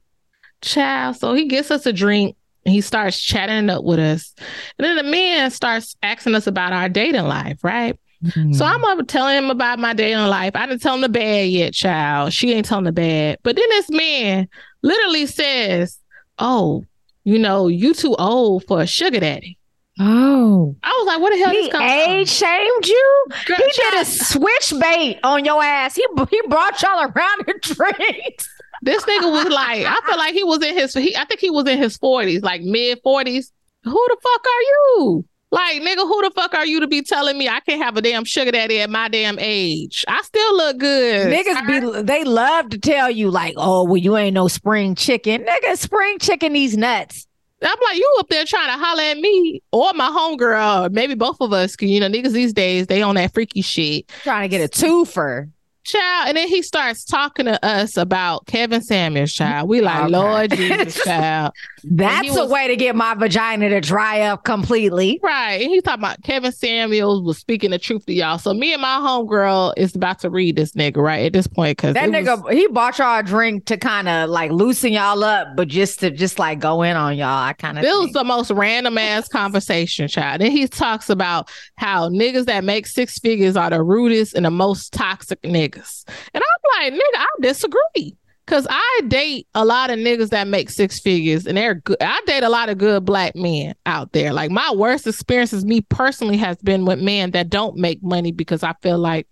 child. 0.60 1.16
So 1.16 1.34
he 1.34 1.46
gets 1.46 1.70
us 1.70 1.86
a 1.86 1.92
drink 1.92 2.36
he 2.66 2.80
starts 2.80 3.20
chatting 3.20 3.70
up 3.70 3.84
with 3.84 3.98
us. 3.98 4.34
And 4.78 4.84
then 4.84 4.96
the 4.96 5.04
man 5.04 5.50
starts 5.50 5.96
asking 6.02 6.34
us 6.34 6.46
about 6.46 6.72
our 6.72 6.88
dating 6.88 7.26
life, 7.26 7.62
right? 7.62 7.98
So 8.22 8.30
mm-hmm. 8.40 8.62
I'm 8.62 8.84
up 8.84 9.06
telling 9.06 9.36
him 9.36 9.50
about 9.50 9.78
my 9.78 9.92
dating 9.92 10.18
life. 10.26 10.56
I 10.56 10.66
didn't 10.66 10.82
tell 10.82 10.94
him 10.94 11.02
the 11.02 11.08
bad 11.08 11.48
yet, 11.48 11.74
child. 11.74 12.32
She 12.32 12.52
ain't 12.52 12.66
telling 12.66 12.84
the 12.84 12.92
bad. 12.92 13.38
But 13.42 13.56
then 13.56 13.68
this 13.68 13.90
man 13.90 14.48
literally 14.82 15.26
says, 15.26 15.98
Oh, 16.38 16.84
you 17.24 17.38
know, 17.38 17.68
you 17.68 17.94
too 17.94 18.14
old 18.16 18.64
for 18.64 18.80
a 18.80 18.86
sugar 18.86 19.20
daddy. 19.20 19.58
Oh. 19.98 20.76
I 20.82 20.90
was 20.90 21.06
like, 21.06 21.20
what 21.20 21.30
the 21.30 21.38
hell 21.38 21.50
He 21.50 22.20
age 22.20 22.28
shamed 22.28 22.86
you? 22.86 23.26
Girl, 23.46 23.56
He 23.56 23.64
did 23.64 23.94
a 23.94 24.04
child, 24.04 24.06
switch 24.06 24.72
bait 24.80 25.18
on 25.22 25.44
your 25.44 25.62
ass. 25.62 25.94
He 25.94 26.06
he 26.30 26.42
brought 26.48 26.82
y'all 26.82 27.00
around 27.00 27.44
the 27.46 27.54
drinks. 27.62 28.48
This 28.86 29.02
nigga 29.02 29.32
was 29.32 29.48
like, 29.48 29.84
I 29.84 29.98
feel 30.06 30.16
like 30.16 30.32
he 30.32 30.44
was 30.44 30.62
in 30.62 30.72
his 30.76 30.94
he, 30.94 31.16
I 31.16 31.24
think 31.24 31.40
he 31.40 31.50
was 31.50 31.66
in 31.66 31.76
his 31.76 31.98
40s, 31.98 32.44
like 32.44 32.62
mid 32.62 33.02
40s. 33.02 33.50
Who 33.82 34.06
the 34.08 34.16
fuck 34.22 34.46
are 34.46 34.62
you? 34.62 35.24
Like, 35.50 35.82
nigga, 35.82 35.98
who 35.98 36.22
the 36.22 36.30
fuck 36.30 36.54
are 36.54 36.64
you 36.64 36.78
to 36.78 36.86
be 36.86 37.02
telling 37.02 37.36
me 37.36 37.48
I 37.48 37.58
can't 37.58 37.82
have 37.82 37.96
a 37.96 38.02
damn 38.02 38.24
sugar 38.24 38.52
daddy 38.52 38.80
at 38.80 38.88
my 38.88 39.08
damn 39.08 39.38
age? 39.40 40.04
I 40.06 40.22
still 40.22 40.56
look 40.56 40.78
good. 40.78 41.32
Niggas 41.32 41.66
be 41.66 42.02
they 42.02 42.22
love 42.22 42.68
to 42.68 42.78
tell 42.78 43.10
you 43.10 43.28
like, 43.28 43.54
oh, 43.56 43.82
well, 43.82 43.96
you 43.96 44.16
ain't 44.16 44.34
no 44.34 44.46
spring 44.46 44.94
chicken. 44.94 45.44
Nigga, 45.44 45.76
spring 45.76 46.20
chicken 46.20 46.52
these 46.52 46.76
nuts. 46.76 47.26
I'm 47.62 47.78
like, 47.82 47.98
you 47.98 48.16
up 48.20 48.28
there 48.28 48.44
trying 48.44 48.68
to 48.68 48.84
holler 48.84 49.02
at 49.02 49.18
me 49.18 49.62
or 49.72 49.92
my 49.94 50.10
homegirl, 50.10 50.92
maybe 50.92 51.14
both 51.14 51.38
of 51.40 51.52
us, 51.52 51.74
cause 51.74 51.88
you 51.88 51.98
know, 51.98 52.08
niggas 52.08 52.32
these 52.32 52.52
days, 52.52 52.86
they 52.86 53.02
on 53.02 53.16
that 53.16 53.34
freaky 53.34 53.62
shit. 53.62 54.06
Trying 54.22 54.42
to 54.42 54.48
get 54.48 54.60
a 54.64 54.68
twofer. 54.68 55.50
Child, 55.86 56.28
and 56.28 56.36
then 56.36 56.48
he 56.48 56.62
starts 56.62 57.04
talking 57.04 57.46
to 57.46 57.64
us 57.64 57.96
about 57.96 58.46
Kevin 58.46 58.82
Samuels, 58.82 59.32
child. 59.32 59.68
We 59.68 59.80
like, 59.80 60.04
Okay. 60.04 60.12
Lord 60.12 60.50
Jesus, 60.56 61.02
child. 61.04 61.52
That's 61.84 62.26
he 62.28 62.36
a 62.36 62.44
way 62.46 62.66
to 62.66 62.74
get 62.76 62.96
my 62.96 63.14
vagina 63.14 63.68
to 63.68 63.80
dry 63.80 64.22
up 64.22 64.42
completely. 64.44 65.20
Right. 65.22 65.62
And 65.62 65.70
he's 65.70 65.82
talking 65.84 66.00
about 66.02 66.22
Kevin 66.24 66.50
Samuels 66.50 67.22
was 67.22 67.38
speaking 67.38 67.70
the 67.70 67.78
truth 67.78 68.04
to 68.06 68.12
y'all. 68.12 68.38
So 68.38 68.52
me 68.52 68.72
and 68.72 68.82
my 68.82 68.96
homegirl 68.98 69.74
is 69.76 69.94
about 69.94 70.18
to 70.20 70.30
read 70.30 70.56
this 70.56 70.72
nigga, 70.72 70.96
right? 70.96 71.26
At 71.26 71.32
this 71.32 71.46
point, 71.46 71.78
because 71.78 71.94
That 71.94 72.08
nigga, 72.10 72.52
he 72.52 72.66
bought 72.66 72.98
y'all 72.98 73.20
a 73.20 73.22
drink 73.22 73.66
to 73.66 73.76
kind 73.76 74.08
of 74.08 74.28
like 74.28 74.50
loosen 74.50 74.92
y'all 74.92 75.22
up, 75.22 75.54
but 75.54 75.68
just 75.68 76.00
to 76.00 76.10
just 76.10 76.38
like 76.40 76.58
go 76.58 76.82
in 76.82 76.96
on 76.96 77.16
y'all. 77.16 77.28
I 77.28 77.52
kind 77.52 77.78
of 77.78 77.84
It 77.84 77.88
was 77.88 78.10
the 78.12 78.24
most 78.24 78.50
random 78.50 78.98
ass 78.98 79.28
conversation, 79.28 80.08
child. 80.08 80.42
And 80.42 80.52
he 80.52 80.66
talks 80.66 81.08
about 81.08 81.48
how 81.76 82.08
niggas 82.08 82.46
that 82.46 82.64
make 82.64 82.86
six 82.88 83.18
figures 83.20 83.56
are 83.56 83.70
the 83.70 83.82
rudest 83.82 84.34
and 84.34 84.44
the 84.44 84.50
most 84.50 84.92
toxic 84.92 85.40
niggas. 85.42 85.75
And 86.34 86.42
I'm 86.42 86.92
like, 86.92 86.92
nigga, 86.92 87.18
I 87.18 87.28
disagree. 87.40 88.16
Cause 88.46 88.64
I 88.70 89.00
date 89.08 89.48
a 89.56 89.64
lot 89.64 89.90
of 89.90 89.98
niggas 89.98 90.28
that 90.30 90.46
make 90.46 90.70
six 90.70 91.00
figures 91.00 91.48
and 91.48 91.58
they're 91.58 91.74
good. 91.74 91.96
I 92.00 92.20
date 92.26 92.44
a 92.44 92.48
lot 92.48 92.68
of 92.68 92.78
good 92.78 93.04
black 93.04 93.34
men 93.34 93.74
out 93.86 94.12
there. 94.12 94.32
Like 94.32 94.52
my 94.52 94.72
worst 94.72 95.04
experiences, 95.04 95.64
me 95.64 95.80
personally, 95.80 96.36
has 96.36 96.56
been 96.58 96.84
with 96.84 97.00
men 97.00 97.32
that 97.32 97.50
don't 97.50 97.76
make 97.76 98.00
money 98.04 98.30
because 98.30 98.62
I 98.62 98.74
feel 98.82 98.98
like 98.98 99.26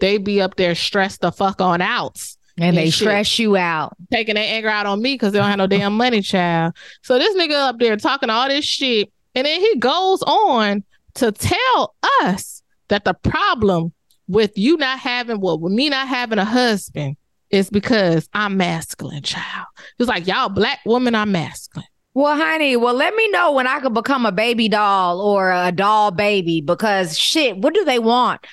they 0.00 0.16
be 0.16 0.40
up 0.40 0.56
there 0.56 0.74
stressed 0.74 1.20
the 1.20 1.30
fuck 1.30 1.60
on 1.60 1.82
outs 1.82 2.38
and 2.56 2.76
they 2.76 2.86
shit. 2.90 3.06
stress 3.06 3.38
you 3.38 3.56
out. 3.56 3.96
taking 4.12 4.36
their 4.36 4.44
anger 4.44 4.68
out 4.68 4.86
on 4.86 5.02
me 5.02 5.14
because 5.14 5.32
they 5.32 5.38
don't 5.38 5.48
have 5.48 5.58
no 5.58 5.66
damn 5.66 5.96
money, 5.96 6.22
child. 6.22 6.74
So 7.02 7.18
this 7.18 7.36
nigga 7.36 7.68
up 7.68 7.78
there 7.78 7.96
talking 7.96 8.30
all 8.30 8.48
this 8.48 8.64
shit, 8.64 9.12
and 9.34 9.46
then 9.46 9.60
he 9.60 9.76
goes 9.76 10.22
on 10.22 10.84
to 11.14 11.32
tell 11.32 11.94
us 12.22 12.62
that 12.88 13.04
the 13.04 13.14
problem 13.14 13.92
with 14.28 14.56
you 14.56 14.76
not 14.76 14.98
having, 14.98 15.40
well, 15.40 15.58
with 15.58 15.72
me 15.72 15.88
not 15.88 16.08
having 16.08 16.38
a 16.38 16.44
husband 16.44 17.16
is 17.50 17.70
because 17.70 18.28
I'm 18.32 18.56
masculine, 18.56 19.22
child. 19.22 19.66
It's 19.98 20.08
like, 20.08 20.26
y'all 20.26 20.48
black 20.48 20.80
women 20.84 21.14
are 21.14 21.26
masculine. 21.26 21.86
Well, 22.14 22.36
honey, 22.36 22.76
well, 22.76 22.94
let 22.94 23.14
me 23.14 23.28
know 23.30 23.52
when 23.52 23.66
I 23.66 23.80
could 23.80 23.92
become 23.92 24.24
a 24.24 24.30
baby 24.32 24.68
doll 24.68 25.20
or 25.20 25.50
a 25.50 25.72
doll 25.72 26.12
baby 26.12 26.60
because 26.60 27.18
shit, 27.18 27.58
what 27.58 27.74
do 27.74 27.84
they 27.84 27.98
want? 27.98 28.46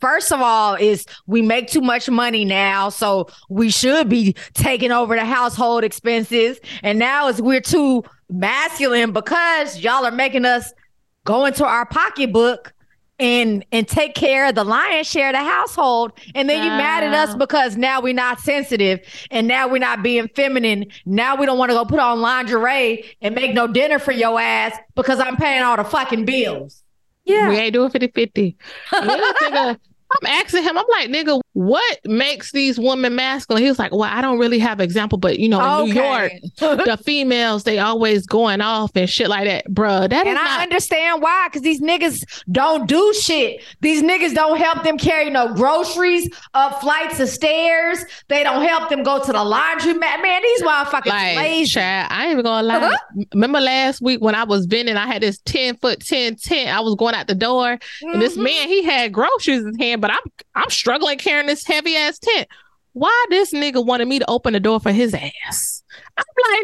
First 0.00 0.32
of 0.32 0.40
all, 0.40 0.74
is 0.74 1.06
we 1.26 1.42
make 1.42 1.68
too 1.68 1.80
much 1.80 2.08
money 2.08 2.44
now, 2.44 2.88
so 2.88 3.28
we 3.48 3.70
should 3.70 4.08
be 4.08 4.34
taking 4.54 4.92
over 4.92 5.14
the 5.14 5.24
household 5.24 5.82
expenses. 5.84 6.60
And 6.82 6.98
now 6.98 7.28
is 7.28 7.40
we're 7.40 7.60
too 7.60 8.04
masculine 8.28 9.12
because 9.12 9.78
y'all 9.78 10.04
are 10.04 10.10
making 10.10 10.44
us 10.44 10.72
go 11.24 11.44
into 11.44 11.64
our 11.64 11.86
pocketbook 11.86 12.72
and 13.20 13.64
and 13.70 13.86
take 13.86 14.14
care 14.14 14.48
of 14.48 14.54
the 14.54 14.64
lion's 14.64 15.06
share 15.06 15.28
of 15.28 15.34
the 15.34 15.44
household. 15.44 16.12
And 16.34 16.48
then 16.48 16.64
you 16.64 16.70
mad 16.70 17.04
at 17.04 17.12
us 17.12 17.36
because 17.36 17.76
now 17.76 18.00
we're 18.00 18.14
not 18.14 18.40
sensitive 18.40 19.00
and 19.30 19.46
now 19.46 19.68
we're 19.68 19.78
not 19.78 20.02
being 20.02 20.28
feminine. 20.34 20.86
Now 21.04 21.36
we 21.36 21.46
don't 21.46 21.58
want 21.58 21.70
to 21.70 21.76
go 21.76 21.84
put 21.84 22.00
on 22.00 22.20
lingerie 22.20 23.04
and 23.20 23.34
make 23.34 23.54
no 23.54 23.66
dinner 23.66 23.98
for 23.98 24.12
your 24.12 24.40
ass 24.40 24.76
because 24.94 25.20
I'm 25.20 25.36
paying 25.36 25.62
all 25.62 25.76
the 25.76 25.84
fucking 25.84 26.24
bills. 26.24 26.82
Yeah. 27.24 27.50
We 27.50 27.56
ain't 27.56 27.74
doing 27.74 27.90
50 27.90 28.08
50. 28.08 28.56
I'm 30.12 30.26
asking 30.26 30.64
him, 30.64 30.76
I'm 30.76 30.84
like, 30.90 31.08
nigga, 31.08 31.40
what 31.52 31.98
makes 32.04 32.52
these 32.52 32.78
women 32.78 33.14
masculine? 33.14 33.62
He 33.62 33.68
was 33.68 33.78
like, 33.78 33.92
well, 33.92 34.10
I 34.10 34.20
don't 34.20 34.38
really 34.38 34.58
have 34.58 34.80
example, 34.80 35.18
but 35.18 35.38
you 35.38 35.48
know, 35.48 35.82
in 35.84 35.90
New 35.90 35.94
York, 35.94 36.32
the 36.58 36.98
females, 37.04 37.64
they 37.64 37.78
always 37.78 38.26
going 38.26 38.60
off 38.60 38.90
and 38.96 39.08
shit 39.08 39.28
like 39.28 39.44
that. 39.44 39.66
Bruh, 39.68 40.08
that 40.08 40.26
is 40.26 40.30
And 40.30 40.38
I 40.38 40.44
not 40.44 40.60
understand 40.62 41.22
why, 41.22 41.48
because 41.48 41.62
these 41.62 41.80
niggas 41.80 42.24
don't 42.50 42.88
do 42.88 43.12
shit. 43.20 43.62
These 43.80 44.02
niggas 44.02 44.34
don't 44.34 44.58
help 44.58 44.82
them 44.84 44.98
carry 44.98 45.30
no 45.30 45.54
groceries 45.54 46.28
up 46.54 46.80
flights 46.80 47.20
of 47.20 47.28
stairs. 47.28 48.04
They 48.28 48.42
don't 48.42 48.64
help 48.66 48.88
them 48.88 49.02
go 49.02 49.22
to 49.22 49.32
the 49.32 49.44
laundry. 49.44 49.94
Man, 49.94 50.22
man 50.22 50.42
these 50.42 50.62
motherfuckers 50.62 51.06
like, 51.06 51.36
lazy. 51.36 51.70
child, 51.70 52.08
I 52.10 52.24
ain't 52.24 52.32
even 52.32 52.44
gonna 52.44 52.66
lie. 52.66 52.76
Uh-huh. 52.76 53.24
Remember 53.34 53.60
last 53.60 54.00
week 54.00 54.20
when 54.20 54.34
I 54.34 54.44
was 54.44 54.66
vending, 54.66 54.96
I 54.96 55.06
had 55.06 55.22
this 55.22 55.38
10 55.44 55.76
foot 55.76 56.00
10 56.00 56.36
tent. 56.36 56.70
I 56.74 56.80
was 56.80 56.94
going 56.96 57.14
out 57.14 57.26
the 57.26 57.34
door, 57.34 57.78
and 58.02 58.22
this 58.22 58.36
Mhm. 58.36 58.42
man, 58.44 58.68
he 58.68 58.82
had 58.82 59.12
groceries 59.12 59.60
in 59.60 59.66
his 59.68 59.76
hand, 59.78 59.99
but 60.00 60.10
I'm 60.10 60.18
I'm 60.54 60.70
struggling 60.70 61.18
carrying 61.18 61.46
this 61.46 61.64
heavy 61.66 61.96
ass 61.96 62.18
tent. 62.18 62.48
Why 62.92 63.26
this 63.30 63.52
nigga 63.52 63.84
wanted 63.84 64.08
me 64.08 64.18
to 64.18 64.28
open 64.28 64.52
the 64.52 64.60
door 64.60 64.80
for 64.80 64.90
his 64.90 65.14
ass? 65.14 65.82
I'm 66.18 66.24
like, 66.50 66.60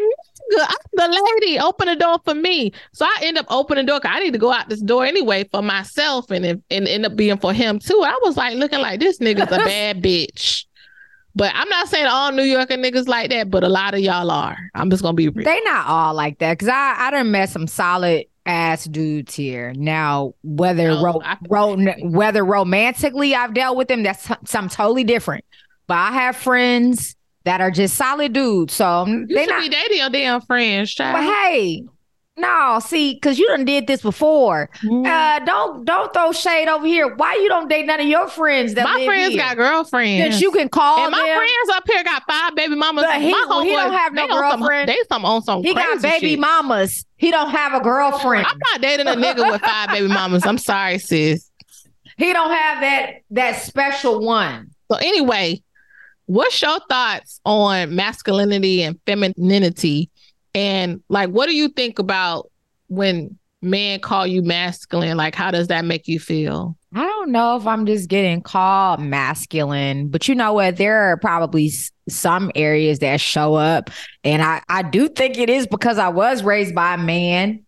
nigga, 0.51 0.65
I'm 0.67 0.77
the 1.11 1.31
lady. 1.39 1.57
Open 1.59 1.87
the 1.87 1.95
door 1.95 2.17
for 2.25 2.35
me. 2.35 2.73
So 2.93 3.05
I 3.05 3.19
end 3.21 3.37
up 3.37 3.45
opening 3.49 3.85
the 3.85 3.91
door. 3.91 3.99
'cause 4.01 4.11
I 4.13 4.19
need 4.19 4.33
to 4.33 4.37
go 4.39 4.51
out 4.51 4.67
this 4.67 4.81
door 4.81 5.05
anyway 5.05 5.45
for 5.51 5.61
myself, 5.61 6.29
and 6.31 6.45
and 6.45 6.87
end 6.87 7.05
up 7.05 7.15
being 7.15 7.37
for 7.37 7.53
him 7.53 7.79
too. 7.79 8.03
I 8.05 8.17
was 8.23 8.35
like 8.35 8.55
looking 8.57 8.79
like 8.81 8.99
this 8.99 9.19
nigga's 9.19 9.51
a 9.51 9.57
bad 9.57 10.01
bitch. 10.03 10.65
But 11.33 11.51
I'm 11.53 11.69
not 11.69 11.87
saying 11.87 12.07
all 12.07 12.31
New 12.31 12.41
Yorker 12.43 12.73
niggas 12.77 13.07
like 13.07 13.29
that, 13.29 13.51
but 13.51 13.63
a 13.63 13.69
lot 13.69 13.93
of 13.93 13.99
y'all 13.99 14.31
are. 14.31 14.57
I'm 14.73 14.89
just 14.89 15.03
gonna 15.03 15.13
be 15.13 15.29
real. 15.29 15.45
They 15.45 15.61
not 15.61 15.85
all 15.87 16.13
like 16.15 16.39
that 16.39 16.53
because 16.53 16.67
I 16.69 16.95
I 16.97 17.11
done 17.11 17.29
met 17.31 17.49
some 17.49 17.67
solid 17.67 18.25
ass 18.47 18.85
dudes 18.85 19.35
here. 19.35 19.73
Now 19.75 20.33
whether 20.43 20.89
Oh, 20.91 21.03
ro- 21.03 21.21
ro- 21.49 21.77
whether 22.03 22.43
romantically 22.45 23.35
I've 23.35 23.53
dealt 23.53 23.77
with 23.77 23.87
them, 23.87 24.03
that's 24.03 24.23
something 24.45 24.69
totally 24.69 25.03
different. 25.03 25.43
But 25.87 25.95
I 25.97 26.11
have 26.13 26.35
friends 26.35 27.15
that 27.45 27.61
are 27.61 27.71
just 27.71 27.95
solid 27.95 28.33
dudes, 28.33 28.73
so 28.73 29.05
You 29.05 29.25
they 29.27 29.45
should 29.45 29.49
not. 29.49 29.61
be 29.61 29.69
dating 29.69 29.97
your 29.99 30.09
damn 30.09 30.41
friends, 30.41 30.93
Child. 30.93 31.13
But 31.15 31.23
hey, 31.33 31.83
no, 32.37 32.79
see, 32.85 33.15
because 33.15 33.39
you 33.39 33.47
done 33.47 33.65
did 33.65 33.87
this 33.87 34.01
before. 34.01 34.69
Mm. 34.83 35.05
Uh, 35.05 35.43
don't 35.45 35.83
don't 35.85 36.13
throw 36.13 36.31
shade 36.31 36.67
over 36.67 36.85
here. 36.85 37.13
Why 37.15 37.33
you 37.35 37.49
don't 37.49 37.67
date 37.67 37.85
none 37.85 37.99
of 37.99 38.05
your 38.07 38.27
friends 38.27 38.75
that 38.75 38.83
my 38.83 39.03
friends 39.05 39.33
here? 39.33 39.41
got 39.41 39.57
girlfriends. 39.57 40.35
that 40.35 40.41
you 40.41 40.51
can 40.51 40.69
call 40.69 40.99
and 40.99 41.11
my 41.11 41.17
them. 41.17 41.35
friends 41.37 41.69
up 41.77 41.83
here 41.91 42.03
got 42.03 42.23
five 42.29 42.55
baby 42.55 42.75
mamas. 42.75 43.03
But 43.05 43.21
he- 43.21 43.31
my 43.31 43.45
well, 43.49 43.61
he 43.63 43.71
don't 43.71 43.91
have 43.93 44.13
no 44.13 44.27
they 44.27 44.33
on 44.33 44.51
some- 44.51 44.59
girlfriend. 44.59 44.89
They 44.89 44.97
some 45.09 45.25
on 45.25 45.41
some 45.41 45.63
he 45.63 45.73
got 45.73 46.01
baby 46.01 46.29
shit. 46.31 46.39
mamas. 46.39 47.05
He 47.17 47.31
don't 47.31 47.49
have 47.49 47.73
a 47.73 47.79
girlfriend. 47.83 48.45
I'm 48.45 48.59
not 48.71 48.81
dating 48.81 49.07
a 49.07 49.11
nigga 49.15 49.51
with 49.51 49.61
five 49.61 49.89
baby 49.89 50.07
mamas. 50.07 50.45
I'm 50.45 50.57
sorry, 50.59 50.99
sis. 50.99 51.49
He 52.17 52.33
don't 52.33 52.51
have 52.51 52.81
that 52.81 53.13
that 53.31 53.61
special 53.63 54.19
one. 54.23 54.71
So 54.91 54.97
anyway, 54.97 55.61
what's 56.27 56.61
your 56.61 56.79
thoughts 56.89 57.41
on 57.45 57.95
masculinity 57.95 58.83
and 58.83 58.99
femininity? 59.05 60.09
And 60.53 61.01
like 61.09 61.29
what 61.29 61.47
do 61.47 61.55
you 61.55 61.69
think 61.69 61.99
about 61.99 62.51
when 62.87 63.37
men 63.61 63.99
call 63.99 64.25
you 64.25 64.41
masculine? 64.41 65.17
Like 65.17 65.35
how 65.35 65.51
does 65.51 65.67
that 65.67 65.85
make 65.85 66.07
you 66.07 66.19
feel? 66.19 66.77
I 66.93 67.03
don't 67.03 67.31
know 67.31 67.57
if 67.57 67.67
I'm 67.67 67.85
just 67.85 68.09
getting 68.09 68.41
called 68.41 69.01
masculine, 69.01 70.07
but 70.07 70.27
you 70.27 70.35
know 70.35 70.53
what? 70.53 70.77
There 70.77 71.11
are 71.11 71.17
probably 71.17 71.71
some 72.09 72.51
areas 72.55 72.99
that 72.99 73.19
show 73.19 73.55
up. 73.55 73.89
And 74.23 74.41
I, 74.41 74.61
I 74.69 74.83
do 74.83 75.09
think 75.09 75.37
it 75.37 75.49
is 75.49 75.67
because 75.67 75.97
I 75.97 76.07
was 76.07 76.43
raised 76.43 76.73
by 76.73 76.93
a 76.93 76.97
man, 76.97 77.65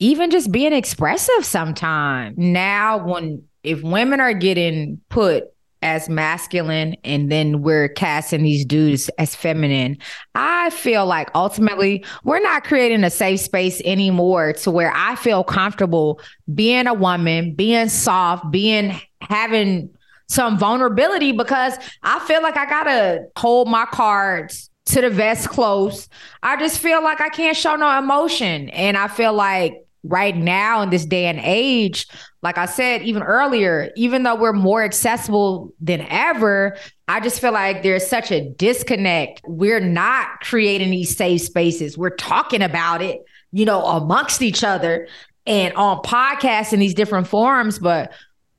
even 0.00 0.30
just 0.30 0.50
being 0.50 0.72
expressive 0.72 1.44
sometimes. 1.44 2.36
Now, 2.36 3.06
when 3.06 3.44
if 3.62 3.82
women 3.82 4.20
are 4.20 4.34
getting 4.34 5.00
put 5.08 5.44
as 5.82 6.08
masculine 6.08 6.96
and 7.04 7.30
then 7.30 7.62
we're 7.62 7.88
casting 7.88 8.42
these 8.42 8.64
dudes 8.64 9.08
as 9.18 9.34
feminine, 9.34 9.98
I 10.34 10.70
feel 10.70 11.06
like 11.06 11.30
ultimately 11.34 12.04
we're 12.24 12.40
not 12.40 12.64
creating 12.64 13.04
a 13.04 13.10
safe 13.10 13.40
space 13.40 13.80
anymore 13.84 14.52
to 14.54 14.70
where 14.70 14.92
I 14.94 15.16
feel 15.16 15.44
comfortable 15.44 16.20
being 16.54 16.86
a 16.86 16.94
woman, 16.94 17.54
being 17.54 17.88
soft, 17.88 18.50
being 18.50 18.98
having 19.20 19.90
some 20.28 20.58
vulnerability 20.58 21.32
because 21.32 21.74
I 22.02 22.18
feel 22.20 22.42
like 22.42 22.56
I 22.56 22.66
gotta 22.66 23.26
hold 23.36 23.68
my 23.68 23.86
cards 23.86 24.70
to 24.86 25.00
the 25.00 25.10
vest 25.10 25.48
close. 25.48 26.08
I 26.42 26.56
just 26.56 26.78
feel 26.78 27.02
like 27.02 27.20
I 27.20 27.28
can't 27.28 27.56
show 27.56 27.76
no 27.76 27.98
emotion. 27.98 28.70
And 28.70 28.96
I 28.96 29.08
feel 29.08 29.32
like 29.32 29.84
right 30.08 30.36
now 30.36 30.82
in 30.82 30.90
this 30.90 31.04
day 31.04 31.26
and 31.26 31.38
age, 31.42 32.08
like 32.42 32.58
I 32.58 32.66
said 32.66 33.02
even 33.02 33.22
earlier, 33.22 33.90
even 33.96 34.22
though 34.22 34.34
we're 34.34 34.52
more 34.52 34.82
accessible 34.82 35.72
than 35.80 36.00
ever, 36.08 36.76
I 37.06 37.20
just 37.20 37.40
feel 37.40 37.52
like 37.52 37.82
there's 37.82 38.06
such 38.06 38.32
a 38.32 38.48
disconnect. 38.50 39.42
We're 39.46 39.80
not 39.80 40.40
creating 40.40 40.90
these 40.90 41.16
safe 41.16 41.42
spaces. 41.42 41.96
We're 41.96 42.16
talking 42.16 42.62
about 42.62 43.02
it, 43.02 43.22
you 43.52 43.64
know, 43.64 43.84
amongst 43.84 44.42
each 44.42 44.64
other 44.64 45.08
and 45.46 45.74
on 45.74 46.02
podcasts 46.02 46.72
in 46.72 46.80
these 46.80 46.94
different 46.94 47.26
forums, 47.28 47.78
but 47.78 48.12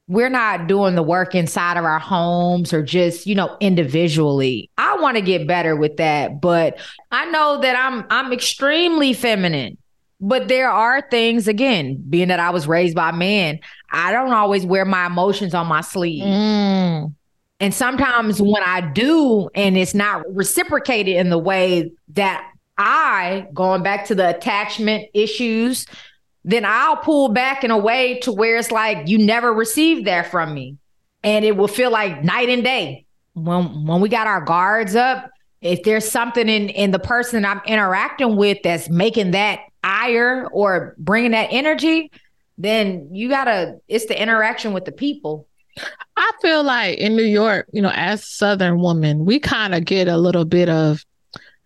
we're 0.08 0.30
not 0.30 0.68
doing 0.68 0.96
the 0.96 1.04
work 1.04 1.36
inside 1.36 1.78
of 1.78 1.86
our 1.86 2.00
homes 2.00 2.74
or 2.74 2.82
just, 2.82 3.28
you 3.28 3.36
know, 3.36 3.56
individually. 3.60 4.72
I 4.76 4.98
want 4.98 5.18
to 5.18 5.22
get 5.22 5.48
better 5.48 5.76
with 5.76 5.98
that, 5.98 6.42
but 6.42 6.80
I 7.12 7.30
know 7.30 7.62
that 7.62 7.76
I'm 7.76 8.06
I'm 8.10 8.34
extremely 8.34 9.14
feminine. 9.14 9.78
But 10.22 10.50
there 10.50 10.70
are 10.70 11.02
things 11.02 11.48
again, 11.48 12.04
being 12.10 12.28
that 12.28 12.40
I 12.40 12.50
was 12.50 12.68
raised 12.68 12.96
by 12.96 13.12
men, 13.12 13.60
I 13.90 14.12
don't 14.12 14.34
always 14.34 14.66
wear 14.66 14.84
my 14.84 15.06
emotions 15.06 15.54
on 15.54 15.68
my 15.68 15.82
sleeve. 15.82 16.24
Mm. 16.24 17.14
And 17.62 17.74
sometimes 17.74 18.42
when 18.42 18.64
I 18.64 18.82
do, 18.82 19.50
and 19.56 19.78
it's 19.78 19.94
not 19.94 20.24
reciprocated 20.34 21.16
in 21.16 21.30
the 21.30 21.38
way 21.38 21.92
that 22.14 22.50
I, 22.78 23.48
going 23.54 23.84
back 23.84 24.06
to 24.06 24.16
the 24.16 24.36
attachment 24.36 25.10
issues, 25.14 25.86
then 26.46 26.64
I'll 26.66 26.98
pull 26.98 27.30
back 27.30 27.64
in 27.64 27.72
a 27.72 27.78
way 27.78 28.20
to 28.20 28.32
where 28.32 28.58
it's 28.58 28.72
like 28.72 29.08
you 29.08 29.18
never 29.18 29.54
received 29.54 30.08
that 30.08 30.32
from 30.32 30.54
me. 30.54 30.78
And 31.22 31.44
it 31.44 31.58
will 31.58 31.68
feel 31.68 31.92
like 31.92 32.24
night 32.24 32.48
and 32.48 32.64
day. 32.64 33.06
When 33.34 33.86
when 33.86 34.00
we 34.00 34.08
got 34.08 34.28
our 34.28 34.42
guards 34.42 34.96
up, 34.96 35.30
if 35.62 35.84
there's 35.84 36.10
something 36.10 36.48
in 36.48 36.70
in 36.70 36.92
the 36.92 37.00
person 37.00 37.44
I'm 37.44 37.62
interacting 37.66 38.38
with 38.38 38.60
that's 38.64 38.90
making 38.90 39.32
that 39.32 39.60
ire 39.84 40.48
or 40.52 40.96
bringing 40.98 41.32
that 41.32 41.50
energy, 41.52 42.12
then 42.58 43.10
you 43.12 43.30
gotta. 43.30 43.80
It's 43.88 44.06
the 44.08 44.22
interaction 44.22 44.74
with 44.74 44.86
the 44.86 44.92
people. 44.92 45.48
I 46.18 46.32
feel 46.42 46.64
like 46.64 46.98
in 46.98 47.16
New 47.16 47.24
York, 47.24 47.68
you 47.72 47.82
know, 47.82 47.92
as 47.94 48.26
Southern 48.26 48.82
women, 48.82 49.26
we 49.26 49.40
kind 49.40 49.74
of 49.74 49.86
get 49.86 50.08
a 50.08 50.18
little 50.18 50.46
bit 50.46 50.68
of 50.68 51.06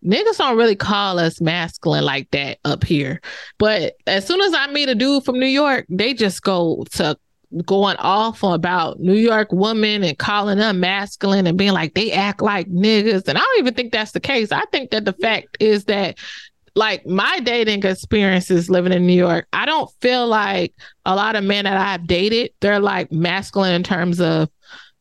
niggas 0.06 0.38
don't 0.38 0.58
really 0.58 0.76
call 0.76 1.18
us 1.18 1.42
masculine 1.42 2.04
like 2.04 2.30
that 2.32 2.60
up 2.66 2.84
here. 2.84 3.22
But 3.58 3.96
as 4.06 4.28
soon 4.28 4.42
as 4.42 4.54
I 4.54 4.68
meet 4.68 4.90
a 4.90 4.96
dude 4.96 5.24
from 5.24 5.40
New 5.40 5.48
York, 5.48 5.86
they 5.90 6.14
just 6.14 6.44
go 6.44 6.86
to 6.92 7.18
going 7.66 7.98
off 7.98 8.42
about 8.44 9.00
New 9.00 9.14
York 9.14 9.50
women 9.52 10.04
and 10.04 10.18
calling 10.18 10.58
them 10.58 10.80
masculine 10.80 11.46
and 11.46 11.58
being 11.58 11.74
like 11.74 11.94
they 11.94 12.12
act 12.12 12.42
like 12.42 12.68
niggas. 12.68 13.28
And 13.28 13.38
I 13.38 13.42
don't 13.42 13.60
even 13.60 13.74
think 13.76 13.92
that's 13.92 14.12
the 14.12 14.20
case. 14.20 14.52
I 14.52 14.64
think 14.72 14.92
that 14.92 15.06
the 15.06 15.14
fact 15.14 15.58
is 15.60 15.86
that 15.86 16.18
like 16.76 17.06
my 17.06 17.40
dating 17.40 17.84
experiences 17.84 18.70
living 18.70 18.94
in 18.94 19.06
New 19.06 19.14
York, 19.14 19.48
I 19.54 19.66
don't 19.66 19.90
feel 20.02 20.28
like 20.28 20.74
a 21.06 21.16
lot 21.16 21.36
of 21.36 21.44
men 21.44 21.66
that 21.66 21.78
I've 21.78 22.08
dated, 22.08 22.52
they're 22.62 22.80
like 22.80 23.12
masculine 23.12 23.76
in 23.76 23.84
terms 23.84 24.20
of 24.20 24.50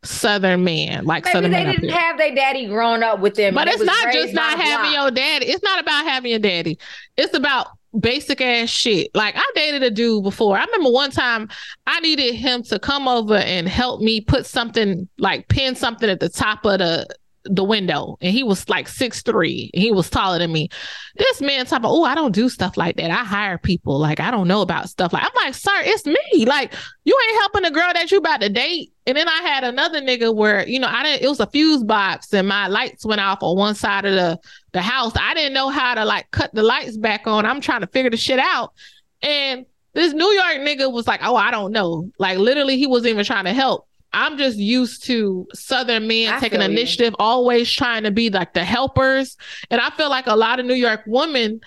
Southern 0.05 0.65
men, 0.65 1.05
like 1.05 1.25
Maybe 1.25 1.33
Southern 1.33 1.51
they 1.53 1.65
didn't 1.65 1.91
have 1.91 2.19
their 2.19 2.35
daddy 2.35 2.67
growing 2.67 3.03
up 3.03 3.21
with 3.21 3.37
them. 3.37 3.55
But 3.55 3.69
it's 3.69 3.83
not 3.83 4.13
just 4.13 4.35
not 4.35 4.59
having 4.59 4.91
block. 4.91 5.03
your 5.03 5.11
daddy. 5.13 5.47
It's 5.47 5.63
not 5.63 5.81
about 5.81 6.05
having 6.05 6.31
your 6.31 6.41
daddy. 6.41 6.79
It's 7.17 7.35
about 7.35 7.69
basic 7.99 8.41
ass 8.41 8.69
shit. 8.69 9.11
Like 9.15 9.37
I 9.37 9.45
dated 9.55 9.83
a 9.83 9.91
dude 9.91 10.25
before. 10.25 10.59
I 10.59 10.65
remember 10.65 10.91
one 10.91 11.11
time 11.11 11.49
I 11.87 12.01
needed 12.01 12.35
him 12.35 12.63
to 12.65 12.79
come 12.79 13.07
over 13.07 13.37
and 13.37 13.69
help 13.69 14.01
me 14.01 14.21
put 14.21 14.45
something 14.45 15.09
like 15.19 15.49
pin 15.49 15.77
something 15.77 16.11
at 16.11 16.21
the 16.21 16.29
top 16.29 16.65
of 16.65 16.79
the 16.79 17.07
the 17.45 17.65
window 17.65 18.17
and 18.21 18.33
he 18.33 18.43
was 18.43 18.69
like 18.69 18.87
six 18.87 19.23
three 19.23 19.71
he 19.75 19.91
was 19.91 20.09
taller 20.09 20.39
than 20.39 20.53
me. 20.53 20.69
This 21.17 21.41
man 21.41 21.67
talking 21.67 21.87
oh 21.87 22.05
i 22.05 22.15
don't 22.15 22.35
do 22.35 22.49
stuff 22.49 22.77
like 22.77 22.97
that. 22.97 23.11
I 23.11 23.25
hire 23.25 23.59
people. 23.59 23.99
Like 23.99 24.21
i 24.21 24.31
don't 24.31 24.49
know 24.49 24.63
about 24.63 24.89
stuff 24.89 25.13
like 25.13 25.25
i'm 25.25 25.45
like 25.45 25.55
sir 25.55 25.73
it's 25.83 26.07
me. 26.07 26.47
Like 26.47 26.73
you 27.05 27.19
ain't 27.29 27.41
helping 27.41 27.63
the 27.63 27.71
girl 27.71 27.93
that 27.93 28.11
you 28.11 28.19
about 28.19 28.41
to 28.43 28.49
date. 28.49 28.93
And 29.07 29.17
then 29.17 29.29
i 29.29 29.43
had 29.43 29.65
another 29.65 30.01
nigga 30.01 30.35
where 30.35 30.67
you 30.69 30.79
know 30.79 30.89
i 30.89 31.03
didn't 31.03 31.23
it 31.23 31.29
was 31.29 31.41
a 31.41 31.47
fuse 31.47 31.83
box 31.83 32.33
and 32.33 32.47
my 32.47 32.69
lights 32.69 33.05
went 33.05 33.21
off 33.21 33.39
on 33.43 33.57
one 33.57 33.75
side 33.75 34.05
of 34.05 34.15
the 34.15 34.39
the 34.73 34.83
house. 34.83 35.13
I 35.17 35.35
didn't 35.35 35.53
know 35.53 35.69
how 35.69 35.95
to 35.95 36.05
like 36.05 36.31
cut 36.31 36.55
the 36.55 36.63
lights 36.63 36.97
back 36.97 37.27
on. 37.27 37.45
I'm 37.45 37.61
trying 37.61 37.83
to 37.83 37.87
figure 37.89 38.11
the 38.11 38.17
shit 38.17 38.39
out. 38.39 38.73
And 39.21 39.67
this 39.95 40.15
new 40.15 40.31
york 40.31 40.57
nigga 40.59 40.91
was 40.91 41.07
like 41.07 41.21
oh 41.25 41.35
i 41.35 41.51
don't 41.51 41.73
know. 41.73 42.11
Like 42.19 42.39
literally 42.39 42.79
he 42.79 42.87
wasn't 42.87 43.11
even 43.11 43.25
trying 43.25 43.45
to 43.47 43.53
help 43.53 43.89
I'm 44.15 44.37
just 44.39 44.59
used 44.59 45.05
to 45.05 45.47
Southern 45.55 46.07
men 46.07 46.33
I 46.35 46.39
taking 46.39 46.61
feel 46.61 46.69
you. 46.71 46.77
initiative, 46.77 47.15
always 47.19 47.71
trying 47.73 48.03
to 48.05 48.11
be 48.11 48.29
like 48.31 48.53
the 48.55 48.65
helpers. 48.65 49.37
And 49.71 49.81
I 49.81 49.91
feel 49.91 50.11
like 50.11 50.27
a 50.27 50.37
lot 50.37 50.61
of 50.61 50.67
New 50.67 50.75
York 50.75 51.01
women, 51.07 51.61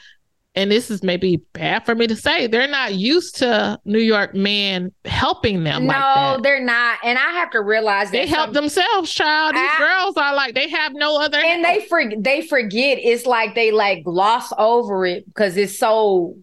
and 0.58 0.72
this 0.72 0.90
is 0.90 1.04
maybe 1.04 1.38
bad 1.54 1.86
for 1.86 1.96
me 1.96 2.08
to 2.08 2.16
say, 2.16 2.48
they're 2.48 2.68
not 2.68 2.94
used 2.94 3.36
to 3.38 3.78
New 3.84 4.00
York 4.00 4.34
men 4.36 4.94
helping 5.04 5.64
them 5.66 5.86
No, 5.88 5.92
like 5.94 6.04
that. 6.36 6.44
they're 6.44 6.64
not. 6.64 7.00
And 7.04 7.18
I 7.18 7.32
have 7.32 7.50
to 7.52 7.62
realize 7.62 8.12
that 8.12 8.18
They 8.20 8.26
help 8.28 8.48
some- 8.48 8.54
themselves, 8.54 9.12
child. 9.12 9.56
These 9.56 9.62
I- 9.64 9.78
girls 9.80 10.16
are 10.16 10.34
like 10.36 10.56
they 10.56 10.70
have 10.70 10.94
no 10.94 11.20
other. 11.20 11.40
and 11.40 11.66
help. 11.66 11.80
they 11.82 11.86
for, 11.88 12.04
they 12.18 12.42
forget 12.42 13.00
it's 13.02 13.26
like 13.26 13.54
they 13.56 13.72
like 13.72 14.04
gloss 14.06 14.54
over 14.58 15.06
it 15.06 15.26
because 15.26 15.58
it's 15.58 15.78
so 15.78 16.36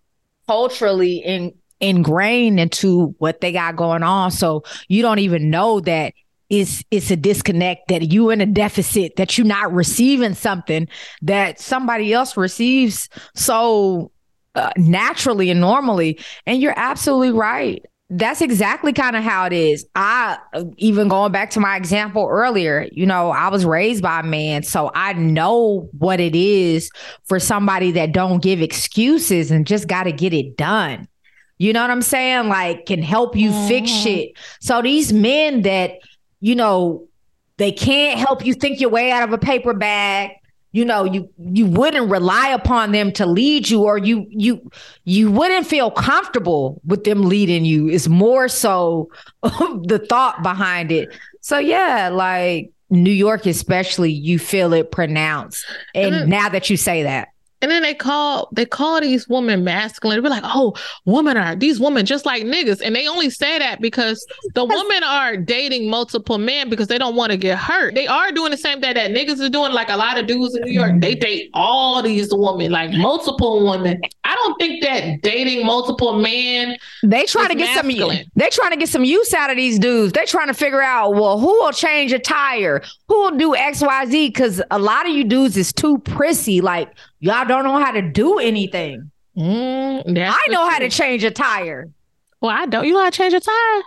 culturally 0.47 1.17
in, 1.19 1.55
ingrained 1.83 2.59
into 2.59 3.15
what 3.19 3.41
they 3.41 3.53
got 3.53 3.77
going 3.77 4.03
on 4.03 4.31
so 4.31 4.63
you 4.89 5.03
don't 5.03 5.19
even 5.19 5.51
know 5.51 5.81
that 5.81 6.15
it's 6.49 6.85
it's 6.91 7.11
a 7.11 7.17
disconnect 7.17 7.89
that 7.89 8.13
you 8.13 8.31
in 8.31 8.41
a 8.41 8.47
deficit 8.47 9.17
that 9.17 9.37
you're 9.37 9.47
not 9.47 9.73
receiving 9.73 10.35
something 10.35 10.87
that 11.21 11.59
somebody 11.59 12.13
else 12.13 12.37
receives 12.37 13.09
so 13.35 14.11
uh, 14.55 14.71
naturally 14.77 15.51
and 15.51 15.61
normally 15.61 16.19
and 16.47 16.61
you're 16.61 16.79
absolutely 16.79 17.33
right 17.33 17.85
that's 18.15 18.43
exactly 18.43 18.93
kind 18.93 19.17
of 19.17 19.25
how 19.25 19.47
it 19.47 19.53
is. 19.53 19.87
I 19.95 20.39
even 20.77 21.09
going 21.09 21.33
back 21.33 21.51
to 21.51 21.61
my 21.61 21.77
example 21.77 22.29
earlier, 22.31 22.87
you 22.93 23.07
know, 23.07 23.31
I 23.31 23.49
was 23.49 23.65
raised 23.65 24.03
by 24.03 24.21
a 24.21 24.23
man, 24.23 24.63
so 24.63 24.91
I 24.95 25.15
know 25.15 25.89
what 25.97 26.21
it 26.21 26.35
is 26.35 26.91
for 27.25 27.41
somebody 27.41 27.91
that 27.93 28.13
don't 28.13 28.43
give 28.43 28.61
excuses 28.61 29.51
and 29.51 29.67
just 29.67 29.89
got 29.89 30.05
to 30.05 30.13
get 30.13 30.35
it 30.35 30.57
done. 30.57 31.09
You 31.63 31.73
know 31.73 31.81
what 31.83 31.91
I'm 31.91 32.03
saying? 32.03 32.49
Like 32.49 32.87
can 32.87 33.03
help 33.03 33.37
you 33.37 33.53
fix 33.69 33.91
Mhm. 33.91 34.03
shit. 34.03 34.33
So 34.61 34.83
these 34.83 35.13
men 35.13 35.63
that, 35.63 35.99
you 36.41 36.57
know, 36.57 37.05
they 37.59 37.71
can't 37.71 38.19
help 38.19 38.45
you 38.45 38.55
think 38.55 38.81
your 38.81 38.91
way 38.91 39.13
out 39.13 39.23
of 39.23 39.33
a 39.33 39.39
paper 39.39 39.73
bag 39.73 40.31
you 40.75 40.87
know 40.87 41.05
you 41.05 41.29
you 41.39 41.67
wouldn't 41.67 42.11
rely 42.11 42.49
upon 42.49 42.93
them 42.93 43.13
to 43.13 43.27
lead 43.27 43.69
you 43.69 43.83
or 43.83 43.99
you 43.99 44.27
you 44.31 44.71
you 45.05 45.31
wouldn't 45.31 45.67
feel 45.67 45.91
comfortable 45.91 46.81
with 46.87 47.05
them 47.05 47.23
leading 47.25 47.65
you 47.67 47.89
it's 47.91 48.09
more 48.09 48.49
so 48.49 49.11
the 49.43 50.05
thought 50.09 50.43
behind 50.43 50.91
it 50.91 51.11
so 51.43 51.59
yeah 51.59 52.09
like 52.09 52.71
new 52.89 53.13
york 53.13 53.45
especially 53.45 54.11
you 54.11 54.39
feel 54.39 54.73
it 54.73 54.91
pronounced 54.91 55.63
and 55.95 56.29
now 56.31 56.49
that 56.49 56.71
you 56.71 56.77
say 56.79 57.03
that 57.03 57.29
And 57.63 57.71
then 57.71 57.83
they 57.83 57.95
call 57.95 58.49
they 58.53 58.67
call 58.67 59.01
these 59.01 59.29
women 59.29 59.65
masculine. 59.65 60.23
We're 60.23 60.29
like, 60.29 60.43
oh, 60.45 60.75
women 61.05 61.37
are 61.37 61.57
these 61.57 61.81
women 61.81 62.05
just 62.05 62.27
like 62.27 62.43
niggas. 62.43 62.83
And 62.85 62.95
they 62.95 63.07
only 63.09 63.31
say 63.31 63.59
that 63.59 63.81
because 63.81 64.27
the 64.55 64.65
women 64.65 65.03
are 65.05 65.37
dating 65.37 65.89
multiple 65.89 66.39
men 66.39 66.69
because 66.69 66.89
they 66.89 66.99
don't 66.99 67.17
want 67.17 67.33
to 67.33 67.39
get 67.39 67.59
hurt. 67.59 67.95
They 67.95 68.07
are 68.07 68.33
doing 68.33 68.51
the 68.51 68.57
same 68.57 68.81
thing 68.81 68.95
that 68.95 69.11
niggas 69.13 69.41
are 69.41 69.49
doing. 69.49 69.73
Like 69.73 69.89
a 69.89 69.97
lot 69.97 70.19
of 70.19 70.27
dudes 70.27 70.55
in 70.57 70.63
New 70.65 70.73
York, 70.73 71.01
they 71.01 71.15
date 71.15 71.51
all 71.55 72.03
these 72.03 72.29
women, 72.33 72.73
like 72.73 72.91
multiple 72.93 73.69
women. 73.69 74.01
I 74.25 74.35
don't 74.35 74.59
think 74.59 74.83
that 74.83 75.23
dating 75.23 75.65
multiple 75.65 76.19
men 76.19 76.77
they 77.03 77.25
trying 77.25 77.49
to 77.49 77.55
get 77.55 77.77
some 77.77 77.89
they 77.89 78.49
trying 78.51 78.71
to 78.71 78.77
get 78.77 78.89
some 78.89 79.05
use 79.05 79.33
out 79.35 79.51
of 79.51 79.57
these 79.57 79.79
dudes 79.79 80.13
they 80.13 80.25
trying 80.25 80.49
to 80.49 80.55
figure 80.55 80.83
out 80.83 81.13
well 81.15 81.39
who 81.39 81.47
will 81.47 81.73
change 81.73 82.13
a 82.13 82.19
tire 82.19 82.83
who 83.09 83.15
will 83.21 83.37
do 83.37 83.55
xyz 83.55 84.11
because 84.11 84.63
a 84.71 84.79
lot 84.79 85.07
of 85.07 85.15
you 85.15 85.25
dudes 85.25 85.57
is 85.57 85.73
too 85.73 85.99
prissy 85.99 86.61
like 86.61 86.89
y'all 87.23 87.47
don't 87.47 87.65
know 87.65 87.79
how 87.79 87.93
to 87.93 88.03
do 88.03 88.39
anything 88.39 89.11
Mm, 89.35 90.19
I 90.29 90.47
know 90.51 90.69
how 90.69 90.79
to 90.79 90.91
change 90.91 91.25
a 91.25 91.31
tire. 91.31 91.89
Well, 92.43 92.51
I 92.51 92.67
don't. 92.67 92.87
You 92.87 92.93
know 92.93 93.03
how 93.03 93.09
to 93.09 93.17
change 93.17 93.33
a 93.33 93.41
tire? 93.41 93.83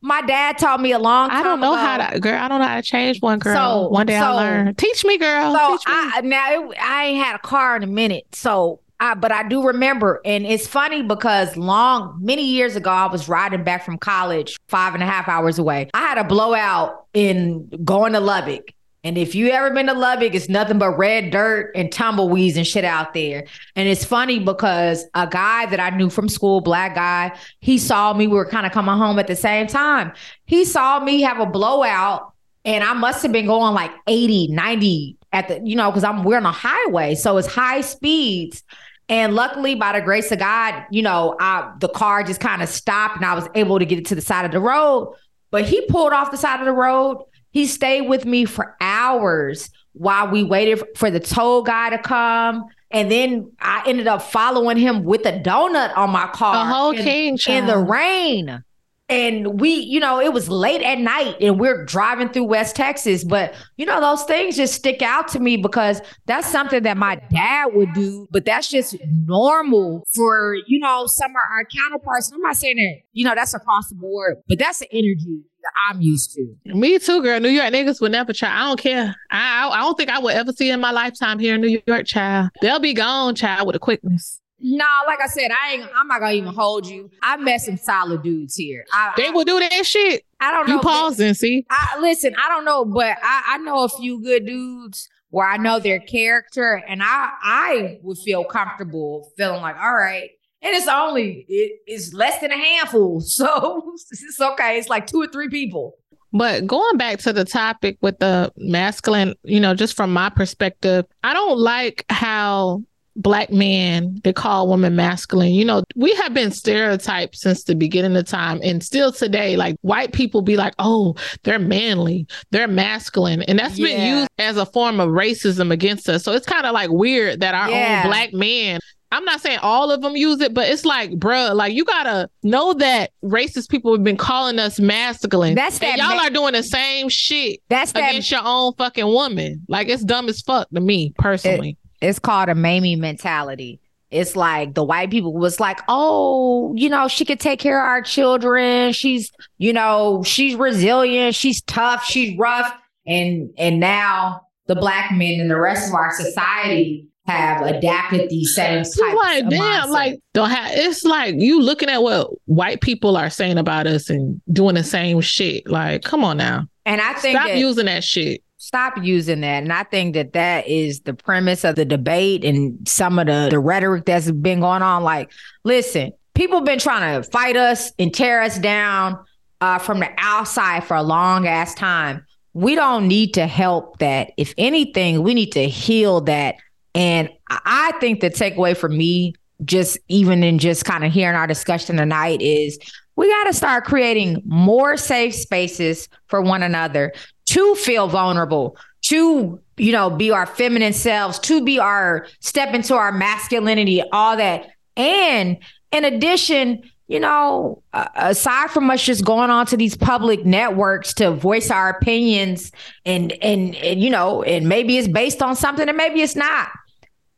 My 0.00 0.22
dad 0.22 0.56
taught 0.56 0.80
me 0.80 0.92
a 0.92 1.00
long 1.00 1.30
time 1.30 1.40
I 1.40 1.42
don't 1.42 1.58
know 1.58 1.72
ago. 1.72 1.80
how 1.82 1.96
to, 2.10 2.20
girl. 2.20 2.40
I 2.40 2.46
don't 2.46 2.60
know 2.60 2.66
how 2.68 2.76
to 2.76 2.82
change 2.82 3.20
one, 3.20 3.40
girl. 3.40 3.56
So- 3.56 3.88
one 3.88 4.06
day 4.06 4.16
I'll 4.16 4.36
learn. 4.36 4.76
Teach 4.76 5.04
me, 5.04 5.18
girl. 5.18 5.52
So 5.52 5.72
me. 5.72 5.78
I 5.86 6.20
now 6.22 6.70
it, 6.70 6.76
I 6.80 7.06
ain't 7.06 7.24
had 7.24 7.34
a 7.34 7.38
car 7.40 7.74
in 7.76 7.82
a 7.82 7.88
minute. 7.88 8.26
So 8.30 8.78
I 9.00 9.14
but 9.14 9.32
I 9.32 9.42
do 9.48 9.64
remember, 9.66 10.20
and 10.24 10.46
it's 10.46 10.68
funny 10.68 11.02
because 11.02 11.56
long 11.56 12.16
many 12.22 12.44
years 12.44 12.76
ago 12.76 12.90
I 12.90 13.06
was 13.06 13.28
riding 13.28 13.64
back 13.64 13.84
from 13.84 13.98
college, 13.98 14.56
five 14.68 14.94
and 14.94 15.02
a 15.02 15.06
half 15.06 15.28
hours 15.28 15.58
away. 15.58 15.90
I 15.92 16.02
had 16.02 16.18
a 16.18 16.24
blowout 16.24 17.06
in 17.14 17.68
going 17.84 18.12
to 18.12 18.20
Lubbock. 18.20 18.72
And 19.04 19.16
if 19.16 19.34
you 19.34 19.48
ever 19.50 19.70
been 19.72 19.86
to 19.86 19.94
Lubbock, 19.94 20.34
it's 20.34 20.48
nothing 20.48 20.78
but 20.78 20.90
red 20.98 21.30
dirt 21.30 21.70
and 21.76 21.90
tumbleweeds 21.90 22.56
and 22.56 22.66
shit 22.66 22.84
out 22.84 23.14
there. 23.14 23.44
And 23.76 23.88
it's 23.88 24.04
funny 24.04 24.40
because 24.40 25.04
a 25.14 25.26
guy 25.26 25.66
that 25.66 25.78
I 25.78 25.90
knew 25.90 26.10
from 26.10 26.28
school, 26.28 26.60
black 26.60 26.94
guy, 26.94 27.36
he 27.60 27.78
saw 27.78 28.12
me. 28.12 28.26
We 28.26 28.34
were 28.34 28.46
kind 28.46 28.66
of 28.66 28.72
coming 28.72 28.96
home 28.96 29.18
at 29.18 29.28
the 29.28 29.36
same 29.36 29.68
time. 29.68 30.12
He 30.46 30.64
saw 30.64 30.98
me 31.00 31.22
have 31.22 31.38
a 31.38 31.46
blowout 31.46 32.32
and 32.64 32.82
I 32.82 32.92
must 32.92 33.22
have 33.22 33.32
been 33.32 33.46
going 33.46 33.72
like 33.72 33.92
80, 34.06 34.48
90 34.48 35.16
at 35.32 35.48
the, 35.48 35.60
you 35.64 35.76
know, 35.76 35.90
because 35.90 36.04
I'm 36.04 36.24
we're 36.24 36.36
on 36.36 36.46
a 36.46 36.52
highway. 36.52 37.14
So 37.14 37.36
it's 37.38 37.48
high 37.48 37.80
speeds. 37.82 38.62
And 39.08 39.34
luckily, 39.34 39.74
by 39.74 39.98
the 39.98 40.04
grace 40.04 40.30
of 40.32 40.38
God, 40.38 40.84
you 40.90 41.00
know, 41.02 41.34
I 41.40 41.72
the 41.78 41.88
car 41.88 42.22
just 42.24 42.40
kind 42.40 42.62
of 42.62 42.68
stopped 42.68 43.16
and 43.16 43.24
I 43.24 43.34
was 43.34 43.48
able 43.54 43.78
to 43.78 43.86
get 43.86 43.98
it 43.98 44.06
to 44.06 44.14
the 44.14 44.20
side 44.20 44.44
of 44.44 44.50
the 44.50 44.60
road. 44.60 45.14
But 45.50 45.64
he 45.64 45.86
pulled 45.86 46.12
off 46.12 46.30
the 46.30 46.36
side 46.36 46.60
of 46.60 46.66
the 46.66 46.72
road. 46.72 47.24
He 47.58 47.66
stayed 47.66 48.02
with 48.02 48.24
me 48.24 48.44
for 48.44 48.76
hours 48.80 49.68
while 49.92 50.28
we 50.30 50.44
waited 50.44 50.80
for 50.96 51.10
the 51.10 51.18
tow 51.18 51.62
guy 51.62 51.90
to 51.90 51.98
come. 51.98 52.64
And 52.92 53.10
then 53.10 53.50
I 53.58 53.82
ended 53.84 54.06
up 54.06 54.22
following 54.22 54.76
him 54.76 55.02
with 55.02 55.26
a 55.26 55.32
donut 55.32 55.96
on 55.96 56.10
my 56.10 56.28
car 56.28 56.54
a 56.54 56.72
whole 56.72 56.92
in- 56.92 57.02
king 57.02 57.38
in 57.48 57.66
the 57.66 57.78
rain. 57.78 58.62
And 59.08 59.60
we, 59.60 59.70
you 59.70 59.98
know, 59.98 60.20
it 60.20 60.32
was 60.32 60.48
late 60.48 60.82
at 60.82 61.00
night 61.00 61.34
and 61.40 61.58
we're 61.58 61.84
driving 61.84 62.28
through 62.28 62.44
West 62.44 62.76
Texas. 62.76 63.24
But, 63.24 63.56
you 63.76 63.86
know, 63.86 64.00
those 64.00 64.22
things 64.22 64.54
just 64.54 64.74
stick 64.74 65.02
out 65.02 65.26
to 65.28 65.40
me 65.40 65.56
because 65.56 66.00
that's 66.26 66.46
something 66.46 66.84
that 66.84 66.96
my 66.96 67.16
dad 67.32 67.70
would 67.72 67.92
do. 67.92 68.28
But 68.30 68.44
that's 68.44 68.70
just 68.70 68.94
normal 69.26 70.06
for, 70.14 70.54
you 70.68 70.78
know, 70.78 71.06
some 71.06 71.32
of 71.32 71.42
our 71.50 71.66
counterparts. 71.76 72.30
And 72.30 72.36
I'm 72.36 72.42
not 72.42 72.56
saying 72.56 72.76
that, 72.76 73.00
you 73.14 73.24
know, 73.24 73.34
that's 73.34 73.52
across 73.52 73.88
the 73.88 73.96
board, 73.96 74.36
but 74.46 74.60
that's 74.60 74.78
the 74.78 74.88
energy 74.92 75.42
I'm 75.88 76.00
used 76.00 76.32
to. 76.34 76.54
Me 76.66 76.98
too, 76.98 77.22
girl. 77.22 77.40
New 77.40 77.48
York 77.48 77.72
niggas 77.72 78.00
would 78.00 78.12
never 78.12 78.32
try. 78.32 78.50
I 78.50 78.66
don't 78.68 78.78
care. 78.80 79.14
I, 79.30 79.66
I 79.66 79.78
I 79.78 79.80
don't 79.80 79.96
think 79.96 80.10
I 80.10 80.18
would 80.18 80.34
ever 80.34 80.52
see 80.52 80.70
in 80.70 80.80
my 80.80 80.90
lifetime 80.90 81.38
here 81.38 81.54
in 81.54 81.60
New 81.60 81.80
York, 81.86 82.06
child. 82.06 82.50
They'll 82.60 82.78
be 82.80 82.94
gone, 82.94 83.34
child, 83.34 83.66
with 83.66 83.76
a 83.76 83.78
quickness. 83.78 84.40
No, 84.60 84.86
like 85.06 85.20
I 85.20 85.28
said, 85.28 85.50
I 85.52 85.74
ain't, 85.74 85.88
I'm 85.94 86.08
not 86.08 86.18
to 86.18 86.30
even 86.30 86.52
hold 86.52 86.86
you. 86.86 87.10
I 87.22 87.36
met 87.36 87.60
some 87.60 87.76
solid 87.76 88.22
dudes 88.24 88.56
here. 88.56 88.84
I, 88.92 89.12
They 89.16 89.30
will 89.30 89.44
do 89.44 89.60
that 89.60 89.86
shit. 89.86 90.24
I, 90.40 90.48
I 90.48 90.52
don't 90.52 90.68
know. 90.68 90.74
You 90.74 90.80
pausing, 90.80 91.34
see? 91.34 91.64
I 91.70 91.98
listen, 92.00 92.34
I 92.36 92.48
don't 92.48 92.64
know, 92.64 92.84
but 92.84 93.16
I, 93.22 93.42
I 93.54 93.58
know 93.58 93.84
a 93.84 93.88
few 93.88 94.20
good 94.20 94.46
dudes 94.46 95.08
where 95.30 95.46
I 95.46 95.58
know 95.58 95.78
their 95.78 96.00
character 96.00 96.82
and 96.88 97.02
I 97.02 97.30
I 97.42 97.98
would 98.02 98.18
feel 98.18 98.44
comfortable 98.44 99.30
feeling 99.36 99.60
like, 99.60 99.76
all 99.76 99.94
right. 99.94 100.30
And 100.60 100.74
it's 100.74 100.88
only 100.88 101.46
it's 101.48 102.12
less 102.12 102.40
than 102.40 102.50
a 102.50 102.56
handful. 102.56 103.20
So 103.26 103.92
it's 104.10 104.40
okay. 104.40 104.78
It's 104.78 104.88
like 104.88 105.06
two 105.06 105.20
or 105.22 105.28
three 105.28 105.48
people. 105.48 105.94
But 106.32 106.66
going 106.66 106.96
back 106.98 107.20
to 107.20 107.32
the 107.32 107.44
topic 107.44 107.96
with 108.02 108.18
the 108.18 108.52
masculine, 108.56 109.34
you 109.44 109.60
know, 109.60 109.74
just 109.74 109.96
from 109.96 110.12
my 110.12 110.28
perspective, 110.28 111.06
I 111.24 111.32
don't 111.32 111.58
like 111.58 112.04
how 112.10 112.82
black 113.16 113.50
men 113.50 114.20
they 114.24 114.32
call 114.32 114.68
women 114.68 114.94
masculine. 114.94 115.52
You 115.52 115.64
know, 115.64 115.82
we 115.96 116.14
have 116.16 116.34
been 116.34 116.50
stereotyped 116.50 117.34
since 117.36 117.64
the 117.64 117.74
beginning 117.74 118.16
of 118.16 118.26
time 118.26 118.60
and 118.62 118.82
still 118.82 119.10
today, 119.10 119.56
like 119.56 119.76
white 119.80 120.12
people 120.12 120.42
be 120.42 120.56
like, 120.56 120.74
oh, 120.78 121.14
they're 121.44 121.58
manly, 121.58 122.26
they're 122.50 122.68
masculine. 122.68 123.42
And 123.42 123.58
that's 123.58 123.78
been 123.78 124.18
used 124.18 124.28
as 124.38 124.56
a 124.56 124.66
form 124.66 125.00
of 125.00 125.08
racism 125.08 125.72
against 125.72 126.08
us. 126.08 126.22
So 126.24 126.32
it's 126.32 126.46
kind 126.46 126.66
of 126.66 126.72
like 126.74 126.90
weird 126.90 127.40
that 127.40 127.54
our 127.54 127.70
Yeah. 127.70 128.02
own 128.04 128.10
black 128.10 128.32
men 128.34 128.80
I'm 129.10 129.24
not 129.24 129.40
saying 129.40 129.58
all 129.62 129.90
of 129.90 130.02
them 130.02 130.16
use 130.16 130.40
it, 130.40 130.52
but 130.52 130.68
it's 130.68 130.84
like, 130.84 131.12
bruh, 131.12 131.54
like 131.54 131.72
you 131.72 131.84
gotta 131.84 132.28
know 132.42 132.74
that 132.74 133.12
racist 133.24 133.70
people 133.70 133.92
have 133.94 134.04
been 134.04 134.16
calling 134.18 134.58
us 134.58 134.78
masculine. 134.78 135.54
That's 135.54 135.80
And 135.80 135.92
that 135.92 135.98
y'all 135.98 136.16
ma- 136.16 136.24
are 136.24 136.30
doing 136.30 136.52
the 136.52 136.62
same 136.62 137.08
shit 137.08 137.60
That's 137.68 137.92
that 137.92 138.10
against 138.10 138.30
your 138.30 138.42
own 138.44 138.74
fucking 138.74 139.06
woman. 139.06 139.64
Like 139.68 139.88
it's 139.88 140.04
dumb 140.04 140.28
as 140.28 140.42
fuck 140.42 140.68
to 140.70 140.80
me 140.80 141.14
personally. 141.18 141.78
it's 142.02 142.18
called 142.18 142.48
a 142.48 142.54
Mammy 142.54 142.96
mentality. 142.96 143.80
It's 144.10 144.36
like 144.36 144.74
the 144.74 144.84
white 144.84 145.10
people 145.10 145.34
was 145.34 145.60
like, 145.60 145.80
oh, 145.88 146.74
you 146.76 146.88
know, 146.88 147.08
she 147.08 147.24
could 147.26 147.40
take 147.40 147.60
care 147.60 147.78
of 147.82 147.86
our 147.86 148.00
children. 148.00 148.92
She's, 148.94 149.30
you 149.58 149.72
know, 149.74 150.22
she's 150.22 150.54
resilient, 150.54 151.34
she's 151.34 151.60
tough, 151.62 152.04
she's 152.04 152.38
rough. 152.38 152.72
And 153.06 153.50
and 153.58 153.80
now 153.80 154.42
the 154.66 154.76
black 154.76 155.12
men 155.12 155.40
and 155.40 155.50
the 155.50 155.58
rest 155.60 155.88
of 155.88 155.94
our 155.94 156.12
society 156.14 157.06
have 157.28 157.62
adapted 157.66 158.28
these 158.30 158.54
same 158.54 158.78
types 158.78 158.98
like, 158.98 159.44
of 159.44 159.50
damn, 159.50 159.88
mindset. 159.88 159.90
like 159.90 160.20
don't 160.34 160.50
have 160.50 160.70
it's 160.72 161.04
like 161.04 161.34
you 161.38 161.60
looking 161.60 161.88
at 161.88 162.02
what 162.02 162.30
white 162.46 162.80
people 162.80 163.16
are 163.16 163.30
saying 163.30 163.58
about 163.58 163.86
us 163.86 164.10
and 164.10 164.40
doing 164.52 164.74
the 164.74 164.82
same 164.84 165.20
shit. 165.20 165.68
Like, 165.68 166.02
come 166.02 166.24
on 166.24 166.38
now. 166.38 166.66
and 166.86 167.00
I 167.00 167.12
think 167.14 167.36
Stop 167.36 167.48
that, 167.48 167.58
using 167.58 167.86
that 167.86 168.02
shit. 168.02 168.42
stop 168.56 168.94
using 169.02 169.42
that. 169.42 169.62
And 169.62 169.72
I 169.72 169.82
think 169.84 170.14
that 170.14 170.32
that 170.32 170.66
is 170.66 171.00
the 171.00 171.14
premise 171.14 171.64
of 171.64 171.76
the 171.76 171.84
debate 171.84 172.44
and 172.44 172.76
some 172.88 173.18
of 173.18 173.26
the, 173.26 173.48
the 173.50 173.58
rhetoric 173.58 174.06
that's 174.06 174.30
been 174.30 174.60
going 174.60 174.82
on. 174.82 175.02
Like, 175.02 175.30
listen, 175.64 176.12
people 176.34 176.62
been 176.62 176.78
trying 176.78 177.22
to 177.22 177.30
fight 177.30 177.56
us 177.56 177.92
and 177.98 178.12
tear 178.14 178.40
us 178.42 178.58
down 178.58 179.18
uh, 179.60 179.78
from 179.78 180.00
the 180.00 180.08
outside 180.18 180.84
for 180.84 180.96
a 180.96 181.02
long 181.02 181.46
ass 181.46 181.74
time. 181.74 182.24
We 182.54 182.74
don't 182.74 183.06
need 183.06 183.34
to 183.34 183.46
help 183.46 183.98
that. 183.98 184.32
If 184.36 184.54
anything, 184.58 185.22
we 185.22 185.34
need 185.34 185.52
to 185.52 185.68
heal 185.68 186.22
that. 186.22 186.56
And 186.98 187.30
I 187.48 187.92
think 188.00 188.18
the 188.18 188.28
takeaway 188.28 188.76
for 188.76 188.88
me, 188.88 189.34
just 189.64 189.98
even 190.08 190.42
in 190.42 190.58
just 190.58 190.84
kind 190.84 191.04
of 191.04 191.12
hearing 191.12 191.36
our 191.36 191.46
discussion 191.46 191.96
tonight, 191.96 192.42
is 192.42 192.76
we 193.14 193.28
got 193.28 193.44
to 193.44 193.52
start 193.52 193.84
creating 193.84 194.42
more 194.44 194.96
safe 194.96 195.32
spaces 195.32 196.08
for 196.26 196.42
one 196.42 196.64
another 196.64 197.12
to 197.50 197.74
feel 197.76 198.08
vulnerable, 198.08 198.76
to, 199.02 199.60
you 199.76 199.92
know, 199.92 200.10
be 200.10 200.32
our 200.32 200.44
feminine 200.44 200.92
selves, 200.92 201.38
to 201.38 201.64
be 201.64 201.78
our 201.78 202.26
step 202.40 202.74
into 202.74 202.96
our 202.96 203.12
masculinity, 203.12 204.02
all 204.10 204.36
that. 204.36 204.66
And 204.96 205.56
in 205.92 206.04
addition, 206.04 206.82
you 207.06 207.20
know, 207.20 207.80
aside 207.92 208.72
from 208.72 208.90
us 208.90 209.04
just 209.04 209.24
going 209.24 209.50
on 209.50 209.66
to 209.66 209.76
these 209.76 209.96
public 209.96 210.44
networks 210.44 211.14
to 211.14 211.30
voice 211.30 211.70
our 211.70 211.90
opinions 211.90 212.72
and, 213.06 213.32
and 213.40 213.76
and 213.76 214.02
you 214.02 214.10
know, 214.10 214.42
and 214.42 214.68
maybe 214.68 214.98
it's 214.98 215.06
based 215.06 215.42
on 215.42 215.54
something 215.54 215.88
and 215.88 215.96
maybe 215.96 216.22
it's 216.22 216.34
not. 216.34 216.68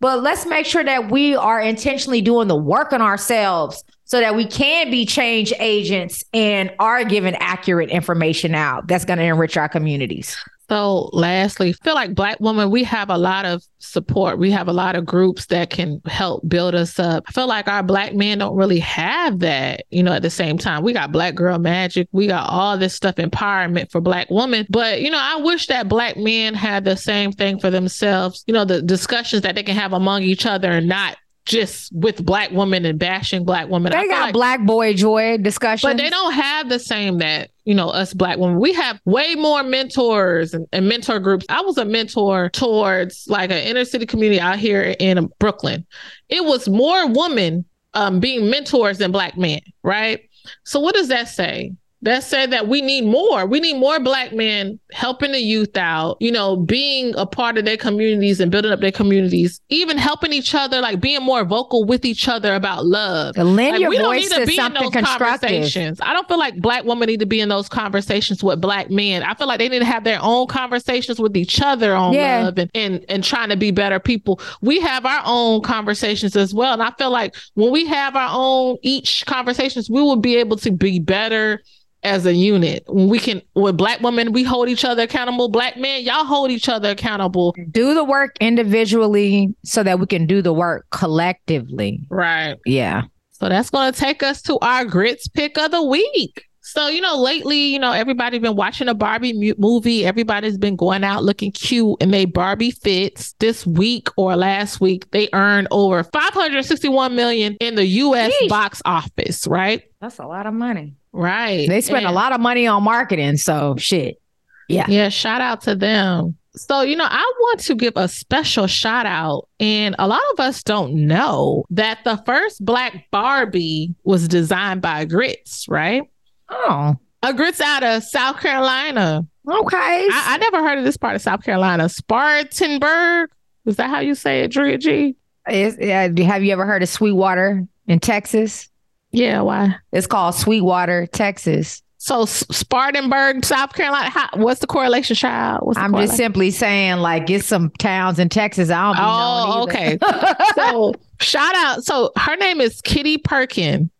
But 0.00 0.22
let's 0.22 0.46
make 0.46 0.66
sure 0.66 0.82
that 0.82 1.10
we 1.10 1.36
are 1.36 1.60
intentionally 1.60 2.22
doing 2.22 2.48
the 2.48 2.56
work 2.56 2.92
on 2.92 3.02
ourselves 3.02 3.84
so 4.04 4.18
that 4.18 4.34
we 4.34 4.46
can 4.46 4.90
be 4.90 5.06
change 5.06 5.52
agents 5.60 6.24
and 6.32 6.72
are 6.78 7.04
giving 7.04 7.34
accurate 7.36 7.90
information 7.90 8.54
out 8.54 8.88
that's 8.88 9.04
going 9.04 9.18
to 9.18 9.24
enrich 9.24 9.56
our 9.56 9.68
communities. 9.68 10.36
So, 10.70 11.10
lastly, 11.12 11.72
feel 11.72 11.96
like 11.96 12.14
Black 12.14 12.38
women, 12.38 12.70
we 12.70 12.84
have 12.84 13.10
a 13.10 13.18
lot 13.18 13.44
of 13.44 13.60
support. 13.80 14.38
We 14.38 14.52
have 14.52 14.68
a 14.68 14.72
lot 14.72 14.94
of 14.94 15.04
groups 15.04 15.46
that 15.46 15.68
can 15.68 16.00
help 16.06 16.48
build 16.48 16.76
us 16.76 16.96
up. 17.00 17.24
I 17.26 17.32
feel 17.32 17.48
like 17.48 17.66
our 17.66 17.82
Black 17.82 18.14
men 18.14 18.38
don't 18.38 18.54
really 18.54 18.78
have 18.78 19.40
that, 19.40 19.84
you 19.90 20.04
know, 20.04 20.12
at 20.12 20.22
the 20.22 20.30
same 20.30 20.58
time. 20.58 20.84
We 20.84 20.92
got 20.92 21.10
Black 21.10 21.34
Girl 21.34 21.58
Magic, 21.58 22.06
we 22.12 22.28
got 22.28 22.48
all 22.48 22.78
this 22.78 22.94
stuff, 22.94 23.16
empowerment 23.16 23.90
for 23.90 24.00
Black 24.00 24.30
women. 24.30 24.64
But, 24.70 25.02
you 25.02 25.10
know, 25.10 25.20
I 25.20 25.40
wish 25.40 25.66
that 25.66 25.88
Black 25.88 26.16
men 26.16 26.54
had 26.54 26.84
the 26.84 26.96
same 26.96 27.32
thing 27.32 27.58
for 27.58 27.70
themselves, 27.70 28.44
you 28.46 28.54
know, 28.54 28.64
the 28.64 28.80
discussions 28.80 29.42
that 29.42 29.56
they 29.56 29.64
can 29.64 29.74
have 29.74 29.92
among 29.92 30.22
each 30.22 30.46
other 30.46 30.70
and 30.70 30.86
not 30.86 31.16
just 31.46 31.92
with 31.94 32.24
black 32.24 32.50
women 32.50 32.84
and 32.84 32.98
bashing 32.98 33.44
black 33.44 33.68
women. 33.68 33.92
They 33.92 34.06
got 34.06 34.26
like, 34.26 34.32
black 34.32 34.60
boy 34.60 34.94
joy 34.94 35.38
discussion, 35.38 35.90
but 35.90 35.96
they 35.96 36.10
don't 36.10 36.32
have 36.32 36.68
the 36.68 36.78
same 36.78 37.18
that 37.18 37.50
you 37.64 37.74
know 37.74 37.88
us 37.88 38.14
black 38.14 38.38
women. 38.38 38.60
We 38.60 38.72
have 38.74 39.00
way 39.04 39.34
more 39.34 39.62
mentors 39.62 40.54
and, 40.54 40.66
and 40.72 40.88
mentor 40.88 41.18
groups. 41.18 41.46
I 41.48 41.60
was 41.62 41.78
a 41.78 41.84
mentor 41.84 42.50
towards 42.50 43.26
like 43.28 43.50
an 43.50 43.58
inner 43.58 43.84
city 43.84 44.06
community 44.06 44.40
out 44.40 44.58
here 44.58 44.94
in 44.98 45.28
Brooklyn. 45.38 45.86
It 46.28 46.44
was 46.44 46.68
more 46.68 47.08
women 47.08 47.64
um, 47.94 48.20
being 48.20 48.50
mentors 48.50 48.98
than 48.98 49.12
black 49.12 49.36
men, 49.36 49.60
right? 49.82 50.28
So 50.64 50.80
what 50.80 50.94
does 50.94 51.08
that 51.08 51.28
say? 51.28 51.72
That 52.02 52.24
said 52.24 52.50
that 52.50 52.66
we 52.66 52.80
need 52.80 53.04
more. 53.04 53.44
We 53.44 53.60
need 53.60 53.76
more 53.76 54.00
black 54.00 54.32
men 54.32 54.80
helping 54.92 55.32
the 55.32 55.40
youth 55.40 55.76
out, 55.76 56.16
you 56.18 56.32
know, 56.32 56.56
being 56.56 57.14
a 57.16 57.26
part 57.26 57.58
of 57.58 57.66
their 57.66 57.76
communities 57.76 58.40
and 58.40 58.50
building 58.50 58.72
up 58.72 58.80
their 58.80 58.90
communities, 58.90 59.60
even 59.68 59.98
helping 59.98 60.32
each 60.32 60.54
other, 60.54 60.80
like 60.80 61.00
being 61.00 61.22
more 61.22 61.44
vocal 61.44 61.84
with 61.84 62.06
each 62.06 62.26
other 62.26 62.54
about 62.54 62.86
love. 62.86 63.36
lend 63.36 63.72
like, 63.72 63.80
your 63.80 63.90
we 63.90 63.98
voice 63.98 64.02
don't 64.02 64.16
need 64.16 64.28
to, 64.30 64.40
to 64.40 64.46
be 64.46 64.58
in 64.58 64.72
those 64.72 65.04
conversations. 65.04 66.00
I 66.02 66.14
don't 66.14 66.26
feel 66.26 66.38
like 66.38 66.56
black 66.60 66.84
women 66.84 67.06
need 67.06 67.20
to 67.20 67.26
be 67.26 67.40
in 67.40 67.50
those 67.50 67.68
conversations 67.68 68.42
with 68.42 68.62
black 68.62 68.90
men. 68.90 69.22
I 69.22 69.34
feel 69.34 69.46
like 69.46 69.58
they 69.58 69.68
need 69.68 69.80
to 69.80 69.84
have 69.84 70.04
their 70.04 70.20
own 70.22 70.46
conversations 70.46 71.20
with 71.20 71.36
each 71.36 71.60
other 71.60 71.94
on 71.94 72.14
yeah. 72.14 72.44
love 72.44 72.58
and, 72.58 72.70
and 72.74 73.04
and 73.10 73.22
trying 73.22 73.50
to 73.50 73.56
be 73.56 73.72
better 73.72 74.00
people. 74.00 74.40
We 74.62 74.80
have 74.80 75.04
our 75.04 75.22
own 75.26 75.60
conversations 75.60 76.34
as 76.34 76.54
well. 76.54 76.72
And 76.72 76.82
I 76.82 76.92
feel 76.92 77.10
like 77.10 77.34
when 77.54 77.70
we 77.70 77.84
have 77.86 78.16
our 78.16 78.30
own 78.32 78.78
each 78.82 79.26
conversations, 79.26 79.90
we 79.90 80.00
will 80.00 80.16
be 80.16 80.36
able 80.36 80.56
to 80.58 80.70
be 80.70 80.98
better 80.98 81.60
as 82.02 82.26
a 82.26 82.32
unit. 82.34 82.84
We 82.92 83.18
can, 83.18 83.42
with 83.54 83.76
black 83.76 84.00
women, 84.00 84.32
we 84.32 84.42
hold 84.42 84.68
each 84.68 84.84
other 84.84 85.02
accountable. 85.02 85.48
Black 85.48 85.76
men, 85.76 86.02
y'all 86.02 86.24
hold 86.24 86.50
each 86.50 86.68
other 86.68 86.90
accountable. 86.90 87.54
Do 87.70 87.94
the 87.94 88.04
work 88.04 88.36
individually 88.40 89.54
so 89.64 89.82
that 89.82 90.00
we 90.00 90.06
can 90.06 90.26
do 90.26 90.42
the 90.42 90.52
work 90.52 90.86
collectively. 90.90 92.06
Right. 92.10 92.56
Yeah. 92.64 93.02
So 93.32 93.48
that's 93.48 93.70
going 93.70 93.92
to 93.92 93.98
take 93.98 94.22
us 94.22 94.42
to 94.42 94.58
our 94.60 94.84
grits 94.84 95.28
pick 95.28 95.58
of 95.58 95.70
the 95.70 95.82
week. 95.82 96.44
So, 96.62 96.88
you 96.88 97.00
know, 97.00 97.16
lately, 97.16 97.56
you 97.56 97.78
know, 97.78 97.90
everybody's 97.90 98.40
been 98.40 98.54
watching 98.54 98.86
a 98.86 98.94
Barbie 98.94 99.32
mu- 99.32 99.54
movie. 99.58 100.04
Everybody's 100.04 100.58
been 100.58 100.76
going 100.76 101.02
out 101.02 101.24
looking 101.24 101.50
cute 101.50 101.96
and 102.00 102.12
they 102.12 102.26
Barbie 102.26 102.70
fits. 102.70 103.34
This 103.40 103.66
week 103.66 104.08
or 104.16 104.36
last 104.36 104.80
week, 104.80 105.10
they 105.10 105.28
earned 105.32 105.68
over 105.70 106.04
561 106.04 107.16
million 107.16 107.56
in 107.60 107.74
the 107.74 107.86
US 107.86 108.32
Yeesh. 108.42 108.48
box 108.48 108.82
office, 108.84 109.46
right? 109.46 109.82
That's 110.00 110.18
a 110.18 110.26
lot 110.26 110.46
of 110.46 110.54
money. 110.54 110.94
Right. 111.12 111.68
They 111.68 111.80
spend 111.80 112.06
a 112.06 112.12
lot 112.12 112.32
of 112.32 112.40
money 112.40 112.66
on 112.66 112.82
marketing. 112.82 113.36
So 113.36 113.76
shit. 113.78 114.20
Yeah. 114.68 114.86
Yeah. 114.88 115.08
Shout 115.08 115.40
out 115.40 115.62
to 115.62 115.74
them. 115.74 116.36
So, 116.54 116.82
you 116.82 116.96
know, 116.96 117.06
I 117.08 117.32
want 117.40 117.60
to 117.60 117.74
give 117.74 117.92
a 117.96 118.08
special 118.08 118.66
shout 118.66 119.06
out. 119.06 119.48
And 119.60 119.94
a 119.98 120.08
lot 120.08 120.22
of 120.32 120.40
us 120.40 120.62
don't 120.62 121.06
know 121.06 121.64
that 121.70 122.00
the 122.04 122.16
first 122.26 122.64
Black 122.64 123.08
Barbie 123.10 123.94
was 124.04 124.26
designed 124.26 124.82
by 124.82 125.04
Grits, 125.04 125.66
right? 125.68 126.02
Oh. 126.48 126.96
A 127.22 127.34
Grits 127.34 127.60
out 127.60 127.82
of 127.82 128.02
South 128.02 128.40
Carolina. 128.40 129.26
Okay. 129.48 129.76
I, 129.76 130.24
I 130.26 130.38
never 130.38 130.62
heard 130.62 130.78
of 130.78 130.84
this 130.84 130.96
part 130.96 131.14
of 131.14 131.22
South 131.22 131.44
Carolina. 131.44 131.88
Spartanburg. 131.88 133.30
Is 133.66 133.76
that 133.76 133.90
how 133.90 134.00
you 134.00 134.14
say 134.14 134.40
it, 134.40 134.52
Drea 134.52 134.78
G? 134.78 135.16
Is, 135.48 135.76
yeah, 135.78 136.08
have 136.22 136.42
you 136.42 136.52
ever 136.52 136.64
heard 136.64 136.82
of 136.82 136.88
Sweetwater 136.88 137.66
in 137.86 138.00
Texas? 138.00 138.69
Yeah, 139.12 139.40
why? 139.42 139.76
It's 139.92 140.06
called 140.06 140.34
Sweetwater, 140.34 141.06
Texas. 141.06 141.82
So 141.98 142.24
Spartanburg, 142.24 143.44
South 143.44 143.74
Carolina. 143.74 144.08
How, 144.08 144.28
what's 144.34 144.60
the 144.60 144.66
correlation, 144.66 145.14
child? 145.16 145.74
The 145.74 145.80
I'm 145.80 145.90
correlation? 145.90 146.08
just 146.08 146.16
simply 146.16 146.50
saying, 146.50 146.96
like, 146.98 147.26
get 147.26 147.44
some 147.44 147.70
towns 147.78 148.18
in 148.18 148.30
Texas. 148.30 148.70
I 148.70 148.86
don't. 148.86 148.96
oh, 148.98 149.62
okay. 149.64 149.98
so 150.54 150.94
shout 151.20 151.54
out. 151.56 151.84
So 151.84 152.10
her 152.16 152.36
name 152.36 152.60
is 152.60 152.80
Kitty 152.80 153.18
Perkin. 153.18 153.90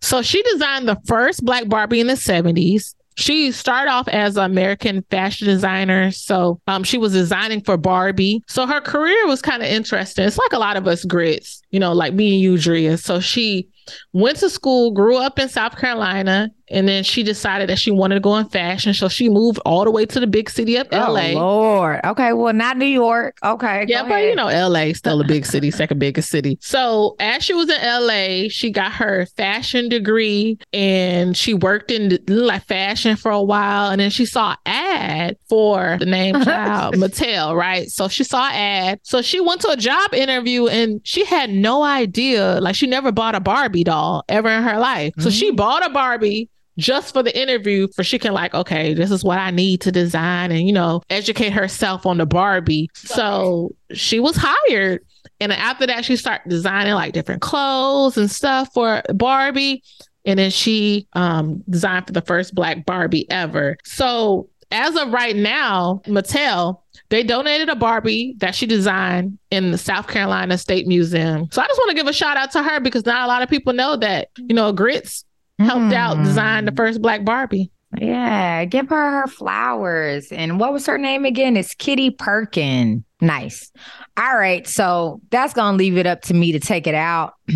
So 0.00 0.22
she 0.22 0.42
designed 0.44 0.88
the 0.88 0.96
first 1.04 1.44
Black 1.44 1.68
Barbie 1.68 2.00
in 2.00 2.06
the 2.06 2.14
70s. 2.14 2.94
She 3.16 3.52
started 3.52 3.90
off 3.90 4.08
as 4.08 4.38
an 4.38 4.44
American 4.44 5.02
fashion 5.10 5.46
designer. 5.46 6.10
So 6.12 6.58
um, 6.66 6.82
she 6.82 6.96
was 6.96 7.12
designing 7.12 7.60
for 7.60 7.76
Barbie. 7.76 8.42
So 8.48 8.66
her 8.66 8.80
career 8.80 9.26
was 9.26 9.42
kind 9.42 9.62
of 9.62 9.68
interesting. 9.68 10.24
It's 10.24 10.38
like 10.38 10.54
a 10.54 10.58
lot 10.58 10.78
of 10.78 10.86
us 10.86 11.04
grits, 11.04 11.60
you 11.70 11.78
know, 11.78 11.92
like 11.92 12.14
me 12.14 12.32
and 12.32 12.40
you, 12.40 12.56
Drea. 12.56 12.96
So 12.96 13.20
she 13.20 13.68
went 14.12 14.38
to 14.38 14.50
school, 14.50 14.92
grew 14.92 15.16
up 15.16 15.38
in 15.38 15.48
South 15.48 15.76
Carolina, 15.76 16.50
and 16.70 16.86
then 16.88 17.02
she 17.02 17.22
decided 17.22 17.68
that 17.68 17.78
she 17.78 17.90
wanted 17.90 18.14
to 18.14 18.20
go 18.20 18.36
in 18.36 18.48
fashion. 18.48 18.94
So 18.94 19.08
she 19.08 19.28
moved 19.28 19.58
all 19.66 19.84
the 19.84 19.90
way 19.90 20.06
to 20.06 20.20
the 20.20 20.26
big 20.26 20.48
city 20.48 20.76
of 20.76 20.86
oh, 20.92 21.12
LA. 21.12 21.30
Lord. 21.32 22.00
Okay. 22.04 22.32
Well, 22.32 22.54
not 22.54 22.76
New 22.76 22.86
York. 22.86 23.36
Okay. 23.42 23.84
Yeah, 23.88 24.08
but 24.08 24.22
you 24.22 24.36
know, 24.36 24.46
LA 24.46 24.90
is 24.90 24.98
still 24.98 25.20
a 25.20 25.26
big 25.26 25.44
city, 25.44 25.70
second 25.70 25.98
biggest 25.98 26.30
city. 26.30 26.58
So 26.60 27.16
as 27.18 27.42
she 27.42 27.54
was 27.54 27.68
in 27.68 27.80
LA, 27.82 28.48
she 28.48 28.70
got 28.70 28.92
her 28.92 29.26
fashion 29.36 29.88
degree 29.88 30.58
and 30.72 31.36
she 31.36 31.54
worked 31.54 31.90
in 31.90 32.18
like 32.28 32.64
fashion 32.66 33.16
for 33.16 33.32
a 33.32 33.42
while. 33.42 33.90
And 33.90 34.00
then 34.00 34.10
she 34.10 34.24
saw 34.24 34.54
ad 34.64 35.36
for 35.48 35.96
the 35.98 36.06
name 36.06 36.40
child, 36.44 36.94
Mattel, 36.94 37.56
right? 37.56 37.88
So 37.90 38.06
she 38.06 38.22
saw 38.22 38.48
ad. 38.48 39.00
So 39.02 39.22
she 39.22 39.40
went 39.40 39.60
to 39.62 39.70
a 39.70 39.76
job 39.76 40.14
interview 40.14 40.68
and 40.68 41.00
she 41.04 41.24
had 41.24 41.50
no 41.50 41.82
idea. 41.82 42.60
Like 42.60 42.76
she 42.76 42.86
never 42.86 43.10
bought 43.10 43.34
a 43.34 43.40
Barbie 43.40 43.69
doll 43.70 44.24
ever 44.28 44.48
in 44.48 44.62
her 44.62 44.78
life. 44.78 45.14
So 45.18 45.28
mm-hmm. 45.28 45.30
she 45.30 45.50
bought 45.50 45.86
a 45.86 45.90
Barbie 45.90 46.48
just 46.78 47.12
for 47.12 47.22
the 47.22 47.38
interview 47.38 47.86
for 47.94 48.02
she 48.02 48.18
can 48.18 48.32
like 48.32 48.54
okay 48.54 48.94
this 48.94 49.10
is 49.10 49.22
what 49.22 49.38
i 49.38 49.50
need 49.50 49.80
to 49.80 49.92
design 49.92 50.50
and 50.50 50.66
you 50.66 50.72
know 50.72 51.02
educate 51.10 51.52
herself 51.52 52.06
on 52.06 52.16
the 52.18 52.26
barbie 52.26 52.88
so 52.94 53.74
she 53.92 54.18
was 54.18 54.36
hired 54.38 55.04
and 55.40 55.52
after 55.52 55.86
that 55.86 56.04
she 56.04 56.16
started 56.16 56.48
designing 56.48 56.94
like 56.94 57.12
different 57.12 57.42
clothes 57.42 58.16
and 58.16 58.30
stuff 58.30 58.72
for 58.72 59.02
barbie 59.14 59.82
and 60.26 60.38
then 60.38 60.50
she 60.50 61.08
um, 61.14 61.64
designed 61.70 62.06
for 62.06 62.12
the 62.12 62.22
first 62.22 62.54
black 62.54 62.84
barbie 62.86 63.30
ever 63.30 63.76
so 63.84 64.48
as 64.70 64.96
of 64.96 65.12
right 65.12 65.36
now 65.36 66.00
mattel 66.06 66.80
they 67.10 67.24
donated 67.24 67.68
a 67.68 67.74
Barbie 67.74 68.34
that 68.38 68.54
she 68.54 68.66
designed 68.66 69.38
in 69.50 69.72
the 69.72 69.78
South 69.78 70.06
Carolina 70.06 70.56
State 70.56 70.86
Museum. 70.86 71.48
So 71.50 71.60
I 71.60 71.66
just 71.66 71.78
want 71.78 71.90
to 71.90 71.96
give 71.96 72.06
a 72.06 72.12
shout 72.12 72.36
out 72.36 72.52
to 72.52 72.62
her 72.62 72.80
because 72.80 73.04
not 73.04 73.24
a 73.24 73.26
lot 73.26 73.42
of 73.42 73.50
people 73.50 73.72
know 73.72 73.96
that, 73.96 74.28
you 74.36 74.54
know, 74.54 74.72
Grits 74.72 75.24
helped 75.58 75.92
mm. 75.92 75.94
out 75.94 76.22
design 76.24 76.64
the 76.64 76.72
first 76.72 77.02
Black 77.02 77.24
Barbie. 77.24 77.70
Yeah, 77.98 78.64
give 78.66 78.88
her 78.88 79.20
her 79.20 79.26
flowers. 79.26 80.30
And 80.30 80.60
what 80.60 80.72
was 80.72 80.86
her 80.86 80.96
name 80.96 81.24
again? 81.24 81.56
It's 81.56 81.74
Kitty 81.74 82.10
Perkin. 82.10 83.04
Nice. 83.20 83.72
All 84.16 84.36
right. 84.36 84.66
So 84.66 85.20
that's 85.30 85.52
going 85.52 85.74
to 85.74 85.76
leave 85.76 85.96
it 85.96 86.06
up 86.06 86.22
to 86.22 86.34
me 86.34 86.52
to 86.52 86.60
take 86.60 86.86
it 86.86 86.94
out. 86.94 87.34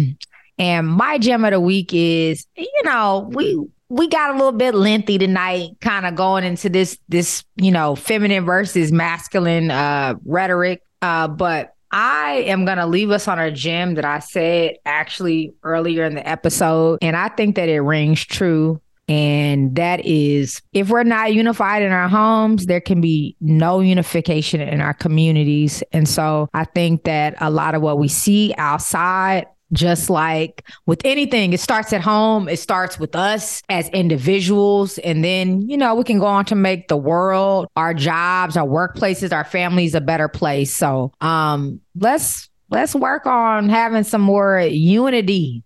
And 0.57 0.87
my 0.87 1.19
gem 1.19 1.45
of 1.45 1.51
the 1.51 1.59
week 1.59 1.91
is, 1.93 2.47
you 2.57 2.83
know, 2.85 3.29
we 3.33 3.61
we 3.89 4.09
got 4.09 4.31
a 4.31 4.33
little 4.33 4.53
bit 4.53 4.75
lengthy 4.75 5.19
tonight, 5.19 5.71
kind 5.81 6.07
of 6.07 6.15
going 6.15 6.45
into 6.45 6.69
this 6.69 6.99
this, 7.09 7.45
you 7.57 7.71
know, 7.71 7.95
feminine 7.95 8.45
versus 8.45 8.93
masculine 8.93 9.71
uh 9.71 10.15
rhetoric. 10.25 10.83
Uh, 11.03 11.29
but 11.29 11.75
I 11.91 12.43
am 12.47 12.65
going 12.65 12.79
to 12.79 12.87
leave 12.87 13.13
us 13.13 13.29
on 13.29 13.39
a 13.39 13.53
gem 13.53 13.95
that 13.95 14.05
I 14.05 14.19
said 14.19 14.79
actually 14.85 15.53
earlier 15.63 16.05
in 16.05 16.17
the 16.17 16.29
episode. 16.29 16.99
And 17.03 17.17
I 17.17 17.29
think 17.29 17.55
that 17.55 17.69
it 17.69 17.81
rings 17.81 18.25
true. 18.25 18.81
And 19.07 19.77
that 19.77 20.05
is 20.05 20.61
if 20.73 20.89
we're 20.89 21.05
not 21.05 21.35
unified 21.35 21.83
in 21.83 21.93
our 21.93 22.09
homes, 22.09 22.67
there 22.67 22.81
can 22.81 23.01
be 23.01 23.37
no 23.41 23.81
unification 23.81 24.61
in 24.61 24.81
our 24.81 24.95
communities. 24.95 25.85
And 25.93 26.09
so 26.09 26.49
I 26.53 26.65
think 26.65 27.05
that 27.05 27.37
a 27.41 27.51
lot 27.51 27.77
of 27.77 27.83
what 27.83 27.99
we 27.99 28.09
see 28.09 28.55
outside 28.59 29.47
just 29.75 30.09
like 30.09 30.65
with 30.87 31.01
anything, 31.05 31.53
it 31.53 31.61
starts 31.61 31.93
at 31.93 32.01
home. 32.01 32.49
It 32.49 32.59
starts 32.59 32.99
with 32.99 33.15
us 33.15 33.63
as 33.69 33.89
individuals. 33.91 34.99
And 34.99 35.25
then, 35.25 35.69
you 35.69 35.77
know, 35.77 35.95
we 35.95 36.05
can 36.05 36.19
go 36.19 36.27
on 36.27 36.45
to 36.47 36.55
make 36.55 36.89
the 36.89 36.97
world, 36.97 37.67
our 37.77 37.95
jobs, 37.95 38.57
our 38.57 38.67
workplaces, 38.67 39.33
our 39.33 39.45
families 39.45 39.95
a 39.95 40.01
better 40.01 40.29
place. 40.29 40.75
So 40.75 41.13
um 41.21 41.81
let's 41.97 42.49
let's 42.71 42.95
work 42.95 43.27
on 43.27 43.69
having 43.69 44.05
some 44.05 44.21
more 44.21 44.61
unity 44.61 45.63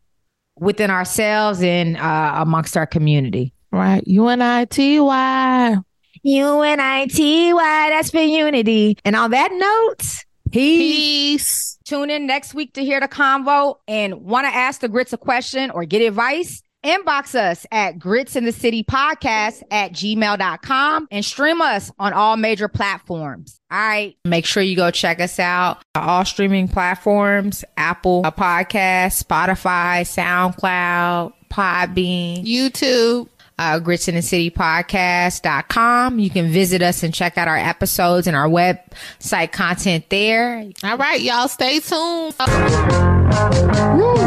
within 0.59 0.91
ourselves 0.91 1.63
and 1.63 1.97
uh, 1.97 2.35
amongst 2.37 2.77
our 2.77 2.87
community. 2.87 3.53
Right. 3.71 4.03
U-N-I-T-Y. 4.07 5.77
U-N-I-T-Y. 6.23 7.89
That's 7.91 8.11
for 8.11 8.21
unity. 8.21 8.99
And 9.05 9.15
on 9.15 9.31
that 9.31 9.51
note, 9.53 10.25
peace. 10.51 11.39
peace. 11.39 11.79
Tune 11.85 12.11
in 12.11 12.27
next 12.27 12.55
week 12.55 12.75
to 12.75 12.85
hear 12.85 13.01
the 13.01 13.09
convo 13.09 13.77
and 13.87 14.23
want 14.23 14.47
to 14.47 14.55
ask 14.55 14.81
the 14.81 14.89
grits 14.89 15.13
a 15.13 15.19
question 15.19 15.71
or 15.71 15.85
get 15.85 16.03
advice 16.03 16.63
Inbox 16.85 17.35
us 17.35 17.67
at 17.73 17.99
grits 17.99 18.37
in 18.37 18.45
the 18.45 18.53
city 18.53 18.85
podcast 18.85 19.63
at 19.71 19.93
gmail.com 19.93 21.09
and 21.11 21.25
stream 21.25 21.61
us 21.61 21.91
on 21.99 22.13
all 22.13 22.37
major 22.37 22.69
platforms. 22.69 23.61
All 23.71 23.79
right. 23.79 24.17
Make 24.25 24.47
sure 24.47 24.63
you 24.63 24.77
go 24.77 24.91
check 24.93 25.21
us 25.21 25.41
out. 25.41 25.83
All 25.97 26.25
streaming 26.25 26.69
platforms 26.69 27.65
Apple 27.77 28.23
a 28.25 28.31
Podcast, 28.31 29.23
Spotify, 29.23 30.03
SoundCloud, 30.07 31.33
Podbean, 31.51 32.47
YouTube 32.47 33.29
uh, 33.59 33.81
You 36.19 36.31
can 36.31 36.51
visit 36.51 36.83
us 36.83 37.03
and 37.03 37.13
check 37.13 37.37
out 37.37 37.49
our 37.49 37.57
episodes 37.57 38.27
and 38.27 38.37
our 38.37 38.49
website 38.49 39.53
content 39.53 40.09
there. 40.11 40.65
All 40.85 40.97
right, 40.97 41.21
y'all 41.21 41.49
stay 41.49 41.81
tuned. 41.81 42.35
Woo. 43.99 44.19